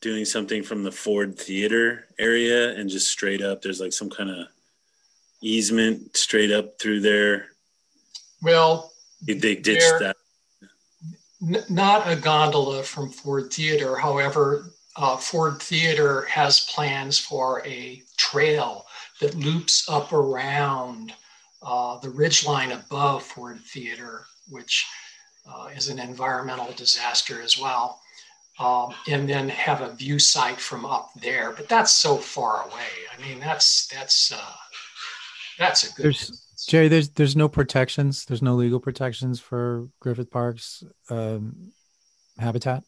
doing 0.01 0.25
something 0.25 0.61
from 0.61 0.83
the 0.83 0.91
Ford 0.91 1.39
Theater 1.39 2.07
area 2.19 2.75
and 2.75 2.89
just 2.89 3.07
straight 3.07 3.41
up. 3.41 3.61
There's 3.61 3.79
like 3.79 3.93
some 3.93 4.09
kind 4.09 4.29
of 4.29 4.47
easement 5.41 6.15
straight 6.15 6.51
up 6.51 6.77
through 6.77 6.99
there. 6.99 7.47
Well, 8.41 8.91
they 9.25 9.55
ditched 9.55 9.99
that. 9.99 10.17
N- 11.41 11.63
not 11.69 12.09
a 12.09 12.17
gondola 12.17 12.83
from 12.83 13.09
Ford 13.09 13.51
Theater. 13.51 13.95
However, 13.95 14.73
uh, 14.97 15.17
Ford 15.17 15.61
Theater 15.61 16.23
has 16.23 16.69
plans 16.69 17.17
for 17.17 17.65
a 17.65 18.03
trail 18.17 18.85
that 19.21 19.35
loops 19.35 19.87
up 19.89 20.11
around 20.11 21.13
uh, 21.63 21.97
the 21.99 22.09
ridgeline 22.09 22.73
above 22.73 23.23
Ford 23.23 23.59
Theater, 23.59 24.25
which 24.49 24.85
uh, 25.47 25.67
is 25.75 25.89
an 25.89 25.99
environmental 25.99 26.71
disaster 26.73 27.41
as 27.41 27.57
well 27.57 27.99
um, 28.59 28.93
and 29.07 29.27
then 29.27 29.49
have 29.49 29.81
a 29.81 29.93
view 29.93 30.19
site 30.19 30.59
from 30.59 30.85
up 30.85 31.11
there. 31.21 31.51
But 31.51 31.67
that's 31.67 31.93
so 31.93 32.17
far 32.17 32.63
away. 32.63 32.87
I 33.15 33.21
mean, 33.21 33.39
that's 33.39 33.87
that's 33.87 34.31
uh, 34.31 34.53
that's 35.57 35.89
a 35.89 35.93
good. 35.93 36.05
There's, 36.05 36.39
Gerry, 36.67 36.87
there's 36.87 37.09
there's 37.09 37.35
no 37.35 37.49
protections. 37.49 38.25
There's 38.25 38.41
no 38.41 38.55
legal 38.55 38.79
protections 38.79 39.39
for 39.39 39.87
Griffith 39.99 40.31
Park's 40.31 40.83
um, 41.09 41.71
habitat. 42.37 42.83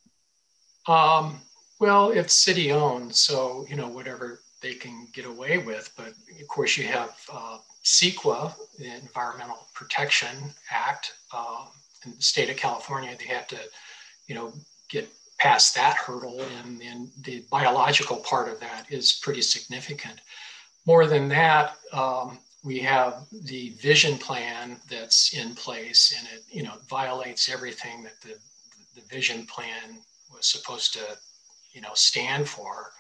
Um, 0.87 1.41
well, 1.79 2.11
it's 2.11 2.33
city 2.33 2.71
owned, 2.71 3.15
so 3.15 3.65
you 3.69 3.75
know 3.75 3.87
whatever 3.87 4.41
they 4.61 4.75
can 4.75 5.07
get 5.13 5.25
away 5.25 5.57
with. 5.57 5.91
But 5.97 6.09
of 6.09 6.47
course, 6.47 6.77
you 6.77 6.85
have 6.85 7.15
uh, 7.31 7.57
CEQA, 7.85 8.53
the 8.79 8.93
Environmental 8.95 9.67
Protection 9.73 10.53
Act, 10.71 11.13
uh, 11.31 11.65
in 12.05 12.15
the 12.15 12.21
state 12.21 12.49
of 12.49 12.57
California. 12.57 13.15
They 13.17 13.33
have 13.33 13.47
to, 13.47 13.59
you 14.27 14.35
know, 14.35 14.53
get 14.89 15.09
past 15.37 15.75
that 15.75 15.95
hurdle, 15.95 16.41
and, 16.59 16.81
and 16.81 17.09
the 17.21 17.43
biological 17.51 18.17
part 18.17 18.49
of 18.49 18.59
that 18.59 18.85
is 18.89 19.13
pretty 19.13 19.41
significant. 19.41 20.21
More 20.85 21.05
than 21.07 21.29
that, 21.29 21.75
um, 21.93 22.39
we 22.63 22.79
have 22.79 23.25
the 23.43 23.69
vision 23.81 24.17
plan 24.17 24.77
that's 24.89 25.33
in 25.33 25.53
place, 25.53 26.15
and 26.17 26.27
it 26.33 26.43
you 26.49 26.63
know 26.63 26.73
violates 26.89 27.49
everything 27.49 28.03
that 28.03 28.19
the 28.21 28.35
the 28.95 29.07
vision 29.07 29.45
plan 29.45 29.99
was 30.33 30.47
supposed 30.47 30.93
to 30.93 31.17
you 31.73 31.81
know 31.81 31.93
stand 31.93 32.47
for. 32.49 32.91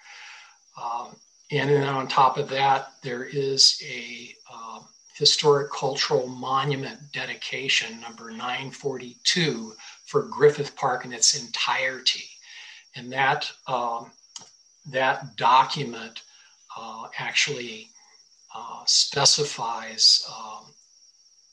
Um, 0.81 1.15
and 1.51 1.69
then 1.69 1.87
on 1.87 2.07
top 2.07 2.37
of 2.37 2.49
that, 2.49 2.93
there 3.03 3.23
is 3.23 3.81
a 3.87 4.33
um, 4.51 4.85
historic 5.15 5.71
cultural 5.71 6.27
monument 6.27 6.99
dedication 7.13 8.01
number 8.01 8.31
942 8.31 9.73
for 10.05 10.23
Griffith 10.23 10.75
Park 10.75 11.05
in 11.05 11.13
its 11.13 11.39
entirety. 11.39 12.25
And 12.95 13.11
that, 13.11 13.51
um, 13.67 14.11
that 14.89 15.35
document 15.35 16.23
uh, 16.77 17.07
actually 17.19 17.89
uh, 18.55 18.83
specifies 18.85 20.27
um, 20.29 20.65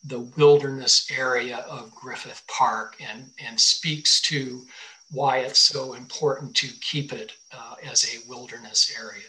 the 0.05 0.21
wilderness 0.37 1.11
area 1.17 1.59
of 1.69 1.95
Griffith 1.95 2.43
Park 2.49 2.97
and, 3.01 3.31
and 3.45 3.61
speaks 3.61 4.21
to 4.23 4.63
why 5.11 5.39
it's 5.39 5.59
so 5.59 5.93
important 5.93 6.57
to 6.57 6.69
keep 6.81 7.13
it 7.13 7.33
uh, 7.53 7.75
as 7.85 8.05
a 8.05 8.29
wilderness 8.29 8.93
area. 8.99 9.23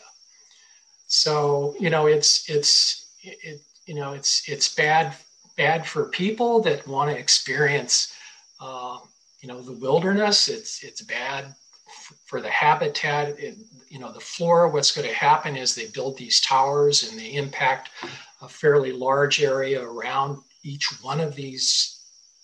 So 1.08 1.76
you 1.80 1.90
know, 1.90 2.08
it's 2.08 2.50
it's 2.50 3.16
it, 3.22 3.62
you 3.86 3.96
know 3.96 4.14
it's 4.14 4.48
it's 4.48 4.74
bad 4.74 5.16
bad 5.58 5.86
for 5.86 6.06
people 6.06 6.62
that 6.62 6.88
want 6.88 7.12
to 7.12 7.18
experience 7.18 8.16
uh, 8.60 8.98
you 9.42 9.48
know 9.48 9.62
the 9.62 9.74
wilderness. 9.74 10.48
It's 10.48 10.84
it's 10.84 11.02
bad 11.02 11.54
for 12.26 12.42
the 12.42 12.50
habitat. 12.50 13.40
It, 13.40 13.58
you 13.90 14.00
know 14.00 14.12
the 14.12 14.20
flora. 14.20 14.70
What's 14.70 14.92
going 14.92 15.08
to 15.08 15.14
happen 15.14 15.56
is 15.56 15.76
they 15.76 15.88
build 15.88 16.18
these 16.18 16.42
towers 16.42 17.10
and 17.10 17.20
they 17.20 17.34
impact 17.34 17.90
a 18.42 18.50
fairly 18.50 18.92
large 18.92 19.42
area 19.42 19.82
around 19.82 20.40
each 20.64 20.88
one 21.02 21.20
of 21.20 21.36
these 21.36 21.93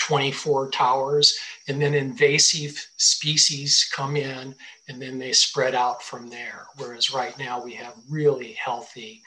24 0.10 0.72
towers, 0.72 1.38
and 1.68 1.80
then 1.80 1.94
invasive 1.94 2.84
species 2.98 3.88
come 3.94 4.16
in 4.16 4.56
and 4.88 5.00
then 5.00 5.20
they 5.20 5.32
spread 5.32 5.76
out 5.76 6.02
from 6.02 6.28
there. 6.32 6.66
Whereas 6.78 7.14
right 7.14 7.38
now 7.38 7.64
we 7.64 7.76
have 7.76 7.94
really 8.10 8.54
healthy 8.54 9.22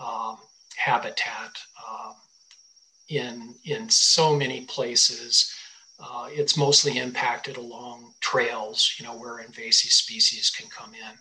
um, 0.00 0.38
habitat 0.76 1.56
um, 1.88 2.14
in, 3.08 3.54
in 3.64 3.88
so 3.88 4.34
many 4.34 4.62
places. 4.62 5.54
Uh, 6.00 6.26
it's 6.30 6.56
mostly 6.56 6.98
impacted 6.98 7.56
along 7.56 8.12
trails, 8.18 8.96
you 8.98 9.06
know, 9.06 9.16
where 9.16 9.38
invasive 9.38 9.92
species 9.92 10.50
can 10.50 10.68
come 10.68 10.94
in. 10.94 11.16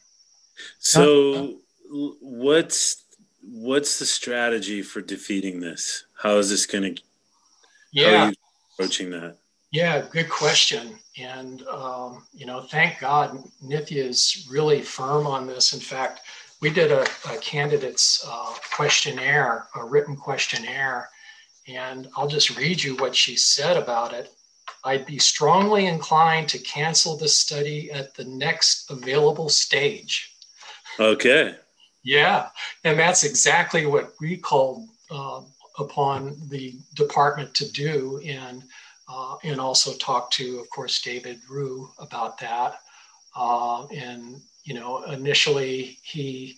So, 0.80 1.60
what's 1.92 3.04
what's 3.44 4.00
the 4.00 4.06
strategy 4.06 4.82
for 4.82 5.02
defeating 5.02 5.60
this? 5.60 6.06
How 6.16 6.38
is 6.38 6.50
this 6.50 6.66
going 6.66 6.96
to? 6.96 7.02
Yeah, 7.92 8.32
approaching 8.84 9.10
that? 9.12 9.38
Yeah, 9.72 10.06
good 10.12 10.30
question. 10.30 11.00
And, 11.18 11.64
um, 11.68 12.26
you 12.32 12.46
know, 12.46 12.62
thank 12.62 13.00
God 13.00 13.44
Nithya 13.64 14.08
is 14.10 14.48
really 14.50 14.82
firm 14.82 15.26
on 15.26 15.48
this. 15.48 15.74
In 15.74 15.80
fact, 15.80 16.22
we 16.62 16.70
did 16.70 16.92
a, 16.92 17.02
a 17.30 17.38
candidate's 17.42 18.26
uh, 18.28 18.54
questionnaire, 18.76 19.68
a 19.76 19.84
written 19.84 20.16
questionnaire, 20.16 21.10
and 21.68 22.08
I'll 22.16 22.28
just 22.28 22.58
read 22.58 22.84
you 22.84 22.96
what 22.98 23.16
she 23.16 23.36
said 23.36 23.78
about 23.78 24.14
it. 24.14 24.30
I'd 24.84 25.06
be 25.06 25.18
strongly 25.18 25.88
inclined 25.88 26.50
to 26.50 26.60
cancel 26.60 27.18
the 27.18 27.28
study 27.28 27.92
at 27.92 28.14
the 28.14 28.26
next 28.26 28.92
available 28.92 29.50
stage. 29.50 30.36
Okay. 31.00 31.56
Yeah, 32.04 32.50
and 32.84 33.00
that's 33.00 33.24
exactly 33.24 33.86
what 33.86 34.14
we 34.20 34.38
called 34.38 34.88
uh, 35.10 35.42
upon 35.80 36.38
the 36.50 36.76
department 36.96 37.54
to 37.56 37.72
do 37.72 38.22
and 38.26 38.64
uh, 39.08 39.36
and 39.44 39.60
also 39.60 39.94
talked 39.94 40.34
to 40.34 40.60
of 40.60 40.70
course 40.70 41.02
David 41.02 41.40
Ryu 41.50 41.90
about 42.00 42.38
that. 42.40 42.80
Uh, 43.36 43.86
and 43.88 44.42
you 44.64 44.74
know 44.74 45.04
initially 45.04 45.98
he 46.04 46.58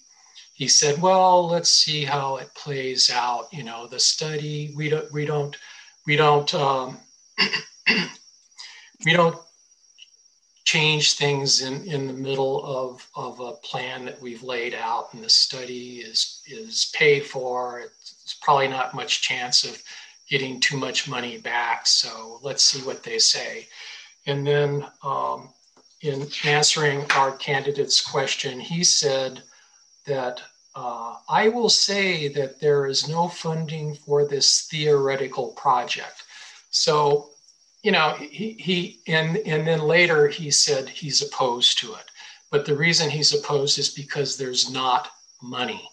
he 0.53 0.67
said 0.67 1.01
well 1.01 1.47
let's 1.47 1.69
see 1.69 2.03
how 2.03 2.37
it 2.37 2.53
plays 2.55 3.09
out 3.09 3.47
you 3.51 3.63
know 3.63 3.87
the 3.87 3.99
study. 3.99 4.73
We 4.75 4.89
don't 4.89 5.11
we 5.11 5.25
don't 5.25 5.57
we 6.05 6.15
don't 6.15 6.53
um, 6.53 6.99
we 9.05 9.13
don't 9.13 9.37
change 10.65 11.13
things 11.13 11.61
in, 11.61 11.85
in 11.85 12.07
the 12.07 12.13
middle 12.13 12.65
of, 12.65 13.07
of 13.15 13.39
a 13.39 13.53
plan 13.65 14.03
that 14.03 14.19
we've 14.19 14.41
laid 14.41 14.73
out 14.73 15.13
and 15.13 15.23
the 15.23 15.29
study 15.29 15.97
is 15.97 16.41
is 16.47 16.91
paid 16.95 17.23
for. 17.23 17.81
It's 17.81 18.37
probably 18.41 18.67
not 18.67 18.95
much 18.95 19.21
chance 19.21 19.63
of 19.63 19.81
getting 20.29 20.59
too 20.59 20.77
much 20.77 21.07
money 21.07 21.37
back 21.37 21.85
so 21.87 22.39
let's 22.41 22.63
see 22.63 22.81
what 22.81 23.03
they 23.03 23.19
say 23.19 23.67
and 24.25 24.45
then 24.45 24.85
um, 25.03 25.49
in 26.01 26.27
answering 26.45 27.03
our 27.11 27.31
candidate's 27.33 28.01
question 28.01 28.59
he 28.59 28.83
said 28.83 29.41
that 30.05 30.41
uh, 30.75 31.15
i 31.29 31.47
will 31.47 31.69
say 31.69 32.27
that 32.27 32.59
there 32.59 32.85
is 32.85 33.07
no 33.07 33.27
funding 33.27 33.95
for 33.95 34.27
this 34.27 34.67
theoretical 34.69 35.49
project 35.49 36.23
so 36.69 37.29
you 37.85 37.91
know, 37.91 38.15
he, 38.19 38.53
he 38.53 38.99
and 39.07 39.37
and 39.45 39.67
then 39.67 39.79
later 39.79 40.27
he 40.27 40.49
said 40.49 40.89
he's 40.89 41.21
opposed 41.21 41.77
to 41.77 41.93
it. 41.93 42.05
But 42.49 42.65
the 42.65 42.75
reason 42.75 43.11
he's 43.11 43.31
opposed 43.31 43.77
is 43.77 43.89
because 43.89 44.37
there's 44.37 44.71
not 44.71 45.11
money. 45.39 45.87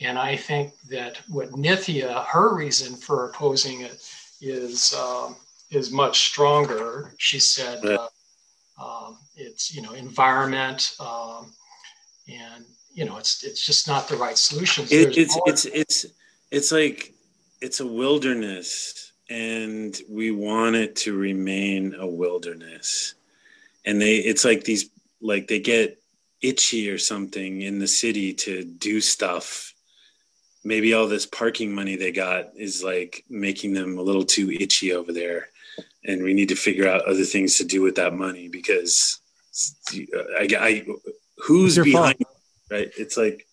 And 0.00 0.18
I 0.18 0.36
think 0.36 0.74
that 0.90 1.18
what 1.28 1.50
Nithya, 1.50 2.24
her 2.26 2.54
reason 2.54 2.96
for 2.96 3.28
opposing 3.28 3.80
it 3.80 4.02
is 4.40 4.94
um, 4.94 5.36
is 5.70 5.90
much 5.90 6.28
stronger. 6.28 7.12
She 7.18 7.40
said 7.40 7.84
uh, 7.84 8.08
um, 8.80 9.18
it's 9.36 9.74
you 9.74 9.82
know 9.82 9.92
environment 9.92 10.94
um, 11.00 11.52
and 12.28 12.64
you 12.92 13.04
know 13.04 13.16
it's 13.16 13.42
it's 13.42 13.64
just 13.64 13.88
not 13.88 14.08
the 14.08 14.16
right 14.16 14.38
solution. 14.38 14.84
It, 14.90 15.16
it's 15.18 15.34
more- 15.34 15.44
it's 15.48 15.64
it's 15.64 16.06
it's 16.50 16.72
like 16.72 17.12
it's 17.60 17.80
a 17.80 17.86
wilderness 17.86 19.12
and 19.30 20.00
we 20.08 20.30
want 20.30 20.76
it 20.76 20.96
to 20.96 21.16
remain 21.16 21.94
a 21.98 22.06
wilderness 22.06 23.14
and 23.84 24.00
they 24.00 24.16
it's 24.16 24.44
like 24.44 24.64
these 24.64 24.90
like 25.20 25.48
they 25.48 25.58
get 25.58 26.00
itchy 26.40 26.88
or 26.88 26.98
something 26.98 27.62
in 27.62 27.78
the 27.78 27.86
city 27.86 28.32
to 28.32 28.64
do 28.64 29.00
stuff 29.00 29.74
maybe 30.64 30.94
all 30.94 31.06
this 31.06 31.26
parking 31.26 31.74
money 31.74 31.96
they 31.96 32.12
got 32.12 32.46
is 32.56 32.82
like 32.82 33.24
making 33.28 33.72
them 33.72 33.98
a 33.98 34.02
little 34.02 34.24
too 34.24 34.50
itchy 34.50 34.92
over 34.92 35.12
there 35.12 35.48
and 36.04 36.22
we 36.22 36.34
need 36.34 36.48
to 36.48 36.56
figure 36.56 36.88
out 36.88 37.04
other 37.04 37.24
things 37.24 37.56
to 37.56 37.64
do 37.64 37.82
with 37.82 37.94
that 37.96 38.14
money 38.14 38.48
because 38.48 39.20
i, 39.92 40.48
I 40.58 40.86
who's 41.38 41.78
behind 41.78 42.18
fault. 42.18 42.36
right 42.70 42.90
it's 42.98 43.16
like 43.16 43.46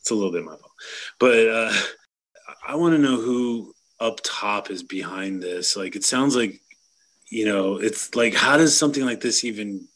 it's 0.00 0.10
a 0.10 0.14
little 0.14 0.32
bit 0.32 0.44
my 0.44 0.56
fault 0.56 0.72
but 1.18 1.48
uh 1.48 1.72
i 2.66 2.74
want 2.74 2.94
to 2.94 2.98
know 2.98 3.16
who 3.16 3.74
up 4.00 4.20
top 4.22 4.70
is 4.70 4.82
behind 4.82 5.42
this. 5.42 5.76
Like 5.76 5.96
it 5.96 6.04
sounds 6.04 6.36
like, 6.36 6.60
you 7.30 7.46
know, 7.46 7.76
it's 7.76 8.14
like 8.14 8.34
how 8.34 8.56
does 8.56 8.76
something 8.76 9.04
like 9.04 9.20
this 9.20 9.44
even 9.44 9.86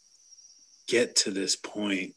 get 0.88 1.16
to 1.16 1.30
this 1.30 1.56
point? 1.56 2.14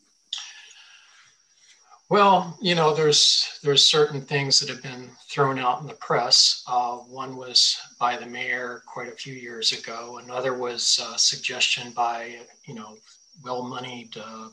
Well, 2.12 2.58
you 2.60 2.76
know, 2.76 2.94
there's 2.94 3.58
there's 3.64 3.88
certain 3.88 4.20
things 4.20 4.60
that 4.60 4.68
have 4.68 4.84
been 4.84 5.12
thrown 5.30 5.58
out 5.58 5.80
in 5.80 5.88
the 5.88 5.94
press. 5.94 6.62
Uh, 6.68 6.98
one 6.98 7.38
was 7.38 7.78
by 8.02 8.18
the 8.18 8.26
mayor 8.26 8.84
quite 8.86 9.08
a 9.08 9.16
few 9.16 9.34
years 9.34 9.72
ago. 9.72 10.20
Another 10.22 10.54
was 10.54 11.00
a 11.02 11.18
suggestion 11.18 11.94
by 11.94 12.40
you 12.66 12.74
know 12.74 12.98
well-moneyed 13.46 14.18
uh, 14.18 14.50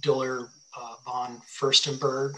Diller 0.00 0.48
uh, 0.76 0.94
von 1.04 1.40
Furstenberg. 1.46 2.32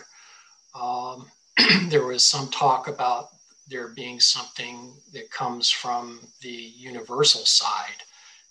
Um, 0.78 1.30
there 1.88 2.04
was 2.04 2.26
some 2.26 2.50
talk 2.50 2.88
about 2.88 3.28
there 3.68 3.88
being 3.88 4.20
something 4.20 4.92
that 5.14 5.30
comes 5.30 5.70
from 5.70 6.20
the 6.42 6.72
universal 6.76 7.46
side 7.46 8.02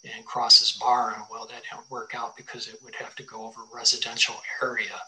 and 0.03 0.25
crosses 0.25 0.71
Barr, 0.71 1.27
well, 1.29 1.45
that 1.45 1.61
didn't 1.69 1.91
work 1.91 2.13
out 2.15 2.35
because 2.35 2.67
it 2.67 2.79
would 2.83 2.95
have 2.95 3.15
to 3.17 3.23
go 3.23 3.45
over 3.45 3.61
residential 3.71 4.35
area. 4.63 4.99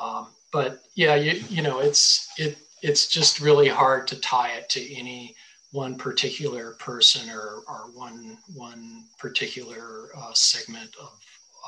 Um, 0.00 0.28
but 0.52 0.84
yeah, 0.94 1.14
you, 1.14 1.42
you 1.48 1.62
know, 1.62 1.80
it's 1.80 2.28
it 2.38 2.58
it's 2.82 3.06
just 3.06 3.40
really 3.40 3.68
hard 3.68 4.06
to 4.08 4.20
tie 4.20 4.52
it 4.52 4.68
to 4.70 4.94
any 4.94 5.34
one 5.72 5.96
particular 5.96 6.72
person 6.78 7.28
or, 7.30 7.62
or 7.68 7.90
one 7.94 8.38
one 8.54 9.04
particular 9.18 10.10
uh, 10.16 10.32
segment 10.34 10.90
of 11.00 11.10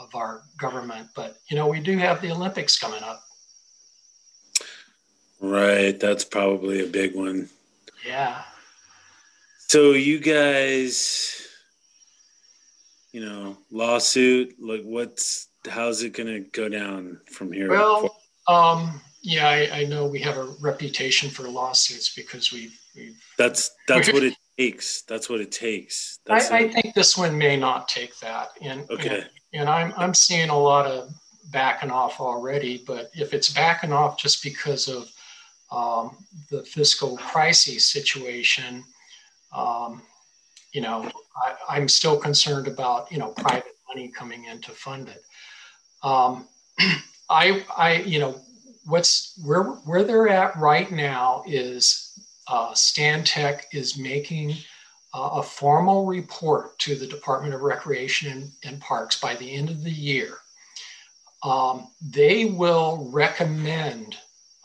of 0.00 0.14
our 0.14 0.42
government. 0.58 1.08
But 1.14 1.38
you 1.50 1.56
know, 1.56 1.66
we 1.66 1.80
do 1.80 1.96
have 1.98 2.20
the 2.20 2.30
Olympics 2.30 2.78
coming 2.78 3.02
up. 3.02 3.22
Right, 5.40 5.98
that's 5.98 6.24
probably 6.24 6.84
a 6.84 6.86
big 6.86 7.14
one. 7.14 7.48
Yeah. 8.06 8.42
So 9.68 9.92
you 9.92 10.20
guys, 10.20 11.48
you 13.12 13.24
know, 13.24 13.58
lawsuit, 13.72 14.54
like 14.60 14.82
what's 14.84 15.45
how's 15.66 16.02
it 16.02 16.12
going 16.14 16.28
to 16.28 16.40
go 16.40 16.68
down 16.68 17.20
from 17.30 17.52
here? 17.52 17.70
Well, 17.70 18.16
um, 18.48 19.00
yeah, 19.22 19.48
I, 19.48 19.80
I, 19.80 19.84
know 19.84 20.06
we 20.06 20.20
have 20.20 20.36
a 20.36 20.54
reputation 20.60 21.30
for 21.30 21.48
lawsuits 21.48 22.14
because 22.14 22.52
we've. 22.52 22.78
we've 22.94 23.16
that's 23.36 23.72
that's 23.88 24.12
what 24.12 24.22
it 24.22 24.34
takes. 24.56 25.02
That's 25.02 25.28
what 25.28 25.40
it 25.40 25.50
takes. 25.50 26.20
I, 26.28 26.36
I, 26.36 26.68
think 26.68 26.94
this 26.94 27.16
one 27.16 27.36
may 27.36 27.56
not 27.56 27.88
take 27.88 28.16
that, 28.20 28.50
and 28.62 28.88
okay. 28.90 29.22
And, 29.22 29.30
and 29.52 29.68
I'm 29.68 29.92
I'm 29.96 30.14
seeing 30.14 30.50
a 30.50 30.58
lot 30.58 30.86
of 30.86 31.12
backing 31.50 31.90
off 31.90 32.20
already. 32.20 32.82
But 32.86 33.10
if 33.14 33.34
it's 33.34 33.52
backing 33.52 33.92
off 33.92 34.18
just 34.18 34.42
because 34.42 34.88
of 34.88 35.10
um, 35.72 36.16
the 36.50 36.62
fiscal 36.62 37.16
crisis 37.16 37.86
situation, 37.86 38.84
um, 39.54 40.02
you 40.72 40.80
know, 40.80 41.10
I, 41.42 41.54
I, 41.70 41.76
am 41.78 41.88
still 41.88 42.18
concerned 42.18 42.68
about 42.68 43.10
you 43.10 43.18
know 43.18 43.30
private 43.30 43.76
money 43.88 44.08
coming 44.08 44.44
in 44.44 44.60
to 44.62 44.72
fund 44.72 45.08
it. 45.08 45.22
Um, 46.03 46.47
I, 47.30 47.64
I, 47.76 47.94
you 48.03 48.18
know, 48.18 48.40
what's 48.84 49.38
where 49.44 49.64
where 49.64 50.05
they're 50.05 50.28
at 50.28 50.57
right 50.57 50.90
now 50.90 51.42
is 51.47 52.18
uh, 52.49 52.72
Stantec 52.72 53.62
is 53.72 53.99
making 53.99 54.53
uh, 55.12 55.30
a 55.34 55.42
formal 55.42 56.07
report 56.07 56.78
to 56.80 56.94
the 56.94 57.07
Department 57.07 57.55
of 57.55 57.62
Recreation 57.62 58.30
and, 58.30 58.53
and 58.64 58.80
Parks 58.80 59.20
by 59.20 59.34
the 59.34 59.53
end 59.53 59.70
of 59.70 59.82
the 59.82 59.90
year. 59.90 60.38
Um, 61.42 61.88
they 62.01 62.44
will 62.44 63.11
recommend 63.12 64.16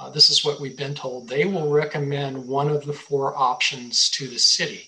uh, 0.01 0.09
this 0.09 0.31
is 0.31 0.43
what 0.43 0.59
we've 0.59 0.77
been 0.77 0.95
told, 0.95 1.27
they 1.27 1.45
will 1.45 1.69
recommend 1.69 2.47
one 2.47 2.67
of 2.69 2.83
the 2.85 2.93
four 2.93 3.37
options 3.37 4.09
to 4.09 4.27
the 4.27 4.39
city. 4.39 4.87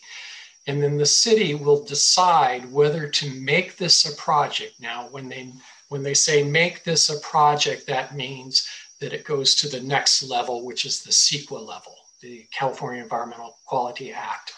And 0.65 0.81
then 0.81 0.97
the 0.97 1.05
city 1.05 1.53
will 1.53 1.85
decide 1.85 2.71
whether 2.71 3.07
to 3.07 3.29
make 3.29 3.77
this 3.77 4.11
a 4.11 4.15
project. 4.19 4.73
Now, 4.79 5.07
when 5.11 5.29
they 5.29 5.51
when 5.93 6.01
they 6.01 6.15
say 6.15 6.41
make 6.41 6.83
this 6.83 7.11
a 7.11 7.19
project, 7.19 7.85
that 7.85 8.15
means 8.15 8.67
that 8.99 9.13
it 9.13 9.23
goes 9.23 9.53
to 9.53 9.69
the 9.69 9.79
next 9.81 10.23
level, 10.23 10.65
which 10.65 10.85
is 10.87 11.03
the 11.03 11.11
CEQA 11.11 11.63
level, 11.63 11.93
the 12.19 12.47
California 12.51 13.03
Environmental 13.03 13.59
Quality 13.67 14.11
Act, 14.11 14.53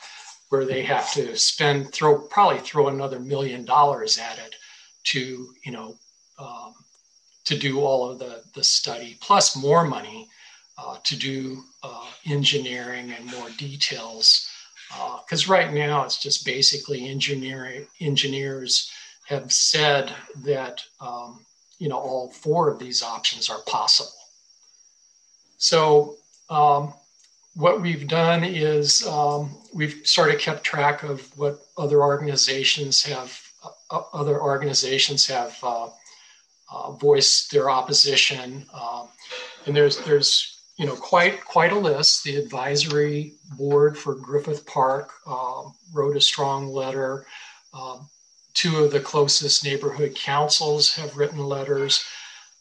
where 0.47 0.63
they 0.63 0.81
have 0.83 1.11
to 1.11 1.35
spend 1.35 1.91
throw 1.91 2.19
probably 2.19 2.59
throw 2.59 2.87
another 2.87 3.19
million 3.19 3.65
dollars 3.65 4.17
at 4.17 4.37
it 4.37 4.55
to 5.11 5.53
you 5.65 5.73
know 5.73 5.97
um, 6.39 6.73
to 7.43 7.57
do 7.57 7.81
all 7.81 8.09
of 8.09 8.17
the 8.17 8.41
the 8.53 8.63
study 8.63 9.17
plus 9.19 9.57
more 9.57 9.83
money 9.83 10.29
uh, 10.77 10.95
to 11.03 11.17
do 11.17 11.63
uh, 11.83 12.07
engineering 12.25 13.11
and 13.11 13.25
more 13.25 13.49
details. 13.57 14.49
Because 15.19 15.49
uh, 15.49 15.51
right 15.51 15.73
now 15.73 16.03
it's 16.03 16.17
just 16.17 16.45
basically 16.45 17.09
engineering 17.09 17.87
engineers 17.99 18.89
have 19.27 19.51
said 19.51 20.13
that 20.43 20.83
um, 20.99 21.45
you 21.79 21.89
know 21.89 21.97
all 21.97 22.29
four 22.29 22.69
of 22.69 22.79
these 22.79 23.01
options 23.01 23.49
are 23.49 23.61
possible. 23.67 24.11
So 25.57 26.15
um, 26.49 26.93
what 27.55 27.81
we've 27.81 28.07
done 28.07 28.43
is 28.43 29.05
um, 29.07 29.57
we've 29.73 30.01
sort 30.03 30.33
of 30.33 30.39
kept 30.39 30.63
track 30.63 31.03
of 31.03 31.21
what 31.37 31.65
other 31.77 32.01
organizations 32.01 33.01
have 33.03 33.41
uh, 33.91 34.01
other 34.13 34.41
organizations 34.41 35.25
have 35.27 35.57
uh, 35.63 35.89
uh, 36.71 36.91
voiced 36.91 37.51
their 37.51 37.69
opposition, 37.69 38.65
um, 38.73 39.07
and 39.65 39.75
there's 39.75 39.97
there's 39.99 40.55
you 40.77 40.85
know, 40.85 40.95
quite 40.95 41.43
quite 41.45 41.71
a 41.71 41.79
list. 41.79 42.23
The 42.23 42.35
advisory 42.35 43.33
board 43.57 43.97
for 43.97 44.15
Griffith 44.15 44.65
Park 44.65 45.13
uh, 45.25 45.63
wrote 45.93 46.17
a 46.17 46.21
strong 46.21 46.67
letter. 46.67 47.25
Um, 47.73 48.09
two 48.55 48.83
of 48.83 48.91
the 48.91 48.99
closest 48.99 49.63
neighborhood 49.63 50.15
councils 50.15 50.95
have 50.95 51.15
written 51.17 51.39
letters. 51.39 52.03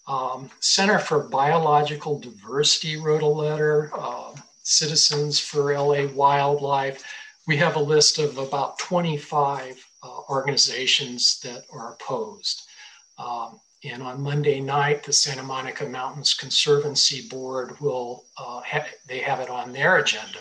Um, 0.07 0.51
Center 0.61 0.99
for 0.99 1.21
Biological 1.21 2.19
Diversity 2.19 2.97
wrote 2.97 3.23
a 3.23 3.27
letter. 3.27 3.91
Uh, 3.95 4.35
Citizens 4.65 5.39
for 5.39 5.73
LA 5.73 6.07
Wildlife. 6.07 7.03
We 7.47 7.57
have 7.59 7.77
a 7.77 7.81
list 7.81 8.19
of 8.19 8.39
about 8.39 8.79
25 8.79 9.87
uh, 10.03 10.21
organizations 10.31 11.39
that 11.41 11.65
are 11.71 11.93
opposed. 11.95 12.63
Um, 13.19 13.61
and 13.85 14.03
on 14.03 14.23
Monday 14.23 14.61
night, 14.61 15.03
the 15.03 15.13
Santa 15.13 15.43
Monica 15.43 15.85
Mountains 15.85 16.33
Conservancy 16.33 17.29
Board 17.29 17.79
will, 17.81 18.25
uh, 18.39 18.63
ha- 18.63 18.87
they 19.07 19.19
have 19.19 19.41
it 19.41 19.51
on 19.51 19.73
their 19.73 19.99
agenda. 19.99 20.41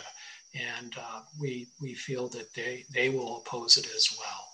And 0.54 0.94
uh, 0.98 1.20
we, 1.38 1.68
we 1.80 1.92
feel 1.94 2.28
that 2.28 2.54
they, 2.54 2.86
they 2.90 3.10
will 3.10 3.38
oppose 3.38 3.76
it 3.76 3.86
as 3.94 4.08
well. 4.18 4.53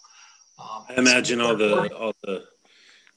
Um, 0.60 0.84
I 0.88 0.94
imagine 0.96 1.40
all 1.40 1.56
the, 1.56 1.94
all 1.94 2.14
the, 2.22 2.44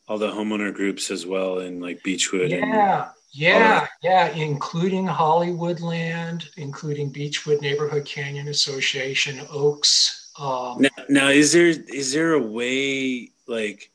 all 0.08 0.18
the 0.18 0.30
homeowner 0.30 0.74
groups 0.74 1.12
as 1.12 1.26
well 1.26 1.60
in 1.60 1.80
like 1.80 2.04
Beechwood. 2.04 2.52
Yeah, 2.52 3.10
yeah, 3.32 3.88
yeah, 4.04 4.30
including 4.30 5.08
Hollywoodland, 5.08 6.46
including 6.58 7.10
Beechwood 7.10 7.62
Neighborhood 7.62 8.06
Canyon 8.06 8.48
Association, 8.48 9.42
Oaks. 9.50 10.32
Um, 10.40 10.82
now, 10.82 10.90
now, 11.10 11.28
is 11.30 11.52
there 11.52 11.68
is 11.68 12.14
there 12.14 12.34
a 12.34 12.42
way 12.42 13.32
like 13.48 13.92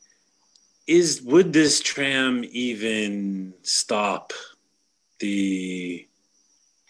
is 0.87 1.21
would 1.21 1.53
this 1.53 1.79
tram 1.79 2.43
even 2.51 3.53
stop 3.61 4.33
the 5.19 6.07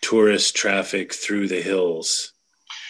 tourist 0.02 0.56
traffic 0.56 1.14
through 1.14 1.48
the 1.48 1.62
hills 1.62 2.34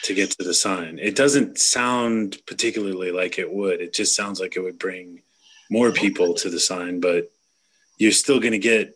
to 0.04 0.14
get 0.14 0.32
to 0.32 0.44
the 0.44 0.54
sign? 0.54 1.00
It 1.00 1.16
doesn't 1.16 1.60
sound 1.60 2.38
particularly 2.46 3.12
like 3.12 3.38
it 3.38 3.52
would. 3.52 3.82
It 3.82 3.94
just 3.94 4.16
sounds 4.16 4.40
like 4.40 4.56
it 4.56 4.62
would 4.62 4.80
bring 4.80 5.22
more 5.70 5.92
people 5.92 6.34
to 6.36 6.50
the 6.50 6.60
sign, 6.60 7.00
but 7.00 7.30
you're 7.98 8.12
still 8.12 8.40
going 8.40 8.54
to 8.54 8.60
get 8.60 8.94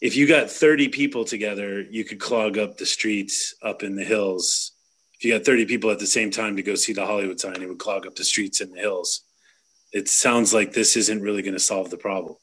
if 0.00 0.16
you 0.16 0.26
got 0.26 0.50
30 0.50 0.88
people 0.88 1.24
together, 1.24 1.80
you 1.80 2.04
could 2.04 2.18
clog 2.18 2.58
up 2.58 2.76
the 2.76 2.86
streets 2.86 3.54
up 3.62 3.84
in 3.84 3.94
the 3.94 4.04
hills. 4.04 4.72
If 5.14 5.24
you 5.24 5.32
got 5.32 5.46
30 5.46 5.66
people 5.66 5.92
at 5.92 6.00
the 6.00 6.08
same 6.08 6.32
time 6.32 6.56
to 6.56 6.62
go 6.62 6.74
see 6.74 6.92
the 6.92 7.06
Hollywood 7.06 7.38
sign, 7.38 7.62
it 7.62 7.68
would 7.68 7.78
clog 7.78 8.04
up 8.04 8.16
the 8.16 8.24
streets 8.24 8.60
in 8.60 8.72
the 8.72 8.80
hills 8.80 9.22
it 9.92 10.08
sounds 10.08 10.54
like 10.54 10.72
this 10.72 10.96
isn't 10.96 11.22
really 11.22 11.42
going 11.42 11.54
to 11.54 11.60
solve 11.60 11.90
the 11.90 11.98
problem. 11.98 12.36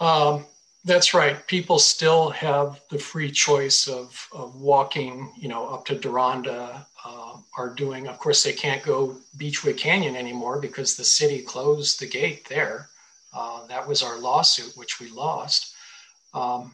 Um, 0.00 0.46
that's 0.84 1.12
right. 1.12 1.46
People 1.46 1.78
still 1.78 2.30
have 2.30 2.80
the 2.90 2.98
free 2.98 3.30
choice 3.30 3.88
of, 3.88 4.28
of 4.32 4.56
walking, 4.56 5.32
you 5.36 5.48
know, 5.48 5.66
up 5.68 5.84
to 5.86 5.98
Deronda. 5.98 6.86
Uh, 7.04 7.36
are 7.56 7.74
doing, 7.74 8.06
of 8.06 8.18
course, 8.18 8.42
they 8.42 8.52
can't 8.52 8.82
go 8.82 9.16
Beechwood 9.36 9.76
Canyon 9.76 10.14
anymore 10.14 10.60
because 10.60 10.96
the 10.96 11.04
city 11.04 11.42
closed 11.42 11.98
the 11.98 12.06
gate 12.06 12.48
there. 12.48 12.88
Uh, 13.32 13.66
that 13.66 13.86
was 13.86 14.02
our 14.02 14.18
lawsuit, 14.18 14.72
which 14.76 15.00
we 15.00 15.08
lost. 15.10 15.74
Um, 16.34 16.72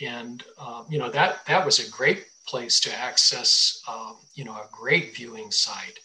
and 0.00 0.42
uh, 0.58 0.84
you 0.88 0.98
know 0.98 1.10
that 1.10 1.44
that 1.46 1.64
was 1.64 1.78
a 1.78 1.90
great 1.90 2.26
place 2.46 2.80
to 2.80 2.94
access, 2.94 3.82
um, 3.88 4.16
you 4.34 4.44
know, 4.44 4.52
a 4.52 4.68
great 4.70 5.16
viewing 5.16 5.50
site. 5.50 5.98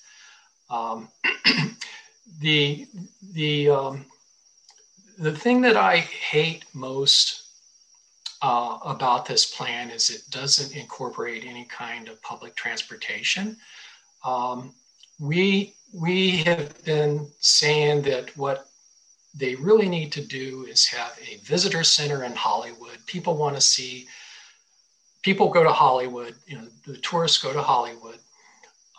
Um, 0.70 1.10
the 2.40 2.88
the 3.34 3.70
um, 3.70 4.06
the 5.22 5.32
thing 5.32 5.62
that 5.62 5.78
I 5.78 5.98
hate 5.98 6.66
most 6.74 7.44
uh, 8.42 8.80
about 8.84 9.28
this 9.28 9.46
plan 9.46 9.92
is 9.92 10.10
it 10.10 10.24
doesn't 10.32 10.76
incorporate 10.76 11.46
any 11.46 11.66
kind 11.66 12.10
of 12.10 12.20
public 12.24 12.56
transportation. 12.56 13.56
Um, 14.26 14.74
we 15.20 15.76
we 15.94 16.38
have 16.38 16.84
been 16.86 17.30
saying 17.40 18.02
that 18.04 18.36
what 18.36 18.66
they 19.36 19.56
really 19.56 19.88
need 19.88 20.12
to 20.14 20.26
do 20.26 20.66
is 20.68 20.88
have 20.88 21.16
a 21.22 21.38
visitor 21.46 21.84
center 21.84 22.24
in 22.24 22.34
Hollywood. 22.34 22.98
People 23.06 23.38
want 23.38 23.56
to 23.56 23.62
see. 23.62 24.08
People 25.22 25.50
go 25.50 25.64
to 25.64 25.72
Hollywood. 25.72 26.34
You 26.48 26.58
know, 26.58 26.68
the 26.88 26.98
tourists 26.98 27.42
go 27.44 27.54
to 27.54 27.62
Hollywood. 27.62 28.18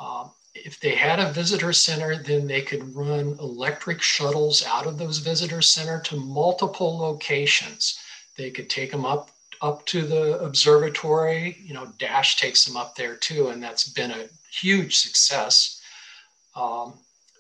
Um, 0.01 0.31
if 0.55 0.79
they 0.81 0.95
had 0.95 1.19
a 1.19 1.33
visitor 1.33 1.73
center, 1.73 2.17
then 2.17 2.47
they 2.47 2.63
could 2.63 2.95
run 2.95 3.37
electric 3.41 4.03
shuttles 4.03 4.65
out 4.67 4.87
of 4.87 4.99
those 4.99 5.19
visitor 5.19 5.63
center 5.63 6.01
to 6.01 6.17
multiple 6.17 6.99
locations. 6.99 7.99
They 8.37 8.51
could 8.51 8.69
take 8.69 8.91
them 8.91 9.05
up 9.05 9.31
up 9.61 9.87
to 9.87 10.03
the 10.03 10.39
observatory. 10.41 11.57
You 11.63 11.75
know, 11.75 11.93
Dash 11.99 12.37
takes 12.37 12.65
them 12.65 12.77
up 12.77 12.97
there 12.97 13.17
too, 13.17 13.49
and 13.49 13.63
that's 13.63 13.89
been 13.89 14.11
a 14.11 14.29
huge 14.51 14.97
success. 14.97 15.81
Um, 16.55 16.95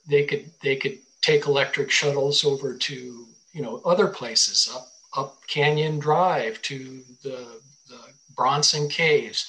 they 0.08 0.24
could 0.24 0.50
they 0.62 0.76
could 0.76 0.98
take 1.20 1.46
electric 1.46 1.90
shuttles 1.90 2.44
over 2.44 2.76
to 2.76 3.26
you 3.52 3.62
know 3.62 3.82
other 3.84 4.08
places 4.08 4.70
up 4.74 4.88
up 5.16 5.46
Canyon 5.46 5.98
Drive 5.98 6.62
to 6.62 7.02
the, 7.22 7.60
the 7.88 7.98
Bronson 8.34 8.88
Caves 8.88 9.46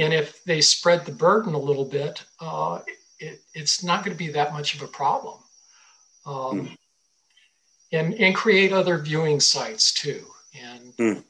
and 0.00 0.14
if 0.14 0.42
they 0.44 0.62
spread 0.62 1.04
the 1.04 1.12
burden 1.12 1.52
a 1.52 1.58
little 1.58 1.84
bit, 1.84 2.24
uh, 2.40 2.80
it, 3.18 3.40
it's 3.52 3.84
not 3.84 4.02
going 4.02 4.16
to 4.16 4.18
be 4.18 4.32
that 4.32 4.52
much 4.52 4.74
of 4.74 4.80
a 4.82 4.86
problem. 4.86 5.38
Um, 6.24 6.34
mm. 6.34 6.76
and, 7.92 8.14
and 8.14 8.34
create 8.34 8.72
other 8.72 8.98
viewing 8.98 9.40
sites 9.40 9.92
too. 9.92 10.26
And, 10.58 10.96
mm. 10.96 11.22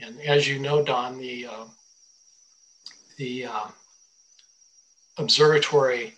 and 0.00 0.20
as 0.20 0.46
you 0.46 0.60
know, 0.60 0.84
Don, 0.84 1.18
the, 1.18 1.46
uh, 1.46 1.64
the 3.18 3.46
uh, 3.46 3.66
observatory 5.18 6.14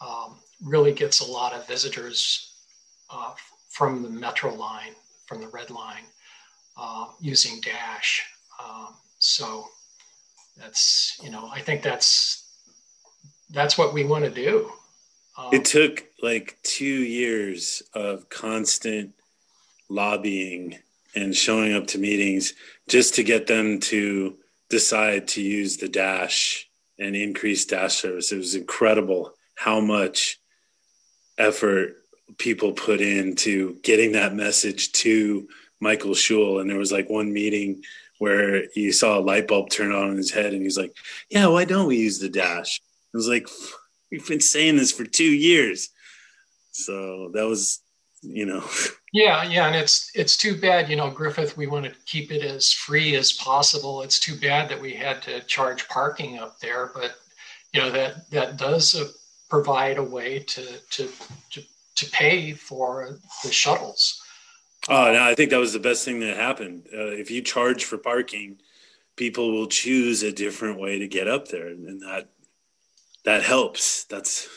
um, 0.00 0.36
really 0.64 0.92
gets 0.92 1.20
a 1.20 1.30
lot 1.30 1.52
of 1.52 1.68
visitors 1.68 2.54
uh, 3.10 3.32
from 3.68 4.02
the 4.02 4.08
metro 4.08 4.54
line, 4.54 4.94
from 5.26 5.40
the 5.42 5.48
red 5.48 5.70
line, 5.70 6.04
uh, 6.78 7.08
using 7.20 7.60
Dash. 7.60 8.24
Um, 8.62 8.94
so 9.18 9.68
that's 10.58 11.18
you 11.22 11.30
know 11.30 11.48
i 11.52 11.60
think 11.60 11.82
that's 11.82 12.48
that's 13.50 13.78
what 13.78 13.94
we 13.94 14.04
want 14.04 14.24
to 14.24 14.30
do. 14.30 14.70
Um, 15.36 15.50
it 15.52 15.64
took 15.64 16.04
like 16.22 16.58
two 16.62 16.84
years 16.84 17.82
of 17.94 18.28
constant 18.28 19.14
lobbying 19.88 20.78
and 21.14 21.34
showing 21.34 21.74
up 21.74 21.86
to 21.88 21.98
meetings 21.98 22.54
just 22.88 23.14
to 23.14 23.22
get 23.22 23.46
them 23.46 23.80
to 23.80 24.36
decide 24.68 25.28
to 25.28 25.42
use 25.42 25.78
the 25.78 25.88
dash 25.88 26.68
and 26.98 27.16
increase 27.16 27.64
dash 27.64 27.94
service. 27.94 28.32
It 28.32 28.36
was 28.36 28.54
incredible 28.54 29.32
how 29.54 29.80
much 29.80 30.38
effort 31.38 31.96
people 32.36 32.72
put 32.72 33.00
into 33.00 33.78
getting 33.82 34.12
that 34.12 34.34
message 34.34 34.92
to 34.92 35.48
Michael 35.80 36.14
Shull 36.14 36.58
and 36.58 36.68
there 36.68 36.78
was 36.78 36.92
like 36.92 37.08
one 37.08 37.32
meeting 37.32 37.82
where 38.18 38.64
you 38.74 38.92
saw 38.92 39.18
a 39.18 39.20
light 39.20 39.48
bulb 39.48 39.70
turn 39.70 39.92
on 39.92 40.10
in 40.10 40.16
his 40.16 40.30
head 40.30 40.52
and 40.52 40.62
he's 40.62 40.78
like, 40.78 40.96
Yeah, 41.30 41.46
why 41.46 41.64
don't 41.64 41.86
we 41.86 41.96
use 41.96 42.18
the 42.18 42.28
dash? 42.28 42.80
I 43.14 43.16
was 43.16 43.28
like, 43.28 43.48
We've 44.10 44.26
been 44.26 44.40
saying 44.40 44.76
this 44.76 44.92
for 44.92 45.04
two 45.04 45.24
years. 45.24 45.90
So 46.72 47.30
that 47.34 47.46
was 47.46 47.80
you 48.22 48.46
know. 48.46 48.64
Yeah, 49.10 49.42
yeah, 49.44 49.66
and 49.66 49.74
it's 49.74 50.10
it's 50.14 50.36
too 50.36 50.60
bad, 50.60 50.90
you 50.90 50.96
know, 50.96 51.08
Griffith. 51.08 51.56
We 51.56 51.66
want 51.66 51.86
to 51.86 51.94
keep 52.04 52.30
it 52.30 52.42
as 52.42 52.70
free 52.70 53.16
as 53.16 53.32
possible. 53.32 54.02
It's 54.02 54.20
too 54.20 54.38
bad 54.38 54.68
that 54.68 54.78
we 54.78 54.92
had 54.92 55.22
to 55.22 55.40
charge 55.44 55.88
parking 55.88 56.38
up 56.38 56.60
there, 56.60 56.90
but 56.94 57.14
you 57.72 57.80
know 57.80 57.90
that 57.90 58.30
that 58.32 58.58
does 58.58 58.94
uh, 58.94 59.08
provide 59.48 59.96
a 59.96 60.02
way 60.02 60.40
to 60.40 60.62
to 60.90 61.08
to 61.52 61.62
to 61.96 62.10
pay 62.10 62.52
for 62.52 63.18
the 63.42 63.50
shuttles. 63.50 64.22
Oh 64.88 65.12
no, 65.12 65.22
I 65.22 65.34
think 65.34 65.50
that 65.50 65.58
was 65.58 65.72
the 65.72 65.78
best 65.78 66.04
thing 66.04 66.20
that 66.20 66.36
happened. 66.36 66.86
Uh, 66.92 67.08
if 67.08 67.30
you 67.30 67.42
charge 67.42 67.84
for 67.84 67.98
parking, 67.98 68.58
people 69.16 69.52
will 69.52 69.66
choose 69.66 70.22
a 70.22 70.32
different 70.32 70.80
way 70.80 70.98
to 70.98 71.08
get 71.08 71.28
up 71.28 71.48
there, 71.48 71.68
and 71.68 72.00
that 72.02 72.28
that 73.24 73.42
helps. 73.42 74.04
That's 74.04 74.48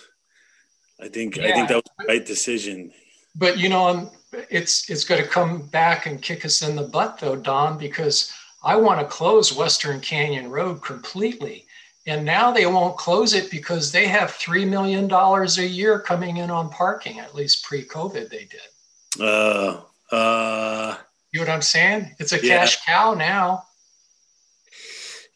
I 1.02 1.10
think 1.10 1.38
yeah. 1.38 1.48
I 1.48 1.52
think 1.52 1.68
that 1.68 1.76
was 1.76 1.92
the 2.00 2.06
right 2.08 2.26
decision. 2.26 2.92
But 3.36 3.58
you 3.58 3.70
know, 3.70 4.12
it's 4.50 4.90
it's 4.90 5.04
going 5.04 5.22
to 5.22 5.28
come 5.28 5.68
back 5.68 6.06
and 6.06 6.22
kick 6.22 6.46
us 6.46 6.62
in 6.62 6.76
the 6.76 6.84
butt 6.84 7.20
though, 7.20 7.36
Don, 7.36 7.78
because 7.78 8.34
I 8.64 8.76
want 8.76 9.00
to 9.00 9.06
close 9.06 9.54
Western 9.54 10.00
Canyon 10.00 10.50
Road 10.50 10.84
completely. 10.84 11.66
And 12.08 12.26
now 12.26 12.52
they 12.52 12.66
won't 12.66 12.98
close 12.98 13.34
it 13.34 13.52
because 13.52 13.92
they 13.92 14.08
have 14.08 14.32
$3 14.32 14.68
million 14.68 15.12
a 15.12 15.68
year 15.68 16.00
coming 16.00 16.38
in 16.38 16.50
on 16.50 16.70
parking, 16.70 17.20
at 17.20 17.36
least 17.36 17.64
pre 17.64 17.86
COVID, 17.86 18.30
they 18.30 18.48
did. 18.50 19.24
Uh, 19.24 19.82
uh, 20.12 20.95
you 21.32 21.39
know 21.39 21.45
what 21.45 21.53
I'm 21.53 21.62
saying? 21.62 22.16
It's 22.20 22.34
a 22.34 22.45
yeah. 22.45 22.59
cash 22.59 22.86
cow 22.86 23.14
now. 23.14 23.64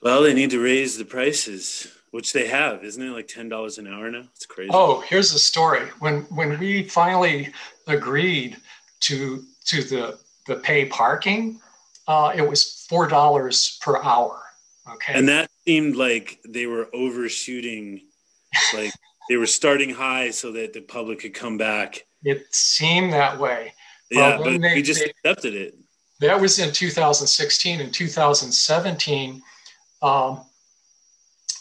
Well, 0.01 0.21
they 0.21 0.33
need 0.33 0.51
to 0.51 0.59
raise 0.61 0.97
the 0.97 1.05
prices, 1.05 1.87
which 2.11 2.33
they 2.33 2.47
have, 2.47 2.83
isn't 2.83 3.01
it? 3.01 3.11
Like 3.11 3.27
ten 3.27 3.49
dollars 3.49 3.77
an 3.77 3.87
hour 3.87 4.11
now. 4.11 4.23
It's 4.35 4.45
crazy. 4.45 4.71
Oh, 4.73 5.01
here's 5.01 5.31
the 5.31 5.39
story. 5.39 5.87
When 5.99 6.21
when 6.23 6.59
we 6.59 6.83
finally 6.83 7.51
agreed 7.87 8.57
to 9.01 9.43
to 9.65 9.83
the 9.83 10.19
the 10.47 10.57
pay 10.57 10.85
parking, 10.85 11.59
uh, 12.07 12.33
it 12.35 12.47
was 12.47 12.85
four 12.87 13.07
dollars 13.07 13.79
per 13.81 14.01
hour. 14.03 14.41
Okay. 14.93 15.13
And 15.15 15.27
that 15.29 15.49
seemed 15.65 15.95
like 15.95 16.39
they 16.47 16.67
were 16.67 16.87
overshooting, 16.93 18.01
like 18.73 18.91
they 19.29 19.37
were 19.37 19.47
starting 19.47 19.89
high 19.89 20.29
so 20.29 20.51
that 20.51 20.73
the 20.73 20.81
public 20.81 21.21
could 21.21 21.33
come 21.33 21.57
back. 21.57 22.05
It 22.23 22.45
seemed 22.53 23.13
that 23.13 23.39
way. 23.39 23.73
Yeah, 24.11 24.37
but, 24.37 24.43
but 24.43 24.61
they, 24.61 24.75
we 24.75 24.81
just 24.81 25.01
they, 25.01 25.09
accepted 25.09 25.53
it. 25.53 25.75
That 26.19 26.39
was 26.39 26.59
in 26.59 26.71
2016 26.71 27.81
and 27.81 27.93
2017. 27.93 29.41
Um, 30.01 30.41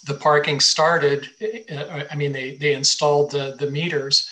the 0.07 0.14
parking 0.14 0.61
started. 0.61 1.28
Uh, 1.70 2.05
I 2.11 2.14
mean, 2.14 2.32
they 2.32 2.57
they 2.57 2.74
installed 2.74 3.30
the 3.30 3.57
the 3.59 3.70
meters, 3.70 4.28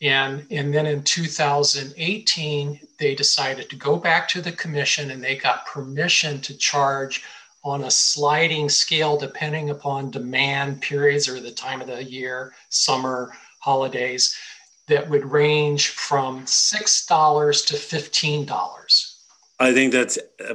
and 0.00 0.46
and 0.50 0.74
then 0.74 0.86
in 0.86 1.02
2018 1.02 2.80
they 2.98 3.14
decided 3.14 3.68
to 3.70 3.76
go 3.76 3.96
back 3.96 4.28
to 4.28 4.40
the 4.40 4.52
commission 4.52 5.10
and 5.10 5.22
they 5.22 5.36
got 5.36 5.66
permission 5.66 6.40
to 6.40 6.56
charge 6.56 7.22
on 7.64 7.84
a 7.84 7.90
sliding 7.90 8.68
scale 8.68 9.16
depending 9.16 9.70
upon 9.70 10.10
demand 10.10 10.80
periods 10.80 11.28
or 11.28 11.40
the 11.40 11.50
time 11.50 11.80
of 11.80 11.86
the 11.86 12.02
year, 12.02 12.52
summer, 12.70 13.32
holidays, 13.60 14.36
that 14.88 15.08
would 15.08 15.24
range 15.24 15.88
from 15.88 16.44
$6 16.44 17.66
to 17.66 17.74
$15. 17.74 19.12
I 19.60 19.72
think 19.72 19.92
that's 19.92 20.18
uh, 20.44 20.54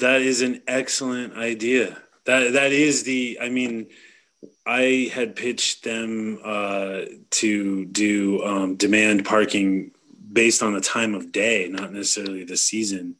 that 0.00 0.22
is 0.22 0.42
an 0.42 0.62
excellent 0.66 1.34
idea. 1.34 1.98
That 2.26 2.52
that 2.52 2.72
is 2.72 3.04
the 3.04 3.38
I 3.40 3.48
mean 3.48 3.88
I 4.66 5.10
had 5.12 5.36
pitched 5.36 5.84
them 5.84 6.40
uh, 6.44 7.02
to 7.30 7.84
do 7.86 8.42
um, 8.44 8.76
demand 8.76 9.24
parking 9.24 9.92
based 10.32 10.62
on 10.62 10.74
the 10.74 10.80
time 10.80 11.14
of 11.14 11.32
day, 11.32 11.68
not 11.68 11.92
necessarily 11.92 12.44
the 12.44 12.56
season. 12.56 13.16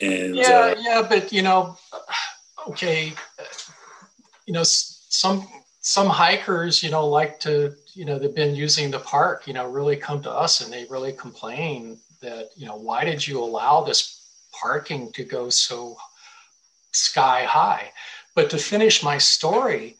And 0.00 0.36
yeah, 0.36 0.44
uh, 0.44 0.74
yeah, 0.78 1.06
but 1.08 1.32
you 1.32 1.42
know, 1.42 1.76
okay, 2.68 3.12
you 4.46 4.52
know, 4.52 4.62
some 4.64 5.46
some 5.80 6.08
hikers, 6.08 6.82
you 6.82 6.90
know, 6.90 7.06
like 7.06 7.38
to, 7.40 7.74
you 7.96 8.04
know, 8.04 8.18
they've 8.18 8.34
been 8.34 8.54
using 8.54 8.90
the 8.90 8.98
park, 8.98 9.46
you 9.46 9.54
know, 9.54 9.66
really 9.66 9.96
come 9.96 10.22
to 10.22 10.30
us 10.30 10.60
and 10.60 10.70
they 10.70 10.84
really 10.90 11.12
complain 11.12 11.98
that, 12.20 12.50
you 12.54 12.66
know, 12.66 12.76
why 12.76 13.04
did 13.04 13.26
you 13.26 13.42
allow 13.42 13.80
this 13.80 14.28
parking 14.52 15.10
to 15.12 15.24
go 15.24 15.48
so 15.48 15.96
sky 16.92 17.44
high? 17.44 17.90
But 18.34 18.50
to 18.50 18.58
finish 18.58 19.02
my 19.02 19.16
story, 19.16 19.96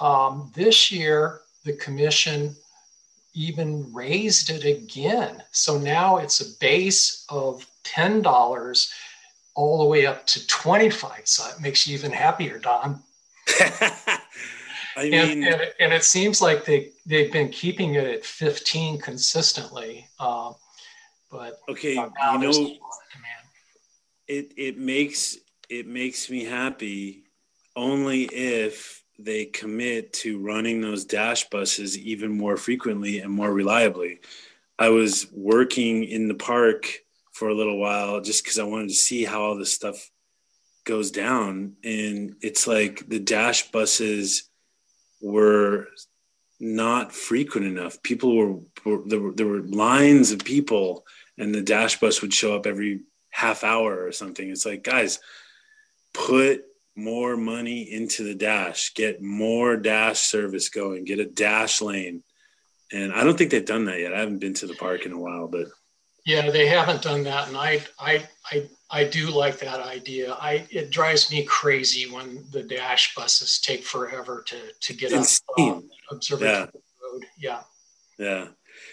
um, 0.00 0.50
this 0.54 0.90
year 0.90 1.42
the 1.64 1.74
commission 1.74 2.56
even 3.34 3.92
raised 3.92 4.50
it 4.50 4.64
again. 4.64 5.40
So 5.52 5.78
now 5.78 6.16
it's 6.16 6.40
a 6.40 6.58
base 6.58 7.26
of 7.28 7.64
ten 7.84 8.22
dollars 8.22 8.92
all 9.54 9.78
the 9.78 9.84
way 9.84 10.04
up 10.04 10.26
to 10.26 10.46
25. 10.48 11.22
So 11.24 11.48
it 11.48 11.60
makes 11.62 11.86
you 11.86 11.94
even 11.94 12.12
happier, 12.12 12.58
Don. 12.58 13.02
I 14.96 15.02
mean, 15.04 15.14
and, 15.14 15.44
and, 15.44 15.72
and, 15.78 15.92
it 15.92 16.04
seems 16.04 16.40
like 16.40 16.64
they, 16.64 16.90
they've 17.04 17.30
been 17.30 17.50
keeping 17.50 17.94
it 17.94 18.06
at 18.06 18.24
15 18.24 18.98
consistently. 18.98 20.08
Uh, 20.18 20.54
but 21.30 21.58
okay, 21.68 21.94
you 21.94 22.38
know, 22.38 22.76
it, 24.26 24.52
it 24.56 24.78
makes, 24.78 25.36
it 25.68 25.86
makes 25.86 26.30
me 26.30 26.44
happy 26.44 27.24
only 27.76 28.22
if 28.24 29.04
they 29.18 29.44
commit 29.44 30.12
to 30.12 30.38
running 30.38 30.80
those 30.80 31.04
dash 31.04 31.48
buses 31.50 31.98
even 31.98 32.36
more 32.36 32.56
frequently 32.56 33.20
and 33.20 33.30
more 33.30 33.52
reliably. 33.52 34.20
I 34.78 34.88
was 34.90 35.26
working 35.32 36.04
in 36.04 36.28
the 36.28 36.34
park 36.34 36.86
for 37.32 37.48
a 37.48 37.54
little 37.54 37.78
while 37.78 38.20
just 38.20 38.42
because 38.42 38.58
I 38.58 38.64
wanted 38.64 38.88
to 38.88 38.94
see 38.94 39.24
how 39.24 39.42
all 39.42 39.56
this 39.56 39.72
stuff 39.72 40.10
goes 40.84 41.10
down. 41.10 41.76
And 41.84 42.36
it's 42.40 42.66
like 42.66 43.08
the 43.08 43.18
dash 43.18 43.70
buses 43.70 44.45
were 45.20 45.88
not 46.58 47.12
frequent 47.12 47.66
enough. 47.66 48.02
People 48.02 48.36
were, 48.36 48.52
were 48.84 49.02
there, 49.06 49.20
were 49.20 49.32
there 49.32 49.46
were 49.46 49.62
lines 49.62 50.32
of 50.32 50.44
people, 50.44 51.04
and 51.38 51.54
the 51.54 51.62
dash 51.62 52.00
bus 52.00 52.22
would 52.22 52.32
show 52.32 52.56
up 52.56 52.66
every 52.66 53.02
half 53.30 53.64
hour 53.64 54.04
or 54.04 54.12
something. 54.12 54.48
It's 54.48 54.64
like, 54.64 54.82
guys, 54.82 55.18
put 56.14 56.64
more 56.94 57.36
money 57.36 57.82
into 57.82 58.24
the 58.24 58.34
dash, 58.34 58.94
get 58.94 59.22
more 59.22 59.76
dash 59.76 60.20
service 60.20 60.70
going, 60.70 61.04
get 61.04 61.18
a 61.18 61.26
dash 61.26 61.82
lane. 61.82 62.22
And 62.92 63.12
I 63.12 63.24
don't 63.24 63.36
think 63.36 63.50
they've 63.50 63.64
done 63.64 63.84
that 63.86 64.00
yet. 64.00 64.14
I 64.14 64.20
haven't 64.20 64.38
been 64.38 64.54
to 64.54 64.66
the 64.66 64.74
park 64.74 65.04
in 65.04 65.12
a 65.12 65.18
while, 65.18 65.48
but 65.48 65.66
yeah, 66.24 66.50
they 66.50 66.66
haven't 66.66 67.02
done 67.02 67.22
that, 67.24 67.48
and 67.48 67.56
I 67.56 67.84
I 68.00 68.26
I 68.50 68.68
I 68.90 69.04
do 69.04 69.30
like 69.30 69.58
that 69.58 69.80
idea. 69.80 70.34
I 70.34 70.66
it 70.70 70.90
drives 70.90 71.30
me 71.30 71.44
crazy 71.44 72.10
when 72.10 72.44
the 72.52 72.62
dash 72.62 73.14
buses 73.14 73.60
take 73.60 73.84
forever 73.84 74.44
to 74.46 74.56
to 74.80 74.94
get 74.94 75.12
it's 75.12 75.40
up 75.58 75.58
um, 75.58 75.90
observatory 76.10 76.52
yeah. 76.52 76.66
road. 77.02 77.26
Yeah. 77.38 77.60
Yeah. 78.18 78.48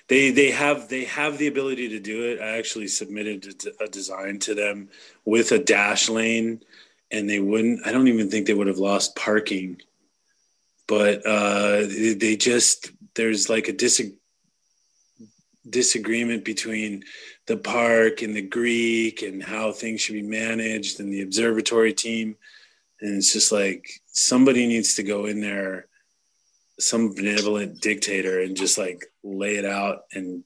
They 0.07 0.31
they 0.31 0.51
have 0.51 0.89
they 0.89 1.05
have 1.05 1.37
the 1.37 1.47
ability 1.47 1.89
to 1.89 1.99
do 1.99 2.23
it. 2.23 2.41
I 2.41 2.57
actually 2.57 2.87
submitted 2.87 3.65
a 3.79 3.87
design 3.87 4.39
to 4.39 4.55
them 4.55 4.89
with 5.25 5.51
a 5.51 5.59
dash 5.59 6.09
lane 6.09 6.61
and 7.11 7.29
they 7.29 7.39
wouldn't 7.39 7.85
I 7.85 7.91
don't 7.91 8.07
even 8.07 8.29
think 8.29 8.47
they 8.47 8.53
would 8.53 8.67
have 8.67 8.79
lost 8.79 9.15
parking. 9.15 9.77
But 10.87 11.25
uh 11.25 11.81
they 11.87 12.35
just 12.35 12.91
there's 13.13 13.47
like 13.47 13.67
a 13.67 13.73
dis 13.73 14.01
disagreement 15.69 16.43
between 16.43 17.03
the 17.47 17.57
park 17.57 18.21
and 18.21 18.35
the 18.35 18.41
Greek 18.41 19.21
and 19.21 19.41
how 19.41 19.71
things 19.71 20.01
should 20.01 20.13
be 20.13 20.21
managed 20.21 20.99
and 20.99 21.11
the 21.11 21.21
observatory 21.21 21.93
team. 21.93 22.35
And 23.01 23.17
it's 23.17 23.33
just 23.33 23.51
like 23.51 23.89
somebody 24.07 24.67
needs 24.67 24.95
to 24.95 25.03
go 25.03 25.25
in 25.25 25.41
there, 25.41 25.87
some 26.79 27.13
benevolent 27.13 27.81
dictator, 27.81 28.41
and 28.41 28.55
just 28.55 28.77
like 28.77 29.05
lay 29.23 29.55
it 29.55 29.65
out 29.65 30.03
and 30.13 30.43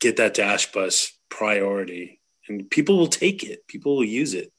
get 0.00 0.16
that 0.16 0.34
dash 0.34 0.72
bus 0.72 1.12
priority. 1.28 2.20
And 2.48 2.70
people 2.70 2.96
will 2.96 3.08
take 3.08 3.42
it, 3.42 3.66
people 3.66 3.96
will 3.96 4.04
use 4.04 4.34
it. 4.34 4.52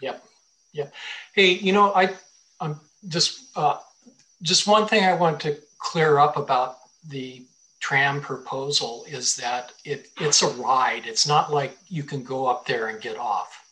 Yep. 0.00 0.24
Yeah. 0.72 0.88
Hey, 1.34 1.52
you 1.52 1.72
know, 1.72 1.92
I, 1.94 2.14
I'm 2.60 2.80
just, 3.06 3.56
uh, 3.56 3.78
just 4.42 4.66
one 4.66 4.86
thing 4.86 5.04
I 5.04 5.14
want 5.14 5.40
to 5.40 5.56
clear 5.78 6.18
up 6.18 6.36
about 6.36 6.76
the 7.08 7.46
tram 7.84 8.18
proposal 8.18 9.04
is 9.06 9.36
that 9.36 9.70
it, 9.84 10.08
it's 10.18 10.40
a 10.40 10.48
ride. 10.48 11.02
It's 11.04 11.28
not 11.28 11.52
like 11.52 11.76
you 11.86 12.02
can 12.02 12.24
go 12.24 12.46
up 12.46 12.66
there 12.66 12.88
and 12.88 12.98
get 12.98 13.18
off. 13.18 13.62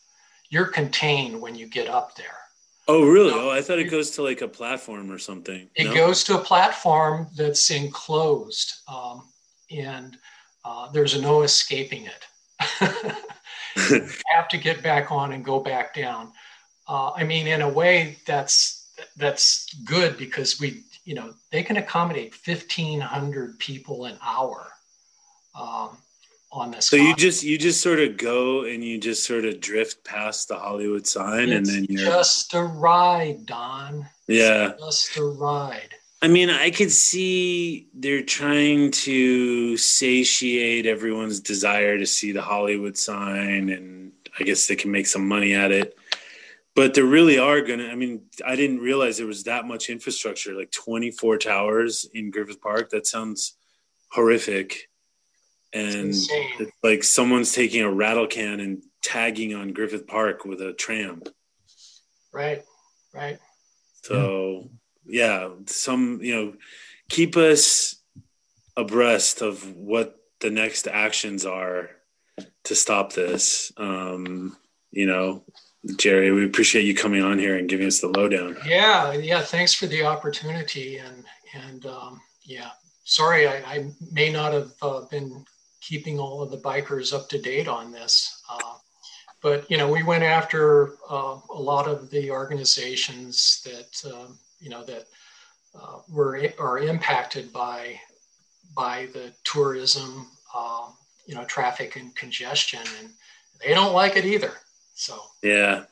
You're 0.51 0.67
contained 0.67 1.41
when 1.41 1.55
you 1.55 1.65
get 1.65 1.87
up 1.87 2.15
there. 2.15 2.37
Oh, 2.87 3.07
really? 3.09 3.33
oh, 3.33 3.49
I 3.49 3.63
thought 3.63 3.79
it 3.79 3.89
goes 3.89 4.11
to 4.11 4.21
like 4.21 4.41
a 4.41 4.47
platform 4.47 5.11
or 5.11 5.17
something. 5.17 5.67
It 5.73 5.85
no? 5.85 5.95
goes 5.95 6.23
to 6.25 6.35
a 6.35 6.43
platform 6.43 7.25
that's 7.35 7.71
enclosed, 7.71 8.81
um, 8.87 9.23
and 9.71 10.15
uh, 10.63 10.91
there's 10.91 11.19
no 11.19 11.41
escaping 11.41 12.05
it. 12.05 13.15
you 13.89 14.07
have 14.35 14.47
to 14.49 14.59
get 14.59 14.83
back 14.83 15.11
on 15.11 15.31
and 15.31 15.43
go 15.43 15.59
back 15.59 15.95
down. 15.95 16.31
Uh, 16.87 17.13
I 17.13 17.23
mean, 17.23 17.47
in 17.47 17.61
a 17.61 17.69
way, 17.69 18.17
that's 18.27 18.91
that's 19.17 19.73
good 19.85 20.17
because 20.17 20.59
we 20.59 20.83
you 21.05 21.15
know, 21.15 21.33
they 21.51 21.63
can 21.63 21.77
accommodate 21.77 22.33
1,500 22.45 23.59
people 23.59 24.05
an 24.05 24.17
hour 24.23 24.67
um, 25.59 25.97
on 26.51 26.71
this. 26.71 26.87
So 26.87 26.95
you 26.95 27.15
just 27.15 27.43
you 27.43 27.57
just 27.57 27.81
sort 27.81 27.99
of 27.99 28.17
go 28.17 28.63
and 28.63 28.83
you 28.83 28.99
just 28.99 29.25
sort 29.25 29.45
of 29.45 29.59
drift 29.59 30.03
past 30.03 30.47
the 30.47 30.55
Hollywood 30.55 31.05
sign, 31.05 31.49
it's 31.49 31.69
and 31.69 31.77
then 31.77 31.85
you're 31.89 32.05
just 32.05 32.53
a 32.53 32.63
ride, 32.63 33.45
Don. 33.45 34.07
yeah. 34.27 34.71
It's 34.71 34.83
just 34.83 35.17
a 35.17 35.23
ride. 35.23 35.95
I 36.21 36.29
mean, 36.29 36.49
I 36.49 36.71
could 36.71 36.91
see 36.91 37.89
they're 37.93 38.23
trying 38.23 38.91
to 38.91 39.75
satiate 39.75 40.85
everyone's 40.85 41.41
desire 41.41 41.97
to 41.97 42.05
see 42.05 42.31
the 42.31 42.41
Hollywood 42.41 42.97
sign, 42.97 43.69
and 43.69 44.13
I 44.39 44.43
guess 44.43 44.67
they 44.67 44.77
can 44.77 44.89
make 44.89 45.05
some 45.07 45.27
money 45.27 45.53
at 45.53 45.73
it. 45.73 45.97
But 46.75 46.95
there 46.95 47.05
really 47.05 47.37
are 47.37 47.61
gonna. 47.61 47.87
I 47.87 47.95
mean, 47.95 48.23
I 48.45 48.55
didn't 48.55 48.79
realize 48.79 49.17
there 49.17 49.27
was 49.27 49.43
that 49.43 49.65
much 49.65 49.89
infrastructure, 49.89 50.55
like 50.55 50.71
24 50.71 51.37
towers 51.37 52.07
in 52.13 52.31
Griffith 52.31 52.61
Park. 52.61 52.89
That 52.89 53.05
sounds 53.05 53.55
horrific. 54.11 54.89
And 55.71 56.13
like 56.83 57.03
someone's 57.03 57.53
taking 57.53 57.81
a 57.81 57.91
rattle 57.91 58.27
can 58.27 58.59
and 58.59 58.83
tagging 59.01 59.55
on 59.55 59.73
Griffith 59.73 60.07
Park 60.07 60.45
with 60.45 60.61
a 60.61 60.73
tram. 60.73 61.23
Right, 62.31 62.63
right. 63.13 63.39
So 64.03 64.69
yeah, 65.05 65.49
some 65.65 66.19
you 66.21 66.35
know, 66.35 66.53
keep 67.09 67.37
us 67.37 67.95
abreast 68.75 69.41
of 69.41 69.75
what 69.75 70.17
the 70.39 70.49
next 70.49 70.87
actions 70.87 71.45
are 71.45 71.89
to 72.65 72.75
stop 72.75 73.13
this. 73.13 73.71
Um, 73.77 74.57
you 74.91 75.05
know, 75.05 75.43
Gerry, 75.97 76.31
we 76.31 76.45
appreciate 76.45 76.85
you 76.85 76.95
coming 76.95 77.21
on 77.21 77.37
here 77.37 77.57
and 77.57 77.67
giving 77.67 77.87
us 77.87 77.99
the 77.99 78.07
lowdown. 78.07 78.55
Yeah, 78.65 79.11
yeah. 79.13 79.41
Thanks 79.41 79.73
for 79.73 79.85
the 79.85 80.05
opportunity, 80.05 80.97
and 80.97 81.25
and 81.53 81.85
um, 81.85 82.21
yeah. 82.43 82.69
Sorry, 83.03 83.47
I, 83.47 83.55
I 83.65 83.91
may 84.11 84.31
not 84.31 84.53
have 84.53 84.71
uh, 84.81 85.01
been 85.11 85.45
keeping 85.81 86.19
all 86.19 86.41
of 86.41 86.51
the 86.51 86.57
bikers 86.57 87.13
up 87.13 87.27
to 87.29 87.37
date 87.37 87.67
on 87.67 87.91
this. 87.91 88.43
Uh, 88.49 88.75
but 89.41 89.69
you 89.69 89.75
know, 89.77 89.91
we 89.91 90.03
went 90.03 90.23
after 90.23 90.93
uh, 91.09 91.37
a 91.53 91.61
lot 91.61 91.89
of 91.89 92.09
the 92.09 92.31
organizations 92.31 93.61
that 93.65 94.13
um, 94.13 94.39
you 94.59 94.69
know 94.69 94.85
that 94.85 95.05
uh, 95.75 95.97
were 96.09 96.47
are 96.59 96.79
impacted 96.79 97.51
by 97.51 97.99
by 98.73 99.07
the 99.13 99.33
tourism, 99.43 100.27
um, 100.57 100.93
you 101.27 101.35
know, 101.35 101.43
traffic 101.43 101.97
and 101.97 102.15
congestion, 102.15 102.79
and 102.99 103.09
they 103.61 103.73
don't 103.73 103.93
like 103.93 104.15
it 104.15 104.25
either. 104.25 104.53
So 105.03 105.19
Yeah. 105.41 105.83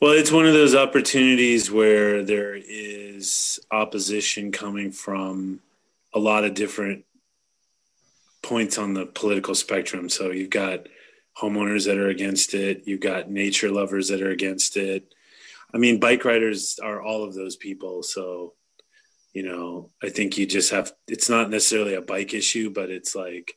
Well, 0.00 0.12
it's 0.12 0.30
one 0.30 0.46
of 0.46 0.52
those 0.52 0.76
opportunities 0.76 1.72
where 1.72 2.22
there 2.22 2.54
is 2.54 3.58
opposition 3.72 4.52
coming 4.52 4.92
from 4.92 5.58
a 6.14 6.20
lot 6.20 6.44
of 6.44 6.54
different 6.54 7.04
points 8.44 8.78
on 8.78 8.94
the 8.94 9.06
political 9.06 9.56
spectrum. 9.56 10.08
So 10.08 10.30
you've 10.30 10.50
got 10.50 10.86
homeowners 11.36 11.86
that 11.86 11.98
are 11.98 12.10
against 12.10 12.54
it, 12.54 12.82
you've 12.86 13.00
got 13.00 13.28
nature 13.28 13.72
lovers 13.72 14.06
that 14.10 14.22
are 14.22 14.30
against 14.30 14.76
it. 14.76 15.12
I 15.74 15.78
mean, 15.78 15.98
bike 15.98 16.24
riders 16.24 16.78
are 16.80 17.02
all 17.02 17.24
of 17.24 17.34
those 17.34 17.56
people. 17.56 18.04
So, 18.04 18.54
you 19.32 19.42
know, 19.42 19.90
I 20.00 20.10
think 20.10 20.38
you 20.38 20.46
just 20.46 20.70
have, 20.70 20.92
it's 21.08 21.28
not 21.28 21.50
necessarily 21.50 21.94
a 21.94 22.02
bike 22.02 22.34
issue, 22.34 22.70
but 22.70 22.88
it's 22.88 23.16
like, 23.16 23.56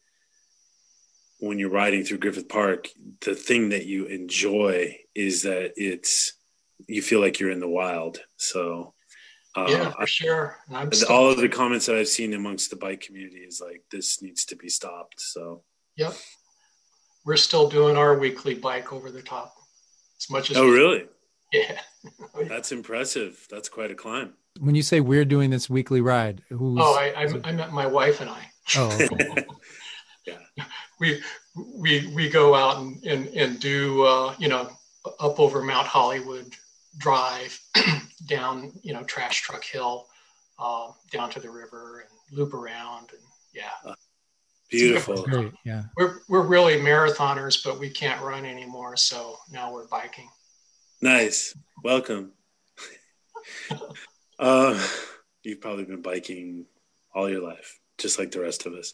when 1.41 1.59
you're 1.59 1.69
riding 1.69 2.03
through 2.05 2.19
Griffith 2.19 2.47
Park, 2.47 2.87
the 3.21 3.35
thing 3.35 3.69
that 3.69 3.85
you 3.85 4.05
enjoy 4.05 4.97
is 5.13 5.43
that 5.43 5.73
it's 5.75 6.33
you 6.87 7.01
feel 7.01 7.19
like 7.19 7.39
you're 7.39 7.51
in 7.51 7.59
the 7.59 7.67
wild. 7.69 8.19
So 8.37 8.93
uh, 9.55 9.65
yeah, 9.69 9.91
for 9.91 10.07
sure. 10.07 10.57
I'm 10.71 10.91
still- 10.93 11.09
all 11.13 11.29
of 11.29 11.37
the 11.37 11.49
comments 11.49 11.87
that 11.87 11.97
I've 11.97 12.07
seen 12.07 12.33
amongst 12.33 12.69
the 12.69 12.75
bike 12.77 13.01
community 13.01 13.39
is 13.39 13.59
like 13.59 13.83
this 13.91 14.21
needs 14.21 14.45
to 14.45 14.55
be 14.55 14.69
stopped. 14.69 15.19
So 15.19 15.63
Yep. 15.97 16.13
We're 17.25 17.37
still 17.37 17.69
doing 17.69 17.97
our 17.97 18.17
weekly 18.17 18.53
bike 18.55 18.93
over 18.93 19.11
the 19.11 19.21
top 19.21 19.53
as 20.19 20.29
much 20.29 20.49
as 20.51 20.57
oh 20.57 20.65
we- 20.65 20.71
really? 20.71 21.05
Yeah. 21.53 21.81
That's 22.47 22.71
impressive. 22.71 23.45
That's 23.51 23.67
quite 23.67 23.91
a 23.91 23.95
climb. 23.95 24.35
When 24.61 24.73
you 24.73 24.81
say 24.83 25.01
we're 25.01 25.25
doing 25.25 25.49
this 25.49 25.69
weekly 25.69 25.99
ride, 25.99 26.43
who's 26.49 26.79
Oh, 26.81 26.95
I, 26.95 27.07
I, 27.25 27.27
I 27.43 27.51
met 27.51 27.73
my 27.73 27.85
wife 27.87 28.21
and 28.21 28.29
I. 28.29 28.49
oh, 28.77 28.97
okay. 29.11 29.45
We 31.01 31.21
we 31.55 32.07
we 32.15 32.29
go 32.29 32.55
out 32.55 32.77
and 32.77 33.03
and, 33.03 33.27
and 33.29 33.59
do 33.59 34.03
uh, 34.03 34.35
you 34.39 34.47
know 34.47 34.69
up 35.19 35.39
over 35.39 35.61
Mount 35.61 35.87
Hollywood 35.87 36.55
Drive, 36.97 37.59
down 38.27 38.71
you 38.83 38.93
know 38.93 39.03
Trash 39.03 39.41
Truck 39.41 39.63
Hill, 39.65 40.07
uh, 40.59 40.91
down 41.11 41.29
to 41.31 41.41
the 41.41 41.49
river 41.49 42.05
and 42.07 42.37
loop 42.37 42.53
around 42.53 43.09
and 43.11 43.21
yeah. 43.53 43.93
Beautiful. 44.69 45.23
great. 45.23 45.51
Yeah. 45.65 45.83
We're 45.97 46.19
we're 46.29 46.45
really 46.45 46.75
marathoners, 46.75 47.61
but 47.61 47.77
we 47.77 47.89
can't 47.89 48.21
run 48.21 48.45
anymore, 48.45 48.95
so 48.95 49.37
now 49.51 49.73
we're 49.73 49.87
biking. 49.87 50.29
Nice. 51.01 51.57
Welcome. 51.83 52.31
uh, 54.39 54.87
you've 55.43 55.59
probably 55.59 55.83
been 55.83 56.01
biking 56.01 56.67
all 57.13 57.29
your 57.29 57.41
life, 57.41 57.79
just 57.97 58.17
like 58.17 58.31
the 58.31 58.39
rest 58.39 58.65
of 58.65 58.73
us. 58.73 58.93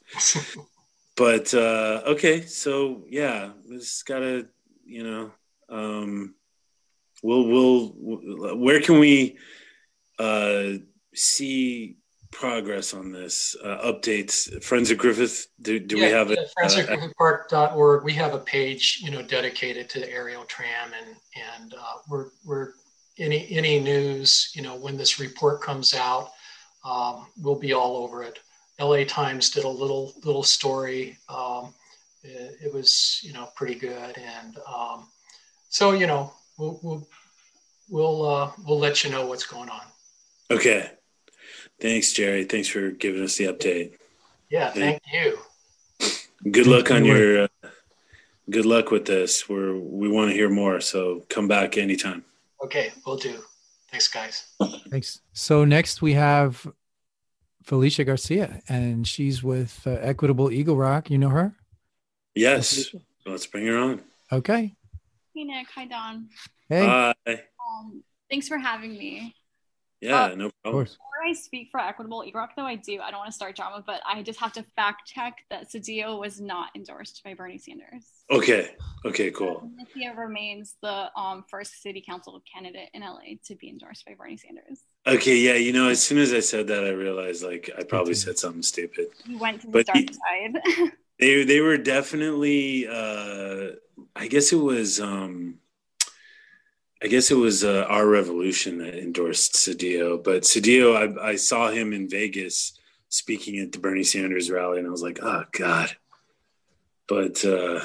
but 1.17 1.53
uh 1.53 2.01
okay 2.05 2.41
so 2.41 3.03
yeah 3.09 3.51
it's 3.69 4.03
gotta 4.03 4.47
you 4.85 5.03
know 5.03 5.31
um 5.69 6.35
we'll 7.21 7.47
we'll 7.47 8.57
where 8.57 8.79
can 8.79 8.99
we 8.99 9.37
uh 10.19 10.73
see 11.13 11.97
progress 12.31 12.93
on 12.93 13.11
this 13.11 13.55
uh, 13.63 13.91
updates 13.91 14.63
friends 14.63 14.91
of 14.91 14.97
griffith 14.97 15.47
do, 15.61 15.79
do 15.79 15.95
we 15.95 16.03
have 16.03 16.29
it 16.29 16.39
Friends 16.53 16.75
uh, 16.75 16.81
of 16.81 16.87
Griffithpark.org. 16.87 18.03
We 18.03 18.13
have 18.13 18.33
a 18.33 18.39
page, 18.39 18.99
you 19.01 19.11
know, 19.11 19.21
dedicated 19.21 19.89
to 19.89 19.99
the 19.99 20.11
aerial 20.11 20.43
tram, 20.45 20.91
and 20.93 21.15
and 21.59 21.73
uh, 21.73 21.97
we're 22.09 22.27
we're 22.45 22.73
any 23.19 23.47
any 23.51 23.79
news, 23.79 24.51
you 24.55 24.61
know, 24.61 24.75
when 24.75 24.97
this 24.97 25.19
report 25.19 25.61
comes 25.61 25.93
out, 25.93 26.31
um, 26.85 27.27
we'll 27.41 27.59
be 27.59 27.73
all 27.73 27.97
over 27.97 28.23
it. 28.23 28.39
LA 28.79 29.03
Times 29.05 29.49
did 29.49 29.63
a 29.63 29.69
little 29.69 30.13
little 30.23 30.43
story. 30.43 31.17
Um, 31.29 31.73
it, 32.23 32.57
it 32.65 32.73
was 32.73 33.19
you 33.23 33.33
know 33.33 33.49
pretty 33.55 33.75
good, 33.75 34.17
and 34.17 34.57
um, 34.67 35.07
so 35.69 35.91
you 35.91 36.07
know 36.07 36.33
we'll 36.57 36.79
we'll 36.83 37.07
we'll 37.89 38.29
uh, 38.29 38.51
we'll 38.65 38.79
let 38.79 39.03
you 39.03 39.09
know 39.11 39.25
what's 39.25 39.45
going 39.45 39.69
on. 39.69 39.81
okay 40.51 40.91
thanks 41.79 42.11
gerry 42.13 42.43
thanks 42.45 42.67
for 42.67 42.89
giving 42.91 43.23
us 43.23 43.35
the 43.37 43.45
update 43.45 43.93
Yeah, 44.49 44.71
thank 44.71 45.01
you. 45.13 45.37
good 46.51 46.65
luck 46.67 46.89
on 46.91 47.05
you. 47.05 47.15
your 47.15 47.43
uh, 47.43 47.47
good 48.49 48.65
luck 48.65 48.89
with 48.91 49.05
this 49.05 49.47
we're 49.49 49.75
we 49.77 50.07
want 50.09 50.29
to 50.31 50.35
hear 50.35 50.49
more 50.49 50.79
so 50.81 51.25
come 51.29 51.47
back 51.47 51.77
anytime 51.77 52.23
Okay, 52.63 52.91
we'll 53.05 53.17
do. 53.17 53.35
Thanks, 53.91 54.07
guys. 54.07 54.47
Thanks. 54.89 55.21
So 55.33 55.63
next 55.63 56.01
we 56.01 56.13
have 56.13 56.65
Felicia 57.67 58.05
Garcia, 58.05 58.61
and 58.69 59.05
she's 59.05 59.43
with 59.43 59.85
uh, 59.85 59.91
Equitable 60.01 60.51
Eagle 60.51 60.77
Rock. 60.77 61.11
You 61.11 61.17
know 61.17 61.29
her? 61.29 61.53
yes 62.33 62.93
let's 63.25 63.47
bring 63.47 63.65
her 63.65 63.75
on 63.75 64.01
Okay. 64.31 64.75
Hey 65.33 65.43
Nick, 65.43 65.67
hi 65.73 65.85
Don. 65.85 66.29
Hey. 66.69 66.85
Bye. 66.85 67.13
Um, 67.25 68.03
thanks 68.29 68.47
for 68.47 68.57
having 68.57 68.91
me. 68.91 69.33
Yeah, 70.01 70.33
no 70.35 70.51
problem. 70.63 70.83
Before 70.83 70.97
I 71.27 71.33
speak 71.33 71.69
for 71.71 71.79
Equitable 71.79 72.23
Eagle 72.25 72.41
Rock, 72.41 72.51
though, 72.55 72.65
I 72.65 72.75
do. 72.75 72.99
I 73.01 73.09
don't 73.09 73.19
want 73.19 73.31
to 73.31 73.35
start 73.35 73.55
drama, 73.55 73.83
but 73.85 74.01
I 74.05 74.21
just 74.21 74.39
have 74.39 74.53
to 74.53 74.63
fact 74.75 75.07
check 75.07 75.33
that 75.49 75.71
Cedillo 75.71 76.19
was 76.19 76.39
not 76.39 76.69
endorsed 76.75 77.21
by 77.23 77.33
Bernie 77.33 77.57
Sanders. 77.57 78.05
Okay. 78.29 78.71
Okay, 79.05 79.31
cool. 79.31 79.71
Cynthia 79.77 80.13
remains 80.15 80.75
the 80.83 81.09
um, 81.17 81.45
first 81.49 81.81
city 81.81 82.03
council 82.07 82.41
candidate 82.53 82.89
in 82.93 83.01
LA 83.01 83.37
to 83.45 83.55
be 83.55 83.69
endorsed 83.69 84.05
by 84.05 84.13
Bernie 84.13 84.37
Sanders. 84.37 84.81
Okay, 85.07 85.37
yeah, 85.37 85.53
you 85.53 85.71
know, 85.71 85.87
as 85.87 86.03
soon 86.03 86.17
as 86.17 86.33
I 86.33 86.41
said 86.41 86.67
that, 86.67 86.83
I 86.83 86.89
realized 86.89 87.43
like 87.43 87.69
I 87.79 87.83
probably 87.83 88.13
said 88.13 88.37
something 88.37 88.61
stupid. 88.61 89.07
He 89.25 89.35
went 89.35 89.61
to 89.61 89.67
the 89.67 89.73
But 89.73 89.85
dark 89.87 89.97
he- 89.99 90.13
side. 90.13 90.91
They 91.19 91.43
they 91.45 91.61
were 91.61 91.77
definitely 91.79 92.87
uh 92.87 93.69
I 94.15 94.27
guess 94.27 94.53
it 94.53 94.57
was 94.57 94.99
um 94.99 95.55
I 97.03 97.07
guess 97.07 97.31
it 97.31 97.35
was 97.37 97.63
uh, 97.63 97.85
our 97.89 98.05
revolution 98.07 98.77
that 98.79 98.95
endorsed 98.95 99.53
Cedillo, 99.53 100.23
but 100.23 100.43
Cedillo, 100.43 100.95
I, 100.95 101.29
I 101.31 101.35
saw 101.35 101.69
him 101.71 101.93
in 101.93 102.07
Vegas 102.09 102.73
speaking 103.09 103.59
at 103.59 103.71
the 103.71 103.79
Bernie 103.79 104.03
Sanders 104.03 104.49
rally, 104.51 104.77
and 104.79 104.87
I 104.87 104.91
was 104.91 105.01
like, 105.03 105.19
oh 105.23 105.43
god. 105.53 105.95
But 107.07 107.43
uh, 107.45 107.81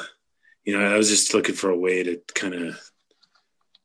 you 0.65 0.77
know, 0.79 0.85
I 0.85 0.97
was 0.99 1.09
just 1.09 1.33
looking 1.33 1.55
for 1.55 1.71
a 1.71 1.79
way 1.79 2.03
to 2.03 2.21
kind 2.35 2.55
of 2.55 2.79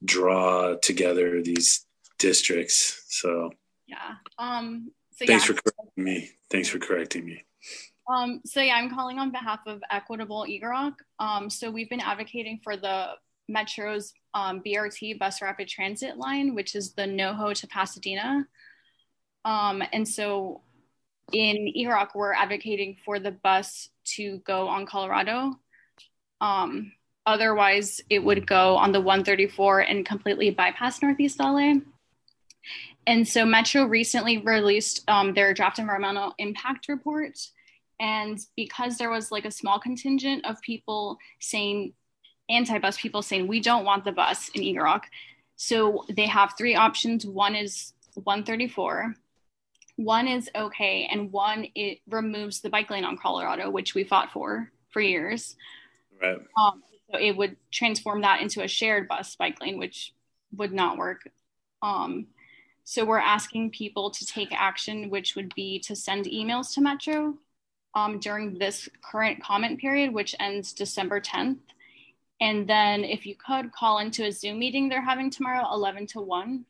draw 0.03 0.75
together 0.75 1.41
these 1.41 1.85
districts. 2.19 3.05
So 3.09 3.51
yeah. 3.87 4.15
Um. 4.37 4.91
So 5.13 5.25
thanks 5.25 5.47
yeah. 5.47 5.55
for 5.55 5.61
correcting 5.61 6.03
me. 6.03 6.29
Thanks 6.49 6.69
for 6.69 6.79
correcting 6.79 7.25
me. 7.25 7.43
Um, 8.07 8.41
so 8.45 8.61
yeah, 8.61 8.75
I'm 8.75 8.89
calling 8.89 9.19
on 9.19 9.31
behalf 9.31 9.59
of 9.65 9.81
Equitable 9.91 10.45
EGROC. 10.47 10.93
Um, 11.19 11.49
so 11.49 11.69
we've 11.69 11.89
been 11.89 11.99
advocating 11.99 12.59
for 12.63 12.77
the 12.77 13.09
Metro's 13.49 14.13
um, 14.33 14.61
BRT 14.65 15.19
bus 15.19 15.41
rapid 15.41 15.67
transit 15.67 16.17
line, 16.17 16.55
which 16.55 16.75
is 16.75 16.93
the 16.93 17.03
NoHo 17.03 17.53
to 17.55 17.67
Pasadena. 17.67 18.47
Um, 19.43 19.83
and 19.91 20.07
so 20.07 20.61
in 21.33 21.71
EGROC, 21.75 22.09
we're 22.15 22.33
advocating 22.33 22.97
for 23.03 23.19
the 23.19 23.31
bus 23.31 23.89
to 24.15 24.39
go 24.39 24.67
on 24.67 24.85
Colorado. 24.85 25.59
Um, 26.39 26.93
otherwise, 27.25 27.99
it 28.09 28.19
would 28.19 28.47
go 28.47 28.77
on 28.77 28.91
the 28.91 29.01
134 29.01 29.81
and 29.81 30.05
completely 30.05 30.49
bypass 30.51 31.01
Northeast 31.01 31.39
LA. 31.39 31.75
And 33.07 33.25
so 33.25 33.45
Metro 33.45 33.85
recently 33.85 34.37
released 34.39 35.03
um, 35.09 35.33
their 35.33 35.53
draft 35.53 35.79
environmental 35.79 36.35
impact 36.37 36.89
report. 36.89 37.39
And 37.99 38.37
because 38.55 38.97
there 38.97 39.09
was 39.09 39.31
like 39.31 39.45
a 39.45 39.51
small 39.51 39.79
contingent 39.79 40.45
of 40.45 40.61
people 40.61 41.17
saying, 41.39 41.93
anti 42.49 42.77
bus 42.77 42.97
people 42.97 43.21
saying, 43.21 43.47
we 43.47 43.61
don't 43.61 43.85
want 43.85 44.03
the 44.03 44.11
bus 44.11 44.49
in 44.49 44.61
Eagle 44.61 44.83
Rock. 44.83 45.07
So 45.55 46.05
they 46.09 46.27
have 46.27 46.53
three 46.57 46.75
options. 46.75 47.25
One 47.25 47.55
is 47.55 47.93
134, 48.15 49.15
one 49.95 50.27
is 50.27 50.49
okay, 50.55 51.07
and 51.11 51.31
one 51.31 51.67
it 51.75 51.99
removes 52.07 52.61
the 52.61 52.69
bike 52.69 52.89
lane 52.89 53.03
on 53.03 53.17
Colorado, 53.17 53.69
which 53.69 53.95
we 53.95 54.03
fought 54.03 54.31
for 54.31 54.71
for 54.89 55.01
years. 55.01 55.55
Right. 56.21 56.37
Um, 56.57 56.83
so 57.11 57.19
it 57.19 57.35
would 57.35 57.57
transform 57.71 58.21
that 58.21 58.41
into 58.41 58.63
a 58.63 58.67
shared 58.67 59.07
bus 59.07 59.35
bike 59.35 59.59
lane, 59.61 59.79
which 59.79 60.13
would 60.55 60.73
not 60.73 60.97
work. 60.97 61.29
Um, 61.81 62.27
so 62.89 63.03
we're 63.03 63.19
asking 63.19 63.71
people 63.71 64.11
to 64.11 64.25
take 64.25 64.53
action, 64.53 65.09
which 65.09 65.35
would 65.35 65.53
be 65.55 65.77
to 65.79 65.93
send 65.93 66.23
emails 66.23 66.73
to 66.73 66.79
Metro 66.79 67.33
um, 67.93 68.17
during 68.17 68.57
this 68.57 68.87
current 69.03 69.43
comment 69.43 69.77
period, 69.77 70.13
which 70.13 70.33
ends 70.39 70.71
December 70.71 71.19
10th. 71.19 71.57
And 72.39 72.65
then 72.65 73.03
if 73.03 73.25
you 73.25 73.35
could 73.35 73.73
call 73.73 73.99
into 73.99 74.23
a 74.23 74.31
Zoom 74.31 74.59
meeting 74.59 74.87
they're 74.87 75.03
having 75.03 75.29
tomorrow, 75.29 75.67
11 75.69 76.07
to 76.07 76.21
1. 76.21 76.63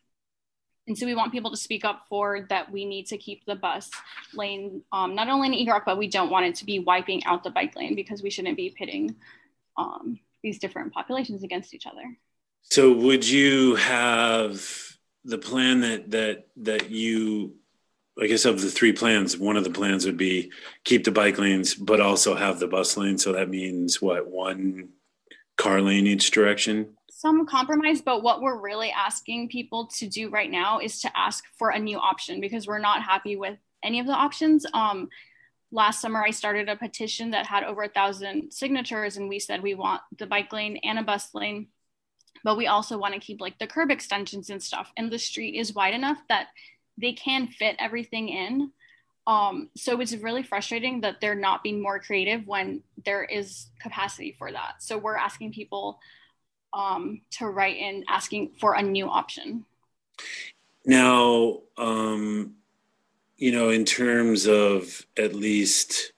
And 0.88 0.98
so 0.98 1.06
we 1.06 1.14
want 1.14 1.31
people 1.31 1.52
to 1.52 1.57
speak 1.57 1.85
up 1.85 2.07
for 2.10 2.48
that 2.49 2.72
we 2.72 2.85
need 2.85 3.06
to 3.10 3.18
keep 3.19 3.45
the 3.45 3.53
bus 3.53 3.91
lane, 4.34 4.81
um, 4.91 5.14
not 5.14 5.30
only 5.30 5.49
in 5.49 5.53
Eagle 5.53 5.81
but 5.85 5.99
we 5.99 6.07
don't 6.07 6.31
want 6.31 6.48
it 6.48 6.56
to 6.56 6.65
be 6.65 6.80
wiping 6.80 7.23
out 7.26 7.44
the 7.44 7.52
bike 7.52 7.76
lane 7.76 7.94
because 7.94 8.23
we 8.23 8.31
shouldn't 8.31 8.57
be 8.57 8.73
pitting 8.76 9.15
um, 9.77 10.19
these 10.41 10.57
different 10.57 10.94
populations 10.94 11.44
against 11.44 11.76
each 11.76 11.85
other. 11.85 12.18
So 12.64 12.91
would 12.91 13.30
you 13.30 13.76
have 13.76 14.86
the 15.28 15.38
plan 15.38 15.82
that 15.82 16.10
that 16.12 16.48
that 16.56 16.90
you 16.90 17.54
I 18.20 18.26
guess 18.26 18.45
of 18.45 18.62
the 18.62 18.72
three 18.72 18.94
plans, 18.94 19.38
one 19.38 19.58
of 19.58 19.64
the 19.64 19.70
plans 19.70 20.06
would 20.06 20.18
be 20.18 20.52
keep 20.84 21.04
the 21.04 21.12
bike 21.12 21.38
lanes, 21.38 21.76
but 21.76 22.02
also 22.02 22.34
have 22.34 22.60
the 22.60 22.68
bus 22.68 22.98
lane. 22.98 23.20
So 23.20 23.34
that 23.34 23.49
means 23.49 24.02
what 24.02 24.28
one 24.28 24.90
car 25.56 25.82
lane 25.82 26.08
each 26.08 26.32
direction? 26.32 26.98
Some 27.12 27.45
compromise, 27.45 28.02
but 28.02 28.24
what 28.24 28.41
we're 28.41 28.60
really 28.60 28.90
asking 28.90 29.49
people 29.49 29.88
to 29.98 30.08
do 30.08 30.30
right 30.30 30.49
now 30.49 30.80
is 30.80 31.02
to 31.02 31.16
ask 31.16 31.44
for 31.60 31.70
a 31.70 31.80
new 31.80 31.98
option 31.99 32.41
because 32.41 32.66
we're 32.66 32.80
not 32.80 33.04
happy 33.04 33.36
with 33.36 33.58
any 33.84 33.99
of 33.99 34.08
the 34.08 34.14
options. 34.14 34.66
Um, 34.74 35.10
last 35.72 36.02
summer, 36.02 36.24
I 36.24 36.32
started 36.32 36.70
a 36.70 36.76
petition 36.76 37.32
that 37.32 37.45
had 37.45 37.64
over 37.64 37.84
a 37.84 37.90
thousand 37.90 38.52
signatures, 38.52 39.18
and 39.18 39.30
we 39.30 39.40
said 39.40 39.62
we 39.62 39.76
want 39.76 40.02
the 40.18 40.28
bike 40.28 40.52
lane 40.54 40.78
and 40.78 40.98
a 40.98 41.04
bus 41.04 41.34
lane, 41.36 41.68
but 42.43 42.57
we 42.57 42.68
also 42.68 42.97
want 42.97 43.14
to 43.14 43.19
keep 43.19 43.41
like 43.41 43.57
the 43.59 43.68
curb 43.68 43.91
extensions 43.91 44.49
and 44.49 44.61
stuff. 44.61 44.91
And 44.97 45.11
the 45.11 45.19
street 45.19 45.55
is 45.55 45.73
wide 45.73 45.93
enough 45.93 46.18
that 46.30 46.47
they 46.97 47.14
can 47.14 47.47
fit 47.47 47.76
everything 47.80 48.30
in. 48.30 48.72
Um, 49.27 49.69
so 49.76 49.99
it's 49.99 50.15
really 50.15 50.43
frustrating 50.43 51.01
that 51.01 51.19
they're 51.19 51.35
not 51.35 51.61
being 51.61 51.81
more 51.81 51.99
creative 51.99 52.47
when 52.47 52.81
there 53.05 53.23
is 53.23 53.68
capacity 53.81 54.35
for 54.38 54.51
that. 54.51 54.76
So 54.81 54.97
we're 54.97 55.18
asking 55.18 55.51
people 55.51 55.99
um, 56.73 57.22
to 57.31 57.47
write 57.47 57.77
in 57.77 58.05
asking 58.07 58.53
for 58.59 58.73
a 58.73 58.81
new 58.81 59.07
option. 59.07 59.65
Now, 60.85 61.59
um, 61.77 62.55
you 63.35 63.51
know, 63.51 63.69
in 63.69 63.84
terms 63.84 64.47
of 64.47 65.05
at 65.18 65.35
least 65.35 66.14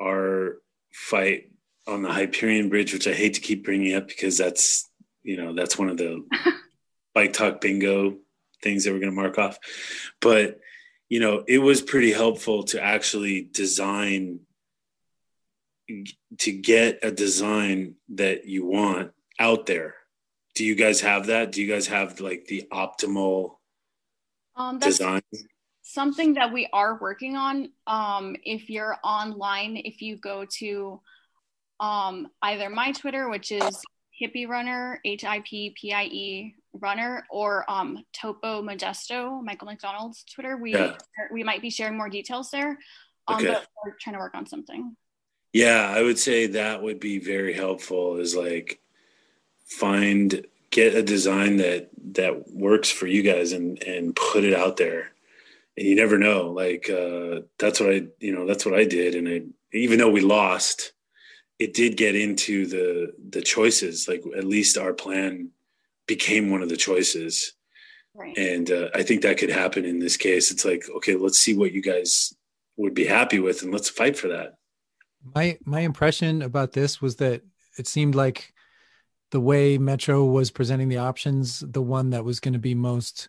our 0.00 0.58
fight 0.92 1.49
on 1.86 2.02
the 2.02 2.12
Hyperion 2.12 2.68
Bridge, 2.68 2.92
which 2.92 3.08
I 3.08 3.12
hate 3.12 3.34
to 3.34 3.40
keep 3.40 3.64
bringing 3.64 3.94
up 3.94 4.08
because 4.08 4.38
that's, 4.38 4.88
you 5.22 5.36
know, 5.36 5.54
that's 5.54 5.78
one 5.78 5.88
of 5.88 5.96
the 5.96 6.24
bike 7.14 7.32
talk 7.32 7.60
bingo 7.60 8.16
things 8.62 8.84
that 8.84 8.92
we're 8.92 9.00
going 9.00 9.12
to 9.12 9.16
mark 9.16 9.38
off. 9.38 9.58
But 10.20 10.60
you 11.10 11.18
know, 11.18 11.44
it 11.46 11.58
was 11.58 11.82
pretty 11.82 12.12
helpful 12.12 12.62
to 12.62 12.82
actually 12.82 13.42
design 13.42 14.40
to 16.38 16.52
get 16.52 17.00
a 17.02 17.10
design 17.10 17.96
that 18.10 18.46
you 18.46 18.64
want 18.64 19.10
out 19.40 19.66
there. 19.66 19.96
Do 20.54 20.64
you 20.64 20.76
guys 20.76 21.00
have 21.00 21.26
that? 21.26 21.50
Do 21.50 21.60
you 21.60 21.72
guys 21.72 21.88
have 21.88 22.20
like 22.20 22.46
the 22.46 22.68
optimal 22.72 23.56
um, 24.54 24.78
design? 24.78 25.22
Something 25.82 26.34
that 26.34 26.52
we 26.52 26.68
are 26.72 26.96
working 27.00 27.36
on. 27.36 27.70
Um, 27.88 28.36
if 28.44 28.70
you're 28.70 28.96
online, 29.02 29.76
if 29.76 30.00
you 30.00 30.16
go 30.16 30.46
to 30.58 31.00
um, 31.80 32.28
either 32.42 32.70
my 32.70 32.92
Twitter, 32.92 33.28
which 33.28 33.50
is 33.50 33.82
hippie 34.20 34.46
runner, 34.46 35.00
H 35.04 35.24
I 35.24 35.40
P 35.40 35.74
P 35.80 35.92
I 35.92 36.04
E 36.04 36.54
runner 36.74 37.26
or 37.30 37.68
um, 37.70 38.04
Topo 38.12 38.62
Modesto, 38.62 39.42
Michael 39.42 39.66
McDonald's 39.66 40.24
Twitter. 40.24 40.56
We 40.56 40.74
yeah. 40.74 40.96
we 41.32 41.42
might 41.42 41.62
be 41.62 41.70
sharing 41.70 41.96
more 41.96 42.08
details 42.08 42.50
there. 42.50 42.78
Um, 43.26 43.36
okay. 43.36 43.48
But 43.48 43.66
we're 43.84 43.96
trying 44.00 44.14
to 44.14 44.20
work 44.20 44.34
on 44.34 44.46
something. 44.46 44.96
Yeah, 45.52 45.92
I 45.92 46.02
would 46.02 46.18
say 46.18 46.48
that 46.48 46.82
would 46.82 47.00
be 47.00 47.18
very 47.18 47.54
helpful. 47.54 48.18
Is 48.18 48.36
like 48.36 48.80
find 49.66 50.46
get 50.70 50.94
a 50.94 51.02
design 51.02 51.56
that 51.56 51.90
that 52.12 52.48
works 52.52 52.90
for 52.90 53.06
you 53.06 53.22
guys 53.22 53.52
and 53.52 53.82
and 53.82 54.14
put 54.14 54.44
it 54.44 54.54
out 54.54 54.76
there. 54.76 55.12
And 55.76 55.86
you 55.86 55.96
never 55.96 56.18
know. 56.18 56.50
Like 56.50 56.90
uh, 56.90 57.40
that's 57.58 57.80
what 57.80 57.90
I 57.90 58.02
you 58.20 58.34
know 58.34 58.46
that's 58.46 58.66
what 58.66 58.74
I 58.74 58.84
did. 58.84 59.14
And 59.14 59.28
I 59.28 59.42
even 59.72 59.98
though 59.98 60.10
we 60.10 60.20
lost, 60.20 60.92
it 61.60 61.74
did 61.74 61.96
get 61.96 62.16
into 62.16 62.66
the 62.66 63.12
the 63.28 63.42
choices. 63.42 64.08
Like 64.08 64.24
at 64.36 64.44
least 64.44 64.78
our 64.78 64.92
plan 64.92 65.50
became 66.08 66.50
one 66.50 66.62
of 66.62 66.68
the 66.68 66.76
choices. 66.76 67.52
Right. 68.14 68.36
And 68.36 68.68
uh, 68.72 68.88
I 68.94 69.04
think 69.04 69.22
that 69.22 69.38
could 69.38 69.50
happen 69.50 69.84
in 69.84 70.00
this 70.00 70.16
case. 70.16 70.50
It's 70.50 70.64
like, 70.64 70.84
okay, 70.96 71.14
let's 71.14 71.38
see 71.38 71.54
what 71.54 71.72
you 71.72 71.80
guys 71.80 72.34
would 72.76 72.94
be 72.94 73.04
happy 73.04 73.38
with, 73.38 73.62
and 73.62 73.72
let's 73.72 73.88
fight 73.88 74.18
for 74.18 74.28
that. 74.28 74.54
My 75.36 75.58
my 75.64 75.80
impression 75.80 76.42
about 76.42 76.72
this 76.72 77.00
was 77.00 77.16
that 77.16 77.42
it 77.78 77.86
seemed 77.86 78.14
like 78.14 78.52
the 79.30 79.40
way 79.40 79.78
Metro 79.78 80.24
was 80.24 80.50
presenting 80.50 80.88
the 80.88 80.96
options, 80.96 81.60
the 81.60 81.82
one 81.82 82.10
that 82.10 82.24
was 82.24 82.40
going 82.40 82.54
to 82.54 82.58
be 82.58 82.74
most 82.74 83.28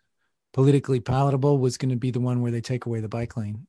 politically 0.53 0.99
palatable 0.99 1.59
was 1.59 1.77
going 1.77 1.91
to 1.91 1.95
be 1.95 2.11
the 2.11 2.19
one 2.19 2.41
where 2.41 2.51
they 2.51 2.61
take 2.61 2.85
away 2.85 3.01
the 3.01 3.07
bike 3.07 3.37
lane. 3.37 3.67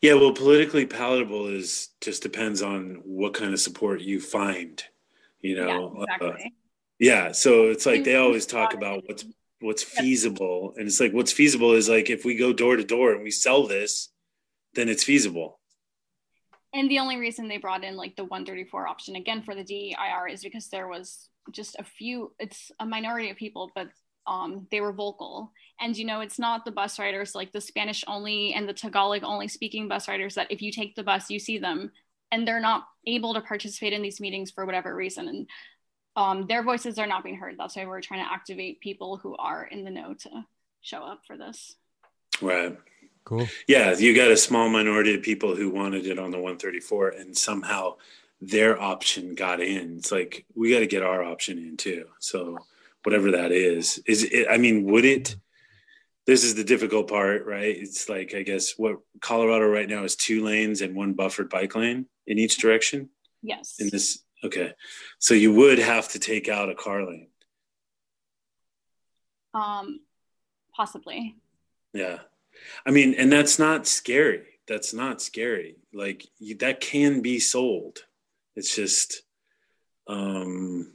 Yeah, 0.00 0.14
well, 0.14 0.32
politically 0.32 0.86
palatable 0.86 1.48
is 1.48 1.88
just 2.00 2.22
depends 2.22 2.62
on 2.62 3.00
what 3.04 3.34
kind 3.34 3.52
of 3.52 3.60
support 3.60 4.00
you 4.00 4.20
find. 4.20 4.82
You 5.40 5.56
know, 5.56 5.66
yeah, 5.66 6.00
uh, 6.00 6.02
exactly. 6.02 6.44
uh, 6.44 6.50
yeah, 6.98 7.32
so 7.32 7.70
it's 7.70 7.86
like 7.86 8.04
they 8.04 8.16
always 8.16 8.46
talk 8.46 8.74
about 8.74 9.02
what's 9.06 9.24
what's 9.60 9.82
feasible, 9.82 10.74
and 10.76 10.86
it's 10.86 11.00
like 11.00 11.12
what's 11.12 11.32
feasible 11.32 11.72
is 11.72 11.88
like 11.88 12.10
if 12.10 12.24
we 12.24 12.36
go 12.36 12.52
door 12.52 12.76
to 12.76 12.84
door 12.84 13.12
and 13.12 13.22
we 13.22 13.30
sell 13.30 13.66
this, 13.66 14.10
then 14.74 14.88
it's 14.88 15.04
feasible. 15.04 15.58
And 16.74 16.90
the 16.90 17.00
only 17.00 17.16
reason 17.16 17.48
they 17.48 17.58
brought 17.58 17.84
in 17.84 17.96
like 17.96 18.16
the 18.16 18.24
134 18.24 18.86
option 18.86 19.16
again 19.16 19.42
for 19.42 19.54
the 19.54 19.64
DEIR 19.64 20.28
is 20.28 20.42
because 20.42 20.68
there 20.68 20.88
was 20.88 21.28
just 21.50 21.76
a 21.78 21.84
few. 21.84 22.32
It's 22.38 22.70
a 22.78 22.86
minority 22.86 23.30
of 23.30 23.36
people, 23.36 23.70
but 23.74 23.88
um, 24.26 24.66
they 24.70 24.80
were 24.80 24.92
vocal. 24.92 25.52
And 25.80 25.96
you 25.96 26.04
know, 26.04 26.20
it's 26.20 26.38
not 26.38 26.64
the 26.64 26.70
bus 26.70 26.98
riders 26.98 27.34
like 27.34 27.52
the 27.52 27.60
Spanish 27.60 28.04
only 28.06 28.54
and 28.54 28.68
the 28.68 28.72
Tagalog 28.72 29.24
only 29.24 29.48
speaking 29.48 29.88
bus 29.88 30.08
riders 30.08 30.34
that 30.36 30.50
if 30.50 30.62
you 30.62 30.72
take 30.72 30.94
the 30.94 31.02
bus, 31.02 31.30
you 31.30 31.38
see 31.38 31.58
them, 31.58 31.90
and 32.30 32.46
they're 32.46 32.60
not 32.60 32.86
able 33.06 33.34
to 33.34 33.40
participate 33.40 33.92
in 33.92 34.02
these 34.02 34.20
meetings 34.20 34.50
for 34.50 34.64
whatever 34.64 34.94
reason. 34.94 35.28
And 35.28 35.46
um, 36.14 36.46
their 36.46 36.62
voices 36.62 36.98
are 36.98 37.06
not 37.06 37.24
being 37.24 37.36
heard. 37.36 37.56
That's 37.58 37.76
why 37.76 37.86
we're 37.86 38.00
trying 38.00 38.24
to 38.24 38.32
activate 38.32 38.80
people 38.80 39.16
who 39.16 39.36
are 39.36 39.64
in 39.64 39.84
the 39.84 39.90
know 39.90 40.14
to 40.14 40.30
show 40.80 41.02
up 41.02 41.22
for 41.26 41.36
this. 41.36 41.76
Right. 42.40 42.78
Cool. 43.24 43.46
Yeah, 43.68 43.96
you 43.96 44.14
got 44.16 44.30
a 44.30 44.36
small 44.36 44.68
minority 44.68 45.14
of 45.14 45.22
people 45.22 45.54
who 45.54 45.70
wanted 45.70 46.06
it 46.06 46.18
on 46.18 46.32
the 46.32 46.38
134, 46.38 47.10
and 47.10 47.36
somehow 47.36 47.96
their 48.40 48.80
option 48.80 49.34
got 49.36 49.60
in. 49.60 49.98
It's 49.98 50.10
like 50.10 50.44
we 50.54 50.72
got 50.72 50.80
to 50.80 50.86
get 50.86 51.04
our 51.04 51.22
option 51.22 51.58
in 51.58 51.76
too. 51.76 52.06
So 52.18 52.58
whatever 53.04 53.32
that 53.32 53.52
is, 53.52 54.02
is 54.06 54.24
it? 54.24 54.46
I 54.50 54.58
mean, 54.58 54.84
would 54.84 55.04
it? 55.04 55.36
This 56.24 56.44
is 56.44 56.54
the 56.54 56.62
difficult 56.62 57.08
part, 57.08 57.46
right? 57.46 57.76
It's 57.76 58.08
like 58.08 58.34
I 58.34 58.42
guess 58.42 58.74
what 58.76 58.98
Colorado 59.20 59.66
right 59.66 59.88
now 59.88 60.04
is 60.04 60.14
two 60.14 60.44
lanes 60.44 60.80
and 60.80 60.94
one 60.94 61.14
buffered 61.14 61.50
bike 61.50 61.74
lane 61.74 62.06
in 62.26 62.38
each 62.38 62.58
direction. 62.58 63.10
Yes. 63.42 63.76
In 63.80 63.90
this 63.90 64.22
Okay. 64.44 64.72
So 65.18 65.34
you 65.34 65.52
would 65.54 65.78
have 65.78 66.08
to 66.10 66.18
take 66.18 66.48
out 66.48 66.70
a 66.70 66.74
car 66.74 67.06
lane. 67.06 67.28
Um, 69.54 70.00
possibly. 70.74 71.36
Yeah. 71.92 72.18
I 72.86 72.90
mean, 72.90 73.14
and 73.14 73.30
that's 73.30 73.58
not 73.58 73.86
scary. 73.86 74.44
That's 74.66 74.92
not 74.92 75.22
scary. 75.22 75.76
Like 75.92 76.26
you, 76.38 76.56
that 76.56 76.80
can 76.80 77.20
be 77.20 77.38
sold. 77.38 78.00
It's 78.56 78.74
just, 78.74 79.22
um, 80.06 80.92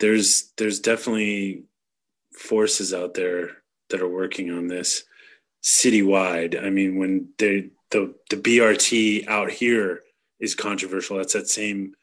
there's, 0.00 0.52
there's 0.56 0.80
definitely 0.80 1.64
forces 2.32 2.92
out 2.92 3.14
there 3.14 3.50
that 3.90 4.00
are 4.00 4.08
working 4.08 4.50
on 4.50 4.68
this 4.68 5.04
citywide. 5.62 6.62
I 6.62 6.70
mean, 6.70 6.98
when 6.98 7.28
they, 7.38 7.70
the 7.94 8.14
the 8.28 8.36
BRT 8.36 9.26
out 9.28 9.50
here 9.50 10.02
is 10.40 10.54
controversial. 10.54 11.16
That's 11.16 11.32
that 11.32 11.48
same. 11.48 11.94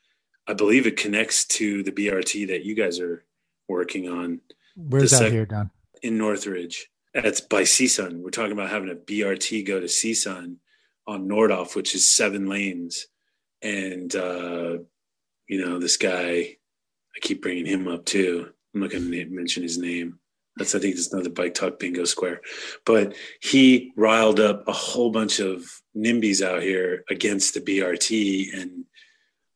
I 0.47 0.53
believe 0.53 0.87
it 0.87 0.97
connects 0.97 1.45
to 1.45 1.83
the 1.83 1.91
BRT 1.91 2.47
that 2.47 2.63
you 2.63 2.75
guys 2.75 2.99
are 2.99 3.25
working 3.67 4.07
on. 4.07 4.39
Where's 4.75 5.11
that 5.11 5.31
here, 5.31 5.45
Don? 5.45 5.69
In 6.01 6.17
Northridge. 6.17 6.89
That's 7.13 7.41
by 7.41 7.63
CSUN. 7.63 8.21
We're 8.21 8.29
talking 8.29 8.53
about 8.53 8.69
having 8.69 8.89
a 8.89 8.95
BRT 8.95 9.67
go 9.67 9.81
to 9.81 9.85
CSUN 9.85 10.55
on 11.05 11.27
Nordhoff, 11.27 11.75
which 11.75 11.93
is 11.93 12.09
seven 12.09 12.47
lanes. 12.47 13.07
And, 13.61 14.15
uh, 14.15 14.77
you 15.47 15.63
know, 15.63 15.77
this 15.77 15.97
guy, 15.97 16.57
I 17.15 17.19
keep 17.19 17.41
bringing 17.41 17.65
him 17.65 17.87
up 17.87 18.05
too. 18.05 18.51
I'm 18.73 18.81
not 18.81 18.91
going 18.91 19.09
to 19.09 19.25
mention 19.25 19.63
his 19.63 19.77
name. 19.77 20.19
That's, 20.57 20.75
I 20.75 20.79
think, 20.79 20.95
it's 20.95 21.11
another 21.13 21.29
bike 21.29 21.53
talk 21.53 21.79
bingo 21.79 22.03
square. 22.05 22.41
But 22.85 23.15
he 23.41 23.93
riled 23.95 24.39
up 24.39 24.67
a 24.67 24.73
whole 24.73 25.11
bunch 25.11 25.39
of 25.39 25.63
NIMBYs 25.95 26.41
out 26.45 26.61
here 26.61 27.03
against 27.09 27.53
the 27.53 27.61
BRT. 27.61 28.53
And 28.53 28.85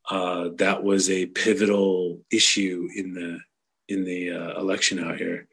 uh, 0.10 0.50
that 0.56 0.84
was 0.84 1.10
a 1.10 1.26
pivotal 1.28 2.22
issue 2.32 2.88
in 2.96 3.14
the 3.14 3.40
in 3.88 4.04
the 4.04 4.32
uh, 4.32 4.60
election 4.60 5.04
out 5.04 5.18
here. 5.18 5.48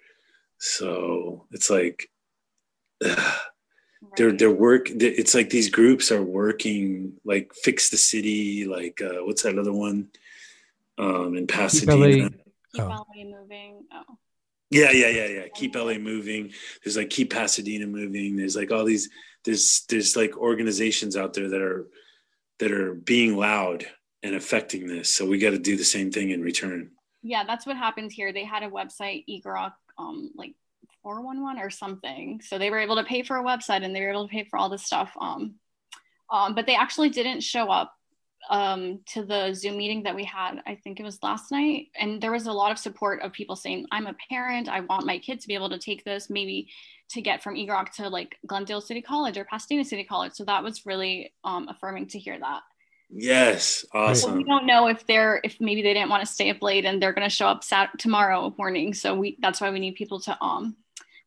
So 0.58 1.46
it's 1.50 1.70
like 1.70 2.08
uh, 3.04 3.38
they're 4.16 4.32
they're 4.32 4.50
work. 4.50 4.88
It's 4.90 5.34
like 5.34 5.50
these 5.50 5.70
groups 5.70 6.12
are 6.12 6.22
working 6.22 7.14
like 7.24 7.52
fix 7.54 7.90
the 7.90 7.96
city. 7.96 8.64
Like 8.64 9.00
uh, 9.02 9.24
what's 9.24 9.42
that 9.42 9.58
other 9.58 9.72
one 9.72 10.08
um, 11.02 11.36
in 11.36 11.46
Pasadena? 11.46 12.30
Keep 12.30 12.84
oh. 12.84 12.86
LA 12.86 13.24
moving. 13.24 13.84
Oh. 13.92 14.18
Yeah, 14.70 14.90
yeah, 14.90 15.08
yeah, 15.08 15.26
yeah. 15.26 15.48
Keep 15.54 15.74
LA 15.74 15.98
moving. 15.98 16.52
There's 16.82 16.96
like 16.96 17.10
keep 17.10 17.32
Pasadena 17.32 17.86
moving. 17.86 18.36
There's 18.36 18.56
like 18.56 18.70
all 18.70 18.84
these. 18.84 19.10
There's 19.44 19.84
there's 19.88 20.16
like 20.16 20.36
organizations 20.36 21.16
out 21.16 21.34
there 21.34 21.48
that 21.48 21.60
are 21.60 21.88
that 22.58 22.72
are 22.72 22.94
being 22.94 23.36
loud 23.36 23.84
and 24.22 24.34
affecting 24.34 24.86
this. 24.86 25.14
So 25.14 25.26
we 25.26 25.38
got 25.38 25.50
to 25.50 25.58
do 25.58 25.76
the 25.76 25.84
same 25.84 26.12
thing 26.12 26.30
in 26.30 26.42
return. 26.42 26.92
Yeah, 27.22 27.44
that's 27.44 27.66
what 27.66 27.76
happened 27.76 28.12
here. 28.12 28.32
They 28.32 28.44
had 28.44 28.62
a 28.62 28.70
website, 28.70 29.24
Egrok, 29.28 29.72
um, 29.98 30.30
like 30.36 30.54
411 31.02 31.60
or 31.60 31.70
something. 31.70 32.40
So 32.42 32.58
they 32.58 32.70
were 32.70 32.78
able 32.78 32.96
to 32.96 33.04
pay 33.04 33.22
for 33.22 33.36
a 33.36 33.44
website 33.44 33.84
and 33.84 33.94
they 33.94 34.00
were 34.00 34.10
able 34.10 34.28
to 34.28 34.32
pay 34.32 34.44
for 34.44 34.58
all 34.58 34.68
this 34.68 34.84
stuff. 34.84 35.12
Um, 35.20 35.56
um, 36.30 36.54
but 36.54 36.66
they 36.66 36.76
actually 36.76 37.10
didn't 37.10 37.42
show 37.42 37.68
up 37.68 37.92
um, 38.50 39.00
to 39.06 39.24
the 39.24 39.54
Zoom 39.54 39.76
meeting 39.76 40.02
that 40.02 40.14
we 40.14 40.24
had. 40.24 40.60
I 40.66 40.74
think 40.74 41.00
it 41.00 41.04
was 41.04 41.22
last 41.22 41.50
night. 41.50 41.88
And 41.98 42.20
there 42.20 42.32
was 42.32 42.46
a 42.46 42.52
lot 42.52 42.72
of 42.72 42.78
support 42.78 43.22
of 43.22 43.32
people 43.32 43.56
saying, 43.56 43.86
I'm 43.90 44.06
a 44.06 44.16
parent. 44.28 44.68
I 44.68 44.80
want 44.80 45.06
my 45.06 45.18
kid 45.18 45.40
to 45.40 45.48
be 45.48 45.54
able 45.54 45.70
to 45.70 45.78
take 45.78 46.04
this, 46.04 46.28
maybe 46.30 46.68
to 47.10 47.20
get 47.20 47.42
from 47.42 47.54
Egrok 47.54 47.90
to 47.96 48.08
like 48.08 48.36
Glendale 48.46 48.80
City 48.80 49.02
College 49.02 49.36
or 49.36 49.44
Pasadena 49.44 49.84
City 49.84 50.04
College. 50.04 50.32
So 50.32 50.44
that 50.44 50.62
was 50.62 50.86
really 50.86 51.32
um, 51.44 51.68
affirming 51.68 52.08
to 52.08 52.18
hear 52.18 52.38
that. 52.38 52.62
Yes, 53.14 53.84
awesome. 53.92 54.30
Well, 54.30 54.38
we 54.38 54.44
don't 54.44 54.66
know 54.66 54.86
if 54.86 55.06
they're 55.06 55.38
if 55.44 55.60
maybe 55.60 55.82
they 55.82 55.92
didn't 55.92 56.08
want 56.08 56.26
to 56.26 56.32
stay 56.32 56.48
up 56.48 56.62
late 56.62 56.86
and 56.86 57.00
they're 57.00 57.12
going 57.12 57.28
to 57.28 57.34
show 57.34 57.46
up 57.46 57.62
sat 57.62 57.90
tomorrow 57.98 58.54
morning. 58.56 58.94
So 58.94 59.14
we 59.14 59.36
that's 59.40 59.60
why 59.60 59.70
we 59.70 59.80
need 59.80 59.96
people 59.96 60.18
to 60.20 60.42
um 60.42 60.76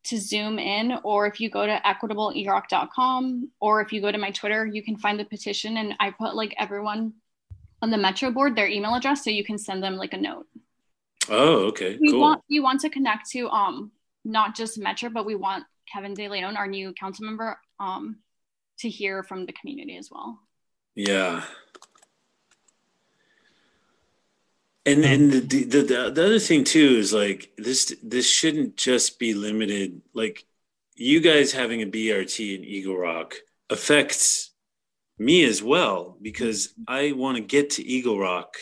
to 0.05 0.19
zoom 0.19 0.59
in 0.59 0.97
or 1.03 1.27
if 1.27 1.39
you 1.39 1.49
go 1.49 1.65
to 1.65 1.81
equitableegrok.com 1.85 3.49
or 3.59 3.81
if 3.81 3.91
you 3.91 4.01
go 4.01 4.11
to 4.11 4.17
my 4.17 4.31
twitter 4.31 4.65
you 4.65 4.83
can 4.83 4.95
find 4.97 5.19
the 5.19 5.25
petition 5.25 5.77
and 5.77 5.93
i 5.99 6.11
put 6.11 6.35
like 6.35 6.53
everyone 6.57 7.13
on 7.81 7.89
the 7.89 7.97
metro 7.97 8.31
board 8.31 8.55
their 8.55 8.67
email 8.67 8.95
address 8.95 9.23
so 9.23 9.29
you 9.29 9.43
can 9.43 9.57
send 9.57 9.83
them 9.83 9.95
like 9.95 10.13
a 10.13 10.17
note. 10.17 10.47
Oh 11.29 11.65
okay 11.67 11.97
we 11.99 12.11
cool. 12.11 12.21
want 12.21 12.41
we 12.49 12.59
want 12.59 12.81
to 12.81 12.89
connect 12.89 13.29
to 13.31 13.49
um 13.49 13.91
not 14.23 14.55
just 14.55 14.77
metro 14.77 15.09
but 15.09 15.25
we 15.25 15.35
want 15.35 15.63
kevin 15.91 16.13
de 16.13 16.27
leon 16.27 16.57
our 16.57 16.67
new 16.67 16.93
council 16.93 17.25
member 17.25 17.57
um 17.79 18.17
to 18.79 18.89
hear 18.89 19.23
from 19.23 19.45
the 19.45 19.53
community 19.53 19.97
as 19.97 20.09
well. 20.11 20.39
Yeah 20.95 21.43
and 24.85 25.03
and 25.03 25.31
the, 25.31 25.39
the, 25.39 25.81
the 25.81 26.11
the 26.11 26.25
other 26.25 26.39
thing 26.39 26.63
too 26.63 26.95
is 26.97 27.13
like 27.13 27.51
this 27.57 27.95
this 28.03 28.29
shouldn't 28.29 28.77
just 28.77 29.19
be 29.19 29.33
limited 29.33 30.01
like 30.13 30.45
you 30.95 31.19
guys 31.19 31.51
having 31.51 31.81
a 31.81 31.85
brt 31.85 32.55
in 32.55 32.63
eagle 32.63 32.97
rock 32.97 33.35
affects 33.69 34.51
me 35.17 35.43
as 35.43 35.63
well 35.63 36.17
because 36.21 36.73
i 36.87 37.11
want 37.13 37.35
to 37.37 37.41
get 37.41 37.71
to 37.71 37.83
eagle 37.83 38.19
rock 38.19 38.55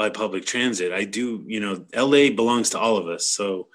by 0.00 0.08
public 0.08 0.46
transit. 0.46 0.92
I 0.92 1.04
do 1.04 1.44
you 1.46 1.60
know 1.60 1.84
la 1.94 2.34
belongs 2.34 2.70
to 2.70 2.78
all 2.78 2.96
of 2.96 3.06
us. 3.06 3.26
So 3.26 3.68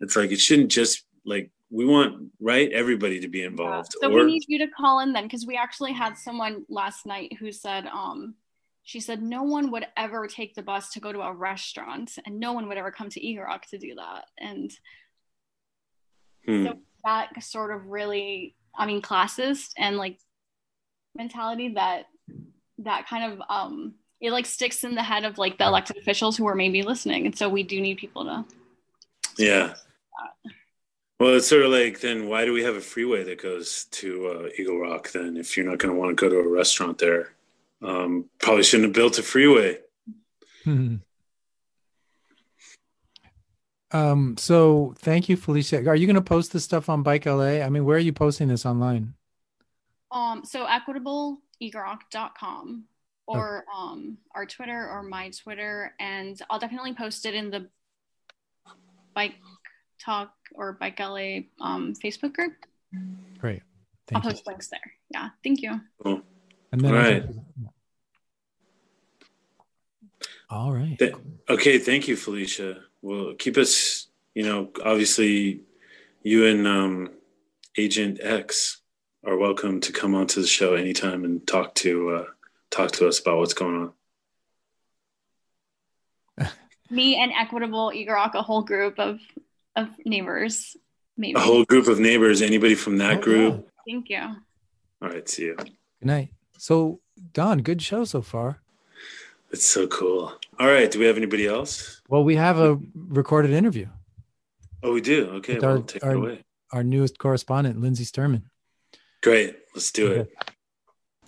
it's 0.00 0.14
like 0.14 0.30
it 0.30 0.38
shouldn't 0.38 0.70
just 0.70 1.04
like 1.24 1.50
we 1.70 1.86
want 1.86 2.30
right 2.40 2.70
everybody 2.72 3.20
to 3.20 3.28
be 3.28 3.42
involved 3.42 3.94
yeah. 3.94 4.08
so 4.08 4.12
or, 4.12 4.24
we 4.24 4.32
need 4.32 4.44
you 4.48 4.58
to 4.58 4.68
call 4.68 5.00
in 5.00 5.14
then 5.14 5.24
because 5.24 5.46
we 5.46 5.56
actually 5.56 5.92
had 5.94 6.18
someone 6.18 6.64
last 6.68 7.06
night 7.06 7.32
who 7.40 7.50
said 7.50 7.86
um 7.86 8.34
she 8.86 9.00
said 9.00 9.20
no 9.20 9.42
one 9.42 9.72
would 9.72 9.84
ever 9.96 10.28
take 10.28 10.54
the 10.54 10.62
bus 10.62 10.90
to 10.90 11.00
go 11.00 11.12
to 11.12 11.20
a 11.20 11.32
restaurant 11.32 12.18
and 12.24 12.38
no 12.38 12.52
one 12.52 12.68
would 12.68 12.78
ever 12.78 12.92
come 12.92 13.10
to 13.10 13.20
Eagle 13.20 13.42
Rock 13.42 13.66
to 13.70 13.78
do 13.78 13.96
that. 13.96 14.26
And 14.38 14.70
hmm. 16.46 16.66
so 16.66 16.78
that 17.04 17.42
sort 17.42 17.74
of 17.74 17.88
really, 17.88 18.54
I 18.76 18.86
mean, 18.86 19.02
classist 19.02 19.70
and 19.76 19.96
like 19.96 20.20
mentality 21.16 21.74
that 21.74 22.04
that 22.78 23.08
kind 23.08 23.32
of 23.32 23.42
um 23.48 23.94
it 24.20 24.30
like 24.30 24.46
sticks 24.46 24.84
in 24.84 24.94
the 24.94 25.02
head 25.02 25.24
of 25.24 25.36
like 25.36 25.58
the 25.58 25.66
elected 25.66 25.96
officials 25.96 26.36
who 26.36 26.46
are 26.46 26.54
maybe 26.54 26.82
listening. 26.82 27.26
And 27.26 27.36
so 27.36 27.48
we 27.48 27.64
do 27.64 27.80
need 27.80 27.96
people 27.96 28.24
to 28.24 28.44
Yeah. 29.36 29.74
Well, 31.18 31.34
it's 31.34 31.48
sort 31.48 31.62
of 31.62 31.72
like 31.72 31.98
then 31.98 32.28
why 32.28 32.44
do 32.44 32.52
we 32.52 32.62
have 32.62 32.76
a 32.76 32.80
freeway 32.80 33.24
that 33.24 33.42
goes 33.42 33.86
to 33.90 34.28
uh, 34.28 34.48
Eagle 34.56 34.78
Rock 34.78 35.10
then 35.10 35.36
if 35.36 35.56
you're 35.56 35.68
not 35.68 35.78
going 35.78 35.92
to 35.92 35.98
want 35.98 36.16
to 36.16 36.20
go 36.20 36.28
to 36.28 36.38
a 36.38 36.48
restaurant 36.48 36.98
there? 36.98 37.35
Um, 37.82 38.30
probably 38.40 38.62
shouldn't 38.62 38.88
have 38.88 38.94
built 38.94 39.18
a 39.18 39.22
freeway. 39.22 39.78
Hmm. 40.64 40.96
Um, 43.92 44.36
so 44.36 44.94
thank 44.98 45.28
you, 45.28 45.36
Felicia. 45.36 45.86
Are 45.86 45.94
you 45.94 46.06
going 46.06 46.16
to 46.16 46.20
post 46.20 46.52
this 46.52 46.64
stuff 46.64 46.88
on 46.88 47.04
Bike 47.04 47.24
LA? 47.24 47.62
I 47.62 47.68
mean, 47.68 47.84
where 47.84 47.96
are 47.96 48.00
you 48.00 48.12
posting 48.12 48.48
this 48.48 48.66
online? 48.66 49.14
Um, 50.10 50.44
so 50.44 50.66
equitableegrok.com 50.66 52.84
or 53.26 53.64
oh. 53.72 53.78
um 53.78 54.18
our 54.34 54.46
Twitter 54.46 54.90
or 54.90 55.02
my 55.02 55.30
Twitter, 55.30 55.94
and 55.98 56.40
I'll 56.48 56.58
definitely 56.58 56.94
post 56.94 57.26
it 57.26 57.34
in 57.34 57.50
the 57.50 57.68
Bike 59.14 59.34
Talk 60.00 60.32
or 60.54 60.74
Bike 60.74 60.98
LA 61.00 61.40
um 61.60 61.94
Facebook 61.94 62.34
group. 62.34 62.54
Great. 63.38 63.62
Thank 64.08 64.24
I'll 64.24 64.30
you. 64.30 64.34
post 64.34 64.46
links 64.46 64.68
there. 64.68 64.92
Yeah. 65.10 65.30
Thank 65.42 65.62
you. 65.62 65.80
Cool. 66.02 66.22
And 66.76 66.84
then 66.84 66.94
all 66.94 67.00
right. 67.00 67.24
All 70.50 70.72
right. 70.72 70.98
Th- 70.98 71.14
okay, 71.48 71.78
thank 71.78 72.06
you, 72.06 72.16
Felicia. 72.16 72.82
Well, 73.00 73.32
keep 73.38 73.56
us. 73.56 74.08
You 74.34 74.42
know, 74.42 74.68
obviously, 74.84 75.62
you 76.22 76.44
and 76.44 76.66
um, 76.66 77.10
Agent 77.78 78.20
X 78.22 78.82
are 79.24 79.38
welcome 79.38 79.80
to 79.80 79.92
come 79.92 80.14
onto 80.14 80.42
the 80.42 80.46
show 80.46 80.74
anytime 80.74 81.24
and 81.24 81.46
talk 81.46 81.74
to 81.76 82.10
uh, 82.10 82.24
talk 82.70 82.92
to 82.92 83.08
us 83.08 83.20
about 83.20 83.38
what's 83.38 83.54
going 83.54 83.92
on. 86.38 86.50
Me 86.90 87.16
and 87.16 87.32
Equitable 87.32 87.90
Egrok, 87.90 88.34
a 88.34 88.42
whole 88.42 88.62
group 88.62 88.98
of 88.98 89.18
of 89.74 89.88
neighbors. 90.04 90.76
Maybe 91.16 91.38
a 91.38 91.40
whole 91.40 91.64
group 91.64 91.88
of 91.88 91.98
neighbors. 91.98 92.42
Anybody 92.42 92.74
from 92.74 92.98
that 92.98 93.16
oh, 93.16 93.22
group? 93.22 93.54
Yeah. 93.54 93.94
Thank 93.94 94.10
you. 94.10 94.36
All 95.00 95.08
right. 95.08 95.26
See 95.26 95.44
you. 95.44 95.56
Good 95.56 95.72
night. 96.02 96.35
So, 96.58 97.00
Don, 97.32 97.58
good 97.58 97.82
show 97.82 98.04
so 98.04 98.22
far. 98.22 98.60
It's 99.50 99.66
so 99.66 99.86
cool. 99.86 100.32
All 100.58 100.66
right. 100.66 100.90
Do 100.90 100.98
we 100.98 101.06
have 101.06 101.16
anybody 101.16 101.46
else? 101.46 102.02
Well, 102.08 102.24
we 102.24 102.36
have 102.36 102.58
a 102.58 102.78
recorded 102.94 103.52
interview. 103.52 103.86
Oh, 104.82 104.92
we 104.92 105.00
do. 105.00 105.26
Okay. 105.36 105.58
Well, 105.58 105.78
our, 105.78 105.82
take 105.82 106.04
our, 106.04 106.12
it 106.12 106.16
away. 106.16 106.44
Our 106.72 106.82
newest 106.82 107.18
correspondent, 107.18 107.80
Lindsay 107.80 108.04
Sturman. 108.04 108.42
Great. 109.22 109.56
Let's 109.74 109.90
do 109.90 110.12
okay. 110.12 110.20
it. 110.20 110.50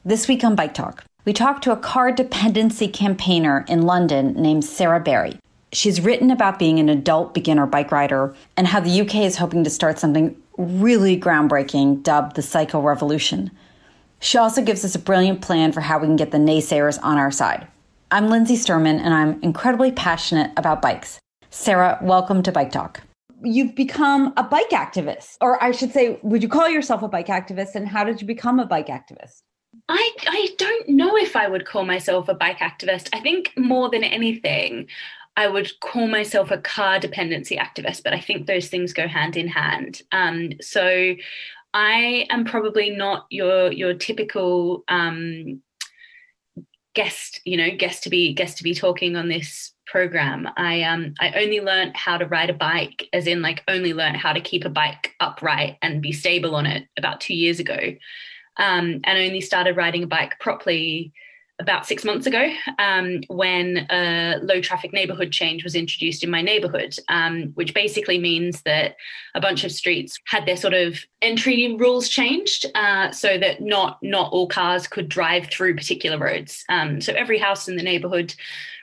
This 0.04 0.28
week 0.28 0.44
on 0.44 0.54
Bike 0.54 0.74
Talk, 0.74 1.04
we 1.24 1.32
talked 1.32 1.64
to 1.64 1.72
a 1.72 1.76
car 1.76 2.12
dependency 2.12 2.88
campaigner 2.88 3.64
in 3.68 3.82
London 3.82 4.32
named 4.34 4.64
Sarah 4.64 5.00
Berry. 5.00 5.38
She's 5.72 6.00
written 6.00 6.30
about 6.30 6.58
being 6.58 6.78
an 6.78 6.88
adult 6.88 7.34
beginner 7.34 7.66
bike 7.66 7.92
rider 7.92 8.34
and 8.56 8.66
how 8.66 8.80
the 8.80 9.00
UK 9.02 9.16
is 9.16 9.36
hoping 9.36 9.64
to 9.64 9.70
start 9.70 9.98
something 9.98 10.34
really 10.56 11.18
groundbreaking 11.18 12.02
dubbed 12.02 12.36
the 12.36 12.42
Cycle 12.42 12.82
Revolution. 12.82 13.50
She 14.20 14.36
also 14.36 14.62
gives 14.62 14.84
us 14.84 14.94
a 14.94 14.98
brilliant 14.98 15.42
plan 15.42 15.72
for 15.72 15.80
how 15.80 15.98
we 15.98 16.06
can 16.06 16.16
get 16.16 16.32
the 16.32 16.38
naysayers 16.38 16.98
on 17.02 17.18
our 17.18 17.30
side. 17.30 17.66
I'm 18.10 18.28
Lindsay 18.28 18.56
Sturman, 18.56 19.00
and 19.00 19.14
I'm 19.14 19.40
incredibly 19.42 19.92
passionate 19.92 20.50
about 20.56 20.82
bikes. 20.82 21.18
Sarah, 21.50 21.98
welcome 22.02 22.42
to 22.42 22.52
Bike 22.52 22.72
Talk. 22.72 23.00
You've 23.42 23.76
become 23.76 24.32
a 24.36 24.42
bike 24.42 24.70
activist, 24.70 25.36
or 25.40 25.62
I 25.62 25.70
should 25.70 25.92
say, 25.92 26.18
would 26.22 26.42
you 26.42 26.48
call 26.48 26.68
yourself 26.68 27.02
a 27.02 27.08
bike 27.08 27.28
activist? 27.28 27.76
And 27.76 27.86
how 27.86 28.02
did 28.02 28.20
you 28.20 28.26
become 28.26 28.58
a 28.58 28.66
bike 28.66 28.88
activist? 28.88 29.42
I, 29.88 30.12
I 30.26 30.48
don't 30.58 30.88
know 30.88 31.16
if 31.16 31.36
I 31.36 31.46
would 31.46 31.64
call 31.64 31.84
myself 31.84 32.28
a 32.28 32.34
bike 32.34 32.58
activist. 32.58 33.10
I 33.12 33.20
think 33.20 33.52
more 33.56 33.88
than 33.88 34.02
anything, 34.02 34.88
I 35.36 35.46
would 35.46 35.78
call 35.78 36.08
myself 36.08 36.50
a 36.50 36.58
car 36.58 36.98
dependency 36.98 37.56
activist, 37.56 38.02
but 38.02 38.12
I 38.12 38.18
think 38.18 38.46
those 38.46 38.66
things 38.68 38.92
go 38.92 39.06
hand 39.06 39.36
in 39.36 39.46
hand. 39.46 40.02
Um, 40.10 40.50
so 40.60 41.14
I 41.74 42.26
am 42.30 42.44
probably 42.44 42.90
not 42.90 43.26
your 43.30 43.72
your 43.72 43.94
typical 43.94 44.84
um, 44.88 45.62
guest, 46.94 47.40
you 47.44 47.56
know, 47.56 47.70
guest 47.76 48.02
to 48.04 48.10
be 48.10 48.34
guest 48.34 48.58
to 48.58 48.64
be 48.64 48.74
talking 48.74 49.16
on 49.16 49.28
this 49.28 49.72
program. 49.86 50.48
I 50.56 50.82
um 50.82 51.14
I 51.20 51.32
only 51.32 51.60
learned 51.60 51.96
how 51.96 52.18
to 52.18 52.26
ride 52.26 52.50
a 52.50 52.54
bike, 52.54 53.06
as 53.12 53.26
in 53.26 53.42
like 53.42 53.62
only 53.68 53.94
learned 53.94 54.16
how 54.16 54.32
to 54.32 54.40
keep 54.40 54.64
a 54.64 54.70
bike 54.70 55.14
upright 55.20 55.76
and 55.82 56.02
be 56.02 56.12
stable 56.12 56.54
on 56.54 56.66
it 56.66 56.86
about 56.96 57.20
two 57.20 57.34
years 57.34 57.60
ago, 57.60 57.78
um, 58.56 59.00
and 59.04 59.18
only 59.18 59.40
started 59.40 59.76
riding 59.76 60.02
a 60.02 60.08
bike 60.08 60.38
properly 60.40 61.12
about 61.60 61.86
six 61.86 62.04
months 62.04 62.26
ago 62.26 62.48
um, 62.78 63.20
when 63.28 63.86
a 63.90 64.38
low 64.42 64.60
traffic 64.60 64.92
neighborhood 64.92 65.32
change 65.32 65.64
was 65.64 65.74
introduced 65.74 66.22
in 66.22 66.30
my 66.30 66.40
neighborhood, 66.40 66.94
um, 67.08 67.50
which 67.54 67.74
basically 67.74 68.18
means 68.18 68.62
that 68.62 68.96
a 69.34 69.40
bunch 69.40 69.64
of 69.64 69.72
streets 69.72 70.18
had 70.26 70.46
their 70.46 70.56
sort 70.56 70.74
of 70.74 70.98
entry 71.20 71.74
rules 71.76 72.08
changed 72.08 72.66
uh, 72.74 73.10
so 73.10 73.38
that 73.38 73.60
not 73.60 73.98
not 74.02 74.32
all 74.32 74.46
cars 74.46 74.86
could 74.86 75.08
drive 75.08 75.46
through 75.50 75.74
particular 75.74 76.18
roads. 76.18 76.64
Um, 76.68 77.00
so 77.00 77.12
every 77.14 77.38
house 77.38 77.68
in 77.68 77.76
the 77.76 77.82
neighborhood 77.82 78.34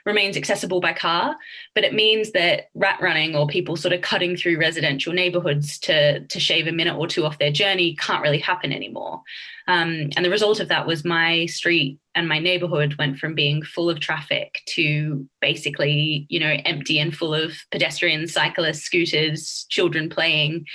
remains 0.06 0.36
accessible 0.36 0.80
by 0.80 0.92
car, 0.92 1.36
but 1.74 1.84
it 1.84 1.92
means 1.92 2.30
that 2.30 2.70
rat 2.74 2.98
running 3.02 3.34
or 3.34 3.46
people 3.46 3.76
sort 3.76 3.92
of 3.92 4.00
cutting 4.00 4.36
through 4.36 4.58
residential 4.58 5.12
neighborhoods 5.12 5.78
to, 5.80 6.20
to 6.28 6.40
shave 6.40 6.68
a 6.68 6.72
minute 6.72 6.96
or 6.96 7.08
two 7.08 7.26
off 7.26 7.38
their 7.38 7.50
journey 7.50 7.96
can't 7.96 8.22
really 8.22 8.38
happen 8.38 8.72
anymore. 8.72 9.20
Um, 9.66 10.10
and 10.16 10.24
the 10.24 10.30
result 10.30 10.60
of 10.60 10.68
that 10.68 10.86
was 10.86 11.04
my 11.04 11.46
street 11.46 11.98
and 12.14 12.28
my 12.28 12.38
neighborhood 12.38 12.94
went 12.98 13.18
from 13.18 13.34
being 13.34 13.62
full 13.62 13.90
of 13.90 13.98
traffic 13.98 14.60
to 14.66 15.28
basically, 15.40 16.26
you 16.30 16.38
know, 16.38 16.56
empty 16.64 17.00
and 17.00 17.14
full 17.14 17.34
of 17.34 17.52
pedestrians, 17.72 18.32
cyclists, 18.32 18.82
scooters, 18.82 19.66
children 19.68 20.08
playing 20.08 20.66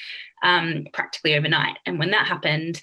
um, 0.44 0.88
practically 0.92 1.36
overnight. 1.36 1.78
And 1.86 2.00
when 2.00 2.12
that 2.12 2.28
happened, 2.28 2.82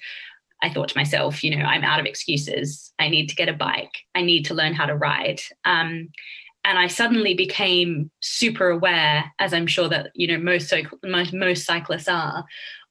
I 0.63 0.71
thought 0.71 0.89
to 0.89 0.99
myself, 0.99 1.45
you 1.45 1.57
know, 1.57 1.65
I'm 1.65 1.85
out 1.85 2.01
of 2.01 2.07
excuses. 2.07 2.93
I 2.99 3.09
need 3.09 3.29
to 3.29 3.37
get 3.37 3.49
a 3.49 3.53
bike. 3.53 3.93
I 4.15 4.23
need 4.23 4.45
to 4.47 4.55
learn 4.55 4.75
how 4.75 4.87
to 4.87 4.97
ride. 4.97 5.41
Um, 5.65 6.09
and 6.65 6.79
I 6.79 6.89
suddenly 6.89 7.35
became 7.35 8.11
super 8.21 8.69
aware, 8.69 9.33
as 9.39 9.55
I'm 9.55 9.67
sure 9.67 9.89
that 9.89 10.11
you 10.15 10.27
know 10.27 10.39
most 10.39 10.73
most, 11.05 11.33
most 11.33 11.65
cyclists 11.65 12.09
are, 12.09 12.45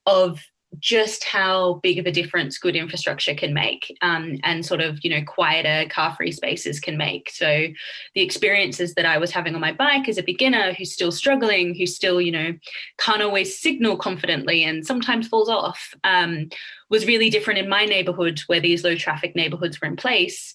of 0.05 0.41
just 0.79 1.23
how 1.23 1.75
big 1.81 1.97
of 1.97 2.05
a 2.05 2.11
difference 2.11 2.57
good 2.57 2.75
infrastructure 2.75 3.33
can 3.33 3.53
make 3.53 3.95
um, 4.01 4.37
and 4.43 4.65
sort 4.65 4.81
of 4.81 4.99
you 5.03 5.09
know 5.09 5.23
quieter 5.25 5.87
car 5.89 6.13
free 6.15 6.31
spaces 6.31 6.79
can 6.79 6.97
make. 6.97 7.29
So 7.29 7.67
the 8.13 8.21
experiences 8.21 8.93
that 8.95 9.05
i 9.05 9.17
was 9.17 9.31
having 9.31 9.55
on 9.55 9.61
my 9.61 9.71
bike 9.71 10.07
as 10.09 10.17
a 10.17 10.23
beginner 10.23 10.73
who's 10.73 10.93
still 10.93 11.11
struggling 11.11 11.75
who 11.75 11.85
still 11.85 12.19
you 12.19 12.31
know 12.31 12.53
can't 12.97 13.21
always 13.21 13.59
signal 13.59 13.97
confidently 13.97 14.63
and 14.63 14.85
sometimes 14.85 15.27
falls 15.27 15.49
off 15.49 15.93
um, 16.03 16.49
was 16.89 17.05
really 17.05 17.29
different 17.29 17.59
in 17.59 17.69
my 17.69 17.85
neighborhood 17.85 18.39
where 18.47 18.59
these 18.59 18.83
low 18.83 18.95
traffic 18.95 19.35
neighborhoods 19.35 19.79
were 19.81 19.87
in 19.87 19.95
place 19.95 20.53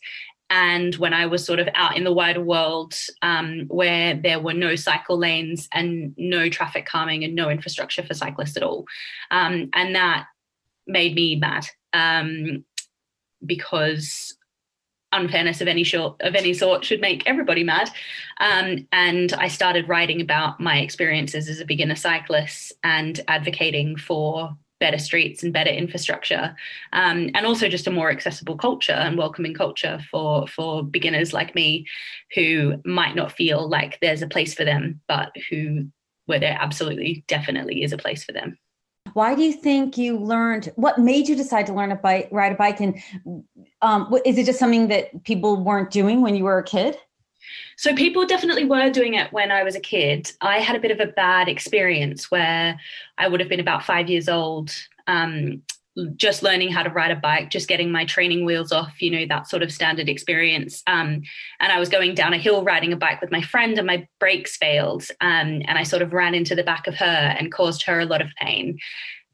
and 0.52 0.94
when 0.96 1.14
I 1.14 1.24
was 1.24 1.46
sort 1.46 1.60
of 1.60 1.68
out 1.74 1.96
in 1.96 2.04
the 2.04 2.12
wider 2.12 2.42
world 2.42 2.94
um, 3.22 3.64
where 3.68 4.14
there 4.14 4.38
were 4.38 4.52
no 4.52 4.76
cycle 4.76 5.16
lanes 5.16 5.66
and 5.72 6.12
no 6.18 6.50
traffic 6.50 6.84
calming 6.84 7.24
and 7.24 7.34
no 7.34 7.48
infrastructure 7.48 8.02
for 8.02 8.12
cyclists 8.12 8.58
at 8.58 8.62
all. 8.62 8.84
Um, 9.30 9.70
and 9.72 9.94
that 9.94 10.26
made 10.86 11.14
me 11.14 11.36
mad 11.36 11.66
um, 11.94 12.66
because 13.44 14.36
unfairness 15.10 15.62
of 15.62 15.68
any 15.68 15.84
sort 15.84 16.20
of 16.20 16.34
any 16.34 16.52
sort 16.52 16.84
should 16.84 17.00
make 17.00 17.26
everybody 17.26 17.64
mad. 17.64 17.90
Um, 18.38 18.86
and 18.92 19.32
I 19.32 19.48
started 19.48 19.88
writing 19.88 20.20
about 20.20 20.60
my 20.60 20.80
experiences 20.80 21.48
as 21.48 21.60
a 21.60 21.64
beginner 21.64 21.96
cyclist 21.96 22.74
and 22.84 23.18
advocating 23.26 23.96
for 23.96 24.54
better 24.82 24.98
streets 24.98 25.44
and 25.44 25.52
better 25.52 25.70
infrastructure, 25.70 26.56
um, 26.92 27.30
and 27.34 27.46
also 27.46 27.68
just 27.68 27.86
a 27.86 27.90
more 27.92 28.10
accessible 28.10 28.56
culture 28.56 29.00
and 29.04 29.16
welcoming 29.16 29.54
culture 29.54 30.00
for 30.10 30.48
for 30.48 30.82
beginners 30.82 31.32
like 31.32 31.54
me, 31.54 31.86
who 32.34 32.74
might 32.84 33.14
not 33.14 33.30
feel 33.30 33.68
like 33.68 34.00
there's 34.00 34.22
a 34.22 34.26
place 34.34 34.52
for 34.52 34.64
them, 34.64 35.00
but 35.06 35.30
who 35.48 35.86
where 36.26 36.40
there 36.40 36.58
absolutely 36.60 37.24
definitely 37.28 37.84
is 37.84 37.92
a 37.92 38.02
place 38.04 38.24
for 38.24 38.32
them. 38.32 38.58
Why 39.14 39.34
do 39.36 39.42
you 39.42 39.52
think 39.52 39.96
you 39.96 40.18
learned? 40.18 40.72
What 40.74 40.98
made 40.98 41.28
you 41.28 41.36
decide 41.36 41.66
to 41.66 41.74
learn 41.74 41.92
a 41.92 41.96
bike, 41.96 42.28
ride 42.32 42.52
a 42.52 42.56
bike, 42.56 42.80
and 42.80 42.98
um, 43.82 44.12
is 44.24 44.36
it 44.36 44.46
just 44.46 44.58
something 44.58 44.88
that 44.88 45.22
people 45.22 45.62
weren't 45.62 45.90
doing 45.90 46.22
when 46.22 46.34
you 46.34 46.44
were 46.44 46.58
a 46.58 46.64
kid? 46.64 46.96
So 47.76 47.94
people 47.94 48.26
definitely 48.26 48.64
were 48.64 48.90
doing 48.90 49.14
it 49.14 49.32
when 49.32 49.50
I 49.50 49.62
was 49.62 49.74
a 49.74 49.80
kid. 49.80 50.30
I 50.40 50.58
had 50.58 50.76
a 50.76 50.80
bit 50.80 50.90
of 50.90 51.00
a 51.00 51.12
bad 51.12 51.48
experience 51.48 52.30
where 52.30 52.78
I 53.18 53.28
would 53.28 53.40
have 53.40 53.48
been 53.48 53.60
about 53.60 53.84
five 53.84 54.08
years 54.08 54.28
old, 54.28 54.74
um, 55.06 55.62
just 56.16 56.42
learning 56.42 56.72
how 56.72 56.82
to 56.82 56.88
ride 56.90 57.10
a 57.10 57.16
bike, 57.16 57.50
just 57.50 57.68
getting 57.68 57.92
my 57.92 58.04
training 58.06 58.46
wheels 58.46 58.72
off, 58.72 59.02
you 59.02 59.10
know, 59.10 59.26
that 59.26 59.46
sort 59.46 59.62
of 59.62 59.70
standard 59.70 60.08
experience. 60.08 60.82
Um, 60.86 61.22
and 61.60 61.70
I 61.72 61.78
was 61.78 61.90
going 61.90 62.14
down 62.14 62.32
a 62.32 62.38
hill 62.38 62.64
riding 62.64 62.92
a 62.92 62.96
bike 62.96 63.20
with 63.20 63.30
my 63.30 63.42
friend, 63.42 63.76
and 63.76 63.86
my 63.86 64.08
brakes 64.18 64.56
failed. 64.56 65.06
Um, 65.20 65.60
and 65.66 65.76
I 65.76 65.82
sort 65.82 66.02
of 66.02 66.14
ran 66.14 66.34
into 66.34 66.54
the 66.54 66.64
back 66.64 66.86
of 66.86 66.94
her 66.94 67.36
and 67.38 67.52
caused 67.52 67.82
her 67.82 68.00
a 68.00 68.06
lot 68.06 68.22
of 68.22 68.28
pain. 68.40 68.78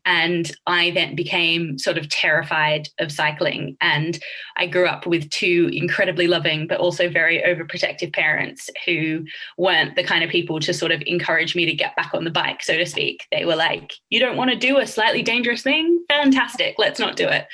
And 0.09 0.51
I 0.67 0.91
then 0.93 1.15
became 1.15 1.77
sort 1.77 1.99
of 1.99 2.09
terrified 2.09 2.89
of 2.99 3.13
cycling. 3.13 3.77
And 3.83 4.19
I 4.57 4.67
grew 4.67 4.87
up 4.87 5.07
with 5.07 5.29
two 5.29 5.69
incredibly 5.71 6.27
loving, 6.27 6.67
but 6.67 6.81
also 6.81 7.11
very 7.11 7.43
overprotective 7.43 8.15
parents 8.15 8.71
who 8.87 9.27
weren't 9.59 9.97
the 9.97 10.03
kind 10.03 10.25
of 10.25 10.31
people 10.31 10.61
to 10.61 10.73
sort 10.73 10.93
of 10.93 11.03
encourage 11.05 11.55
me 11.55 11.67
to 11.67 11.75
get 11.75 11.95
back 11.95 12.15
on 12.15 12.25
the 12.25 12.31
bike, 12.31 12.63
so 12.63 12.79
to 12.79 12.87
speak. 12.87 13.27
They 13.31 13.45
were 13.45 13.55
like, 13.55 13.93
You 14.09 14.19
don't 14.19 14.39
want 14.39 14.51
to 14.51 14.57
do 14.57 14.79
a 14.79 14.87
slightly 14.87 15.23
dangerous 15.23 15.61
thing? 15.61 16.03
Fantastic, 16.09 16.77
let's 16.79 16.99
not 16.99 17.17
do 17.17 17.29
it. 17.29 17.47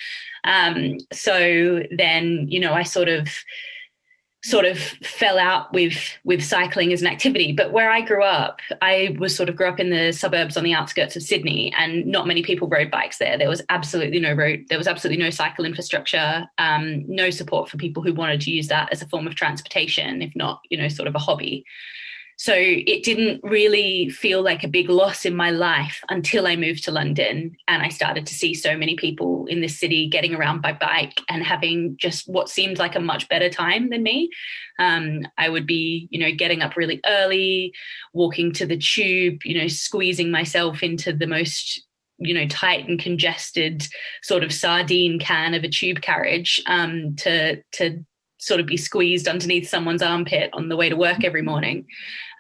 Um, 0.45 0.99
so 1.13 1.83
then, 1.91 2.47
you 2.49 2.61
know, 2.61 2.73
I 2.73 2.85
sort 2.85 3.09
of 3.09 3.29
sort 4.45 4.67
of 4.67 4.79
fell 4.79 5.39
out 5.39 5.73
with 5.73 5.97
with 6.25 6.45
cycling 6.45 6.93
as 6.93 7.01
an 7.01 7.09
activity. 7.09 7.53
But 7.53 7.73
where 7.73 7.91
i 7.91 8.01
grew 8.01 8.23
up 8.23 8.61
i 8.83 9.17
was 9.19 9.35
sort 9.35 9.49
of 9.49 9.57
grew 9.57 9.67
up 9.67 9.81
in 9.81 9.91
the 9.91 10.13
suburbs 10.13 10.57
on 10.57 10.65
the 10.65 10.75
outskirts 10.75 11.17
of 11.17 11.23
sydney 11.23 11.73
and 11.79 12.05
not 12.07 12.27
many 12.27 12.43
people 12.43 12.69
rode 12.69 12.91
bikes 12.91 13.19
there. 13.19 13.39
There 13.39 13.49
was 13.49 13.63
absolutely 13.71 14.21
no 14.21 14.33
road 14.33 14.67
there 14.69 14.79
was 14.79 14.87
absolutely 14.87 15.23
no 15.23 15.31
cycle 15.31 15.65
infrastructure 15.65 16.47
um, 16.59 17.05
no 17.09 17.31
support 17.31 17.69
for 17.69 17.79
people 17.79 18.03
who 18.03 18.13
wanted 18.13 18.41
to 18.43 18.51
use 18.51 18.69
that 18.69 18.93
as 18.93 19.01
a 19.01 19.09
form 19.09 19.27
of 19.27 19.35
transportation 19.35 20.21
if 20.21 20.37
not 20.37 20.61
you 20.69 20.77
know 20.77 20.89
sort 20.89 21.09
of 21.09 21.15
a 21.15 21.19
hobby 21.19 21.65
so 22.37 22.53
it 22.57 23.05
didn't 23.05 23.41
really 23.43 24.09
feel 24.09 24.43
like 24.43 24.65
a 24.65 24.69
big 24.69 24.89
loss 24.89 25.25
in 25.25 25.37
my 25.37 25.51
life 25.51 26.03
until 26.11 26.47
I 26.47 26.57
moved 26.57 26.85
to 26.85 26.91
London 26.91 27.57
and 27.69 27.83
I 27.83 27.89
started 27.89 28.27
to 28.27 28.35
see 28.35 28.55
so 28.55 28.77
many 28.77 28.97
people 28.97 29.47
in 29.47 29.61
this 29.61 29.79
city 29.79 30.09
getting 30.09 30.35
around 30.35 30.61
by 30.61 30.73
bike 30.73 31.21
and 31.29 31.45
having 31.45 31.97
just 31.97 32.29
what 32.29 32.49
seemed 32.49 32.79
like 32.79 32.97
a 32.97 33.01
much 33.01 33.29
better 33.29 33.49
time 33.49 33.91
than 33.91 34.03
me. 34.03 34.31
Um, 34.79 35.27
I 35.39 35.49
would 35.49 35.67
be, 35.67 36.09
you 36.11 36.19
know, 36.19 36.33
getting 36.33 36.63
up 36.63 36.77
really 36.77 37.01
early, 37.07 37.73
walking 38.13 38.53
to 38.55 38.67
the 38.67 38.79
tube, 38.79 39.41
you 39.45 39.61
know, 39.61 39.69
squeezing 39.69 40.31
myself 40.31 40.83
into 40.83 41.13
the 41.13 41.27
most 41.27 41.83
you 42.19 42.33
know 42.33 42.47
tight 42.47 42.89
and 42.89 43.01
congested 43.01 43.89
sort 44.23 44.45
of 44.45 44.53
sardine 44.53 45.19
can 45.19 45.53
of 45.53 45.65
a 45.65 45.69
tube 45.69 46.01
carriage 46.01 46.63
um, 46.67 47.17
to 47.17 47.61
to 47.73 48.05
sort 48.45 48.61
of 48.61 48.67
be 48.67 48.77
squeezed 48.77 49.29
underneath 49.29 49.69
someone's 49.69 50.03
armpit 50.03 50.51
on 50.53 50.69
the 50.69 50.77
way 50.77 50.89
to 50.89 50.97
work 50.97 51.25
every 51.25 51.43
morning 51.43 51.87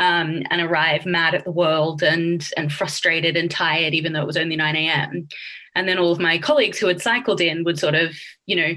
um, 0.01 0.43
and 0.51 0.60
arrive 0.60 1.06
mad 1.06 1.35
at 1.35 1.44
the 1.44 1.51
world 1.51 2.02
and 2.02 2.48
and 2.56 2.72
frustrated 2.72 3.36
and 3.36 3.51
tired 3.51 3.94
even 3.94 4.12
though 4.12 4.22
it 4.22 4.26
was 4.26 4.36
only 4.36 4.56
9 4.56 4.76
a.m 4.76 5.28
and 5.74 5.88
then 5.88 5.98
all 5.98 6.12
of 6.12 6.20
my 6.20 6.38
colleagues 6.38 6.78
who 6.78 6.86
had 6.86 7.02
cycled 7.02 7.40
in 7.40 7.64
would 7.64 7.78
sort 7.78 7.94
of 7.94 8.14
you 8.46 8.56
know 8.56 8.74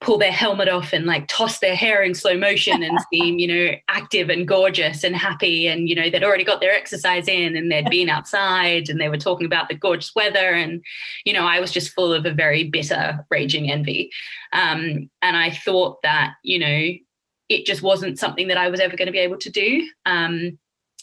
pull 0.00 0.18
their 0.18 0.32
helmet 0.32 0.68
off 0.68 0.92
and 0.92 1.06
like 1.06 1.26
toss 1.26 1.58
their 1.58 1.74
hair 1.74 2.02
in 2.02 2.14
slow 2.14 2.36
motion 2.36 2.82
and 2.82 2.98
seem 3.12 3.38
you 3.38 3.46
know 3.46 3.74
active 3.88 4.28
and 4.28 4.46
gorgeous 4.46 5.04
and 5.04 5.16
happy. 5.16 5.66
And 5.66 5.88
you 5.88 5.94
know 5.94 6.10
they'd 6.10 6.24
already 6.24 6.44
got 6.44 6.60
their 6.60 6.74
exercise 6.74 7.28
in 7.28 7.56
and 7.56 7.70
they'd 7.70 7.90
been 7.90 8.08
outside 8.08 8.88
and 8.88 9.00
they 9.00 9.08
were 9.08 9.16
talking 9.16 9.46
about 9.46 9.68
the 9.68 9.74
gorgeous 9.74 10.14
weather. 10.14 10.52
And 10.52 10.82
you 11.24 11.32
know 11.32 11.46
i 11.46 11.60
was 11.60 11.72
just 11.72 11.92
full 11.94 12.12
of 12.12 12.26
a 12.26 12.32
very 12.32 12.64
bitter 12.64 13.24
raging 13.30 13.70
envy. 13.70 14.10
Um, 14.52 15.10
and 15.22 15.36
i 15.36 15.50
thought 15.50 16.02
that 16.02 16.34
you 16.42 16.58
know 16.58 16.88
it 17.48 17.64
just 17.64 17.82
wasn't 17.82 18.18
something 18.18 18.48
that 18.48 18.56
i 18.56 18.68
was 18.68 18.80
ever 18.80 18.96
going 18.96 19.06
to 19.06 19.12
be 19.12 19.18
able 19.18 19.38
to 19.38 19.50
do. 19.50 19.88
Um, 20.04 20.58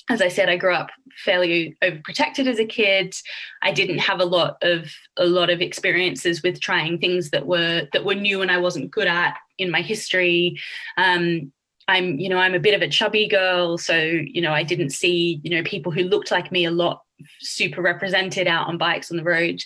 as 0.09 0.21
I 0.21 0.27
said, 0.27 0.49
I 0.49 0.57
grew 0.57 0.73
up 0.73 0.89
fairly 1.23 1.77
overprotected 1.81 2.47
as 2.47 2.59
a 2.59 2.65
kid. 2.65 3.15
I 3.61 3.71
didn't 3.71 3.99
have 3.99 4.19
a 4.19 4.25
lot 4.25 4.57
of 4.61 4.91
a 5.17 5.25
lot 5.25 5.49
of 5.49 5.61
experiences 5.61 6.43
with 6.43 6.59
trying 6.59 6.99
things 6.99 7.29
that 7.29 7.45
were 7.45 7.87
that 7.93 8.05
were 8.05 8.15
new 8.15 8.41
and 8.41 8.51
I 8.51 8.57
wasn't 8.57 8.91
good 8.91 9.07
at 9.07 9.37
in 9.57 9.71
my 9.71 9.81
history. 9.81 10.59
Um, 10.97 11.51
I'm, 11.87 12.17
you 12.17 12.29
know, 12.29 12.37
I'm 12.37 12.55
a 12.55 12.59
bit 12.59 12.75
of 12.75 12.81
a 12.81 12.89
chubby 12.89 13.27
girl, 13.27 13.77
so 13.77 13.95
you 13.97 14.41
know, 14.41 14.51
I 14.51 14.63
didn't 14.63 14.91
see, 14.91 15.39
you 15.43 15.51
know, 15.51 15.63
people 15.63 15.91
who 15.91 16.03
looked 16.03 16.31
like 16.31 16.51
me 16.51 16.65
a 16.65 16.71
lot 16.71 17.01
super 17.39 17.81
represented 17.81 18.47
out 18.47 18.67
on 18.67 18.77
bikes 18.77 19.11
on 19.11 19.17
the 19.17 19.23
road. 19.23 19.61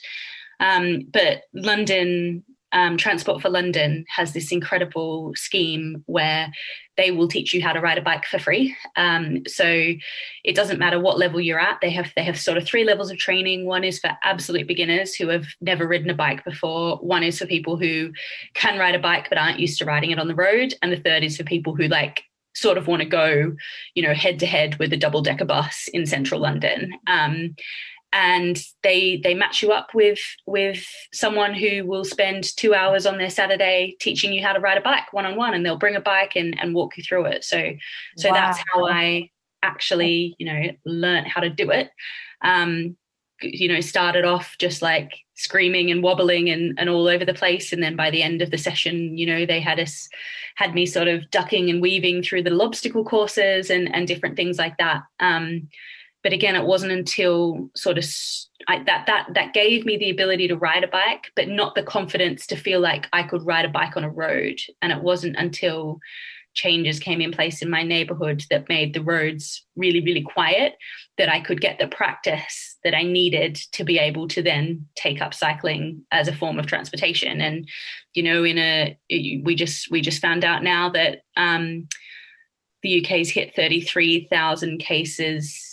Um, 0.60 1.08
but 1.12 1.44
London 1.54 2.44
um, 2.72 2.98
Transport 2.98 3.42
for 3.42 3.50
London 3.50 4.06
has 4.10 4.34
this 4.34 4.52
incredible 4.52 5.34
scheme 5.36 6.04
where 6.06 6.52
they 6.98 7.12
will 7.12 7.28
teach 7.28 7.54
you 7.54 7.62
how 7.62 7.74
to 7.74 7.80
ride 7.80 7.98
a 7.98 8.02
bike 8.02 8.26
for 8.26 8.40
free. 8.40 8.76
Um, 8.96 9.44
so 9.48 9.66
it 10.44 10.56
doesn't 10.56 10.80
matter 10.80 11.00
what 11.00 11.20
level 11.20 11.40
you're 11.40 11.60
at. 11.60 11.80
They 11.82 11.92
have 11.92 12.12
they 12.16 12.24
have 12.24 12.40
sort 12.40 12.58
of 12.58 12.66
three 12.66 12.84
levels 12.84 13.12
of 13.12 13.18
training. 13.18 13.66
One 13.66 13.84
is 13.84 14.00
for 14.00 14.18
absolute 14.24 14.68
beginners 14.68 15.16
who 15.16 15.28
have 15.30 15.46
never 15.62 15.88
ridden 15.88 16.10
a 16.10 16.16
bike 16.16 16.44
before. 16.44 16.98
One 16.98 17.24
is 17.24 17.38
for 17.40 17.46
people 17.46 17.78
who 17.78 18.12
can 18.54 18.80
ride 18.80 18.96
a 18.96 19.00
bike 19.00 19.28
but 19.30 19.38
aren't 19.38 19.60
used 19.60 19.78
to 19.80 19.86
riding 19.86 20.12
it 20.12 20.20
on 20.20 20.28
the 20.28 20.36
road, 20.36 20.74
and 20.82 20.92
the 20.92 20.98
third 20.98 21.24
is 21.24 21.38
for 21.38 21.44
people 21.44 21.76
who 21.76 21.88
like 21.88 22.24
sort 22.56 22.78
of 22.78 22.88
want 22.88 23.04
to 23.04 23.08
go, 23.08 23.56
you 23.94 24.02
know, 24.02 24.14
head 24.14 24.40
to 24.40 24.48
head 24.48 24.76
with 24.80 24.92
a 24.92 24.98
double 24.98 25.22
decker 25.22 25.46
bus 25.46 25.88
in 25.94 26.08
central 26.08 26.42
London. 26.42 26.92
Um, 27.06 27.56
and 28.18 28.60
they 28.82 29.22
they 29.24 29.36
match 29.36 29.62
you 29.62 29.72
up 29.72 29.94
with 29.94 30.20
with 30.48 30.84
someone 31.14 31.54
who 31.54 31.86
will 31.86 32.04
spend 32.04 32.44
two 32.58 32.74
hours 32.74 33.06
on 33.06 33.20
their 33.20 33.30
Saturday 33.30 33.96
teaching 34.00 34.34
you 34.34 34.44
how 34.44 34.54
to 34.54 34.60
ride 34.60 34.78
a 34.80 34.82
bike 34.82 35.14
one 35.14 35.28
on 35.28 35.36
one, 35.36 35.54
and 35.54 35.64
they'll 35.64 35.78
bring 35.78 35.96
a 35.96 36.02
bike 36.02 36.36
and, 36.36 36.60
and 36.60 36.74
walk 36.74 36.98
you 36.98 37.04
through 37.04 37.26
it. 37.26 37.44
So 37.44 37.74
so 38.18 38.30
wow. 38.30 38.34
that's 38.34 38.60
how 38.74 38.88
I 38.88 39.30
actually 39.62 40.36
you 40.40 40.48
know 40.48 40.72
learned 40.84 41.28
how 41.28 41.42
to 41.42 41.50
do 41.50 41.70
it. 41.70 41.92
Um, 42.42 42.98
you 43.44 43.68
know, 43.68 43.82
started 43.82 44.26
off 44.26 44.56
just 44.58 44.82
like 44.82 45.12
screaming 45.36 45.92
and 45.92 46.02
wobbling 46.02 46.50
and, 46.50 46.74
and 46.80 46.90
all 46.90 47.08
over 47.08 47.24
the 47.24 47.36
place. 47.36 47.72
And 47.72 47.84
then 47.84 47.96
by 47.96 48.10
the 48.10 48.24
end 48.24 48.42
of 48.42 48.50
the 48.50 48.58
session, 48.58 49.16
you 49.16 49.28
know, 49.28 49.46
they 49.46 49.60
had 49.60 49.80
us 49.80 50.10
had 50.56 50.74
me 50.74 50.88
sort 50.88 51.08
of 51.08 51.30
ducking 51.30 51.70
and 51.70 51.84
weaving 51.84 52.24
through 52.24 52.42
the 52.42 52.60
obstacle 52.60 53.06
courses 53.06 53.70
and 53.70 53.94
and 53.94 54.08
different 54.08 54.38
things 54.38 54.58
like 54.58 54.80
that. 54.80 55.04
Um, 55.20 55.70
but 56.24 56.34
again 56.34 56.56
it 56.56 56.66
wasn't 56.66 56.92
until 56.92 57.70
sort 57.76 57.98
of 57.98 58.06
I, 58.68 58.84
that 58.84 59.06
that 59.08 59.28
that 59.34 59.54
gave 59.54 59.86
me 59.86 59.98
the 59.98 60.10
ability 60.10 60.48
to 60.48 60.58
ride 60.58 60.84
a 60.84 60.88
bike 60.88 61.32
but 61.36 61.48
not 61.48 61.76
the 61.76 61.84
confidence 61.84 62.48
to 62.48 62.56
feel 62.56 62.80
like 62.80 63.08
i 63.14 63.24
could 63.24 63.46
ride 63.46 63.66
a 63.66 63.70
bike 63.70 63.98
on 63.98 64.04
a 64.04 64.10
road. 64.10 64.60
And 64.82 64.92
it 64.92 65.02
wasn't 65.02 65.36
until 65.38 66.00
changes 66.54 67.00
came 67.00 67.22
in 67.22 67.32
place 67.32 67.62
in 67.62 67.70
my 67.70 67.84
neighborhood 67.84 68.44
that 68.50 68.68
made 68.68 68.94
the 68.94 69.04
roads 69.04 69.64
really 69.76 70.02
really 70.02 70.24
quiet 70.24 70.74
that 71.18 71.30
i 71.30 71.40
could 71.40 71.62
get 71.62 71.78
the 71.78 71.88
practice 71.88 72.78
that 72.84 72.96
i 72.96 73.04
needed 73.04 73.56
to 73.74 73.84
be 73.84 74.00
able 74.00 74.28
to 74.28 74.42
then 74.42 74.86
take 74.96 75.22
up 75.22 75.34
cycling 75.34 76.04
as 76.12 76.28
a 76.28 76.36
form 76.36 76.58
of 76.58 76.66
transportation. 76.66 77.42
And 77.42 77.70
you 78.14 78.24
know 78.24 78.44
in 78.44 78.58
a 78.58 78.98
we 79.10 79.56
just 79.56 79.92
we 79.92 80.02
just 80.02 80.22
found 80.22 80.44
out 80.44 80.64
now 80.64 80.90
that 80.90 81.22
um, 81.36 81.88
the 82.82 83.00
uk's 83.00 83.30
hit 83.30 83.56
33000 83.56 84.80
cases 84.80 85.67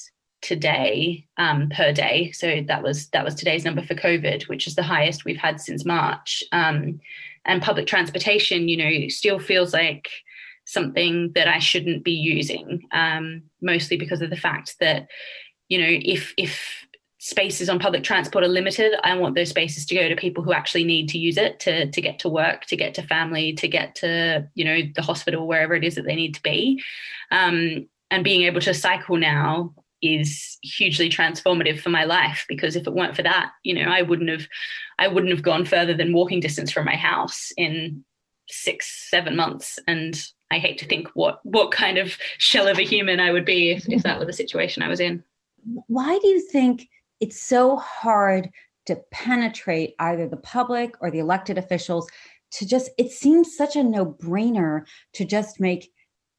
today 0.45 1.27
um, 1.39 1.71
per 1.71 1.91
day. 1.93 2.31
So 2.33 2.62
that 2.69 2.83
was 2.83 3.09
that 3.09 3.25
was 3.25 3.35
today's 3.35 3.65
number 3.65 3.83
for 3.83 3.95
COVID, 3.95 4.47
which 4.49 4.66
is 4.66 4.77
the 4.77 4.83
highest 4.83 5.25
we've 5.25 5.37
had 5.37 5.61
since 5.61 5.85
March. 5.85 6.45
Um, 6.53 7.01
and 7.47 7.62
public 7.62 7.87
transportation, 7.87 8.69
you 8.69 8.77
know, 8.77 9.09
still 9.09 9.39
feels 9.39 9.73
like 9.73 10.09
something 10.66 11.33
that 11.35 11.49
I 11.49 11.59
shouldn't 11.59 12.05
be 12.05 12.12
using, 12.12 12.83
um, 12.93 13.43
mostly 13.61 13.97
because 13.97 14.23
of 14.23 14.31
the 14.31 14.37
fact 14.37 14.77
that, 14.81 15.09
you 15.69 15.79
know, 15.79 15.89
if 15.89 16.35
if 16.37 16.87
spaces 17.19 17.71
on 17.71 17.79
public 17.79 18.05
transport 18.05 18.45
are 18.45 18.49
limited, 18.49 18.93
I 19.03 19.16
want 19.16 19.35
those 19.35 19.49
spaces 19.49 19.87
to 19.87 19.95
go 19.95 20.11
to 20.11 20.16
people 20.16 20.45
who 20.45 20.53
actually 20.53 20.85
need 20.85 21.09
to 21.09 21.19
use 21.19 21.39
it 21.39 21.59
to 21.61 21.91
to 21.91 22.01
get 22.03 22.19
to 22.21 22.29
work, 22.29 22.66
to 22.66 22.77
get 22.77 22.93
to 22.95 23.03
family, 23.03 23.55
to 23.55 23.66
get 23.66 23.95
to 23.97 24.47
you 24.55 24.65
know 24.66 24.81
the 24.95 25.03
hospital, 25.03 25.47
wherever 25.47 25.75
it 25.75 25.85
is 25.85 25.95
that 25.95 26.05
they 26.05 26.16
need 26.16 26.35
to 26.35 26.43
be. 26.43 26.83
Um, 27.31 27.89
and 28.11 28.23
being 28.23 28.43
able 28.43 28.61
to 28.61 28.75
cycle 28.75 29.16
now 29.16 29.75
is 30.05 30.59
hugely 30.62 31.09
transformative 31.09 31.81
for 31.81 31.89
my 31.89 32.05
life 32.05 32.44
because 32.48 32.76
if 32.76 32.86
it 32.86 32.93
weren't 32.93 33.16
for 33.16 33.22
that 33.22 33.51
you 33.62 33.74
know 33.74 33.90
i 33.90 34.02
wouldn't 34.02 34.28
have 34.28 34.47
i 34.98 35.09
wouldn't 35.09 35.32
have 35.32 35.43
gone 35.43 35.64
further 35.64 35.94
than 35.94 36.12
walking 36.12 36.40
distance 36.40 36.70
from 36.70 36.85
my 36.85 36.97
house 36.97 37.52
in 37.56 38.05
six 38.48 39.09
seven 39.10 39.36
months. 39.36 39.78
And 39.86 40.20
i 40.51 40.59
hate 40.59 40.78
to 40.78 40.86
think 40.86 41.09
what 41.14 41.40
what 41.44 41.70
kind 41.70 41.98
of 41.98 42.16
shell 42.39 42.68
of 42.68 42.78
a 42.78 42.82
human 42.82 43.20
i 43.20 43.32
would 43.32 43.44
be 43.44 43.70
if, 43.70 43.89
if 43.89 44.02
that 44.02 44.18
were 44.18 44.24
the 44.24 44.32
situation 44.32 44.82
i 44.82 44.89
was 44.89 45.01
in. 45.01 45.22
Why 45.86 46.18
do 46.18 46.28
you 46.28 46.40
think 46.40 46.89
it's 47.20 47.40
so 47.40 47.76
hard 47.76 48.51
to 48.86 49.01
penetrate 49.10 49.94
either 49.98 50.28
the 50.28 50.36
public 50.36 50.94
or 51.01 51.10
the 51.10 51.20
elected 51.20 51.56
officials 51.56 52.06
to 52.52 52.66
just 52.66 52.90
it 52.98 53.10
seems 53.10 53.56
such 53.56 53.76
a 53.76 53.82
no-brainer 53.82 54.82
to 55.14 55.24
just 55.24 55.59
make 55.59 55.90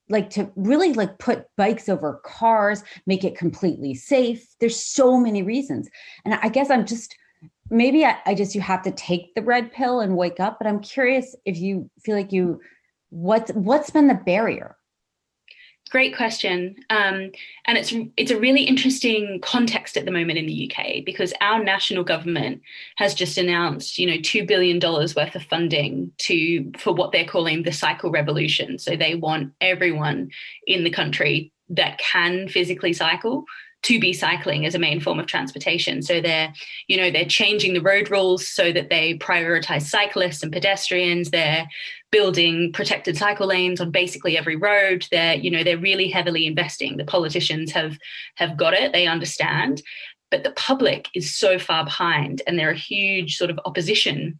like 0.10 0.30
to 0.32 0.52
really 0.56 0.94
like 0.94 1.18
put 1.18 1.46
bikes 1.58 1.90
over 1.90 2.22
cars 2.24 2.84
make 3.06 3.24
it 3.24 3.38
completely 3.38 3.94
safe. 3.96 4.48
There's 4.60 4.80
so 4.80 5.18
many 5.18 5.44
reasons. 5.44 5.90
And 6.24 6.34
i 6.36 6.50
guess 6.50 6.70
i'm 6.70 6.86
just 6.86 7.16
maybe 7.70 8.06
I, 8.06 8.18
I, 8.26 8.36
just 8.36 8.56
you 8.56 8.62
have 8.62 8.84
to 8.84 8.92
take 8.92 9.34
the 9.34 9.42
red 9.42 9.72
pill 9.72 10.00
and 10.00 10.16
wake 10.18 10.40
up 10.40 10.58
but 10.60 10.68
i'm 10.68 10.80
curious 10.80 11.36
if 11.46 11.58
you 11.58 11.90
feel 12.04 12.16
like 12.16 12.32
you 12.32 12.62
what's 13.10 13.52
what's 13.52 13.90
been 13.90 14.08
the 14.08 14.14
barrier 14.14 14.78
Great 15.92 16.16
question, 16.16 16.76
um, 16.90 17.32
and 17.66 17.78
it's 17.78 17.94
it's 18.18 18.32
a 18.32 18.40
really 18.40 18.64
interesting 18.64 19.40
context 19.42 19.96
at 19.96 20.06
the 20.06 20.12
moment 20.12 20.40
in 20.40 20.48
the 20.48 20.72
UK 20.72 21.06
because 21.06 21.32
our 21.42 21.64
national 21.64 22.04
government 22.04 22.64
has 22.96 23.14
just 23.14 23.38
announced, 23.38 24.00
you 24.00 24.08
know, 24.08 24.20
two 24.22 24.46
billion 24.48 24.80
dollars 24.80 25.16
worth 25.16 25.36
of 25.36 25.44
funding 25.44 26.12
to 26.18 26.72
for 26.80 26.92
what 26.92 27.12
they're 27.12 27.24
calling 27.24 27.62
the 27.62 27.72
cycle 27.72 28.10
revolution. 28.10 28.80
So 28.80 28.96
they 28.96 29.14
want 29.14 29.54
everyone 29.62 30.32
in 30.66 30.84
the 30.84 30.90
country 30.90 31.54
that 31.70 32.00
can 32.00 32.48
physically 32.48 32.94
cycle 32.94 33.46
to 33.86 34.00
be 34.00 34.14
cycling 34.14 34.66
as 34.66 34.74
a 34.74 34.80
main 34.80 35.00
form 35.00 35.20
of 35.20 35.28
transportation. 35.28 36.02
So 36.02 36.20
they're, 36.20 36.52
you 36.88 36.98
know, 36.98 37.12
they're 37.12 37.26
changing 37.26 37.76
the 37.76 37.82
road 37.82 38.10
rules 38.10 38.48
so 38.48 38.72
that 38.72 38.90
they 38.90 39.16
prioritize 39.20 39.84
cyclists 39.84 40.42
and 40.42 40.52
pedestrians. 40.52 41.30
They're 41.30 41.68
building 42.12 42.74
protected 42.74 43.16
cycle 43.16 43.46
lanes 43.46 43.80
on 43.80 43.92
basically 43.92 44.40
every 44.40 44.56
road. 44.56 45.08
They're, 45.12 45.36
you 45.36 45.52
know, 45.52 45.64
they're 45.64 45.78
really 45.78 46.08
heavily 46.08 46.48
investing. 46.48 46.98
The 46.98 47.06
politicians 47.06 47.72
have 47.74 47.98
have 48.36 48.58
got 48.58 48.74
it. 48.74 48.92
They 48.92 49.06
understand. 49.06 49.84
But 50.32 50.44
the 50.44 50.52
public 50.52 51.08
is 51.14 51.36
so 51.36 51.60
far 51.60 51.84
behind, 51.84 52.42
and 52.48 52.58
there 52.58 52.70
are 52.72 52.74
huge 52.74 53.38
sort 53.38 53.52
of 53.52 53.60
opposition 53.66 54.40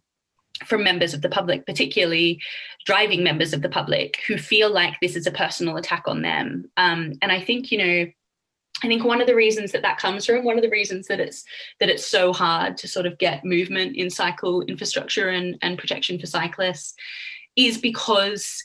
from 0.64 0.82
members 0.82 1.14
of 1.14 1.22
the 1.22 1.28
public, 1.28 1.66
particularly 1.66 2.40
driving 2.84 3.22
members 3.22 3.52
of 3.52 3.62
the 3.62 3.68
public, 3.68 4.22
who 4.26 4.38
feel 4.38 4.72
like 4.72 4.94
this 5.00 5.14
is 5.14 5.26
a 5.26 5.30
personal 5.30 5.76
attack 5.76 6.04
on 6.06 6.22
them. 6.22 6.64
Um, 6.76 7.12
and 7.22 7.30
I 7.30 7.40
think, 7.40 7.70
you 7.70 7.78
know, 7.78 8.06
I 8.82 8.88
think 8.88 9.04
one 9.04 9.20
of 9.20 9.26
the 9.26 9.34
reasons 9.34 9.72
that 9.72 9.82
that 9.82 9.98
comes 9.98 10.26
from, 10.26 10.44
one 10.44 10.56
of 10.56 10.62
the 10.62 10.70
reasons 10.70 11.06
that 11.06 11.20
it's 11.20 11.44
that 11.80 11.88
it's 11.88 12.06
so 12.06 12.32
hard 12.32 12.76
to 12.78 12.88
sort 12.88 13.06
of 13.06 13.18
get 13.18 13.44
movement 13.44 13.96
in 13.96 14.10
cycle 14.10 14.62
infrastructure 14.62 15.28
and, 15.28 15.56
and 15.62 15.78
protection 15.78 16.18
for 16.18 16.26
cyclists, 16.26 16.94
is 17.56 17.78
because 17.78 18.62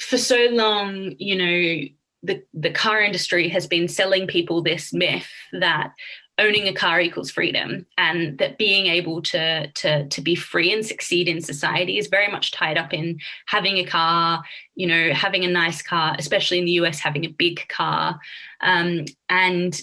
for 0.00 0.18
so 0.18 0.46
long, 0.50 1.14
you 1.18 1.36
know, 1.36 1.88
the 2.22 2.42
the 2.54 2.70
car 2.70 3.02
industry 3.02 3.48
has 3.48 3.66
been 3.66 3.88
selling 3.88 4.26
people 4.26 4.62
this 4.62 4.92
myth 4.92 5.28
that 5.52 5.92
owning 6.38 6.68
a 6.68 6.72
car 6.72 7.00
equals 7.00 7.30
freedom 7.30 7.86
and 7.96 8.36
that 8.38 8.58
being 8.58 8.86
able 8.86 9.22
to 9.22 9.66
to 9.72 10.06
to 10.08 10.20
be 10.20 10.34
free 10.34 10.72
and 10.72 10.84
succeed 10.84 11.28
in 11.28 11.40
society 11.40 11.98
is 11.98 12.08
very 12.08 12.30
much 12.30 12.52
tied 12.52 12.76
up 12.76 12.92
in 12.92 13.18
having 13.46 13.78
a 13.78 13.86
car 13.86 14.42
you 14.74 14.86
know 14.86 15.12
having 15.14 15.44
a 15.44 15.48
nice 15.48 15.80
car 15.80 16.14
especially 16.18 16.58
in 16.58 16.66
the 16.66 16.72
us 16.72 16.98
having 16.98 17.24
a 17.24 17.28
big 17.30 17.66
car. 17.68 18.20
Um, 18.60 19.04
and 19.28 19.80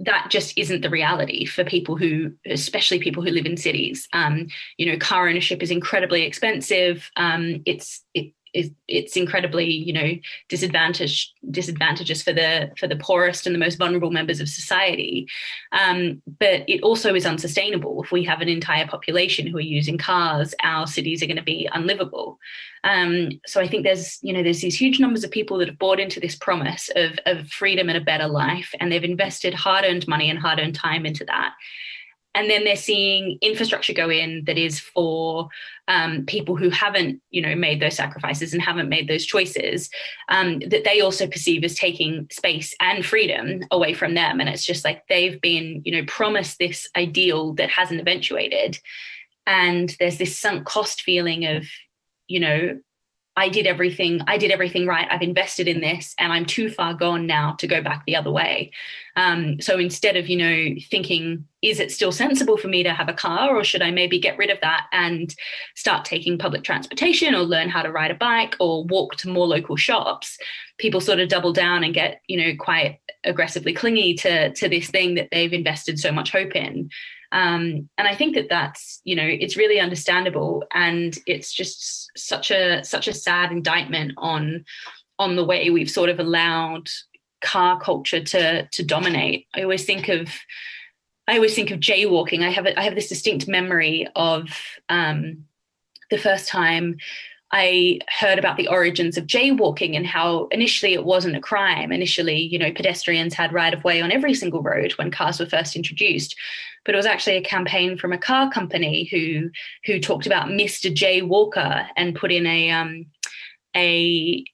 that 0.00 0.28
just 0.30 0.56
isn't 0.56 0.82
the 0.82 0.90
reality 0.90 1.44
for 1.44 1.64
people 1.64 1.96
who 1.96 2.32
especially 2.46 3.00
people 3.00 3.22
who 3.22 3.30
live 3.30 3.46
in 3.46 3.56
cities. 3.56 4.08
Um, 4.12 4.48
you 4.76 4.86
know 4.86 4.98
car 4.98 5.28
ownership 5.28 5.62
is 5.62 5.70
incredibly 5.70 6.22
expensive. 6.22 7.10
Um, 7.16 7.62
it's 7.66 8.04
it, 8.14 8.32
it's 8.86 9.16
incredibly 9.16 9.66
you 9.66 9.92
know 9.92 10.12
disadvantaged 10.48 11.32
disadvantages 11.50 12.22
for 12.22 12.32
the 12.32 12.70
for 12.78 12.86
the 12.86 12.96
poorest 12.96 13.46
and 13.46 13.54
the 13.54 13.58
most 13.58 13.78
vulnerable 13.78 14.10
members 14.10 14.40
of 14.40 14.48
society. 14.48 15.26
Um, 15.72 16.22
but 16.38 16.64
it 16.68 16.82
also 16.82 17.14
is 17.14 17.26
unsustainable 17.26 18.02
if 18.02 18.12
we 18.12 18.24
have 18.24 18.40
an 18.40 18.48
entire 18.48 18.86
population 18.86 19.46
who 19.46 19.58
are 19.58 19.60
using 19.60 19.98
cars 19.98 20.54
our 20.62 20.86
cities 20.86 21.22
are 21.22 21.26
going 21.26 21.36
to 21.36 21.42
be 21.42 21.68
unlivable. 21.72 22.38
Um, 22.84 23.40
so 23.46 23.60
i 23.60 23.66
think 23.66 23.82
there's 23.82 24.18
you 24.22 24.32
know 24.32 24.42
there's 24.42 24.60
these 24.60 24.80
huge 24.80 25.00
numbers 25.00 25.24
of 25.24 25.30
people 25.30 25.58
that 25.58 25.68
have 25.68 25.78
bought 25.78 25.98
into 25.98 26.20
this 26.20 26.36
promise 26.36 26.88
of, 26.94 27.18
of 27.26 27.48
freedom 27.48 27.88
and 27.88 27.98
a 27.98 28.00
better 28.00 28.28
life 28.28 28.72
and 28.78 28.90
they've 28.90 29.02
invested 29.02 29.52
hard-earned 29.52 30.06
money 30.06 30.30
and 30.30 30.38
hard-earned 30.38 30.74
time 30.74 31.04
into 31.04 31.24
that 31.24 31.54
and 32.38 32.48
then 32.48 32.62
they're 32.62 32.76
seeing 32.76 33.36
infrastructure 33.42 33.92
go 33.92 34.08
in 34.08 34.44
that 34.46 34.56
is 34.56 34.78
for 34.78 35.48
um, 35.88 36.24
people 36.24 36.54
who 36.54 36.70
haven't 36.70 37.20
you 37.30 37.42
know 37.42 37.56
made 37.56 37.80
those 37.80 37.96
sacrifices 37.96 38.52
and 38.52 38.62
haven't 38.62 38.88
made 38.88 39.08
those 39.08 39.26
choices 39.26 39.90
um, 40.28 40.60
that 40.68 40.84
they 40.84 41.00
also 41.00 41.26
perceive 41.26 41.64
as 41.64 41.74
taking 41.74 42.28
space 42.30 42.76
and 42.80 43.04
freedom 43.04 43.62
away 43.72 43.92
from 43.92 44.14
them. 44.14 44.38
And 44.38 44.48
it's 44.48 44.64
just 44.64 44.84
like 44.84 45.02
they've 45.08 45.40
been 45.40 45.82
you 45.84 45.90
know 45.90 46.04
promised 46.06 46.60
this 46.60 46.88
ideal 46.96 47.54
that 47.54 47.70
hasn't 47.70 48.00
eventuated. 48.00 48.78
And 49.44 49.96
there's 49.98 50.18
this 50.18 50.38
sunk 50.38 50.64
cost 50.64 51.02
feeling 51.02 51.44
of 51.44 51.66
you 52.28 52.38
know 52.38 52.78
I 53.38 53.48
did 53.48 53.68
everything. 53.68 54.20
I 54.26 54.36
did 54.36 54.50
everything 54.50 54.84
right. 54.84 55.06
I've 55.08 55.22
invested 55.22 55.68
in 55.68 55.80
this, 55.80 56.12
and 56.18 56.32
I'm 56.32 56.44
too 56.44 56.68
far 56.68 56.92
gone 56.92 57.24
now 57.24 57.52
to 57.60 57.68
go 57.68 57.80
back 57.80 58.02
the 58.04 58.16
other 58.16 58.32
way. 58.32 58.72
Um, 59.14 59.60
so 59.60 59.78
instead 59.78 60.16
of 60.16 60.28
you 60.28 60.36
know 60.36 60.74
thinking, 60.90 61.44
is 61.62 61.78
it 61.78 61.92
still 61.92 62.10
sensible 62.10 62.56
for 62.56 62.66
me 62.66 62.82
to 62.82 62.92
have 62.92 63.08
a 63.08 63.12
car, 63.12 63.54
or 63.54 63.62
should 63.62 63.80
I 63.80 63.92
maybe 63.92 64.18
get 64.18 64.38
rid 64.38 64.50
of 64.50 64.58
that 64.62 64.88
and 64.90 65.32
start 65.76 66.04
taking 66.04 66.36
public 66.36 66.64
transportation, 66.64 67.32
or 67.32 67.42
learn 67.42 67.68
how 67.68 67.82
to 67.82 67.92
ride 67.92 68.10
a 68.10 68.16
bike, 68.16 68.56
or 68.58 68.82
walk 68.86 69.14
to 69.18 69.28
more 69.28 69.46
local 69.46 69.76
shops? 69.76 70.36
People 70.78 71.00
sort 71.00 71.20
of 71.20 71.28
double 71.28 71.52
down 71.52 71.84
and 71.84 71.94
get 71.94 72.22
you 72.26 72.40
know 72.40 72.56
quite 72.58 72.98
aggressively 73.22 73.72
clingy 73.72 74.14
to 74.14 74.52
to 74.54 74.68
this 74.68 74.90
thing 74.90 75.14
that 75.14 75.28
they've 75.30 75.52
invested 75.52 76.00
so 76.00 76.10
much 76.10 76.32
hope 76.32 76.56
in. 76.56 76.90
Um, 77.30 77.88
and 77.98 78.08
I 78.08 78.14
think 78.14 78.34
that 78.34 78.48
that's 78.48 79.00
you 79.04 79.14
know 79.14 79.26
it's 79.26 79.56
really 79.56 79.80
understandable, 79.80 80.64
and 80.72 81.16
it's 81.26 81.52
just 81.52 82.10
such 82.16 82.50
a 82.50 82.82
such 82.84 83.08
a 83.08 83.14
sad 83.14 83.52
indictment 83.52 84.12
on 84.16 84.64
on 85.18 85.36
the 85.36 85.44
way 85.44 85.70
we've 85.70 85.90
sort 85.90 86.10
of 86.10 86.20
allowed 86.20 86.88
car 87.40 87.78
culture 87.78 88.22
to 88.22 88.66
to 88.66 88.84
dominate. 88.84 89.46
I 89.54 89.62
always 89.62 89.84
think 89.84 90.08
of 90.08 90.28
I 91.26 91.34
always 91.34 91.54
think 91.54 91.70
of 91.70 91.80
jaywalking. 91.80 92.42
I 92.42 92.50
have 92.50 92.66
a, 92.66 92.78
I 92.78 92.84
have 92.84 92.94
this 92.94 93.10
distinct 93.10 93.46
memory 93.46 94.08
of 94.16 94.48
um, 94.88 95.44
the 96.10 96.18
first 96.18 96.48
time 96.48 96.96
I 97.50 98.00
heard 98.10 98.38
about 98.38 98.58
the 98.58 98.68
origins 98.68 99.16
of 99.16 99.26
jaywalking 99.26 99.96
and 99.96 100.06
how 100.06 100.48
initially 100.50 100.92
it 100.92 101.04
wasn't 101.04 101.36
a 101.36 101.40
crime. 101.40 101.92
Initially, 101.92 102.38
you 102.38 102.58
know, 102.58 102.72
pedestrians 102.72 103.32
had 103.32 103.54
right 103.54 103.72
of 103.72 103.84
way 103.84 104.02
on 104.02 104.12
every 104.12 104.34
single 104.34 104.62
road 104.62 104.92
when 104.92 105.10
cars 105.10 105.40
were 105.40 105.46
first 105.46 105.74
introduced. 105.74 106.36
But 106.84 106.94
it 106.94 106.98
was 106.98 107.06
actually 107.06 107.36
a 107.36 107.42
campaign 107.42 107.96
from 107.96 108.12
a 108.12 108.18
car 108.18 108.50
company 108.50 109.04
who 109.10 109.50
who 109.86 109.98
talked 109.98 110.26
about 110.26 110.48
Mr. 110.48 110.92
Jay 110.92 111.22
Walker 111.22 111.86
and 111.96 112.14
put 112.14 112.32
in 112.32 112.46
a 112.46 112.70
um, 112.70 113.06
a 113.74 114.44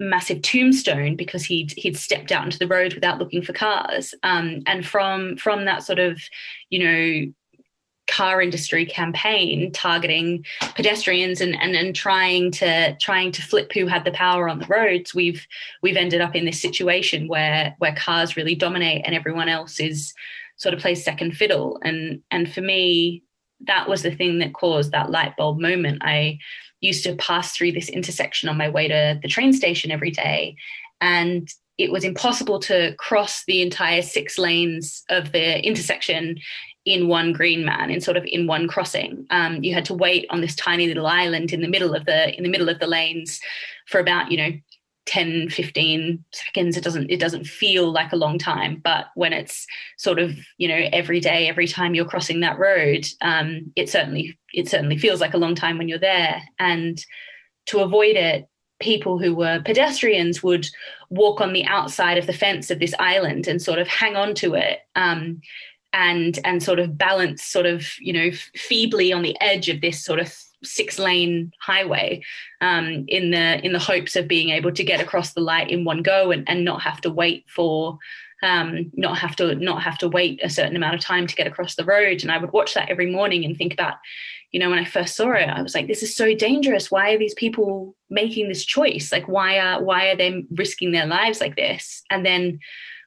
massive 0.00 0.42
tombstone 0.42 1.14
because 1.14 1.44
he'd 1.44 1.72
he'd 1.76 1.96
stepped 1.96 2.32
out 2.32 2.44
into 2.44 2.58
the 2.58 2.66
road 2.66 2.94
without 2.94 3.18
looking 3.18 3.42
for 3.42 3.52
cars. 3.52 4.14
Um, 4.22 4.62
and 4.66 4.84
from 4.84 5.36
from 5.36 5.66
that 5.66 5.84
sort 5.84 6.00
of, 6.00 6.20
you 6.70 6.84
know, 6.84 7.32
car 8.10 8.42
industry 8.42 8.84
campaign 8.84 9.70
targeting 9.72 10.44
pedestrians 10.74 11.40
and, 11.40 11.54
and 11.60 11.76
and 11.76 11.94
trying 11.94 12.50
to 12.50 12.96
trying 12.96 13.30
to 13.30 13.40
flip 13.40 13.72
who 13.72 13.86
had 13.86 14.04
the 14.04 14.10
power 14.10 14.48
on 14.48 14.58
the 14.58 14.66
roads 14.66 15.14
we've 15.14 15.46
we've 15.82 15.96
ended 15.96 16.20
up 16.20 16.34
in 16.34 16.44
this 16.44 16.60
situation 16.60 17.28
where 17.28 17.74
where 17.78 17.94
cars 17.94 18.36
really 18.36 18.54
dominate 18.54 19.02
and 19.04 19.14
everyone 19.14 19.48
else 19.48 19.78
is 19.78 20.12
sort 20.60 20.74
of 20.74 20.80
plays 20.80 21.02
second 21.02 21.36
fiddle. 21.36 21.78
And 21.82 22.22
and 22.30 22.52
for 22.52 22.60
me 22.60 23.22
that 23.66 23.88
was 23.88 24.02
the 24.02 24.14
thing 24.14 24.38
that 24.38 24.54
caused 24.54 24.90
that 24.92 25.10
light 25.10 25.36
bulb 25.36 25.60
moment. 25.60 26.02
I 26.02 26.38
used 26.80 27.04
to 27.04 27.14
pass 27.16 27.52
through 27.52 27.72
this 27.72 27.90
intersection 27.90 28.48
on 28.48 28.56
my 28.56 28.68
way 28.68 28.88
to 28.88 29.18
the 29.22 29.28
train 29.28 29.52
station 29.52 29.90
every 29.90 30.10
day 30.10 30.56
and 31.00 31.48
it 31.76 31.90
was 31.90 32.04
impossible 32.04 32.58
to 32.60 32.94
cross 32.96 33.44
the 33.46 33.62
entire 33.62 34.02
six 34.02 34.36
lanes 34.36 35.02
of 35.08 35.32
the 35.32 35.64
intersection 35.66 36.38
in 36.90 37.08
one 37.08 37.32
green 37.32 37.64
man 37.64 37.90
in 37.90 38.00
sort 38.00 38.16
of 38.16 38.24
in 38.26 38.46
one 38.46 38.66
crossing. 38.66 39.26
Um, 39.30 39.62
you 39.62 39.72
had 39.72 39.84
to 39.86 39.94
wait 39.94 40.26
on 40.30 40.40
this 40.40 40.56
tiny 40.56 40.86
little 40.86 41.06
island 41.06 41.52
in 41.52 41.60
the 41.60 41.68
middle 41.68 41.94
of 41.94 42.04
the 42.04 42.36
in 42.36 42.42
the 42.42 42.50
middle 42.50 42.68
of 42.68 42.78
the 42.80 42.86
lanes 42.86 43.40
for 43.86 44.00
about 44.00 44.30
you 44.30 44.36
know 44.36 44.50
10 45.06 45.48
15 45.50 46.24
seconds. 46.32 46.76
It 46.76 46.84
doesn't 46.84 47.10
it 47.10 47.20
doesn't 47.20 47.46
feel 47.46 47.90
like 47.90 48.12
a 48.12 48.16
long 48.16 48.38
time 48.38 48.80
but 48.82 49.06
when 49.14 49.32
it's 49.32 49.66
sort 49.96 50.18
of 50.18 50.36
you 50.58 50.68
know 50.68 50.88
every 50.92 51.20
day 51.20 51.48
every 51.48 51.66
time 51.66 51.94
you're 51.94 52.04
crossing 52.04 52.40
that 52.40 52.58
road 52.58 53.06
um, 53.20 53.72
it 53.76 53.88
certainly 53.88 54.38
it 54.52 54.68
certainly 54.68 54.98
feels 54.98 55.20
like 55.20 55.34
a 55.34 55.38
long 55.38 55.54
time 55.54 55.78
when 55.78 55.88
you're 55.88 55.98
there. 55.98 56.42
And 56.58 57.04
to 57.66 57.80
avoid 57.80 58.16
it 58.16 58.48
people 58.80 59.18
who 59.18 59.34
were 59.34 59.62
pedestrians 59.64 60.42
would 60.42 60.66
walk 61.10 61.40
on 61.40 61.52
the 61.52 61.64
outside 61.66 62.18
of 62.18 62.26
the 62.26 62.32
fence 62.32 62.70
of 62.70 62.78
this 62.78 62.94
island 62.98 63.46
and 63.46 63.62
sort 63.62 63.78
of 63.78 63.86
hang 63.86 64.16
on 64.16 64.34
to 64.34 64.54
it. 64.54 64.80
Um, 64.96 65.40
and 65.92 66.38
and 66.44 66.62
sort 66.62 66.78
of 66.78 66.96
balance 66.96 67.42
sort 67.42 67.66
of 67.66 67.86
you 68.00 68.12
know 68.12 68.30
feebly 68.54 69.12
on 69.12 69.22
the 69.22 69.36
edge 69.40 69.68
of 69.68 69.80
this 69.80 70.04
sort 70.04 70.20
of 70.20 70.32
six 70.62 70.98
lane 70.98 71.52
highway 71.60 72.22
um, 72.60 73.04
in 73.08 73.30
the 73.30 73.64
in 73.64 73.72
the 73.72 73.78
hopes 73.78 74.16
of 74.16 74.28
being 74.28 74.50
able 74.50 74.72
to 74.72 74.84
get 74.84 75.00
across 75.00 75.32
the 75.32 75.40
light 75.40 75.70
in 75.70 75.84
one 75.84 76.02
go 76.02 76.30
and, 76.30 76.48
and 76.48 76.64
not 76.64 76.82
have 76.82 77.00
to 77.00 77.10
wait 77.10 77.44
for 77.48 77.98
um, 78.42 78.90
not 78.94 79.18
have 79.18 79.36
to 79.36 79.54
not 79.56 79.82
have 79.82 79.98
to 79.98 80.08
wait 80.08 80.40
a 80.42 80.50
certain 80.50 80.76
amount 80.76 80.94
of 80.94 81.00
time 81.00 81.26
to 81.26 81.36
get 81.36 81.46
across 81.46 81.74
the 81.74 81.84
road. 81.84 82.22
And 82.22 82.30
i 82.30 82.38
would 82.38 82.52
watch 82.52 82.74
that 82.74 82.90
every 82.90 83.10
morning 83.10 83.44
and 83.44 83.56
think 83.56 83.72
about 83.72 83.94
you 84.52 84.58
know 84.60 84.70
when 84.70 84.78
i 84.78 84.84
first 84.84 85.14
saw 85.14 85.30
it 85.32 85.48
i 85.48 85.62
was 85.62 85.74
like 85.74 85.86
this 85.86 86.02
is 86.02 86.14
so 86.14 86.34
dangerous. 86.34 86.90
Why 86.90 87.12
are 87.12 87.18
these 87.18 87.34
people 87.34 87.94
making 88.08 88.48
this 88.48 88.64
choice? 88.64 89.12
Like 89.12 89.28
why 89.28 89.58
are 89.58 89.82
why 89.82 90.08
are 90.08 90.16
they 90.16 90.44
risking 90.50 90.92
their 90.92 91.06
lives 91.06 91.40
like 91.40 91.56
this? 91.56 92.02
And 92.10 92.24
then 92.24 92.60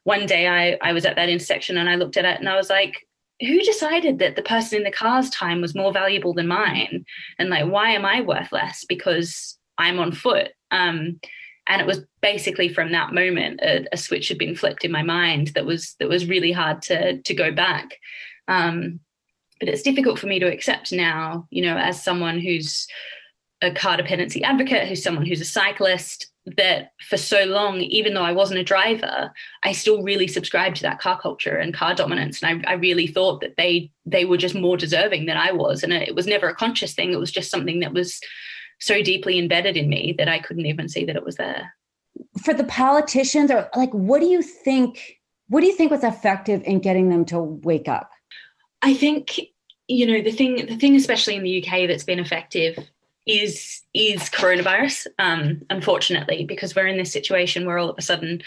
one 0.04 0.26
day 0.26 0.48
I, 0.48 0.78
I 0.82 0.94
was 0.94 1.06
at 1.06 1.16
that 1.16 1.30
intersection 1.30 1.78
and 1.78 1.90
I 1.90 1.96
looked 1.96 2.18
at 2.18 2.26
it 2.26 2.40
and 2.40 2.50
I 2.50 2.56
was 2.56 2.70
like, 2.70 3.08
who 3.40 3.60
decided 3.62 4.20
that 4.20 4.36
the 4.36 4.42
person 4.42 4.78
in 4.78 4.84
the 4.84 4.92
car's 4.92 5.30
time 5.30 5.62
was 5.62 5.76
more 5.76 5.92
valuable 5.92 6.34
than 6.34 6.48
mine? 6.48 7.06
And 7.40 7.50
like, 7.50 7.66
why 7.66 7.92
am 7.92 8.06
I 8.06 8.22
worth 8.22 8.52
less 8.52 8.86
because 8.86 9.58
I'm 9.78 10.00
on 10.00 10.12
foot? 10.12 10.50
Um, 10.72 11.20
and 11.68 11.82
it 11.82 11.88
was 11.88 12.02
basically 12.22 12.70
from 12.70 12.92
that 12.92 13.14
moment 13.14 13.62
a, 13.62 13.86
a, 13.94 13.98
switch 13.98 14.28
had 14.28 14.38
been 14.38 14.56
flipped 14.56 14.84
in 14.84 14.92
my 14.92 15.02
mind 15.02 15.48
that 15.56 15.66
was 15.66 15.96
that 16.00 16.10
was 16.10 16.28
really 16.28 16.52
hard 16.52 16.82
to 16.84 17.22
to 17.22 17.34
go 17.34 17.52
back. 17.52 17.98
Um, 18.50 19.00
but 19.60 19.70
it's 19.70 19.82
difficult 19.82 20.20
for 20.20 20.28
me 20.28 20.40
to 20.40 20.52
accept 20.52 20.92
now, 20.92 21.48
you 21.50 21.62
know, 21.62 21.78
as 21.78 22.04
someone 22.04 22.40
who's 22.40 22.86
a 23.62 23.72
car 23.72 23.96
dependency 23.96 24.44
advocate, 24.44 24.90
who's 24.90 25.02
someone 25.02 25.26
who's 25.26 25.40
a 25.40 25.46
cyclist, 25.46 26.32
that 26.45 26.91
for 27.07 27.18
so 27.18 27.45
long, 27.45 27.80
even 27.82 28.14
though 28.14 28.24
I 28.24 28.34
wasn't 28.34 28.60
a 28.60 28.64
driver, 28.64 29.32
I 29.64 29.72
still 29.72 30.03
really 30.03 30.28
subscribed 30.28 30.76
to 30.78 30.82
that 30.84 30.99
car 30.99 31.20
culture 31.20 31.56
and 31.56 31.74
car 31.74 31.95
dominance. 31.95 32.41
And 32.41 32.65
I, 32.65 32.72
I, 32.72 32.74
really 32.74 33.07
thought 33.07 33.40
that 33.41 33.56
they 33.56 33.91
they 34.06 34.26
were 34.26 34.38
just 34.38 34.53
more 34.53 34.76
deserving 34.76 35.26
than 35.26 35.38
I 35.38 35.53
was. 35.53 35.84
And 35.84 35.94
it 35.94 36.15
was 36.15 36.28
never 36.28 36.49
a 36.49 36.56
conscious 36.56 36.94
thing. 36.94 37.14
It 37.14 37.20
was 37.20 37.32
just 37.32 37.49
something 37.49 37.80
that 37.80 37.94
was 37.94 38.20
so 38.80 39.02
deeply 39.02 39.40
embedded 39.40 39.78
in 39.78 39.88
me 39.88 40.14
that 40.18 40.28
I 40.28 40.40
couldn't 40.40 40.65
even 40.65 40.90
see 40.90 41.06
that 41.06 41.15
it 41.15 41.24
was 41.24 41.38
there. 41.38 41.74
For 42.44 42.53
the 42.53 42.65
politicians, 42.65 43.49
or 43.49 43.70
like, 43.76 43.91
what 43.91 44.20
do 44.20 44.28
you 44.28 44.41
think? 44.41 45.20
What 45.48 45.61
do 45.61 45.68
you 45.68 45.76
think 45.76 45.91
was 45.91 46.03
effective 46.03 46.61
in 46.65 46.80
getting 46.80 47.10
them 47.10 47.24
to 47.26 47.40
wake 47.40 47.88
up? 47.88 48.10
I 48.82 48.94
think 48.94 49.40
you 49.88 50.06
know 50.06 50.22
the 50.22 50.32
thing 50.32 50.65
the 50.65 50.76
thing 50.76 50.95
especially 50.95 51.36
in 51.36 51.44
the 51.44 51.64
UK 51.64 51.88
that's 51.88 52.03
been 52.03 52.20
effective 52.20 52.78
is 53.26 53.82
is 53.94 54.22
coronavirus 54.30 55.07
um, 55.20 55.61
unfortunately 55.70 56.45
because 56.45 56.76
we're 56.76 56.88
in 56.88 56.98
this 56.98 57.11
situation 57.11 57.65
where 57.65 57.78
all 57.78 57.90
of 57.90 57.98
a 57.98 58.02
sudden 58.02 58.41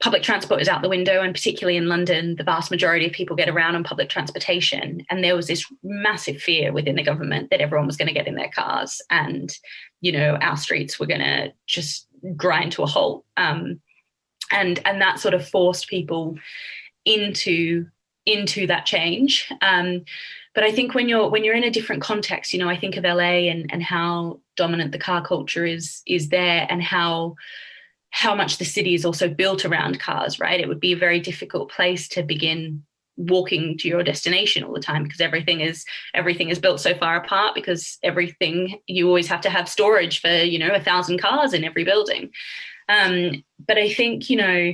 public 0.00 0.22
transport 0.22 0.60
is 0.60 0.68
out 0.68 0.80
the 0.82 0.88
window 0.88 1.20
and 1.22 1.34
particularly 1.34 1.76
in 1.76 1.88
london 1.88 2.36
the 2.36 2.44
vast 2.44 2.70
majority 2.70 3.06
of 3.06 3.12
people 3.12 3.34
get 3.34 3.48
around 3.48 3.74
on 3.74 3.82
public 3.82 4.08
transportation. 4.08 5.04
And 5.10 5.24
there 5.24 5.34
was 5.34 5.48
this 5.48 5.64
massive 5.82 6.40
fear 6.40 6.72
within 6.72 6.96
the 6.96 7.02
government 7.02 7.50
that 7.50 7.60
everyone 7.60 7.86
was 7.86 7.96
going 7.96 8.08
to 8.08 8.14
get 8.14 8.28
in 8.28 8.36
their 8.36 8.50
cars 8.50 9.02
and 9.10 9.52
you 10.00 10.12
know 10.12 10.36
our 10.40 10.56
streets 10.56 11.00
were 11.00 11.06
going 11.06 11.20
to 11.20 11.52
just 11.66 12.06
grind 12.36 12.72
to 12.72 12.82
a 12.82 12.86
halt. 12.86 13.24
Um, 13.36 13.80
and 14.50 14.80
and 14.84 15.00
that 15.00 15.18
sort 15.18 15.34
of 15.34 15.46
forced 15.46 15.88
people 15.88 16.36
into 17.04 17.86
into 18.26 18.66
that 18.66 18.86
change. 18.86 19.50
Um, 19.62 20.04
but 20.58 20.64
I 20.64 20.72
think 20.72 20.92
when 20.92 21.08
you're 21.08 21.28
when 21.28 21.44
you're 21.44 21.54
in 21.54 21.62
a 21.62 21.70
different 21.70 22.02
context, 22.02 22.52
you 22.52 22.58
know, 22.58 22.68
I 22.68 22.76
think 22.76 22.96
of 22.96 23.04
LA 23.04 23.46
and 23.46 23.72
and 23.72 23.80
how 23.80 24.40
dominant 24.56 24.90
the 24.90 24.98
car 24.98 25.24
culture 25.24 25.64
is 25.64 26.02
is 26.04 26.30
there, 26.30 26.66
and 26.68 26.82
how 26.82 27.36
how 28.10 28.34
much 28.34 28.58
the 28.58 28.64
city 28.64 28.92
is 28.96 29.04
also 29.04 29.28
built 29.28 29.64
around 29.64 30.00
cars. 30.00 30.40
Right, 30.40 30.58
it 30.58 30.66
would 30.66 30.80
be 30.80 30.92
a 30.92 30.96
very 30.96 31.20
difficult 31.20 31.70
place 31.70 32.08
to 32.08 32.24
begin 32.24 32.82
walking 33.16 33.78
to 33.78 33.86
your 33.86 34.02
destination 34.02 34.64
all 34.64 34.72
the 34.72 34.80
time 34.80 35.04
because 35.04 35.20
everything 35.20 35.60
is 35.60 35.84
everything 36.12 36.48
is 36.48 36.58
built 36.58 36.80
so 36.80 36.92
far 36.92 37.14
apart 37.14 37.54
because 37.54 37.96
everything 38.02 38.80
you 38.88 39.06
always 39.06 39.28
have 39.28 39.42
to 39.42 39.50
have 39.50 39.68
storage 39.68 40.20
for 40.20 40.42
you 40.42 40.58
know 40.58 40.74
a 40.74 40.80
thousand 40.80 41.20
cars 41.20 41.52
in 41.52 41.62
every 41.62 41.84
building 41.84 42.30
um, 42.88 43.44
but 43.64 43.76
i 43.76 43.92
think 43.92 44.30
you 44.30 44.36
know 44.36 44.72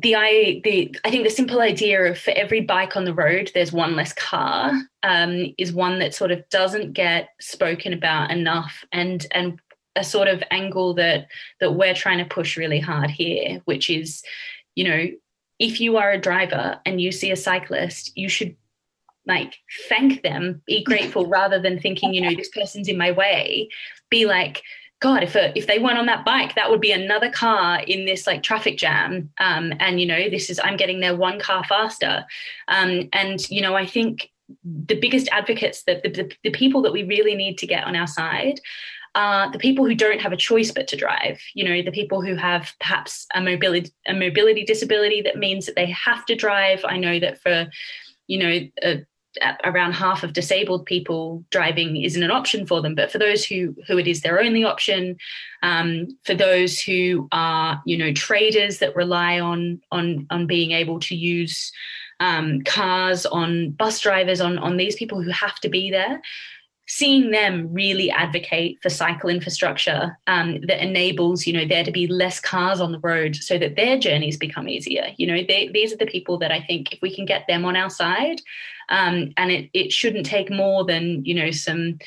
the 0.00 0.14
I 0.14 0.60
the 0.64 0.96
I 1.04 1.10
think 1.10 1.24
the 1.24 1.30
simple 1.30 1.60
idea 1.60 2.02
of 2.04 2.18
for 2.18 2.30
every 2.32 2.60
bike 2.60 2.96
on 2.96 3.04
the 3.04 3.14
road, 3.14 3.50
there's 3.54 3.72
one 3.72 3.96
less 3.96 4.12
car, 4.12 4.72
um, 5.02 5.54
is 5.58 5.72
one 5.72 5.98
that 5.98 6.14
sort 6.14 6.30
of 6.30 6.48
doesn't 6.50 6.92
get 6.92 7.30
spoken 7.40 7.92
about 7.92 8.30
enough, 8.30 8.84
and 8.92 9.26
and 9.32 9.60
a 9.96 10.04
sort 10.04 10.28
of 10.28 10.42
angle 10.50 10.94
that 10.94 11.28
that 11.60 11.74
we're 11.74 11.94
trying 11.94 12.18
to 12.18 12.24
push 12.24 12.56
really 12.56 12.80
hard 12.80 13.10
here, 13.10 13.60
which 13.64 13.90
is, 13.90 14.22
you 14.76 14.84
know, 14.84 15.06
if 15.58 15.80
you 15.80 15.96
are 15.96 16.12
a 16.12 16.20
driver 16.20 16.80
and 16.86 17.00
you 17.00 17.10
see 17.10 17.30
a 17.30 17.36
cyclist, 17.36 18.16
you 18.16 18.28
should 18.28 18.54
like 19.26 19.58
thank 19.88 20.22
them, 20.22 20.62
be 20.66 20.82
grateful 20.82 21.26
rather 21.26 21.60
than 21.60 21.78
thinking, 21.78 22.14
you 22.14 22.20
know, 22.20 22.34
this 22.34 22.48
person's 22.48 22.88
in 22.88 22.96
my 22.96 23.12
way. 23.12 23.68
Be 24.10 24.24
like, 24.24 24.62
God, 25.00 25.22
if 25.22 25.36
a, 25.36 25.56
if 25.56 25.66
they 25.66 25.78
weren't 25.78 25.98
on 25.98 26.06
that 26.06 26.24
bike, 26.24 26.54
that 26.54 26.70
would 26.70 26.80
be 26.80 26.90
another 26.90 27.30
car 27.30 27.80
in 27.86 28.04
this 28.04 28.26
like 28.26 28.42
traffic 28.42 28.76
jam. 28.76 29.30
Um, 29.38 29.72
and 29.78 30.00
you 30.00 30.06
know, 30.06 30.28
this 30.28 30.50
is 30.50 30.60
I'm 30.62 30.76
getting 30.76 31.00
there 31.00 31.16
one 31.16 31.38
car 31.38 31.64
faster. 31.64 32.24
Um, 32.66 33.08
and 33.12 33.48
you 33.48 33.60
know, 33.60 33.76
I 33.76 33.86
think 33.86 34.30
the 34.64 34.98
biggest 34.98 35.28
advocates 35.30 35.84
that 35.84 36.02
the, 36.02 36.08
the, 36.08 36.32
the 36.42 36.50
people 36.50 36.82
that 36.82 36.92
we 36.92 37.04
really 37.04 37.34
need 37.34 37.58
to 37.58 37.66
get 37.66 37.84
on 37.84 37.94
our 37.94 38.06
side 38.06 38.60
are 39.14 39.50
the 39.50 39.58
people 39.58 39.84
who 39.84 39.94
don't 39.94 40.20
have 40.20 40.32
a 40.32 40.36
choice 40.36 40.70
but 40.70 40.88
to 40.88 40.96
drive. 40.96 41.40
You 41.54 41.64
know, 41.64 41.82
the 41.82 41.92
people 41.92 42.22
who 42.22 42.34
have 42.34 42.72
perhaps 42.80 43.26
a 43.34 43.40
mobility 43.40 43.92
a 44.06 44.14
mobility 44.14 44.64
disability 44.64 45.22
that 45.22 45.38
means 45.38 45.66
that 45.66 45.76
they 45.76 45.86
have 45.86 46.24
to 46.26 46.34
drive. 46.34 46.84
I 46.84 46.98
know 46.98 47.20
that 47.20 47.40
for 47.40 47.66
you 48.26 48.38
know 48.38 48.68
a, 48.82 49.06
around 49.64 49.92
half 49.92 50.22
of 50.22 50.32
disabled 50.32 50.86
people 50.86 51.44
driving 51.50 51.96
isn't 51.96 52.22
an 52.22 52.30
option 52.30 52.66
for 52.66 52.80
them. 52.80 52.94
But 52.94 53.10
for 53.10 53.18
those 53.18 53.44
who 53.44 53.74
who 53.86 53.98
it 53.98 54.06
is 54.06 54.20
their 54.20 54.40
only 54.40 54.64
option 54.64 55.16
um, 55.62 56.08
for 56.24 56.34
those 56.34 56.80
who 56.80 57.28
are 57.32 57.82
you 57.84 57.96
know 57.96 58.12
traders 58.12 58.78
that 58.78 58.96
rely 58.96 59.40
on 59.40 59.80
on 59.90 60.26
on 60.30 60.46
being 60.46 60.72
able 60.72 61.00
to 61.00 61.14
use 61.14 61.72
um, 62.20 62.62
cars 62.62 63.26
on 63.26 63.70
bus 63.70 64.00
drivers 64.00 64.40
on 64.40 64.58
on 64.58 64.76
these 64.76 64.96
people 64.96 65.22
who 65.22 65.30
have 65.30 65.58
to 65.60 65.68
be 65.68 65.90
there 65.90 66.20
seeing 66.88 67.30
them 67.30 67.68
really 67.70 68.10
advocate 68.10 68.78
for 68.82 68.88
cycle 68.88 69.28
infrastructure 69.28 70.18
um, 70.26 70.58
that 70.62 70.82
enables 70.82 71.46
you 71.46 71.52
know 71.52 71.66
there 71.66 71.84
to 71.84 71.92
be 71.92 72.06
less 72.06 72.40
cars 72.40 72.80
on 72.80 72.92
the 72.92 72.98
road 73.00 73.36
so 73.36 73.58
that 73.58 73.76
their 73.76 73.98
journeys 73.98 74.38
become 74.38 74.68
easier. 74.68 75.08
You 75.18 75.26
know 75.26 75.42
they, 75.46 75.68
these 75.72 75.92
are 75.92 75.98
the 75.98 76.06
people 76.06 76.38
that 76.38 76.50
i 76.50 76.60
think 76.60 76.92
if 76.92 77.00
we 77.02 77.14
can 77.14 77.26
get 77.26 77.46
them 77.46 77.64
on 77.64 77.76
our 77.76 77.90
side 77.90 78.40
um, 78.88 79.32
and 79.36 79.50
it, 79.50 79.70
it 79.74 79.92
shouldn't 79.92 80.26
take 80.26 80.50
more 80.50 80.84
than 80.84 81.24
you 81.24 81.34
know 81.34 81.50
some 81.50 81.98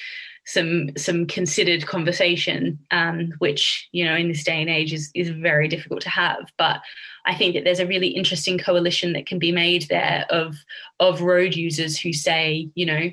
some 0.45 0.89
some 0.97 1.27
considered 1.27 1.85
conversation 1.85 2.79
um, 2.89 3.31
which 3.37 3.87
you 3.91 4.03
know 4.03 4.15
in 4.15 4.27
this 4.27 4.43
day 4.43 4.59
and 4.61 4.69
age 4.69 4.93
is 4.93 5.11
is 5.13 5.29
very 5.29 5.67
difficult 5.67 6.01
to 6.01 6.09
have. 6.09 6.51
But 6.57 6.81
i 7.27 7.35
think 7.35 7.53
that 7.53 7.63
there's 7.63 7.79
a 7.79 7.85
really 7.85 8.07
interesting 8.07 8.57
coalition 8.57 9.13
that 9.13 9.27
can 9.27 9.37
be 9.37 9.51
made 9.51 9.83
there 9.89 10.25
of 10.31 10.55
of 10.99 11.21
road 11.21 11.55
users 11.55 11.99
who 11.99 12.11
say 12.11 12.67
you 12.73 12.83
know 12.83 13.11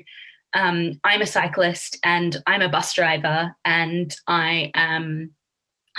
um, 0.53 0.99
I'm 1.03 1.21
a 1.21 1.27
cyclist 1.27 1.97
and 2.03 2.37
I'm 2.47 2.61
a 2.61 2.69
bus 2.69 2.93
driver 2.93 3.55
and 3.65 4.15
I 4.27 4.71
am 4.73 5.31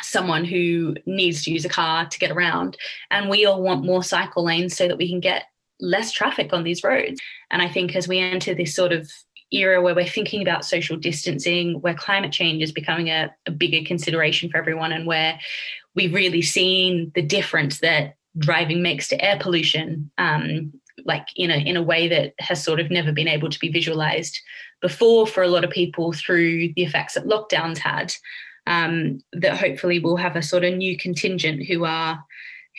someone 0.03 0.45
who 0.45 0.95
needs 1.07 1.45
to 1.45 1.53
use 1.53 1.65
a 1.65 1.69
car 1.69 2.07
to 2.07 2.19
get 2.19 2.31
around. 2.31 2.77
And 3.11 3.29
we 3.29 3.45
all 3.47 3.63
want 3.63 3.85
more 3.85 4.03
cycle 4.03 4.45
lanes 4.45 4.77
so 4.77 4.89
that 4.89 4.99
we 4.99 5.09
can 5.09 5.21
get 5.21 5.45
less 5.81 6.13
traffic 6.13 6.53
on 6.53 6.65
these 6.65 6.83
roads. 6.83 7.21
And 7.51 7.63
I 7.63 7.69
think 7.69 7.95
as 7.95 8.09
we 8.09 8.19
enter 8.19 8.55
this 8.55 8.75
sort 8.75 8.93
of 8.93 9.11
era 9.53 9.83
where 9.83 9.95
we're 9.95 10.07
thinking 10.07 10.43
about 10.43 10.65
social 10.65 10.97
distancing, 10.97 11.81
where 11.81 11.95
climate 11.95 12.33
change 12.33 12.63
is 12.63 12.73
becoming 12.73 13.09
a, 13.09 13.35
a 13.47 13.51
bigger 13.51 13.85
consideration 13.87 14.49
for 14.49 14.59
everyone, 14.59 14.93
and 14.93 15.07
where 15.07 15.39
we've 15.95 16.15
really 16.15 16.43
seen 16.43 17.11
the 17.15 17.23
difference 17.23 17.81
that 17.81 18.15
driving 18.39 18.81
makes 18.81 19.09
to 19.09 19.25
air 19.25 19.39
pollution 19.41 20.11
um, 20.19 20.73
like 21.05 21.27
in 21.37 21.51
a 21.51 21.57
in 21.57 21.77
a 21.77 21.83
way 21.83 22.09
that 22.09 22.35
has 22.39 22.63
sort 22.63 22.81
of 22.81 22.91
never 22.91 23.13
been 23.13 23.29
able 23.29 23.51
to 23.51 23.59
be 23.59 23.69
visualized 23.69 24.39
before 24.81 25.27
for 25.27 25.43
a 25.43 25.49
lot 25.49 25.65
of 25.65 25.71
people 25.71 26.13
through 26.13 26.73
the 26.75 26.83
effects 26.83 27.15
that 27.15 27.27
lockdowns 27.27 27.79
had 27.79 28.13
um, 28.67 29.21
that 29.33 29.59
hopefully 29.59 29.99
we'll 29.99 30.17
have 30.17 30.37
a 30.37 30.43
sort 30.43 30.65
of 30.65 30.75
new 30.75 30.97
contingent 30.97 31.67
who 31.67 31.85
are 31.85 32.23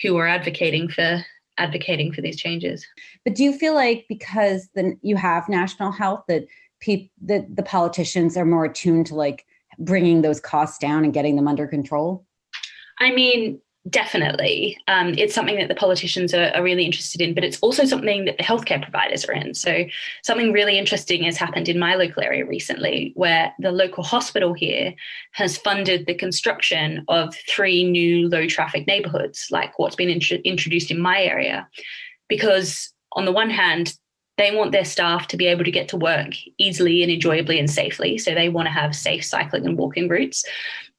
who 0.01 0.17
are 0.17 0.27
advocating 0.27 0.87
for 0.87 1.23
advocating 1.57 2.11
for 2.11 2.21
these 2.21 2.37
changes. 2.37 2.87
But 3.23 3.35
do 3.35 3.43
you 3.43 3.53
feel 3.53 3.75
like 3.75 4.05
because 4.07 4.69
then 4.73 4.97
you 5.01 5.15
have 5.15 5.49
national 5.49 5.91
health 5.91 6.23
that 6.27 6.47
people 6.79 7.09
that 7.25 7.55
the 7.55 7.63
politicians 7.63 8.37
are 8.37 8.45
more 8.45 8.65
attuned 8.65 9.07
to 9.07 9.15
like 9.15 9.45
bringing 9.77 10.21
those 10.21 10.39
costs 10.39 10.77
down 10.77 11.03
and 11.03 11.13
getting 11.13 11.35
them 11.35 11.47
under 11.47 11.67
control? 11.67 12.25
I 12.99 13.11
mean 13.11 13.61
definitely. 13.89 14.77
Um, 14.87 15.15
it's 15.17 15.33
something 15.33 15.57
that 15.57 15.67
the 15.67 15.75
politicians 15.75 16.33
are, 16.33 16.51
are, 16.53 16.61
really 16.61 16.85
interested 16.85 17.19
in 17.19 17.33
but 17.33 17.43
it's 17.43 17.57
also 17.59 17.85
something 17.85 18.25
that 18.25 18.37
the 18.37 18.43
healthcare 18.43 18.81
providers 18.81 19.25
are 19.25 19.33
in. 19.33 19.55
So 19.55 19.85
something 20.23 20.51
really 20.51 20.77
interesting 20.77 21.23
has 21.23 21.37
happened 21.37 21.67
in 21.67 21.79
my 21.79 21.95
local 21.95 22.21
area 22.21 22.45
recently 22.45 23.11
where 23.15 23.51
the 23.57 23.71
local 23.71 24.03
hospital 24.03 24.53
here 24.53 24.93
has 25.31 25.57
funded 25.57 26.05
the 26.05 26.13
construction 26.13 27.03
of 27.07 27.35
three 27.49 27.83
new 27.83 28.29
low 28.29 28.45
traffic 28.45 28.85
neighborhoods 28.85 29.47
like 29.49 29.77
what's 29.79 29.95
been 29.95 30.09
int- 30.09 30.31
introduced 30.45 30.91
in 30.91 30.99
my 30.99 31.21
area 31.21 31.67
because 32.29 32.93
on 33.13 33.25
the 33.25 33.31
one 33.31 33.49
hand 33.49 33.95
they 34.37 34.55
want 34.55 34.71
their 34.71 34.85
staff 34.85 35.27
to 35.27 35.37
be 35.37 35.47
able 35.47 35.63
to 35.63 35.71
get 35.71 35.87
to 35.89 35.97
work 35.97 36.33
easily 36.57 37.03
and 37.03 37.11
enjoyably 37.11 37.59
and 37.59 37.69
safely. 37.69 38.17
So 38.17 38.33
they 38.33 38.49
want 38.49 38.67
to 38.67 38.71
have 38.71 38.95
safe 38.95 39.25
cycling 39.25 39.65
and 39.65 39.77
walking 39.77 40.07
routes 40.07 40.43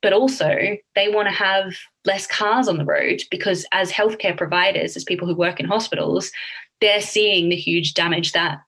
but 0.02 0.12
also 0.12 0.76
they 0.96 1.08
want 1.08 1.28
to 1.28 1.34
have 1.34 1.74
less 2.04 2.26
cars 2.26 2.68
on 2.68 2.78
the 2.78 2.84
road 2.84 3.22
because 3.30 3.64
as 3.72 3.92
healthcare 3.92 4.36
providers 4.36 4.96
as 4.96 5.04
people 5.04 5.26
who 5.26 5.34
work 5.34 5.60
in 5.60 5.66
hospitals 5.66 6.32
they're 6.80 7.00
seeing 7.00 7.48
the 7.48 7.56
huge 7.56 7.94
damage 7.94 8.32
that 8.32 8.60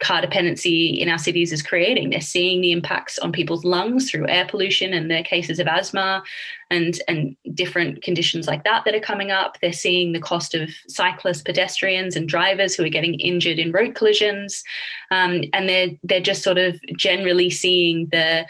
car 0.00 0.20
dependency 0.20 0.88
in 0.88 1.08
our 1.08 1.18
cities 1.18 1.52
is 1.52 1.62
creating. 1.62 2.10
They're 2.10 2.20
seeing 2.20 2.60
the 2.60 2.72
impacts 2.72 3.18
on 3.18 3.32
people's 3.32 3.64
lungs 3.64 4.10
through 4.10 4.28
air 4.28 4.46
pollution 4.46 4.92
and 4.92 5.10
their 5.10 5.22
cases 5.22 5.58
of 5.58 5.66
asthma 5.66 6.22
and, 6.70 7.00
and 7.08 7.34
different 7.54 8.02
conditions 8.02 8.46
like 8.46 8.64
that 8.64 8.84
that 8.84 8.94
are 8.94 9.00
coming 9.00 9.30
up. 9.30 9.56
They're 9.60 9.72
seeing 9.72 10.12
the 10.12 10.20
cost 10.20 10.54
of 10.54 10.68
cyclists, 10.88 11.42
pedestrians, 11.42 12.14
and 12.14 12.28
drivers 12.28 12.74
who 12.74 12.84
are 12.84 12.90
getting 12.90 13.18
injured 13.18 13.58
in 13.58 13.72
road 13.72 13.94
collisions. 13.94 14.62
Um, 15.10 15.44
and 15.54 15.68
they're, 15.68 15.90
they're 16.02 16.20
just 16.20 16.42
sort 16.42 16.58
of 16.58 16.78
generally 16.98 17.48
seeing 17.48 18.08
the 18.12 18.46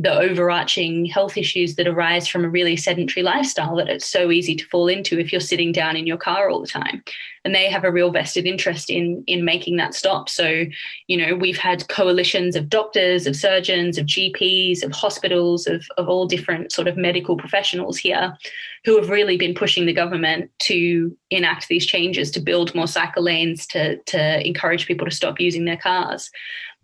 the 0.00 0.16
overarching 0.16 1.06
health 1.06 1.36
issues 1.36 1.74
that 1.74 1.88
arise 1.88 2.28
from 2.28 2.44
a 2.44 2.48
really 2.48 2.76
sedentary 2.76 3.24
lifestyle 3.24 3.74
that 3.74 3.88
it's 3.88 4.06
so 4.06 4.30
easy 4.30 4.54
to 4.54 4.64
fall 4.66 4.86
into 4.86 5.18
if 5.18 5.32
you're 5.32 5.40
sitting 5.40 5.72
down 5.72 5.96
in 5.96 6.06
your 6.06 6.16
car 6.16 6.48
all 6.48 6.60
the 6.60 6.68
time. 6.68 7.02
And 7.44 7.52
they 7.52 7.68
have 7.68 7.82
a 7.82 7.90
real 7.90 8.12
vested 8.12 8.46
interest 8.46 8.90
in 8.90 9.24
in 9.26 9.44
making 9.44 9.76
that 9.78 9.94
stop. 9.94 10.28
So 10.28 10.66
you 11.08 11.16
know 11.16 11.34
we've 11.34 11.58
had 11.58 11.88
coalitions 11.88 12.54
of 12.54 12.68
doctors 12.68 13.26
of 13.26 13.34
surgeons 13.34 13.98
of 13.98 14.06
gps 14.06 14.84
of 14.84 14.92
hospitals 14.92 15.66
of, 15.66 15.84
of 15.96 16.08
all 16.08 16.26
different 16.26 16.70
sort 16.70 16.86
of 16.86 16.96
medical 16.96 17.36
professionals 17.36 17.96
here 17.96 18.36
who 18.84 18.96
have 18.96 19.10
really 19.10 19.36
been 19.36 19.54
pushing 19.54 19.86
the 19.86 19.92
government 19.92 20.50
to 20.60 21.16
enact 21.30 21.66
these 21.68 21.86
changes 21.86 22.30
to 22.30 22.40
build 22.40 22.74
more 22.74 22.86
cycle 22.86 23.22
lanes 23.22 23.66
to 23.66 23.96
to 24.04 24.46
encourage 24.46 24.86
people 24.86 25.06
to 25.06 25.14
stop 25.14 25.40
using 25.40 25.64
their 25.64 25.76
cars 25.76 26.30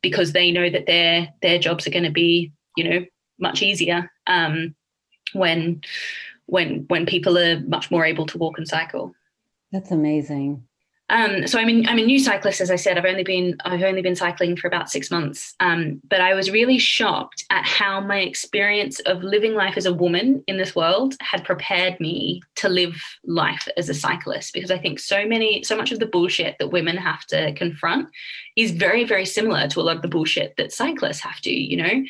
because 0.03 0.33
they 0.33 0.51
know 0.51 0.69
that 0.69 0.87
their 0.87 1.29
their 1.43 1.59
jobs 1.59 1.87
are 1.87 1.91
going 1.91 2.05
to 2.05 2.11
be 2.11 2.51
you 2.77 2.89
know 2.89 3.05
much 3.39 3.63
easier 3.63 4.11
um, 4.27 4.75
when 5.33 5.83
when 6.47 6.85
when 6.89 7.07
people 7.07 7.39
are 7.39 7.61
much 7.61 7.91
more 7.91 8.05
able 8.05 8.27
to 8.27 8.39
walk 8.39 8.59
and 8.59 8.69
cycle. 8.69 9.15
That's 9.73 9.91
amazing. 9.91 10.65
Um, 11.11 11.47
so 11.47 11.59
I'm 11.59 11.69
a, 11.69 11.87
I'm 11.87 11.99
a 11.99 12.05
new 12.05 12.19
cyclist, 12.19 12.63
as 12.63 12.71
I 12.71 12.77
said. 12.77 12.97
I've 12.97 13.05
only 13.05 13.25
been 13.25 13.57
I've 13.65 13.83
only 13.83 14.01
been 14.01 14.17
cycling 14.17 14.57
for 14.57 14.69
about 14.69 14.89
six 14.89 15.11
months, 15.11 15.55
um, 15.61 16.01
but 16.09 16.23
I 16.23 16.33
was 16.33 16.51
really 16.51 16.79
shocked 16.79 17.45
at 17.51 17.65
how 17.65 18.01
my 18.01 18.21
experience 18.21 19.01
of 19.01 19.23
living 19.23 19.55
life 19.55 19.77
as 19.77 19.85
a 19.85 19.93
woman 19.93 20.43
in 20.47 20.57
this 20.57 20.75
world 20.75 21.15
had 21.21 21.45
prepared 21.45 22.01
me 22.01 22.41
to 22.57 22.71
live 22.71 22.97
life 23.25 23.69
as 23.77 23.91
a 23.91 23.95
cyclist. 23.95 24.55
Because 24.55 24.71
I 24.71 24.79
think 24.79 24.99
so 24.99 25.27
many 25.27 25.63
so 25.63 25.77
much 25.77 25.93
of 25.93 25.99
the 25.99 26.07
bullshit 26.07 26.57
that 26.59 26.69
women 26.69 26.97
have 26.97 27.27
to 27.27 27.53
confront 27.53 28.09
is 28.57 28.71
very 28.71 29.05
very 29.05 29.27
similar 29.27 29.69
to 29.69 29.81
a 29.81 29.83
lot 29.83 29.97
of 29.97 30.03
the 30.03 30.09
bullshit 30.09 30.55
that 30.57 30.73
cyclists 30.73 31.21
have 31.21 31.41
to. 31.43 31.53
You 31.53 31.77
know, 31.77 32.05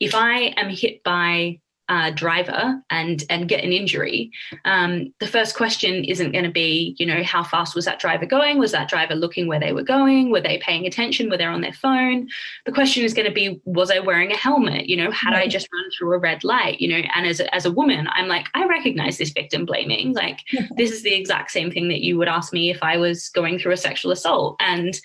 if 0.00 0.14
I 0.14 0.54
am 0.56 0.70
hit 0.70 1.02
by 1.02 1.60
a 1.88 2.10
driver 2.10 2.82
and 2.90 3.22
and 3.30 3.48
get 3.48 3.62
an 3.62 3.72
injury, 3.72 4.30
um, 4.64 5.12
the 5.20 5.26
first 5.26 5.54
question 5.54 6.04
isn't 6.04 6.32
going 6.32 6.44
to 6.44 6.50
be, 6.50 6.96
you 6.98 7.06
know, 7.06 7.22
how 7.22 7.44
fast 7.44 7.74
was 7.74 7.84
that 7.84 8.00
driver 8.00 8.26
going? 8.26 8.58
Was 8.58 8.72
that 8.72 8.88
driver 8.88 9.14
looking 9.14 9.46
where 9.46 9.60
they 9.60 9.72
were 9.72 9.84
going? 9.84 10.30
Were 10.30 10.40
they 10.40 10.58
paying 10.58 10.86
attention? 10.86 11.30
Were 11.30 11.36
they 11.36 11.44
on 11.44 11.60
their 11.60 11.72
phone? 11.72 12.28
The 12.64 12.72
question 12.72 13.04
is 13.04 13.14
going 13.14 13.28
to 13.28 13.34
be, 13.34 13.60
was 13.64 13.90
I 13.90 14.00
wearing 14.00 14.32
a 14.32 14.36
helmet? 14.36 14.88
You 14.88 14.96
know, 14.96 15.10
had. 15.10 15.34
I 15.36 15.46
just 15.46 15.68
run 15.72 15.84
through 15.90 16.14
a 16.14 16.18
red 16.18 16.44
light? 16.44 16.80
You 16.80 16.88
know, 16.88 17.08
and 17.14 17.26
as 17.26 17.40
a, 17.40 17.54
as 17.54 17.66
a 17.66 17.70
woman, 17.70 18.08
I'm 18.12 18.26
like, 18.26 18.48
I 18.54 18.66
recognize 18.66 19.18
this 19.18 19.30
victim 19.30 19.66
blaming. 19.66 20.14
Like, 20.14 20.40
this 20.76 20.90
is 20.90 21.02
the 21.02 21.14
exact 21.14 21.50
same 21.50 21.70
thing 21.70 21.88
that 21.88 22.00
you 22.00 22.16
would 22.16 22.28
ask 22.28 22.52
me 22.52 22.70
if 22.70 22.82
I 22.82 22.96
was 22.96 23.28
going 23.28 23.58
through 23.58 23.72
a 23.72 23.76
sexual 23.76 24.12
assault. 24.12 24.56
And, 24.60 24.98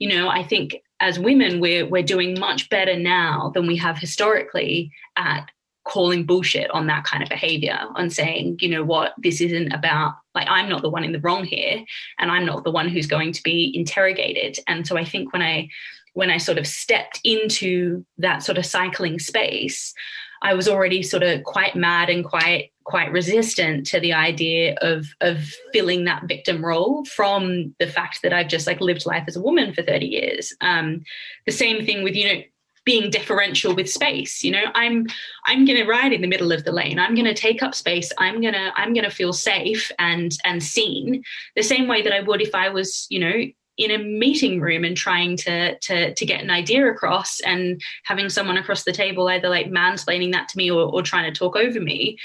you 0.00 0.08
know, 0.08 0.28
I 0.28 0.42
think 0.42 0.74
as 1.00 1.18
women, 1.18 1.60
we're 1.60 1.86
we're 1.86 2.02
doing 2.02 2.38
much 2.38 2.68
better 2.68 2.98
now 2.98 3.50
than 3.54 3.66
we 3.66 3.76
have 3.76 3.98
historically 3.98 4.90
at 5.16 5.50
calling 5.86 6.26
bullshit 6.26 6.68
on 6.72 6.88
that 6.88 7.04
kind 7.04 7.22
of 7.22 7.28
behavior 7.28 7.78
on 7.94 8.10
saying 8.10 8.56
you 8.60 8.68
know 8.68 8.82
what 8.82 9.14
this 9.18 9.40
isn't 9.40 9.72
about 9.72 10.14
like 10.34 10.48
i'm 10.50 10.68
not 10.68 10.82
the 10.82 10.90
one 10.90 11.04
in 11.04 11.12
the 11.12 11.20
wrong 11.20 11.44
here 11.44 11.82
and 12.18 12.28
i'm 12.28 12.44
not 12.44 12.64
the 12.64 12.72
one 12.72 12.88
who's 12.88 13.06
going 13.06 13.32
to 13.32 13.42
be 13.42 13.72
interrogated. 13.72 14.58
And 14.66 14.84
so 14.84 14.96
i 14.96 15.04
think 15.04 15.32
when 15.32 15.42
i 15.42 15.68
when 16.14 16.28
i 16.28 16.38
sort 16.38 16.58
of 16.58 16.66
stepped 16.66 17.20
into 17.22 18.04
that 18.18 18.42
sort 18.42 18.58
of 18.58 18.66
cycling 18.66 19.20
space 19.20 19.94
i 20.42 20.54
was 20.54 20.68
already 20.68 21.04
sort 21.04 21.22
of 21.22 21.44
quite 21.44 21.76
mad 21.76 22.10
and 22.10 22.24
quite 22.24 22.72
quite 22.86 23.10
resistant 23.10 23.84
to 23.84 23.98
the 23.98 24.12
idea 24.12 24.76
of 24.80 25.06
of 25.20 25.52
filling 25.72 26.04
that 26.04 26.22
victim 26.26 26.64
role 26.64 27.04
from 27.04 27.74
the 27.80 27.86
fact 27.86 28.20
that 28.22 28.32
I've 28.32 28.48
just 28.48 28.66
like 28.66 28.80
lived 28.80 29.04
life 29.06 29.24
as 29.26 29.34
a 29.36 29.42
woman 29.42 29.74
for 29.74 29.82
30 29.82 30.06
years. 30.06 30.54
Um, 30.60 31.02
the 31.46 31.52
same 31.52 31.84
thing 31.84 32.04
with 32.04 32.14
you 32.14 32.32
know 32.32 32.42
being 32.84 33.10
differential 33.10 33.74
with 33.74 33.90
space 33.90 34.44
you 34.44 34.52
know? 34.52 34.62
I'm 34.76 35.06
i'm 35.46 35.64
going 35.64 35.78
to 35.78 35.90
ride 35.90 36.12
in 36.12 36.20
the 36.20 36.28
middle 36.28 36.52
of 36.52 36.64
the 36.64 36.70
lane. 36.70 37.00
I'm 37.00 37.16
going 37.16 37.26
to 37.26 37.34
take 37.34 37.60
up 37.60 37.74
space. 37.74 38.12
I'm 38.18 38.40
going 38.40 38.54
to 38.54 38.70
i'm 38.76 38.94
going 38.94 39.04
to 39.04 39.10
feel 39.10 39.32
safe 39.32 39.90
and 39.98 40.30
and 40.44 40.62
seen. 40.62 41.24
The 41.56 41.64
same 41.64 41.88
way 41.88 42.02
that 42.02 42.12
i 42.12 42.20
would 42.20 42.40
if 42.40 42.54
i 42.54 42.68
was 42.68 43.06
you 43.10 43.18
know 43.18 43.34
in 43.76 43.90
a 43.90 43.98
meeting 43.98 44.60
room 44.60 44.84
and 44.84 44.96
trying 44.96 45.36
to 45.36 45.78
to 45.80 46.14
to 46.14 46.24
get 46.24 46.42
an 46.42 46.50
idea 46.50 46.86
across 46.86 47.40
and 47.40 47.80
having 48.04 48.28
someone 48.28 48.56
across 48.56 48.84
the 48.84 48.92
table 48.92 49.28
either 49.28 49.48
like 49.48 49.66
mansplaining 49.66 50.32
that 50.32 50.48
to 50.48 50.56
me 50.56 50.70
or, 50.70 50.86
or 50.86 51.02
trying 51.02 51.30
to 51.30 51.38
talk 51.38 51.56
over 51.56 51.80
me 51.80 52.16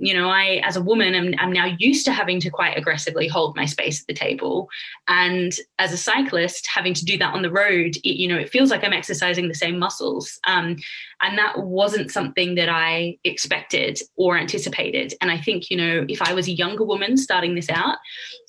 you 0.00 0.14
know 0.14 0.28
i 0.28 0.60
as 0.64 0.76
a 0.76 0.82
woman 0.82 1.14
am, 1.14 1.34
am 1.38 1.52
now 1.52 1.66
used 1.78 2.04
to 2.06 2.12
having 2.12 2.40
to 2.40 2.50
quite 2.50 2.76
aggressively 2.76 3.28
hold 3.28 3.54
my 3.54 3.66
space 3.66 4.00
at 4.00 4.06
the 4.06 4.14
table. 4.14 4.68
And 5.08 5.52
as 5.78 5.92
a 5.92 5.96
cyclist 5.96 6.66
having 6.66 6.94
to 6.94 7.04
do 7.04 7.18
that 7.18 7.34
on 7.34 7.42
the 7.42 7.50
road 7.50 7.96
it, 8.02 8.16
you 8.16 8.26
know 8.26 8.36
it 8.36 8.50
feels 8.50 8.70
like 8.70 8.82
i'm 8.82 8.92
exercising 8.92 9.48
the 9.48 9.54
same 9.54 9.78
muscles. 9.78 10.38
Um, 10.46 10.76
and 11.22 11.36
that 11.36 11.58
wasn't 11.58 12.10
something 12.10 12.54
that 12.54 12.68
i 12.68 13.18
expected 13.24 14.00
or 14.16 14.36
anticipated. 14.36 15.14
And 15.20 15.30
i 15.30 15.38
think 15.38 15.70
you 15.70 15.76
know 15.76 16.06
if 16.08 16.22
i 16.22 16.32
was 16.32 16.48
a 16.48 16.52
younger 16.52 16.84
woman 16.84 17.16
starting 17.16 17.54
this 17.54 17.68
out 17.68 17.98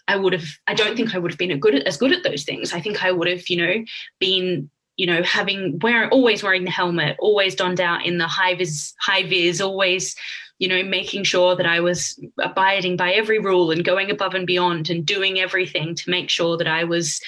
I 0.07 0.17
would 0.17 0.33
have, 0.33 0.45
I 0.67 0.73
don't 0.73 0.95
think 0.95 1.15
I 1.15 1.19
would 1.19 1.31
have 1.31 1.37
been 1.37 1.57
good 1.59 1.75
as 1.87 1.97
good 1.97 2.11
at 2.11 2.23
those 2.23 2.43
things. 2.43 2.73
I 2.73 2.81
think 2.81 3.03
I 3.03 3.11
would 3.11 3.29
have, 3.29 3.47
you 3.47 3.57
know, 3.57 3.85
been, 4.19 4.69
you 4.97 5.05
know, 5.05 5.23
having, 5.23 5.79
wearing, 5.79 6.09
always 6.09 6.43
wearing 6.43 6.65
the 6.65 6.71
helmet, 6.71 7.15
always 7.19 7.55
donned 7.55 7.79
out 7.79 8.05
in 8.05 8.17
the 8.17 8.27
high 8.27 8.55
vis, 8.55 8.93
high 8.99 9.23
vis, 9.23 9.61
always, 9.61 10.15
you 10.61 10.67
know, 10.67 10.83
making 10.83 11.23
sure 11.23 11.55
that 11.55 11.65
I 11.65 11.79
was 11.79 12.23
abiding 12.37 12.95
by 12.95 13.13
every 13.13 13.39
rule 13.39 13.71
and 13.71 13.83
going 13.83 14.11
above 14.11 14.35
and 14.35 14.45
beyond 14.45 14.91
and 14.91 15.03
doing 15.03 15.39
everything 15.39 15.95
to 15.95 16.09
make 16.09 16.29
sure 16.29 16.55
that 16.55 16.67
I 16.67 16.83
was, 16.83 17.19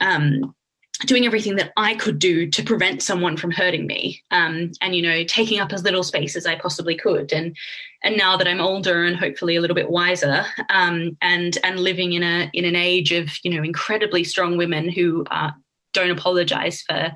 um, 0.00 0.54
doing 1.00 1.26
everything 1.26 1.56
that 1.56 1.72
I 1.76 1.96
could 1.96 2.20
do 2.20 2.48
to 2.48 2.62
prevent 2.62 3.02
someone 3.02 3.36
from 3.36 3.50
hurting 3.50 3.88
me, 3.88 4.22
um, 4.30 4.70
and 4.80 4.94
you 4.94 5.02
know, 5.02 5.24
taking 5.24 5.58
up 5.58 5.72
as 5.72 5.82
little 5.82 6.04
space 6.04 6.36
as 6.36 6.46
I 6.46 6.60
possibly 6.60 6.94
could. 6.94 7.32
And 7.32 7.56
and 8.04 8.16
now 8.16 8.36
that 8.36 8.46
I'm 8.46 8.60
older 8.60 9.02
and 9.02 9.16
hopefully 9.16 9.56
a 9.56 9.60
little 9.60 9.74
bit 9.74 9.90
wiser, 9.90 10.44
um, 10.68 11.16
and 11.20 11.58
and 11.64 11.80
living 11.80 12.12
in 12.12 12.22
a 12.22 12.50
in 12.52 12.64
an 12.64 12.76
age 12.76 13.10
of 13.10 13.30
you 13.42 13.52
know 13.52 13.64
incredibly 13.64 14.22
strong 14.22 14.56
women 14.56 14.88
who 14.88 15.24
uh, 15.32 15.50
don't 15.92 16.12
apologize 16.12 16.82
for 16.82 17.10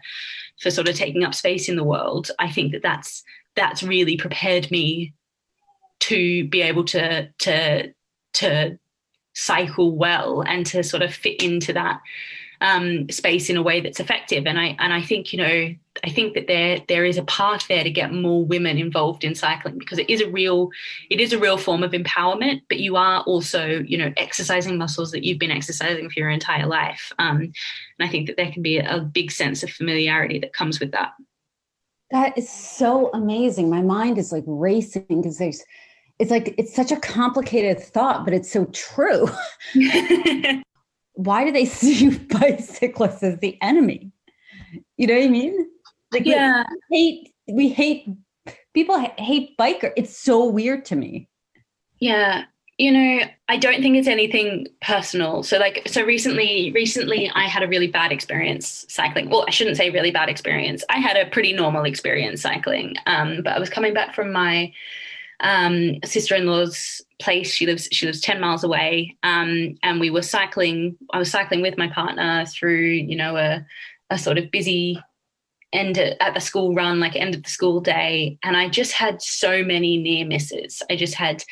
for 0.61 0.73
sort 0.73 0.89
of 0.89 0.97
taking 0.97 1.23
up 1.23 1.35
space 1.35 1.69
in 1.69 1.77
the 1.77 1.85
world, 1.85 2.33
I 2.41 2.51
think 2.51 2.73
that 2.73 2.83
that's 2.83 3.23
that's 3.55 3.85
really 3.85 4.17
prepared 4.17 4.69
me 4.73 5.15
to 6.01 6.47
be 6.49 6.63
able 6.63 6.85
to 6.85 7.29
to 7.39 7.93
to 8.35 8.79
cycle 9.35 9.97
well 9.97 10.43
and 10.43 10.65
to 10.67 10.83
sort 10.83 11.03
of 11.03 11.13
fit 11.13 11.43
into 11.43 11.73
that 11.73 12.01
um, 12.61 13.11
space 13.11 13.51
in 13.51 13.57
a 13.57 13.63
way 13.63 13.81
that's 13.81 14.01
effective. 14.01 14.47
And 14.47 14.59
I 14.59 14.77
and 14.79 14.93
I 14.93 15.03
think 15.03 15.33
you 15.33 15.39
know 15.39 15.75
I 16.03 16.11
think 16.11 16.35
that 16.35 16.47
there 16.47 16.81
there 16.89 17.05
is 17.05 17.19
a 17.19 17.25
path 17.25 17.69
there 17.69 17.85
to 17.85 17.91
get 17.91 18.13
more 18.13 18.45
women 18.45 18.79
involved 18.79 19.25
in 19.25 19.35
cycling 19.35 19.79
because 19.79 19.99
it 19.99 20.09
is 20.09 20.21
a 20.21 20.31
real 20.31 20.71
it 21.11 21.21
is 21.21 21.33
a 21.33 21.39
real 21.39 21.59
form 21.59 21.83
of 21.83 21.93
empowerment. 21.93 22.63
But 22.69 22.81
you 22.81 22.97
are 22.97 23.21
also 23.23 23.67
you 23.67 23.99
know 23.99 24.13
exercising 24.17 24.79
muscles 24.79 25.11
that 25.11 25.25
you've 25.25 25.39
been 25.39 25.51
exercising 25.51 26.09
for 26.09 26.19
your 26.19 26.31
entire 26.31 26.67
life. 26.67 27.13
Um, 27.19 27.41
and 27.41 27.53
I 28.01 28.09
think 28.09 28.27
that 28.29 28.37
there 28.37 28.51
can 28.51 28.63
be 28.63 28.79
a, 28.79 28.97
a 28.97 29.01
big 29.01 29.31
sense 29.31 29.63
of 29.63 29.71
familiarity 29.71 30.39
that 30.39 30.53
comes 30.53 30.81
with 30.81 30.93
that. 30.93 31.13
That 32.11 32.39
is 32.39 32.49
so 32.49 33.11
amazing. 33.13 33.69
My 33.69 33.83
mind 33.83 34.19
is 34.19 34.31
like 34.31 34.45
racing 34.47 35.07
because 35.09 35.39
there's 35.39 35.63
it's 36.19 36.31
like 36.31 36.55
it's 36.59 36.75
such 36.75 36.93
a 36.93 36.97
complicated 36.97 37.81
thought, 37.81 38.25
but 38.25 38.35
it's 38.35 38.51
so 38.51 38.67
true. 38.67 39.29
why 41.15 41.45
do 41.45 41.53
they 41.53 41.65
see 41.67 42.11
bicyclists 42.11 43.23
as 43.23 43.39
the 43.39 43.59
enemy? 43.63 44.13
You 44.97 45.07
know 45.07 45.15
what 45.15 45.25
I 45.25 45.29
mean? 45.29 45.69
Like, 46.13 46.27
yeah, 46.27 46.65
we 46.91 46.97
hate 46.97 47.35
we 47.49 47.69
hate 47.69 48.09
people 48.75 48.99
hate 49.19 49.57
biker. 49.59 49.93
It's 49.97 50.17
so 50.17 50.45
weird 50.45 50.85
to 50.87 50.97
me. 50.97 51.29
Yeah, 51.99 52.45
you 52.79 52.91
know, 52.91 53.21
I 53.49 53.57
don't 53.57 53.81
think 53.83 53.97
it's 53.97 54.09
anything 54.09 54.69
personal. 54.83 55.43
So 55.43 55.59
like 55.59 55.83
so 55.87 56.05
recently 56.05 56.73
recently 56.73 57.31
I 57.35 57.45
had 57.45 57.63
a 57.63 57.69
really 57.69 57.89
bad 57.89 58.13
experience 58.13 58.85
cycling. 58.89 59.31
Well, 59.31 59.45
I 59.47 59.51
shouldn't 59.51 59.77
say 59.77 59.91
really 59.91 60.11
bad 60.11 60.29
experience. 60.29 60.85
I 60.89 60.99
had 60.99 61.17
a 61.17 61.29
pretty 61.31 61.53
normal 61.53 61.85
experience 61.85 62.43
cycling. 62.43 62.95
Um, 63.07 63.43
but 63.43 63.55
I 63.55 63.59
was 63.59 63.71
coming 63.71 63.95
back 63.95 64.15
from 64.15 64.33
my 64.33 64.73
um, 65.41 65.97
sister-in-law's 66.05 67.03
place. 67.21 67.53
She 67.53 67.67
lives 67.67 67.89
she 67.93 68.07
lives 68.07 68.21
ten 68.21 68.41
miles 68.41 68.65
away, 68.65 69.17
um, 69.23 69.77
and 69.83 70.01
we 70.01 70.11
were 70.11 70.23
cycling. 70.23 70.97
I 71.13 71.19
was 71.19 71.31
cycling 71.31 71.63
with 71.63 71.79
my 71.79 71.89
partner 71.89 72.47
through 72.47 72.87
you 72.87 73.17
know 73.17 73.37
a 73.37 73.65
a 74.11 74.19
sort 74.19 74.39
of 74.39 74.51
busy 74.51 74.99
end 75.73 75.99
at 75.99 76.35
the 76.35 76.41
school 76.41 76.75
run, 76.75 77.01
like 77.01 77.17
end 77.17 77.35
of 77.35 77.43
the 77.43 77.51
school 77.51 77.81
day, 77.81 78.39
and 78.43 78.57
I 78.57 78.69
just 78.69 78.93
had 78.93 79.21
so 79.23 79.65
many 79.65 79.97
near 79.97 80.25
misses. 80.27 80.83
I 80.91 80.97
just 80.97 81.15
had 81.15 81.45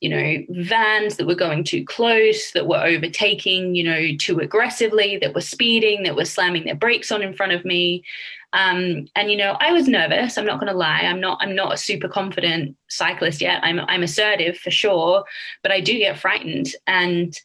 you 0.00 0.08
know, 0.08 0.44
vans 0.50 1.16
that 1.16 1.26
were 1.26 1.34
going 1.34 1.64
too 1.64 1.84
close, 1.84 2.52
that 2.52 2.68
were 2.68 2.82
overtaking, 2.84 3.74
you 3.74 3.82
know, 3.82 4.16
too 4.18 4.38
aggressively, 4.38 5.16
that 5.16 5.34
were 5.34 5.40
speeding, 5.40 6.04
that 6.04 6.14
were 6.14 6.24
slamming 6.24 6.64
their 6.64 6.76
brakes 6.76 7.10
on 7.10 7.20
in 7.20 7.34
front 7.34 7.52
of 7.52 7.64
me. 7.64 8.04
Um, 8.52 9.06
and 9.14 9.30
you 9.30 9.36
know, 9.36 9.56
I 9.60 9.72
was 9.72 9.88
nervous. 9.88 10.38
I'm 10.38 10.46
not 10.46 10.58
going 10.60 10.72
to 10.72 10.78
lie. 10.78 11.00
I'm 11.02 11.20
not. 11.20 11.38
I'm 11.40 11.54
not 11.54 11.74
a 11.74 11.78
super 11.78 12.08
confident 12.08 12.76
cyclist 12.88 13.40
yet. 13.40 13.60
I'm. 13.62 13.80
I'm 13.80 14.02
assertive 14.02 14.56
for 14.56 14.70
sure, 14.70 15.24
but 15.62 15.72
I 15.72 15.80
do 15.80 15.98
get 15.98 16.18
frightened. 16.18 16.68
And 16.86 17.38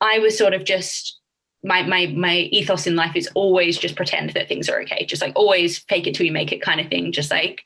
I 0.00 0.18
was 0.18 0.38
sort 0.38 0.54
of 0.54 0.64
just 0.64 1.18
my 1.64 1.82
my 1.82 2.06
my 2.06 2.36
ethos 2.50 2.86
in 2.86 2.96
life 2.96 3.16
is 3.16 3.28
always 3.34 3.78
just 3.78 3.96
pretend 3.96 4.30
that 4.30 4.48
things 4.48 4.68
are 4.68 4.80
okay. 4.82 5.04
Just 5.04 5.22
like 5.22 5.34
always 5.36 5.78
fake 5.80 6.06
it 6.06 6.14
till 6.14 6.26
you 6.26 6.32
make 6.32 6.52
it 6.52 6.62
kind 6.62 6.80
of 6.80 6.88
thing. 6.88 7.12
Just 7.12 7.30
like 7.30 7.62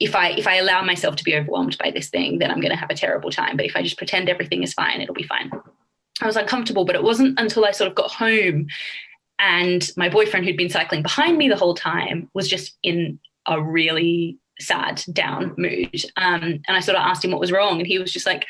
if 0.00 0.14
I 0.14 0.30
if 0.30 0.46
I 0.46 0.56
allow 0.56 0.82
myself 0.82 1.16
to 1.16 1.24
be 1.24 1.36
overwhelmed 1.36 1.78
by 1.78 1.90
this 1.90 2.10
thing, 2.10 2.38
then 2.38 2.50
I'm 2.50 2.60
going 2.60 2.72
to 2.72 2.76
have 2.76 2.90
a 2.90 2.94
terrible 2.94 3.30
time. 3.30 3.56
But 3.56 3.66
if 3.66 3.76
I 3.76 3.82
just 3.82 3.98
pretend 3.98 4.28
everything 4.28 4.62
is 4.62 4.74
fine, 4.74 5.00
it'll 5.00 5.14
be 5.14 5.22
fine. 5.22 5.50
I 6.20 6.26
was 6.26 6.36
uncomfortable, 6.36 6.84
but 6.84 6.94
it 6.94 7.02
wasn't 7.02 7.38
until 7.40 7.64
I 7.64 7.70
sort 7.70 7.88
of 7.88 7.94
got 7.94 8.10
home 8.10 8.66
and 9.42 9.90
my 9.96 10.08
boyfriend 10.08 10.46
who'd 10.46 10.56
been 10.56 10.70
cycling 10.70 11.02
behind 11.02 11.36
me 11.36 11.48
the 11.48 11.56
whole 11.56 11.74
time 11.74 12.30
was 12.32 12.48
just 12.48 12.78
in 12.82 13.18
a 13.46 13.60
really 13.60 14.38
sad 14.60 15.02
down 15.12 15.52
mood. 15.58 16.04
Um, 16.16 16.62
and 16.66 16.76
i 16.76 16.80
sort 16.80 16.96
of 16.96 17.02
asked 17.02 17.24
him 17.24 17.32
what 17.32 17.40
was 17.40 17.50
wrong 17.50 17.78
and 17.78 17.86
he 17.86 17.98
was 17.98 18.12
just 18.12 18.24
like 18.24 18.46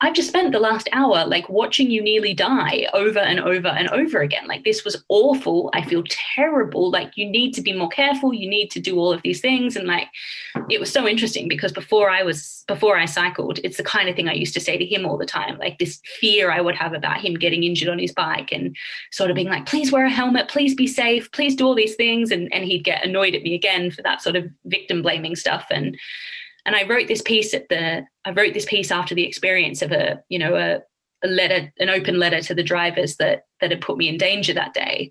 I've 0.00 0.14
just 0.14 0.28
spent 0.28 0.52
the 0.52 0.58
last 0.58 0.88
hour 0.92 1.24
like 1.24 1.48
watching 1.48 1.90
you 1.90 2.02
nearly 2.02 2.34
die 2.34 2.86
over 2.92 3.20
and 3.20 3.38
over 3.38 3.68
and 3.68 3.88
over 3.90 4.20
again. 4.20 4.46
Like 4.46 4.64
this 4.64 4.84
was 4.84 5.02
awful. 5.08 5.70
I 5.72 5.82
feel 5.82 6.02
terrible. 6.08 6.90
Like 6.90 7.16
you 7.16 7.24
need 7.24 7.52
to 7.54 7.62
be 7.62 7.72
more 7.72 7.88
careful. 7.88 8.34
You 8.34 8.48
need 8.48 8.70
to 8.72 8.80
do 8.80 8.98
all 8.98 9.12
of 9.12 9.22
these 9.22 9.40
things. 9.40 9.76
And 9.76 9.86
like 9.86 10.08
it 10.68 10.80
was 10.80 10.92
so 10.92 11.06
interesting 11.06 11.48
because 11.48 11.72
before 11.72 12.10
I 12.10 12.24
was 12.24 12.64
before 12.66 12.98
I 12.98 13.04
cycled, 13.04 13.60
it's 13.62 13.76
the 13.76 13.84
kind 13.84 14.08
of 14.08 14.16
thing 14.16 14.28
I 14.28 14.34
used 14.34 14.54
to 14.54 14.60
say 14.60 14.76
to 14.76 14.84
him 14.84 15.06
all 15.06 15.16
the 15.16 15.24
time. 15.24 15.58
Like 15.58 15.78
this 15.78 16.00
fear 16.20 16.50
I 16.50 16.60
would 16.60 16.74
have 16.74 16.92
about 16.92 17.20
him 17.20 17.34
getting 17.34 17.62
injured 17.62 17.88
on 17.88 17.98
his 17.98 18.12
bike 18.12 18.50
and 18.52 18.76
sort 19.12 19.30
of 19.30 19.36
being 19.36 19.48
like, 19.48 19.64
please 19.64 19.92
wear 19.92 20.06
a 20.06 20.10
helmet, 20.10 20.48
please 20.48 20.74
be 20.74 20.88
safe, 20.88 21.30
please 21.30 21.54
do 21.54 21.66
all 21.66 21.74
these 21.74 21.94
things. 21.94 22.32
And 22.32 22.52
and 22.52 22.64
he'd 22.64 22.84
get 22.84 23.06
annoyed 23.06 23.36
at 23.36 23.42
me 23.42 23.54
again 23.54 23.92
for 23.92 24.02
that 24.02 24.22
sort 24.22 24.34
of 24.34 24.50
victim 24.64 25.02
blaming 25.02 25.36
stuff. 25.36 25.66
And 25.70 25.96
and 26.66 26.74
I 26.74 26.86
wrote 26.86 27.08
this 27.08 27.22
piece 27.22 27.54
at 27.54 27.68
the 27.68 28.06
I 28.24 28.30
wrote 28.32 28.54
this 28.54 28.64
piece 28.64 28.90
after 28.90 29.14
the 29.14 29.26
experience 29.26 29.82
of 29.82 29.92
a 29.92 30.22
you 30.28 30.38
know 30.38 30.54
a, 30.54 30.80
a 31.26 31.28
letter 31.28 31.72
an 31.78 31.90
open 31.90 32.18
letter 32.18 32.40
to 32.42 32.54
the 32.54 32.62
drivers 32.62 33.16
that 33.16 33.44
that 33.60 33.70
had 33.70 33.80
put 33.80 33.98
me 33.98 34.08
in 34.08 34.18
danger 34.18 34.54
that 34.54 34.74
day. 34.74 35.10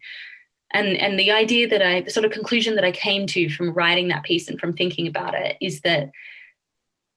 And 0.71 0.97
and 0.97 1.19
the 1.19 1.31
idea 1.31 1.67
that 1.67 1.81
I 1.81 2.01
the 2.01 2.11
sort 2.11 2.25
of 2.25 2.31
conclusion 2.31 2.75
that 2.75 2.85
I 2.85 2.91
came 2.91 3.27
to 3.27 3.49
from 3.49 3.73
writing 3.73 4.07
that 4.09 4.23
piece 4.23 4.49
and 4.49 4.59
from 4.59 4.73
thinking 4.73 5.07
about 5.07 5.35
it 5.35 5.57
is 5.61 5.81
that 5.81 6.09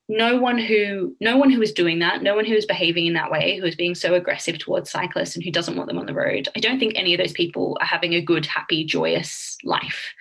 no 0.09 0.37
one 0.37 0.59
who 0.59 1.17
no 1.21 1.37
one 1.37 1.51
who 1.51 1.61
is 1.61 1.73
doing 1.73 1.99
that 1.99 2.23
no 2.23 2.37
one 2.37 2.45
who 2.45 2.55
is 2.55 2.65
behaving 2.65 3.07
in 3.07 3.15
that 3.15 3.29
way 3.29 3.59
who 3.59 3.67
is 3.67 3.75
being 3.75 3.93
so 3.93 4.15
aggressive 4.15 4.57
towards 4.57 4.89
cyclists 4.89 5.35
and 5.35 5.45
who 5.45 5.51
doesn't 5.51 5.75
want 5.75 5.89
them 5.89 5.99
on 5.99 6.07
the 6.07 6.15
road 6.15 6.49
i 6.55 6.61
don't 6.61 6.79
think 6.79 6.93
any 6.95 7.13
of 7.13 7.19
those 7.19 7.33
people 7.33 7.77
are 7.81 7.87
having 7.89 8.15
a 8.15 8.21
good 8.21 8.47
happy 8.47 8.85
joyous 8.85 9.57
life. 9.65 10.15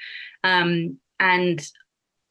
Um, 0.43 0.99
and 1.19 1.65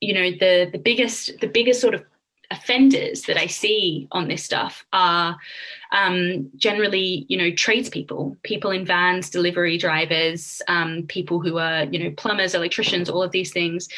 you 0.05 0.15
know 0.15 0.31
the 0.31 0.69
the 0.71 0.79
biggest 0.79 1.41
the 1.41 1.47
biggest 1.47 1.81
sort 1.81 1.95
of 1.95 2.05
offenders 2.51 3.23
that 3.23 3.37
I 3.37 3.47
see 3.47 4.07
on 4.13 4.29
this 4.29 4.45
stuff 4.45 4.85
are 4.93 5.37
um, 5.93 6.51
generally, 6.57 7.27
you 7.29 7.37
know, 7.37 7.51
tradespeople, 7.51 8.37
people 8.43 8.71
in 8.71 8.85
vans, 8.85 9.31
delivery 9.31 9.79
drivers, 9.79 10.61
um, 10.69 11.05
people 11.09 11.41
who 11.41 11.59
are, 11.59 11.85
you 11.85 11.99
know, 11.99 12.11
plumbers, 12.17 12.55
electricians, 12.55 13.09
all 13.09 13.23
of 13.23 13.33
these 13.33 13.53
things, 13.53 13.89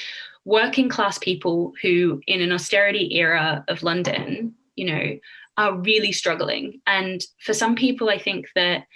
working 0.45 0.89
class 0.89 1.19
people 1.19 1.73
who, 1.83 2.21
in 2.27 2.41
an 2.41 2.53
austerity 2.53 3.17
era 3.17 3.65
of 3.69 3.83
London, 3.83 4.55
you 4.77 4.87
know, 4.87 5.19
are 5.59 5.77
really 5.79 6.13
struggling. 6.13 6.81
And 6.87 7.25
for 7.41 7.53
some 7.53 7.75
people, 7.75 8.09
I 8.09 8.19
think 8.19 8.47
that, 8.55 8.87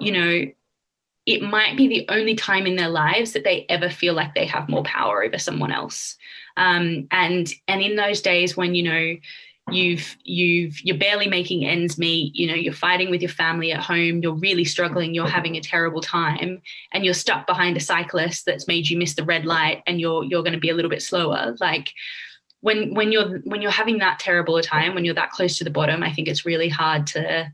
you 0.00 0.12
know, 0.12 0.44
it 1.24 1.42
might 1.42 1.76
be 1.76 1.86
the 1.86 2.06
only 2.08 2.34
time 2.34 2.66
in 2.66 2.76
their 2.76 2.88
lives 2.88 3.32
that 3.32 3.44
they 3.44 3.64
ever 3.68 3.88
feel 3.88 4.14
like 4.14 4.34
they 4.34 4.46
have 4.46 4.68
more 4.68 4.82
power 4.82 5.22
over 5.22 5.38
someone 5.38 5.72
else 5.72 6.16
um, 6.56 7.06
and 7.10 7.52
and 7.68 7.82
in 7.82 7.96
those 7.96 8.20
days 8.20 8.56
when 8.56 8.74
you 8.74 8.82
know 8.82 9.16
you've 9.70 10.16
you've 10.24 10.80
you're 10.82 10.98
barely 10.98 11.28
making 11.28 11.64
ends 11.64 11.96
meet 11.96 12.34
you 12.34 12.48
know 12.48 12.54
you're 12.54 12.72
fighting 12.72 13.10
with 13.10 13.22
your 13.22 13.30
family 13.30 13.70
at 13.70 13.80
home 13.80 14.20
you're 14.20 14.34
really 14.34 14.64
struggling 14.64 15.14
you're 15.14 15.26
having 15.26 15.56
a 15.56 15.60
terrible 15.60 16.00
time 16.00 16.60
and 16.92 17.04
you're 17.04 17.14
stuck 17.14 17.46
behind 17.46 17.76
a 17.76 17.80
cyclist 17.80 18.44
that's 18.44 18.66
made 18.66 18.88
you 18.88 18.98
miss 18.98 19.14
the 19.14 19.24
red 19.24 19.44
light 19.44 19.80
and 19.86 20.00
you're 20.00 20.24
you're 20.24 20.42
going 20.42 20.52
to 20.52 20.58
be 20.58 20.70
a 20.70 20.74
little 20.74 20.90
bit 20.90 21.02
slower 21.02 21.54
like 21.60 21.92
when 22.60 22.92
when 22.94 23.12
you're 23.12 23.38
when 23.40 23.62
you're 23.62 23.70
having 23.70 23.98
that 23.98 24.18
terrible 24.18 24.56
a 24.56 24.62
time 24.62 24.94
when 24.94 25.04
you're 25.04 25.14
that 25.14 25.30
close 25.30 25.56
to 25.56 25.64
the 25.64 25.70
bottom 25.70 26.02
i 26.02 26.12
think 26.12 26.26
it's 26.26 26.44
really 26.44 26.68
hard 26.68 27.06
to 27.06 27.48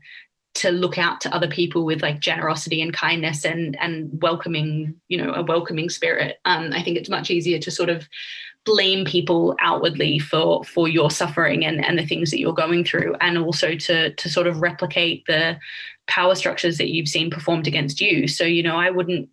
to 0.55 0.71
look 0.71 0.97
out 0.97 1.21
to 1.21 1.33
other 1.33 1.47
people 1.47 1.85
with 1.85 2.01
like 2.01 2.19
generosity 2.19 2.81
and 2.81 2.93
kindness 2.93 3.45
and 3.45 3.79
and 3.79 4.09
welcoming 4.21 4.95
you 5.07 5.17
know 5.17 5.31
a 5.33 5.43
welcoming 5.43 5.89
spirit. 5.89 6.37
Um, 6.45 6.71
i 6.73 6.81
think 6.81 6.97
it's 6.97 7.09
much 7.09 7.29
easier 7.29 7.59
to 7.59 7.71
sort 7.71 7.89
of 7.89 8.07
blame 8.69 9.05
people 9.05 9.55
outwardly 9.59 10.19
for 10.19 10.63
for 10.63 10.87
your 10.87 11.09
suffering 11.09 11.65
and 11.65 11.83
and 11.83 11.97
the 11.97 12.05
things 12.05 12.29
that 12.31 12.39
you're 12.39 12.53
going 12.53 12.83
through 12.83 13.15
and 13.21 13.37
also 13.37 13.75
to 13.75 14.13
to 14.13 14.29
sort 14.29 14.47
of 14.47 14.61
replicate 14.61 15.25
the 15.25 15.57
power 16.07 16.35
structures 16.35 16.77
that 16.77 16.89
you've 16.89 17.07
seen 17.07 17.29
performed 17.29 17.67
against 17.67 17.99
you. 18.01 18.27
So 18.27 18.43
you 18.43 18.63
know 18.63 18.77
i 18.77 18.89
wouldn't 18.89 19.29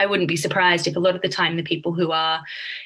I 0.00 0.06
wouldn't 0.06 0.28
be 0.28 0.36
surprised 0.36 0.86
if 0.86 0.96
a 0.96 1.00
lot 1.00 1.16
of 1.16 1.22
the 1.22 1.28
time 1.28 1.56
the 1.56 1.62
people 1.62 1.92
who 1.92 2.12
are, 2.12 2.40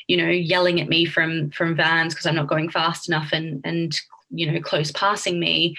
you 0.09 0.17
know, 0.17 0.29
yelling 0.29 0.81
at 0.81 0.89
me 0.89 1.05
from 1.05 1.51
from 1.51 1.77
vans 1.77 2.15
because 2.15 2.27
I'm 2.27 2.35
not 2.35 2.49
going 2.49 2.71
fast 2.71 3.09
enough 3.09 3.31
and 3.33 3.61
and 3.65 3.99
you 4.31 4.51
know 4.51 4.61
close 4.61 4.91
passing 4.93 5.39
me 5.39 5.77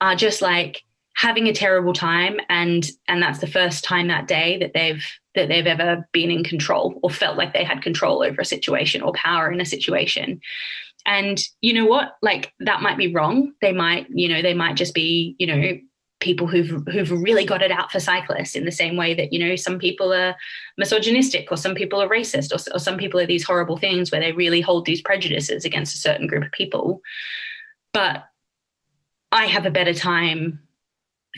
are 0.00 0.14
just 0.14 0.40
like 0.40 0.84
having 1.16 1.48
a 1.48 1.52
terrible 1.52 1.92
time 1.92 2.38
and 2.48 2.88
and 3.08 3.22
that's 3.22 3.40
the 3.40 3.46
first 3.46 3.84
time 3.84 4.08
that 4.08 4.28
day 4.28 4.58
that 4.58 4.72
they've 4.72 5.04
that 5.34 5.48
they've 5.48 5.66
ever 5.66 6.08
been 6.12 6.30
in 6.30 6.42
control 6.42 6.98
or 7.02 7.10
felt 7.10 7.36
like 7.36 7.52
they 7.52 7.64
had 7.64 7.82
control 7.82 8.22
over 8.22 8.40
a 8.40 8.44
situation 8.44 9.02
or 9.02 9.12
power 9.12 9.50
in 9.50 9.60
a 9.60 9.64
situation. 9.64 10.40
And 11.06 11.40
you 11.60 11.72
know 11.72 11.86
what? 11.86 12.16
Like 12.22 12.52
that 12.60 12.82
might 12.82 12.98
be 12.98 13.12
wrong. 13.12 13.52
They 13.60 13.72
might 13.72 14.06
you 14.10 14.28
know 14.28 14.42
they 14.42 14.54
might 14.54 14.76
just 14.76 14.94
be 14.94 15.36
you 15.38 15.46
know 15.46 15.78
people 16.20 16.46
who've 16.46 16.86
who've 16.88 17.10
really 17.10 17.46
got 17.46 17.62
it 17.62 17.70
out 17.70 17.90
for 17.90 17.98
cyclists 17.98 18.54
in 18.54 18.66
the 18.66 18.72
same 18.72 18.96
way 18.96 19.14
that 19.14 19.32
you 19.32 19.38
know 19.38 19.56
some 19.56 19.78
people 19.78 20.12
are 20.12 20.36
misogynistic 20.76 21.50
or 21.50 21.56
some 21.56 21.74
people 21.74 22.00
are 22.00 22.08
racist 22.08 22.52
or, 22.52 22.74
or 22.74 22.78
some 22.78 22.98
people 22.98 23.18
are 23.18 23.26
these 23.26 23.44
horrible 23.44 23.78
things 23.78 24.10
where 24.10 24.20
they 24.20 24.32
really 24.32 24.60
hold 24.60 24.84
these 24.84 25.00
prejudices 25.00 25.64
against 25.64 25.94
a 25.94 25.98
certain 25.98 26.26
group 26.26 26.44
of 26.44 26.52
people. 26.52 27.00
But 27.92 28.24
i 29.32 29.46
have 29.46 29.64
a 29.64 29.70
better 29.70 29.94
time 29.94 30.58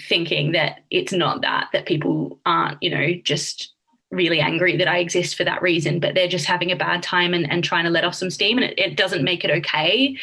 thinking 0.08 0.52
that 0.52 0.80
it's 0.90 1.12
not 1.12 1.42
that 1.42 1.68
that 1.72 1.86
people 1.86 2.40
aren't 2.46 2.82
you 2.82 2.90
know 2.90 3.12
just 3.22 3.74
really 4.12 4.40
angry 4.40 4.76
that 4.76 4.88
i 4.88 4.98
exist 4.98 5.36
for 5.36 5.44
that 5.44 5.62
reason 5.62 5.98
but 5.98 6.14
they're 6.14 6.28
just 6.28 6.44
having 6.44 6.70
a 6.70 6.76
bad 6.76 7.02
time 7.02 7.34
and, 7.34 7.50
and 7.50 7.64
trying 7.64 7.84
to 7.84 7.90
let 7.90 8.04
off 8.04 8.14
some 8.14 8.30
steam 8.30 8.58
and 8.58 8.66
it, 8.66 8.78
it 8.78 8.96
doesn't 8.96 9.24
make 9.24 9.44
it 9.44 9.50
okay. 9.50 10.16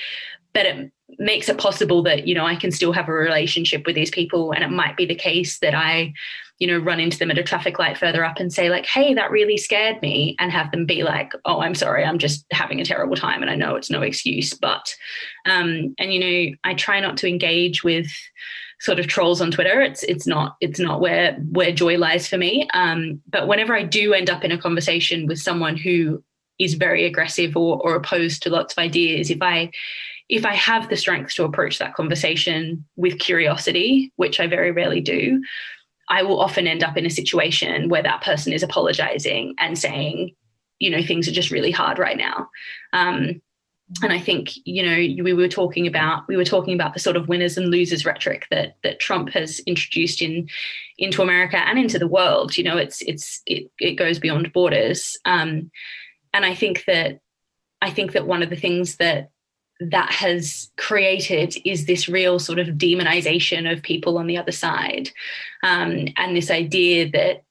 But 0.54 0.66
it 0.66 0.92
makes 1.18 1.50
it 1.50 1.58
possible 1.58 2.04
that 2.04 2.28
you 2.28 2.36
know 2.36 2.46
I 2.46 2.56
can 2.56 2.72
still 2.72 2.92
have 2.92 3.08
a 3.08 3.14
relationship 3.14 3.86
with 3.86 3.96
these 3.96 4.12
people 4.12 4.52
and 4.52 4.64
it 4.64 4.70
might 4.70 4.98
be 4.98 5.06
the 5.06 5.16
case 5.16 5.60
that 5.60 5.74
I 5.74 6.14
you 6.60 6.68
know 6.68 6.78
run 6.78 7.00
into 7.00 7.18
them 7.18 7.32
at 7.32 7.38
a 7.38 7.44
traffic 7.44 7.80
light 7.80 7.98
further 7.98 8.24
up 8.24 8.40
and 8.40 8.54
say 8.54 8.70
like 8.70 8.86
hey 8.86 9.14
that 9.14 9.32
really 9.32 9.58
scared 9.58 10.02
me 10.02 10.36
and 10.40 10.52
have 10.52 10.72
them 10.72 10.86
be 10.86 11.04
like 11.04 11.32
oh 11.46 11.62
I'm 11.62 11.76
sorry 11.76 12.04
I'm 12.04 12.20
just 12.20 12.46
having 12.52 12.80
a 12.80 12.86
terrible 12.86 13.16
time 13.16 13.42
and 13.42 13.50
I 13.50 13.56
know 13.56 13.76
it's 13.76 13.90
no 13.90 14.02
excuse 14.02 14.54
but 14.54 14.96
um 15.46 15.96
and 15.98 16.14
you 16.14 16.20
know 16.20 16.56
I 16.64 16.74
try 16.74 17.00
not 17.00 17.18
to 17.18 17.28
engage 17.28 17.84
with 17.84 18.12
sort 18.80 19.00
of 19.00 19.08
trolls 19.08 19.42
on 19.42 19.52
Twitter 19.52 19.82
it's 19.82 20.04
it's 20.04 20.26
not 20.26 20.56
it's 20.62 20.80
not 20.80 21.02
where 21.02 21.34
where 21.52 21.72
joy 21.72 21.98
lies 21.98 22.28
for 22.28 22.38
me 22.38 22.68
um 22.74 23.22
but 23.30 23.48
whenever 23.48 23.76
I 23.76 23.84
do 23.84 24.14
end 24.14 24.30
up 24.30 24.44
in 24.44 24.52
a 24.52 24.58
conversation 24.58 25.28
with 25.28 25.40
someone 25.40 25.76
who 25.76 26.24
is 26.60 26.74
very 26.74 27.06
aggressive 27.06 27.56
or, 27.56 27.82
or 27.82 27.96
opposed 27.96 28.44
to 28.44 28.50
lots 28.50 28.74
of 28.74 28.78
ideas 28.78 29.30
if 29.30 29.42
I 29.42 29.72
if 30.30 30.46
I 30.46 30.54
have 30.54 30.90
the 30.90 30.96
strength 30.96 31.34
to 31.36 31.44
approach 31.44 31.80
that 31.80 31.96
conversation 31.96 32.86
with 32.96 33.18
curiosity, 33.18 34.14
which 34.16 34.40
I 34.40 34.46
very 34.46 34.72
rarely 34.72 35.02
do, 35.02 35.42
I 36.08 36.22
will 36.24 36.40
often 36.40 36.68
end 36.68 36.84
up 36.84 36.96
in 36.98 37.06
a 37.06 37.10
situation 37.10 37.90
where 37.90 38.04
that 38.04 38.22
person 38.22 38.54
is 38.54 38.64
apologizing 38.64 39.56
and 39.58 39.78
saying, 39.78 40.36
you 40.78 40.92
know, 40.92 41.02
things 41.02 41.28
are 41.28 41.34
just 41.34 41.52
really 41.52 41.72
hard 41.72 41.98
right 41.98 42.18
now. 42.18 42.50
Um, 42.94 43.42
and 44.04 44.14
I 44.14 44.20
think, 44.20 44.52
you 44.66 44.84
know, 44.84 45.24
we 45.24 45.34
were 45.34 45.48
talking 45.48 45.88
about 45.88 46.28
we 46.28 46.38
were 46.38 46.46
talking 46.46 46.76
about 46.76 46.94
the 46.94 47.00
sort 47.00 47.16
of 47.16 47.28
winners 47.28 47.58
and 47.58 47.72
losers 47.72 48.06
rhetoric 48.06 48.46
that 48.52 48.76
that 48.84 49.00
Trump 49.00 49.30
has 49.30 49.60
introduced 49.62 50.22
in 50.22 50.48
into 50.98 51.22
America 51.22 51.58
and 51.58 51.80
into 51.80 51.98
the 51.98 52.08
world. 52.08 52.56
You 52.56 52.66
know, 52.66 52.78
it's 52.78 53.02
it's 53.02 53.42
it, 53.46 53.72
it 53.80 53.96
goes 53.96 54.20
beyond 54.20 54.54
borders. 54.54 55.18
Um, 55.26 55.72
and 56.34 56.46
I 56.46 56.54
think 56.54 56.86
that 56.86 57.20
I 57.82 57.90
think 57.90 58.12
that 58.12 58.28
one 58.28 58.44
of 58.44 58.50
the 58.50 58.56
things 58.56 58.98
that 58.98 59.32
that 59.80 60.12
has 60.12 60.70
created 60.78 61.56
is 61.66 61.86
this 61.86 62.10
real 62.10 62.38
sort 62.38 62.60
of 62.60 62.68
demonization 62.68 63.72
of 63.72 63.82
people 63.82 64.18
on 64.18 64.28
the 64.28 64.38
other 64.38 64.52
side 64.52 65.10
um, 65.64 66.10
and 66.18 66.36
this 66.36 66.52
idea 66.52 67.10
that 67.10 67.44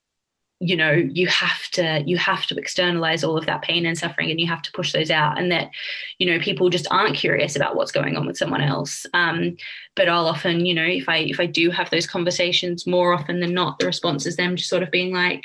you 0.61 0.77
know 0.77 0.91
you 0.91 1.27
have 1.29 1.69
to 1.71 2.03
you 2.05 2.17
have 2.17 2.45
to 2.47 2.57
externalize 2.57 3.23
all 3.23 3.39
of 3.39 3.47
that 3.47 3.63
pain 3.63 3.87
and 3.87 3.97
suffering 3.97 4.31
and 4.31 4.41
you 4.41 4.47
have 4.47 4.63
to 4.63 4.73
push 4.73 4.93
those 4.93 5.11
out 5.11 5.39
and 5.39 5.53
that 5.53 5.71
you 6.19 6.27
know 6.27 6.43
people 6.43 6.69
just 6.69 6.89
aren't 6.91 7.15
curious 7.15 7.55
about 7.55 7.77
what's 7.77 7.93
going 7.93 8.17
on 8.17 8.27
with 8.27 8.37
someone 8.37 8.61
else. 8.61 9.07
Um, 9.15 9.57
but 9.95 10.09
i'll 10.09 10.27
often 10.27 10.65
you 10.65 10.75
know 10.75 10.85
if 10.85 11.09
i 11.09 11.19
if 11.19 11.41
i 11.41 11.47
do 11.47 11.71
have 11.71 11.91
those 11.91 12.07
conversations 12.07 12.87
more 12.87 13.13
often 13.13 13.41
than 13.41 13.53
not 13.53 13.79
the 13.79 13.87
response 13.87 14.27
is 14.27 14.37
them 14.37 14.57
just 14.57 14.71
sort 14.71 14.83
of 14.83 14.91
being 14.91 15.13
like 15.13 15.45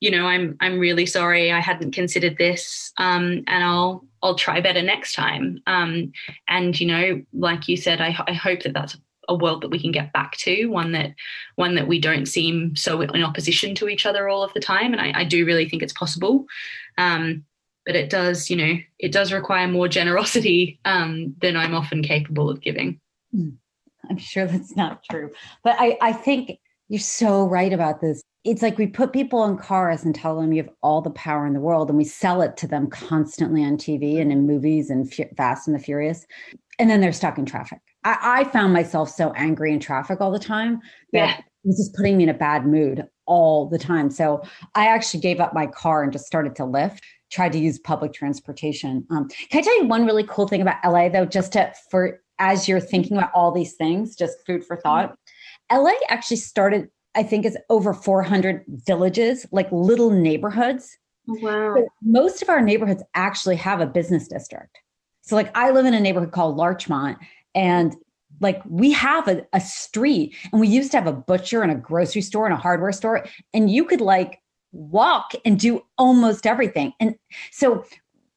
you 0.00 0.10
know 0.10 0.26
i'm 0.26 0.56
i'm 0.60 0.78
really 0.78 1.06
sorry 1.06 1.52
i 1.52 1.60
hadn't 1.60 1.92
considered 1.92 2.36
this 2.38 2.92
um, 2.98 3.42
and 3.46 3.62
i'll 3.64 4.04
i'll 4.22 4.34
try 4.34 4.60
better 4.60 4.82
next 4.82 5.14
time. 5.14 5.60
Um, 5.66 6.12
and 6.48 6.78
you 6.78 6.86
know 6.86 7.22
like 7.32 7.68
you 7.68 7.76
said 7.76 8.00
I, 8.00 8.16
I 8.26 8.32
hope 8.32 8.62
that 8.62 8.72
that's 8.72 8.96
a 9.28 9.34
world 9.34 9.62
that 9.62 9.70
we 9.70 9.80
can 9.80 9.92
get 9.92 10.12
back 10.12 10.36
to 10.36 10.66
one 10.66 10.92
that 10.92 11.14
one 11.56 11.74
that 11.74 11.88
we 11.88 11.98
don't 11.98 12.26
seem 12.26 12.74
so 12.76 13.00
in 13.00 13.22
opposition 13.22 13.74
to 13.74 13.88
each 13.88 14.06
other 14.06 14.28
all 14.28 14.42
of 14.42 14.52
the 14.54 14.60
time 14.60 14.92
and 14.92 15.00
i, 15.00 15.20
I 15.20 15.24
do 15.24 15.46
really 15.46 15.68
think 15.68 15.82
it's 15.82 15.92
possible. 15.92 16.46
Um, 16.98 17.44
but 17.86 17.96
it 17.96 18.08
does 18.08 18.48
you 18.48 18.56
know 18.56 18.76
it 18.98 19.12
does 19.12 19.32
require 19.32 19.68
more 19.68 19.88
generosity 19.88 20.80
um, 20.84 21.34
than 21.40 21.56
i'm 21.56 21.74
often 21.74 22.02
capable 22.02 22.48
of 22.48 22.60
giving. 22.60 23.00
Hmm. 23.32 23.50
i'm 24.08 24.18
sure 24.18 24.46
that's 24.46 24.76
not 24.76 25.02
true. 25.10 25.30
But 25.62 25.76
i 25.78 25.96
i 26.00 26.12
think 26.12 26.58
you're 26.88 27.00
so 27.00 27.46
right 27.46 27.72
about 27.72 28.00
this. 28.00 28.22
It's 28.44 28.60
like 28.60 28.76
we 28.76 28.86
put 28.86 29.12
people 29.12 29.44
in 29.46 29.56
cars 29.56 30.04
and 30.04 30.14
tell 30.14 30.38
them 30.38 30.52
you 30.52 30.62
have 30.62 30.72
all 30.82 31.00
the 31.00 31.10
power 31.10 31.46
in 31.46 31.54
the 31.54 31.60
world 31.60 31.88
and 31.88 31.96
we 31.96 32.04
sell 32.04 32.42
it 32.42 32.58
to 32.58 32.66
them 32.66 32.88
constantly 32.88 33.64
on 33.64 33.78
tv 33.78 34.20
and 34.20 34.30
in 34.30 34.46
movies 34.46 34.90
and 34.90 35.12
fast 35.36 35.66
and 35.66 35.74
the 35.74 35.82
furious 35.82 36.26
and 36.78 36.90
then 36.90 37.00
they're 37.00 37.12
stuck 37.12 37.38
in 37.38 37.46
traffic 37.46 37.80
i, 38.04 38.40
I 38.40 38.44
found 38.44 38.72
myself 38.72 39.10
so 39.10 39.32
angry 39.32 39.72
in 39.72 39.80
traffic 39.80 40.20
all 40.20 40.30
the 40.30 40.38
time 40.38 40.80
that 41.12 41.28
yeah. 41.28 41.38
it 41.38 41.44
was 41.64 41.76
just 41.76 41.94
putting 41.94 42.16
me 42.16 42.24
in 42.24 42.28
a 42.28 42.34
bad 42.34 42.66
mood 42.66 43.06
all 43.26 43.68
the 43.68 43.78
time 43.78 44.10
so 44.10 44.42
i 44.74 44.86
actually 44.86 45.20
gave 45.20 45.40
up 45.40 45.54
my 45.54 45.66
car 45.66 46.02
and 46.02 46.12
just 46.12 46.26
started 46.26 46.54
to 46.56 46.64
lift 46.64 47.02
tried 47.30 47.52
to 47.52 47.58
use 47.58 47.78
public 47.78 48.12
transportation 48.12 49.04
um, 49.10 49.28
can 49.50 49.60
i 49.60 49.62
tell 49.62 49.76
you 49.80 49.86
one 49.86 50.04
really 50.06 50.24
cool 50.24 50.46
thing 50.46 50.60
about 50.60 50.76
la 50.84 51.08
though 51.08 51.24
just 51.24 51.52
to 51.52 51.72
for 51.90 52.20
as 52.38 52.68
you're 52.68 52.80
thinking 52.80 53.16
about 53.16 53.30
all 53.34 53.50
these 53.50 53.74
things 53.74 54.14
just 54.14 54.44
food 54.46 54.64
for 54.64 54.76
thought 54.76 55.16
la 55.72 55.90
actually 56.08 56.36
started 56.36 56.88
I 57.14 57.22
think 57.22 57.44
is 57.44 57.56
over 57.70 57.94
400 57.94 58.64
villages, 58.68 59.46
like 59.52 59.70
little 59.70 60.10
neighborhoods. 60.10 60.96
Wow. 61.26 61.74
So 61.76 61.88
most 62.02 62.42
of 62.42 62.48
our 62.48 62.60
neighborhoods 62.60 63.02
actually 63.14 63.56
have 63.56 63.80
a 63.80 63.86
business 63.86 64.28
district. 64.28 64.78
So, 65.22 65.36
like, 65.36 65.56
I 65.56 65.70
live 65.70 65.86
in 65.86 65.94
a 65.94 66.00
neighborhood 66.00 66.32
called 66.32 66.56
Larchmont, 66.56 67.16
and 67.54 67.94
like 68.40 68.62
we 68.68 68.92
have 68.92 69.28
a, 69.28 69.46
a 69.52 69.60
street, 69.60 70.34
and 70.52 70.60
we 70.60 70.68
used 70.68 70.90
to 70.92 70.96
have 70.96 71.06
a 71.06 71.12
butcher 71.12 71.62
and 71.62 71.72
a 71.72 71.76
grocery 71.76 72.22
store 72.22 72.46
and 72.46 72.54
a 72.54 72.58
hardware 72.58 72.92
store, 72.92 73.26
and 73.52 73.70
you 73.70 73.84
could 73.84 74.00
like 74.00 74.40
walk 74.72 75.32
and 75.44 75.58
do 75.58 75.82
almost 75.98 76.46
everything. 76.46 76.92
And 77.00 77.14
so 77.52 77.84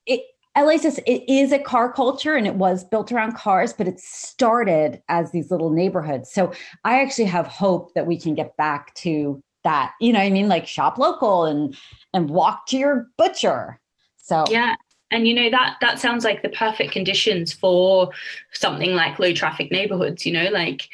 it 0.06 0.22
LA 0.58 0.78
says 0.78 1.00
it 1.06 1.24
is 1.28 1.52
a 1.52 1.60
car 1.60 1.92
culture 1.92 2.36
and 2.36 2.48
it 2.48 2.56
was 2.56 2.84
built 2.84 3.12
around 3.12 3.34
cars, 3.34 3.74
but 3.74 3.88
it 3.88 4.00
started 4.00 5.02
as 5.08 5.32
these 5.32 5.52
little 5.52 5.70
neighborhoods. 5.72 6.32
So 6.32 6.52
I 6.84 7.02
actually 7.02 7.26
have 7.26 7.48
hope 7.48 7.94
that 7.94 8.08
we 8.08 8.20
can 8.20 8.34
get 8.34 8.58
back 8.58 8.94
to 8.96 9.42
that. 9.64 9.94
You 10.00 10.14
know, 10.14 10.20
I 10.20 10.30
mean, 10.30 10.48
like 10.48 10.66
shop 10.68 10.98
local 10.98 11.46
and 11.46 11.76
and 12.14 12.30
walk 12.30 12.68
to 12.68 12.78
your 12.78 13.08
butcher. 13.18 13.80
So 14.18 14.46
yeah, 14.50 14.76
and 15.12 15.28
you 15.28 15.34
know 15.34 15.50
that 15.50 15.78
that 15.82 16.00
sounds 16.00 16.24
like 16.24 16.42
the 16.42 16.50
perfect 16.50 16.92
conditions 16.92 17.54
for 17.54 18.10
something 18.52 18.94
like 18.94 19.20
low 19.20 19.34
traffic 19.34 19.72
neighborhoods. 19.72 20.26
You 20.26 20.34
know, 20.34 20.50
like 20.50 20.90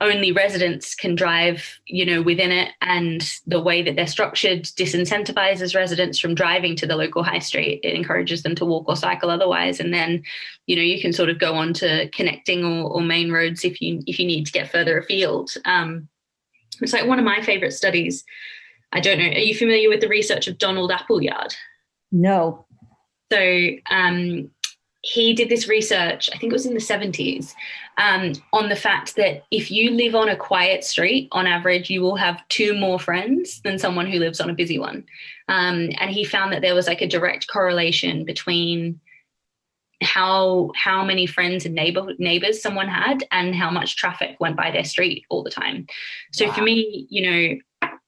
only 0.00 0.32
residents 0.32 0.94
can 0.94 1.14
drive, 1.14 1.78
you 1.86 2.04
know, 2.04 2.20
within 2.20 2.50
it, 2.50 2.70
and 2.82 3.28
the 3.46 3.60
way 3.60 3.82
that 3.82 3.96
they're 3.96 4.06
structured 4.06 4.64
disincentivizes 4.64 5.74
residents 5.74 6.18
from 6.18 6.34
driving 6.34 6.76
to 6.76 6.86
the 6.86 6.96
local 6.96 7.22
high 7.22 7.38
street. 7.38 7.80
It 7.82 7.94
encourages 7.94 8.42
them 8.42 8.54
to 8.56 8.64
walk 8.64 8.88
or 8.88 8.96
cycle 8.96 9.30
otherwise, 9.30 9.80
and 9.80 9.94
then, 9.94 10.22
you 10.66 10.76
know, 10.76 10.82
you 10.82 11.00
can 11.00 11.12
sort 11.12 11.30
of 11.30 11.38
go 11.38 11.54
on 11.54 11.72
to 11.74 12.08
connecting 12.10 12.64
or, 12.64 12.90
or 12.90 13.00
main 13.00 13.32
roads 13.32 13.64
if 13.64 13.80
you 13.80 14.02
if 14.06 14.18
you 14.18 14.26
need 14.26 14.46
to 14.46 14.52
get 14.52 14.70
further 14.70 14.98
afield. 14.98 15.52
Um, 15.64 16.08
it's 16.80 16.92
like 16.92 17.06
one 17.06 17.18
of 17.18 17.24
my 17.24 17.40
favorite 17.42 17.72
studies. 17.72 18.24
I 18.92 19.00
don't 19.00 19.18
know. 19.18 19.26
Are 19.26 19.38
you 19.38 19.54
familiar 19.54 19.88
with 19.88 20.00
the 20.00 20.08
research 20.08 20.46
of 20.48 20.58
Donald 20.58 20.90
Appleyard? 20.90 21.54
No. 22.12 22.66
So 23.34 23.70
um, 23.90 24.50
he 25.02 25.34
did 25.34 25.48
this 25.48 25.68
research, 25.68 26.30
I 26.32 26.38
think 26.38 26.52
it 26.52 26.54
was 26.54 26.66
in 26.66 26.74
the 26.74 26.80
70s, 26.80 27.52
um, 27.98 28.32
on 28.52 28.68
the 28.68 28.76
fact 28.76 29.16
that 29.16 29.44
if 29.50 29.70
you 29.70 29.90
live 29.90 30.14
on 30.14 30.28
a 30.28 30.36
quiet 30.36 30.84
street, 30.84 31.28
on 31.32 31.46
average, 31.46 31.90
you 31.90 32.00
will 32.00 32.16
have 32.16 32.46
two 32.48 32.78
more 32.78 32.98
friends 33.00 33.60
than 33.62 33.78
someone 33.78 34.06
who 34.06 34.20
lives 34.20 34.40
on 34.40 34.50
a 34.50 34.54
busy 34.54 34.78
one. 34.78 35.04
Um, 35.48 35.90
and 35.98 36.10
he 36.10 36.24
found 36.24 36.52
that 36.52 36.62
there 36.62 36.76
was 36.76 36.86
like 36.86 37.02
a 37.02 37.08
direct 37.08 37.48
correlation 37.48 38.24
between 38.24 39.00
how 40.02 40.70
how 40.74 41.04
many 41.04 41.24
friends 41.26 41.64
and 41.64 41.74
neighbor 41.74 42.12
neighbors 42.18 42.60
someone 42.60 42.88
had 42.88 43.24
and 43.30 43.54
how 43.54 43.70
much 43.70 43.96
traffic 43.96 44.36
went 44.38 44.56
by 44.56 44.70
their 44.70 44.84
street 44.84 45.24
all 45.30 45.42
the 45.42 45.50
time 45.50 45.86
so 46.32 46.46
wow. 46.46 46.52
for 46.52 46.62
me 46.62 47.06
you 47.08 47.30
know 47.30 47.56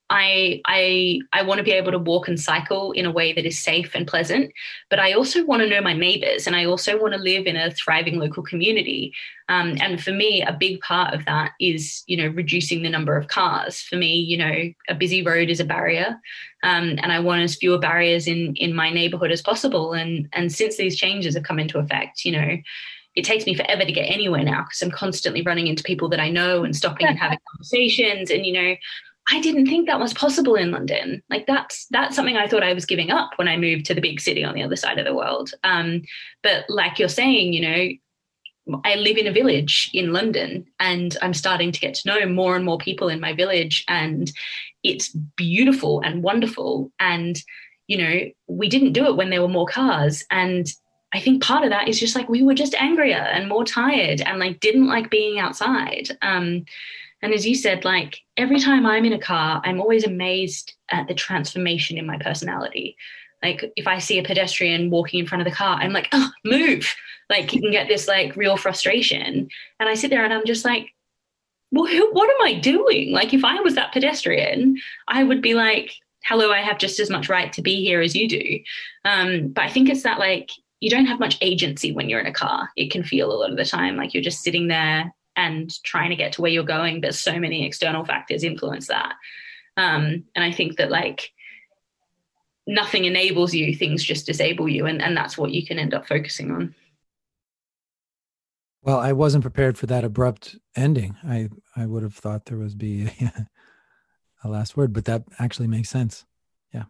I 0.09 0.61
I 0.65 1.19
I 1.33 1.41
want 1.41 1.57
to 1.57 1.63
be 1.63 1.71
able 1.71 1.91
to 1.91 1.99
walk 1.99 2.27
and 2.27 2.39
cycle 2.39 2.91
in 2.93 3.05
a 3.05 3.11
way 3.11 3.33
that 3.33 3.45
is 3.45 3.59
safe 3.59 3.93
and 3.93 4.07
pleasant, 4.07 4.51
but 4.89 4.99
I 4.99 5.13
also 5.13 5.45
want 5.45 5.61
to 5.63 5.69
know 5.69 5.81
my 5.81 5.93
neighbors, 5.93 6.47
and 6.47 6.55
I 6.55 6.65
also 6.65 7.01
want 7.01 7.13
to 7.13 7.19
live 7.19 7.45
in 7.45 7.57
a 7.57 7.71
thriving 7.71 8.17
local 8.17 8.43
community. 8.43 9.13
Um, 9.49 9.77
and 9.81 10.01
for 10.01 10.11
me, 10.11 10.41
a 10.41 10.53
big 10.53 10.79
part 10.81 11.13
of 11.13 11.25
that 11.25 11.51
is 11.59 12.03
you 12.07 12.15
know 12.15 12.27
reducing 12.27 12.83
the 12.83 12.89
number 12.89 13.17
of 13.17 13.27
cars. 13.27 13.81
For 13.81 13.97
me, 13.97 14.15
you 14.15 14.37
know, 14.37 14.73
a 14.87 14.95
busy 14.95 15.23
road 15.23 15.49
is 15.49 15.59
a 15.59 15.65
barrier, 15.65 16.19
um, 16.63 16.95
and 17.01 17.11
I 17.11 17.19
want 17.19 17.41
as 17.41 17.55
fewer 17.55 17.77
barriers 17.77 18.27
in 18.27 18.55
in 18.55 18.73
my 18.73 18.89
neighborhood 18.89 19.31
as 19.31 19.41
possible. 19.41 19.93
And 19.93 20.29
and 20.31 20.51
since 20.51 20.77
these 20.77 20.97
changes 20.97 21.35
have 21.35 21.43
come 21.43 21.59
into 21.59 21.79
effect, 21.79 22.23
you 22.23 22.31
know 22.31 22.57
it 23.17 23.25
takes 23.25 23.47
me 23.47 23.55
forever 23.55 23.83
to 23.83 23.91
get 23.91 24.03
anywhere 24.03 24.43
now 24.43 24.61
because 24.61 24.79
I'm 24.83 24.91
constantly 24.91 25.41
running 25.41 25.65
into 25.65 25.81
people 25.81 26.07
that 26.09 26.19
I 26.19 26.29
know 26.29 26.63
and 26.63 26.75
stopping 26.75 27.07
and 27.07 27.17
having 27.19 27.39
conversations. 27.51 28.29
And, 28.29 28.45
you 28.45 28.53
know, 28.53 28.75
I 29.29 29.41
didn't 29.41 29.67
think 29.67 29.87
that 29.87 29.99
was 29.99 30.13
possible 30.13 30.55
in 30.55 30.71
London. 30.71 31.21
Like 31.29 31.47
that's 31.47 31.85
that's 31.91 32.15
something 32.15 32.37
I 32.37 32.47
thought 32.47 32.63
I 32.63 32.73
was 32.73 32.85
giving 32.85 33.11
up 33.11 33.31
when 33.35 33.47
I 33.47 33.57
moved 33.57 33.85
to 33.87 33.93
the 33.93 34.01
big 34.01 34.21
city 34.21 34.43
on 34.43 34.55
the 34.55 34.63
other 34.63 34.75
side 34.75 34.99
of 34.99 35.05
the 35.05 35.15
world. 35.15 35.51
Um, 35.63 36.03
but 36.43 36.65
like 36.69 36.97
you're 36.97 37.09
saying, 37.09 37.53
you 37.53 37.61
know, 37.61 38.79
I 38.85 38.95
live 38.95 39.17
in 39.17 39.27
a 39.27 39.31
village 39.31 39.89
in 39.93 40.13
London, 40.13 40.65
and 40.79 41.17
I'm 41.21 41.33
starting 41.33 41.71
to 41.71 41.79
get 41.79 41.93
to 41.95 42.07
know 42.07 42.25
more 42.25 42.55
and 42.55 42.63
more 42.63 42.77
people 42.77 43.09
in 43.09 43.19
my 43.19 43.33
village, 43.33 43.83
and 43.87 44.31
it's 44.83 45.09
beautiful 45.09 46.01
and 46.01 46.23
wonderful. 46.23 46.91
And 46.99 47.41
you 47.87 47.97
know, 47.97 48.19
we 48.47 48.69
didn't 48.69 48.93
do 48.93 49.07
it 49.07 49.15
when 49.15 49.29
there 49.29 49.41
were 49.41 49.47
more 49.47 49.67
cars, 49.67 50.23
and 50.31 50.67
I 51.13 51.19
think 51.19 51.43
part 51.43 51.63
of 51.63 51.69
that 51.69 51.89
is 51.89 51.99
just 51.99 52.15
like 52.15 52.29
we 52.29 52.43
were 52.43 52.53
just 52.53 52.75
angrier 52.75 53.15
and 53.15 53.49
more 53.49 53.65
tired, 53.65 54.21
and 54.21 54.39
like 54.39 54.61
didn't 54.61 54.87
like 54.87 55.09
being 55.09 55.37
outside. 55.37 56.17
Um, 56.21 56.65
and 57.21 57.33
as 57.33 57.47
you 57.47 57.55
said, 57.55 57.83
like 57.83 58.19
every 58.35 58.59
time 58.59 58.85
I'm 58.85 59.05
in 59.05 59.13
a 59.13 59.19
car, 59.19 59.61
I'm 59.63 59.81
always 59.81 60.05
amazed 60.05 60.73
at 60.91 61.07
the 61.07 61.15
transformation 61.15 61.97
in 61.97 62.05
my 62.05 62.17
personality. 62.17 62.95
Like 63.43 63.71
if 63.75 63.87
I 63.87 63.99
see 63.99 64.19
a 64.19 64.23
pedestrian 64.23 64.89
walking 64.89 65.19
in 65.19 65.27
front 65.27 65.41
of 65.41 65.51
the 65.51 65.55
car, 65.55 65.77
I'm 65.79 65.93
like, 65.93 66.09
oh, 66.11 66.29
move. 66.45 66.93
Like 67.29 67.53
you 67.53 67.61
can 67.61 67.71
get 67.71 67.87
this 67.87 68.07
like 68.07 68.35
real 68.35 68.57
frustration. 68.57 69.49
And 69.79 69.89
I 69.89 69.95
sit 69.95 70.09
there 70.09 70.23
and 70.23 70.33
I'm 70.33 70.45
just 70.45 70.65
like, 70.65 70.93
well, 71.71 71.85
who, 71.85 72.09
what 72.13 72.29
am 72.29 72.41
I 72.41 72.59
doing? 72.59 73.11
Like 73.11 73.33
if 73.33 73.43
I 73.43 73.59
was 73.61 73.75
that 73.75 73.91
pedestrian, 73.91 74.77
I 75.07 75.23
would 75.23 75.41
be 75.41 75.53
like, 75.53 75.93
hello, 76.23 76.51
I 76.51 76.61
have 76.61 76.77
just 76.77 76.99
as 76.99 77.09
much 77.09 77.29
right 77.29 77.51
to 77.53 77.61
be 77.61 77.83
here 77.83 78.01
as 78.01 78.15
you 78.15 78.29
do. 78.29 78.59
Um, 79.05 79.49
but 79.49 79.65
I 79.65 79.69
think 79.69 79.89
it's 79.89 80.03
that 80.03 80.19
like 80.19 80.49
you 80.79 80.89
don't 80.89 81.05
have 81.05 81.19
much 81.19 81.37
agency 81.41 81.91
when 81.91 82.09
you're 82.09 82.19
in 82.19 82.27
a 82.27 82.33
car. 82.33 82.69
It 82.75 82.91
can 82.91 83.03
feel 83.03 83.31
a 83.31 83.35
lot 83.35 83.51
of 83.51 83.57
the 83.57 83.65
time 83.65 83.97
like 83.97 84.13
you're 84.13 84.23
just 84.23 84.43
sitting 84.43 84.67
there 84.67 85.13
and 85.37 85.71
trying 85.83 86.09
to 86.09 86.15
get 86.15 86.33
to 86.33 86.41
where 86.41 86.51
you're 86.51 86.63
going 86.63 86.99
but 86.99 87.15
so 87.15 87.39
many 87.39 87.65
external 87.65 88.03
factors 88.03 88.43
influence 88.43 88.87
that. 88.87 89.13
Um, 89.77 90.23
and 90.35 90.43
i 90.43 90.51
think 90.51 90.77
that 90.77 90.89
like 90.89 91.31
nothing 92.65 93.05
enables 93.05 93.53
you 93.53 93.73
things 93.75 94.03
just 94.03 94.25
disable 94.25 94.67
you 94.67 94.87
and, 94.87 95.01
and 95.01 95.15
that's 95.15 95.37
what 95.37 95.51
you 95.51 95.65
can 95.65 95.79
end 95.79 95.93
up 95.93 96.07
focusing 96.07 96.51
on. 96.51 96.75
Well 98.81 98.99
i 98.99 99.13
wasn't 99.13 99.43
prepared 99.43 99.77
for 99.77 99.85
that 99.85 100.03
abrupt 100.03 100.57
ending. 100.75 101.15
I 101.23 101.49
i 101.75 101.85
would 101.85 102.03
have 102.03 102.15
thought 102.15 102.45
there 102.45 102.57
was 102.57 102.75
be 102.75 103.07
a, 103.21 103.47
a 104.43 104.49
last 104.49 104.75
word 104.75 104.91
but 104.91 105.05
that 105.05 105.23
actually 105.39 105.67
makes 105.67 105.89
sense. 105.89 106.25
Yeah. 106.73 106.85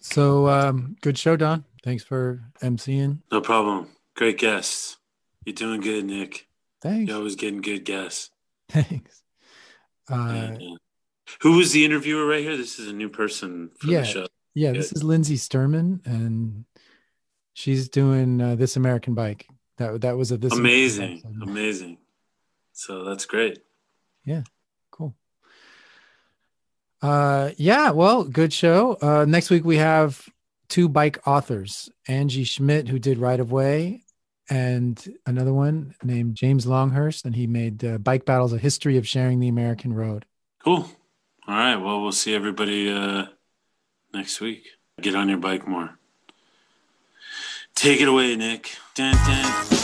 So 0.00 0.48
um 0.48 0.96
good 1.00 1.16
show 1.16 1.36
don. 1.36 1.64
Thanks 1.84 2.02
for 2.02 2.42
emceeing. 2.60 3.20
No 3.30 3.40
problem. 3.40 3.88
Great 4.16 4.38
guests. 4.38 4.98
You're 5.44 5.54
doing 5.54 5.80
good 5.80 6.04
nick 6.04 6.48
Thanks. 6.82 7.08
You're 7.08 7.18
always 7.18 7.36
getting 7.36 7.60
good 7.60 7.84
guess. 7.84 8.30
Thanks. 8.68 9.22
Uh, 10.10 10.56
yeah. 10.58 10.74
Who 11.40 11.56
was 11.56 11.72
the 11.72 11.84
interviewer 11.84 12.26
right 12.26 12.42
here? 12.42 12.56
This 12.56 12.78
is 12.78 12.88
a 12.88 12.92
new 12.92 13.08
person 13.08 13.70
for 13.78 13.86
yeah, 13.86 14.00
the 14.00 14.06
show. 14.06 14.26
Yeah, 14.54 14.72
good. 14.72 14.80
this 14.80 14.92
is 14.92 15.04
Lindsay 15.04 15.36
Sturman, 15.36 16.04
and 16.04 16.64
she's 17.54 17.88
doing 17.88 18.40
uh, 18.40 18.56
this 18.56 18.76
American 18.76 19.14
Bike. 19.14 19.46
That 19.78 20.02
that 20.02 20.16
was 20.16 20.32
a 20.32 20.36
this 20.36 20.52
amazing, 20.52 21.22
amazing. 21.42 21.98
So 22.72 23.04
that's 23.04 23.24
great. 23.24 23.60
Yeah, 24.24 24.42
cool. 24.90 25.14
Uh, 27.00 27.50
yeah, 27.56 27.90
well, 27.90 28.24
good 28.24 28.52
show. 28.52 28.98
Uh, 29.00 29.24
next 29.24 29.50
week 29.50 29.64
we 29.64 29.76
have 29.76 30.28
two 30.68 30.88
bike 30.88 31.26
authors, 31.26 31.88
Angie 32.08 32.44
Schmitt, 32.44 32.88
who 32.88 32.98
did 32.98 33.18
Right 33.18 33.40
of 33.40 33.52
Way, 33.52 34.02
and 34.52 35.16
another 35.24 35.54
one 35.54 35.94
named 36.04 36.34
James 36.34 36.66
Longhurst, 36.66 37.24
and 37.24 37.34
he 37.34 37.46
made 37.46 37.82
uh, 37.82 37.96
Bike 37.96 38.26
Battles: 38.26 38.52
A 38.52 38.58
History 38.58 38.98
of 38.98 39.08
Sharing 39.08 39.40
the 39.40 39.48
American 39.48 39.94
Road. 39.94 40.26
Cool. 40.62 40.90
All 41.48 41.54
right. 41.56 41.76
Well, 41.76 42.02
we'll 42.02 42.12
see 42.12 42.34
everybody 42.34 42.92
uh, 42.92 43.26
next 44.12 44.42
week. 44.42 44.68
Get 45.00 45.14
on 45.14 45.30
your 45.30 45.38
bike 45.38 45.66
more. 45.66 45.98
Take 47.74 48.02
it 48.02 48.08
away, 48.08 48.36
Nick. 48.36 48.76
Dun, 48.94 49.14
dun. 49.14 49.81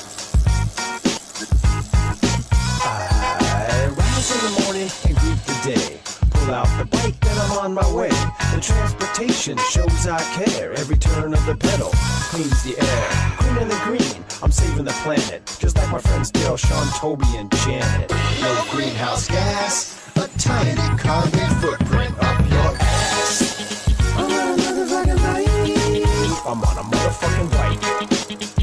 Day. 6.48 6.54
Pull 6.54 6.54
out 6.54 6.78
the 6.78 6.84
bike 6.84 7.14
and 7.30 7.38
I'm 7.38 7.58
on 7.58 7.74
my 7.74 7.94
way. 7.94 8.08
The 8.54 8.60
transportation 8.60 9.58
shows 9.70 10.06
I 10.06 10.20
care. 10.34 10.72
Every 10.72 10.96
turn 10.96 11.32
of 11.32 11.44
the 11.46 11.54
pedal 11.54 11.90
cleans 12.30 12.62
the 12.62 12.78
air. 12.78 13.36
Green 13.38 13.58
and 13.58 13.70
the 13.70 13.80
green 13.84 14.24
I'm 14.42 14.52
saving 14.52 14.84
the 14.84 14.92
planet, 15.02 15.42
just 15.58 15.76
like 15.76 15.90
my 15.90 15.98
friends 15.98 16.30
Dale, 16.30 16.56
Sean, 16.56 16.86
Toby, 16.98 17.26
and 17.36 17.50
Janet. 17.64 18.10
No 18.40 18.64
greenhouse 18.70 19.26
gas, 19.28 19.98
a 20.16 20.28
tiny 20.38 20.98
carbon 20.98 21.50
footprint 21.60 22.14
up 22.22 22.50
your 22.50 22.76
ass. 22.80 23.88
I'm 24.16 24.30
on 24.30 24.48
a 24.48 24.62
motherfucking 24.62 25.18
bike. 25.26 25.48
I'm 26.46 26.62
on 26.62 26.78
a 26.78 26.82
motherfucking 26.82 27.50
bike. 27.50 28.57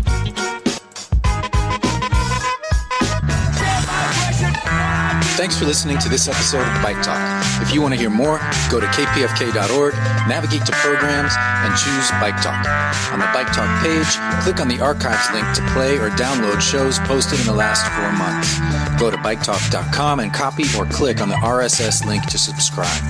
Thanks 5.36 5.60
for 5.60 5.66
listening 5.66 5.98
to 6.00 6.08
this 6.08 6.30
episode 6.30 6.62
of 6.62 6.82
Bike 6.82 7.04
Talk. 7.04 7.20
If 7.62 7.74
you 7.74 7.82
want 7.82 7.94
to 7.94 8.00
hear 8.00 8.10
more, 8.10 8.40
go 8.72 8.80
to 8.80 8.86
kpfk.org, 8.88 9.94
navigate 10.30 10.66
to 10.66 10.72
programs, 10.72 11.34
and 11.36 11.76
choose 11.76 12.10
Bike 12.22 12.42
Talk. 12.42 12.66
On 13.12 13.20
the 13.20 13.26
Bike 13.34 13.52
Talk 13.52 13.84
page, 13.84 14.08
click 14.44 14.62
on 14.62 14.70
the 14.70 14.82
archives 14.82 15.30
link 15.34 15.46
to 15.56 15.62
play 15.74 15.98
or 15.98 16.10
download 16.12 16.62
shows 16.62 17.00
posted 17.00 17.38
in 17.42 17.46
the 17.48 17.54
last 17.54 17.84
four 17.92 18.12
months. 18.14 18.58
Go 18.98 19.12
to 19.12 19.18
biketalk.com 19.18 20.22
and 20.22 20.34
copy 20.34 20.64
or 20.78 20.86
click 20.86 21.20
on 21.20 21.28
the 21.28 21.36
RSS 21.36 22.06
link 22.06 22.26
to 22.28 22.38
subscribe. 22.38 23.04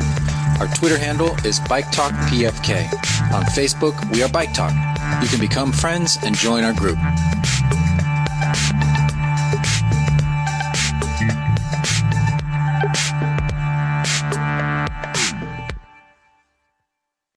Our 0.59 0.67
Twitter 0.73 0.97
handle 0.97 1.35
is 1.45 1.59
Bike 1.59 1.91
Talk 1.91 2.11
PFK. 2.31 2.91
On 3.33 3.43
Facebook, 3.53 3.93
we 4.11 4.23
are 4.23 4.29
Bike 4.29 4.53
Talk. 4.53 4.73
You 5.21 5.29
can 5.29 5.39
become 5.39 5.71
friends 5.71 6.17
and 6.23 6.35
join 6.35 6.63
our 6.63 6.73
group. 6.73 6.97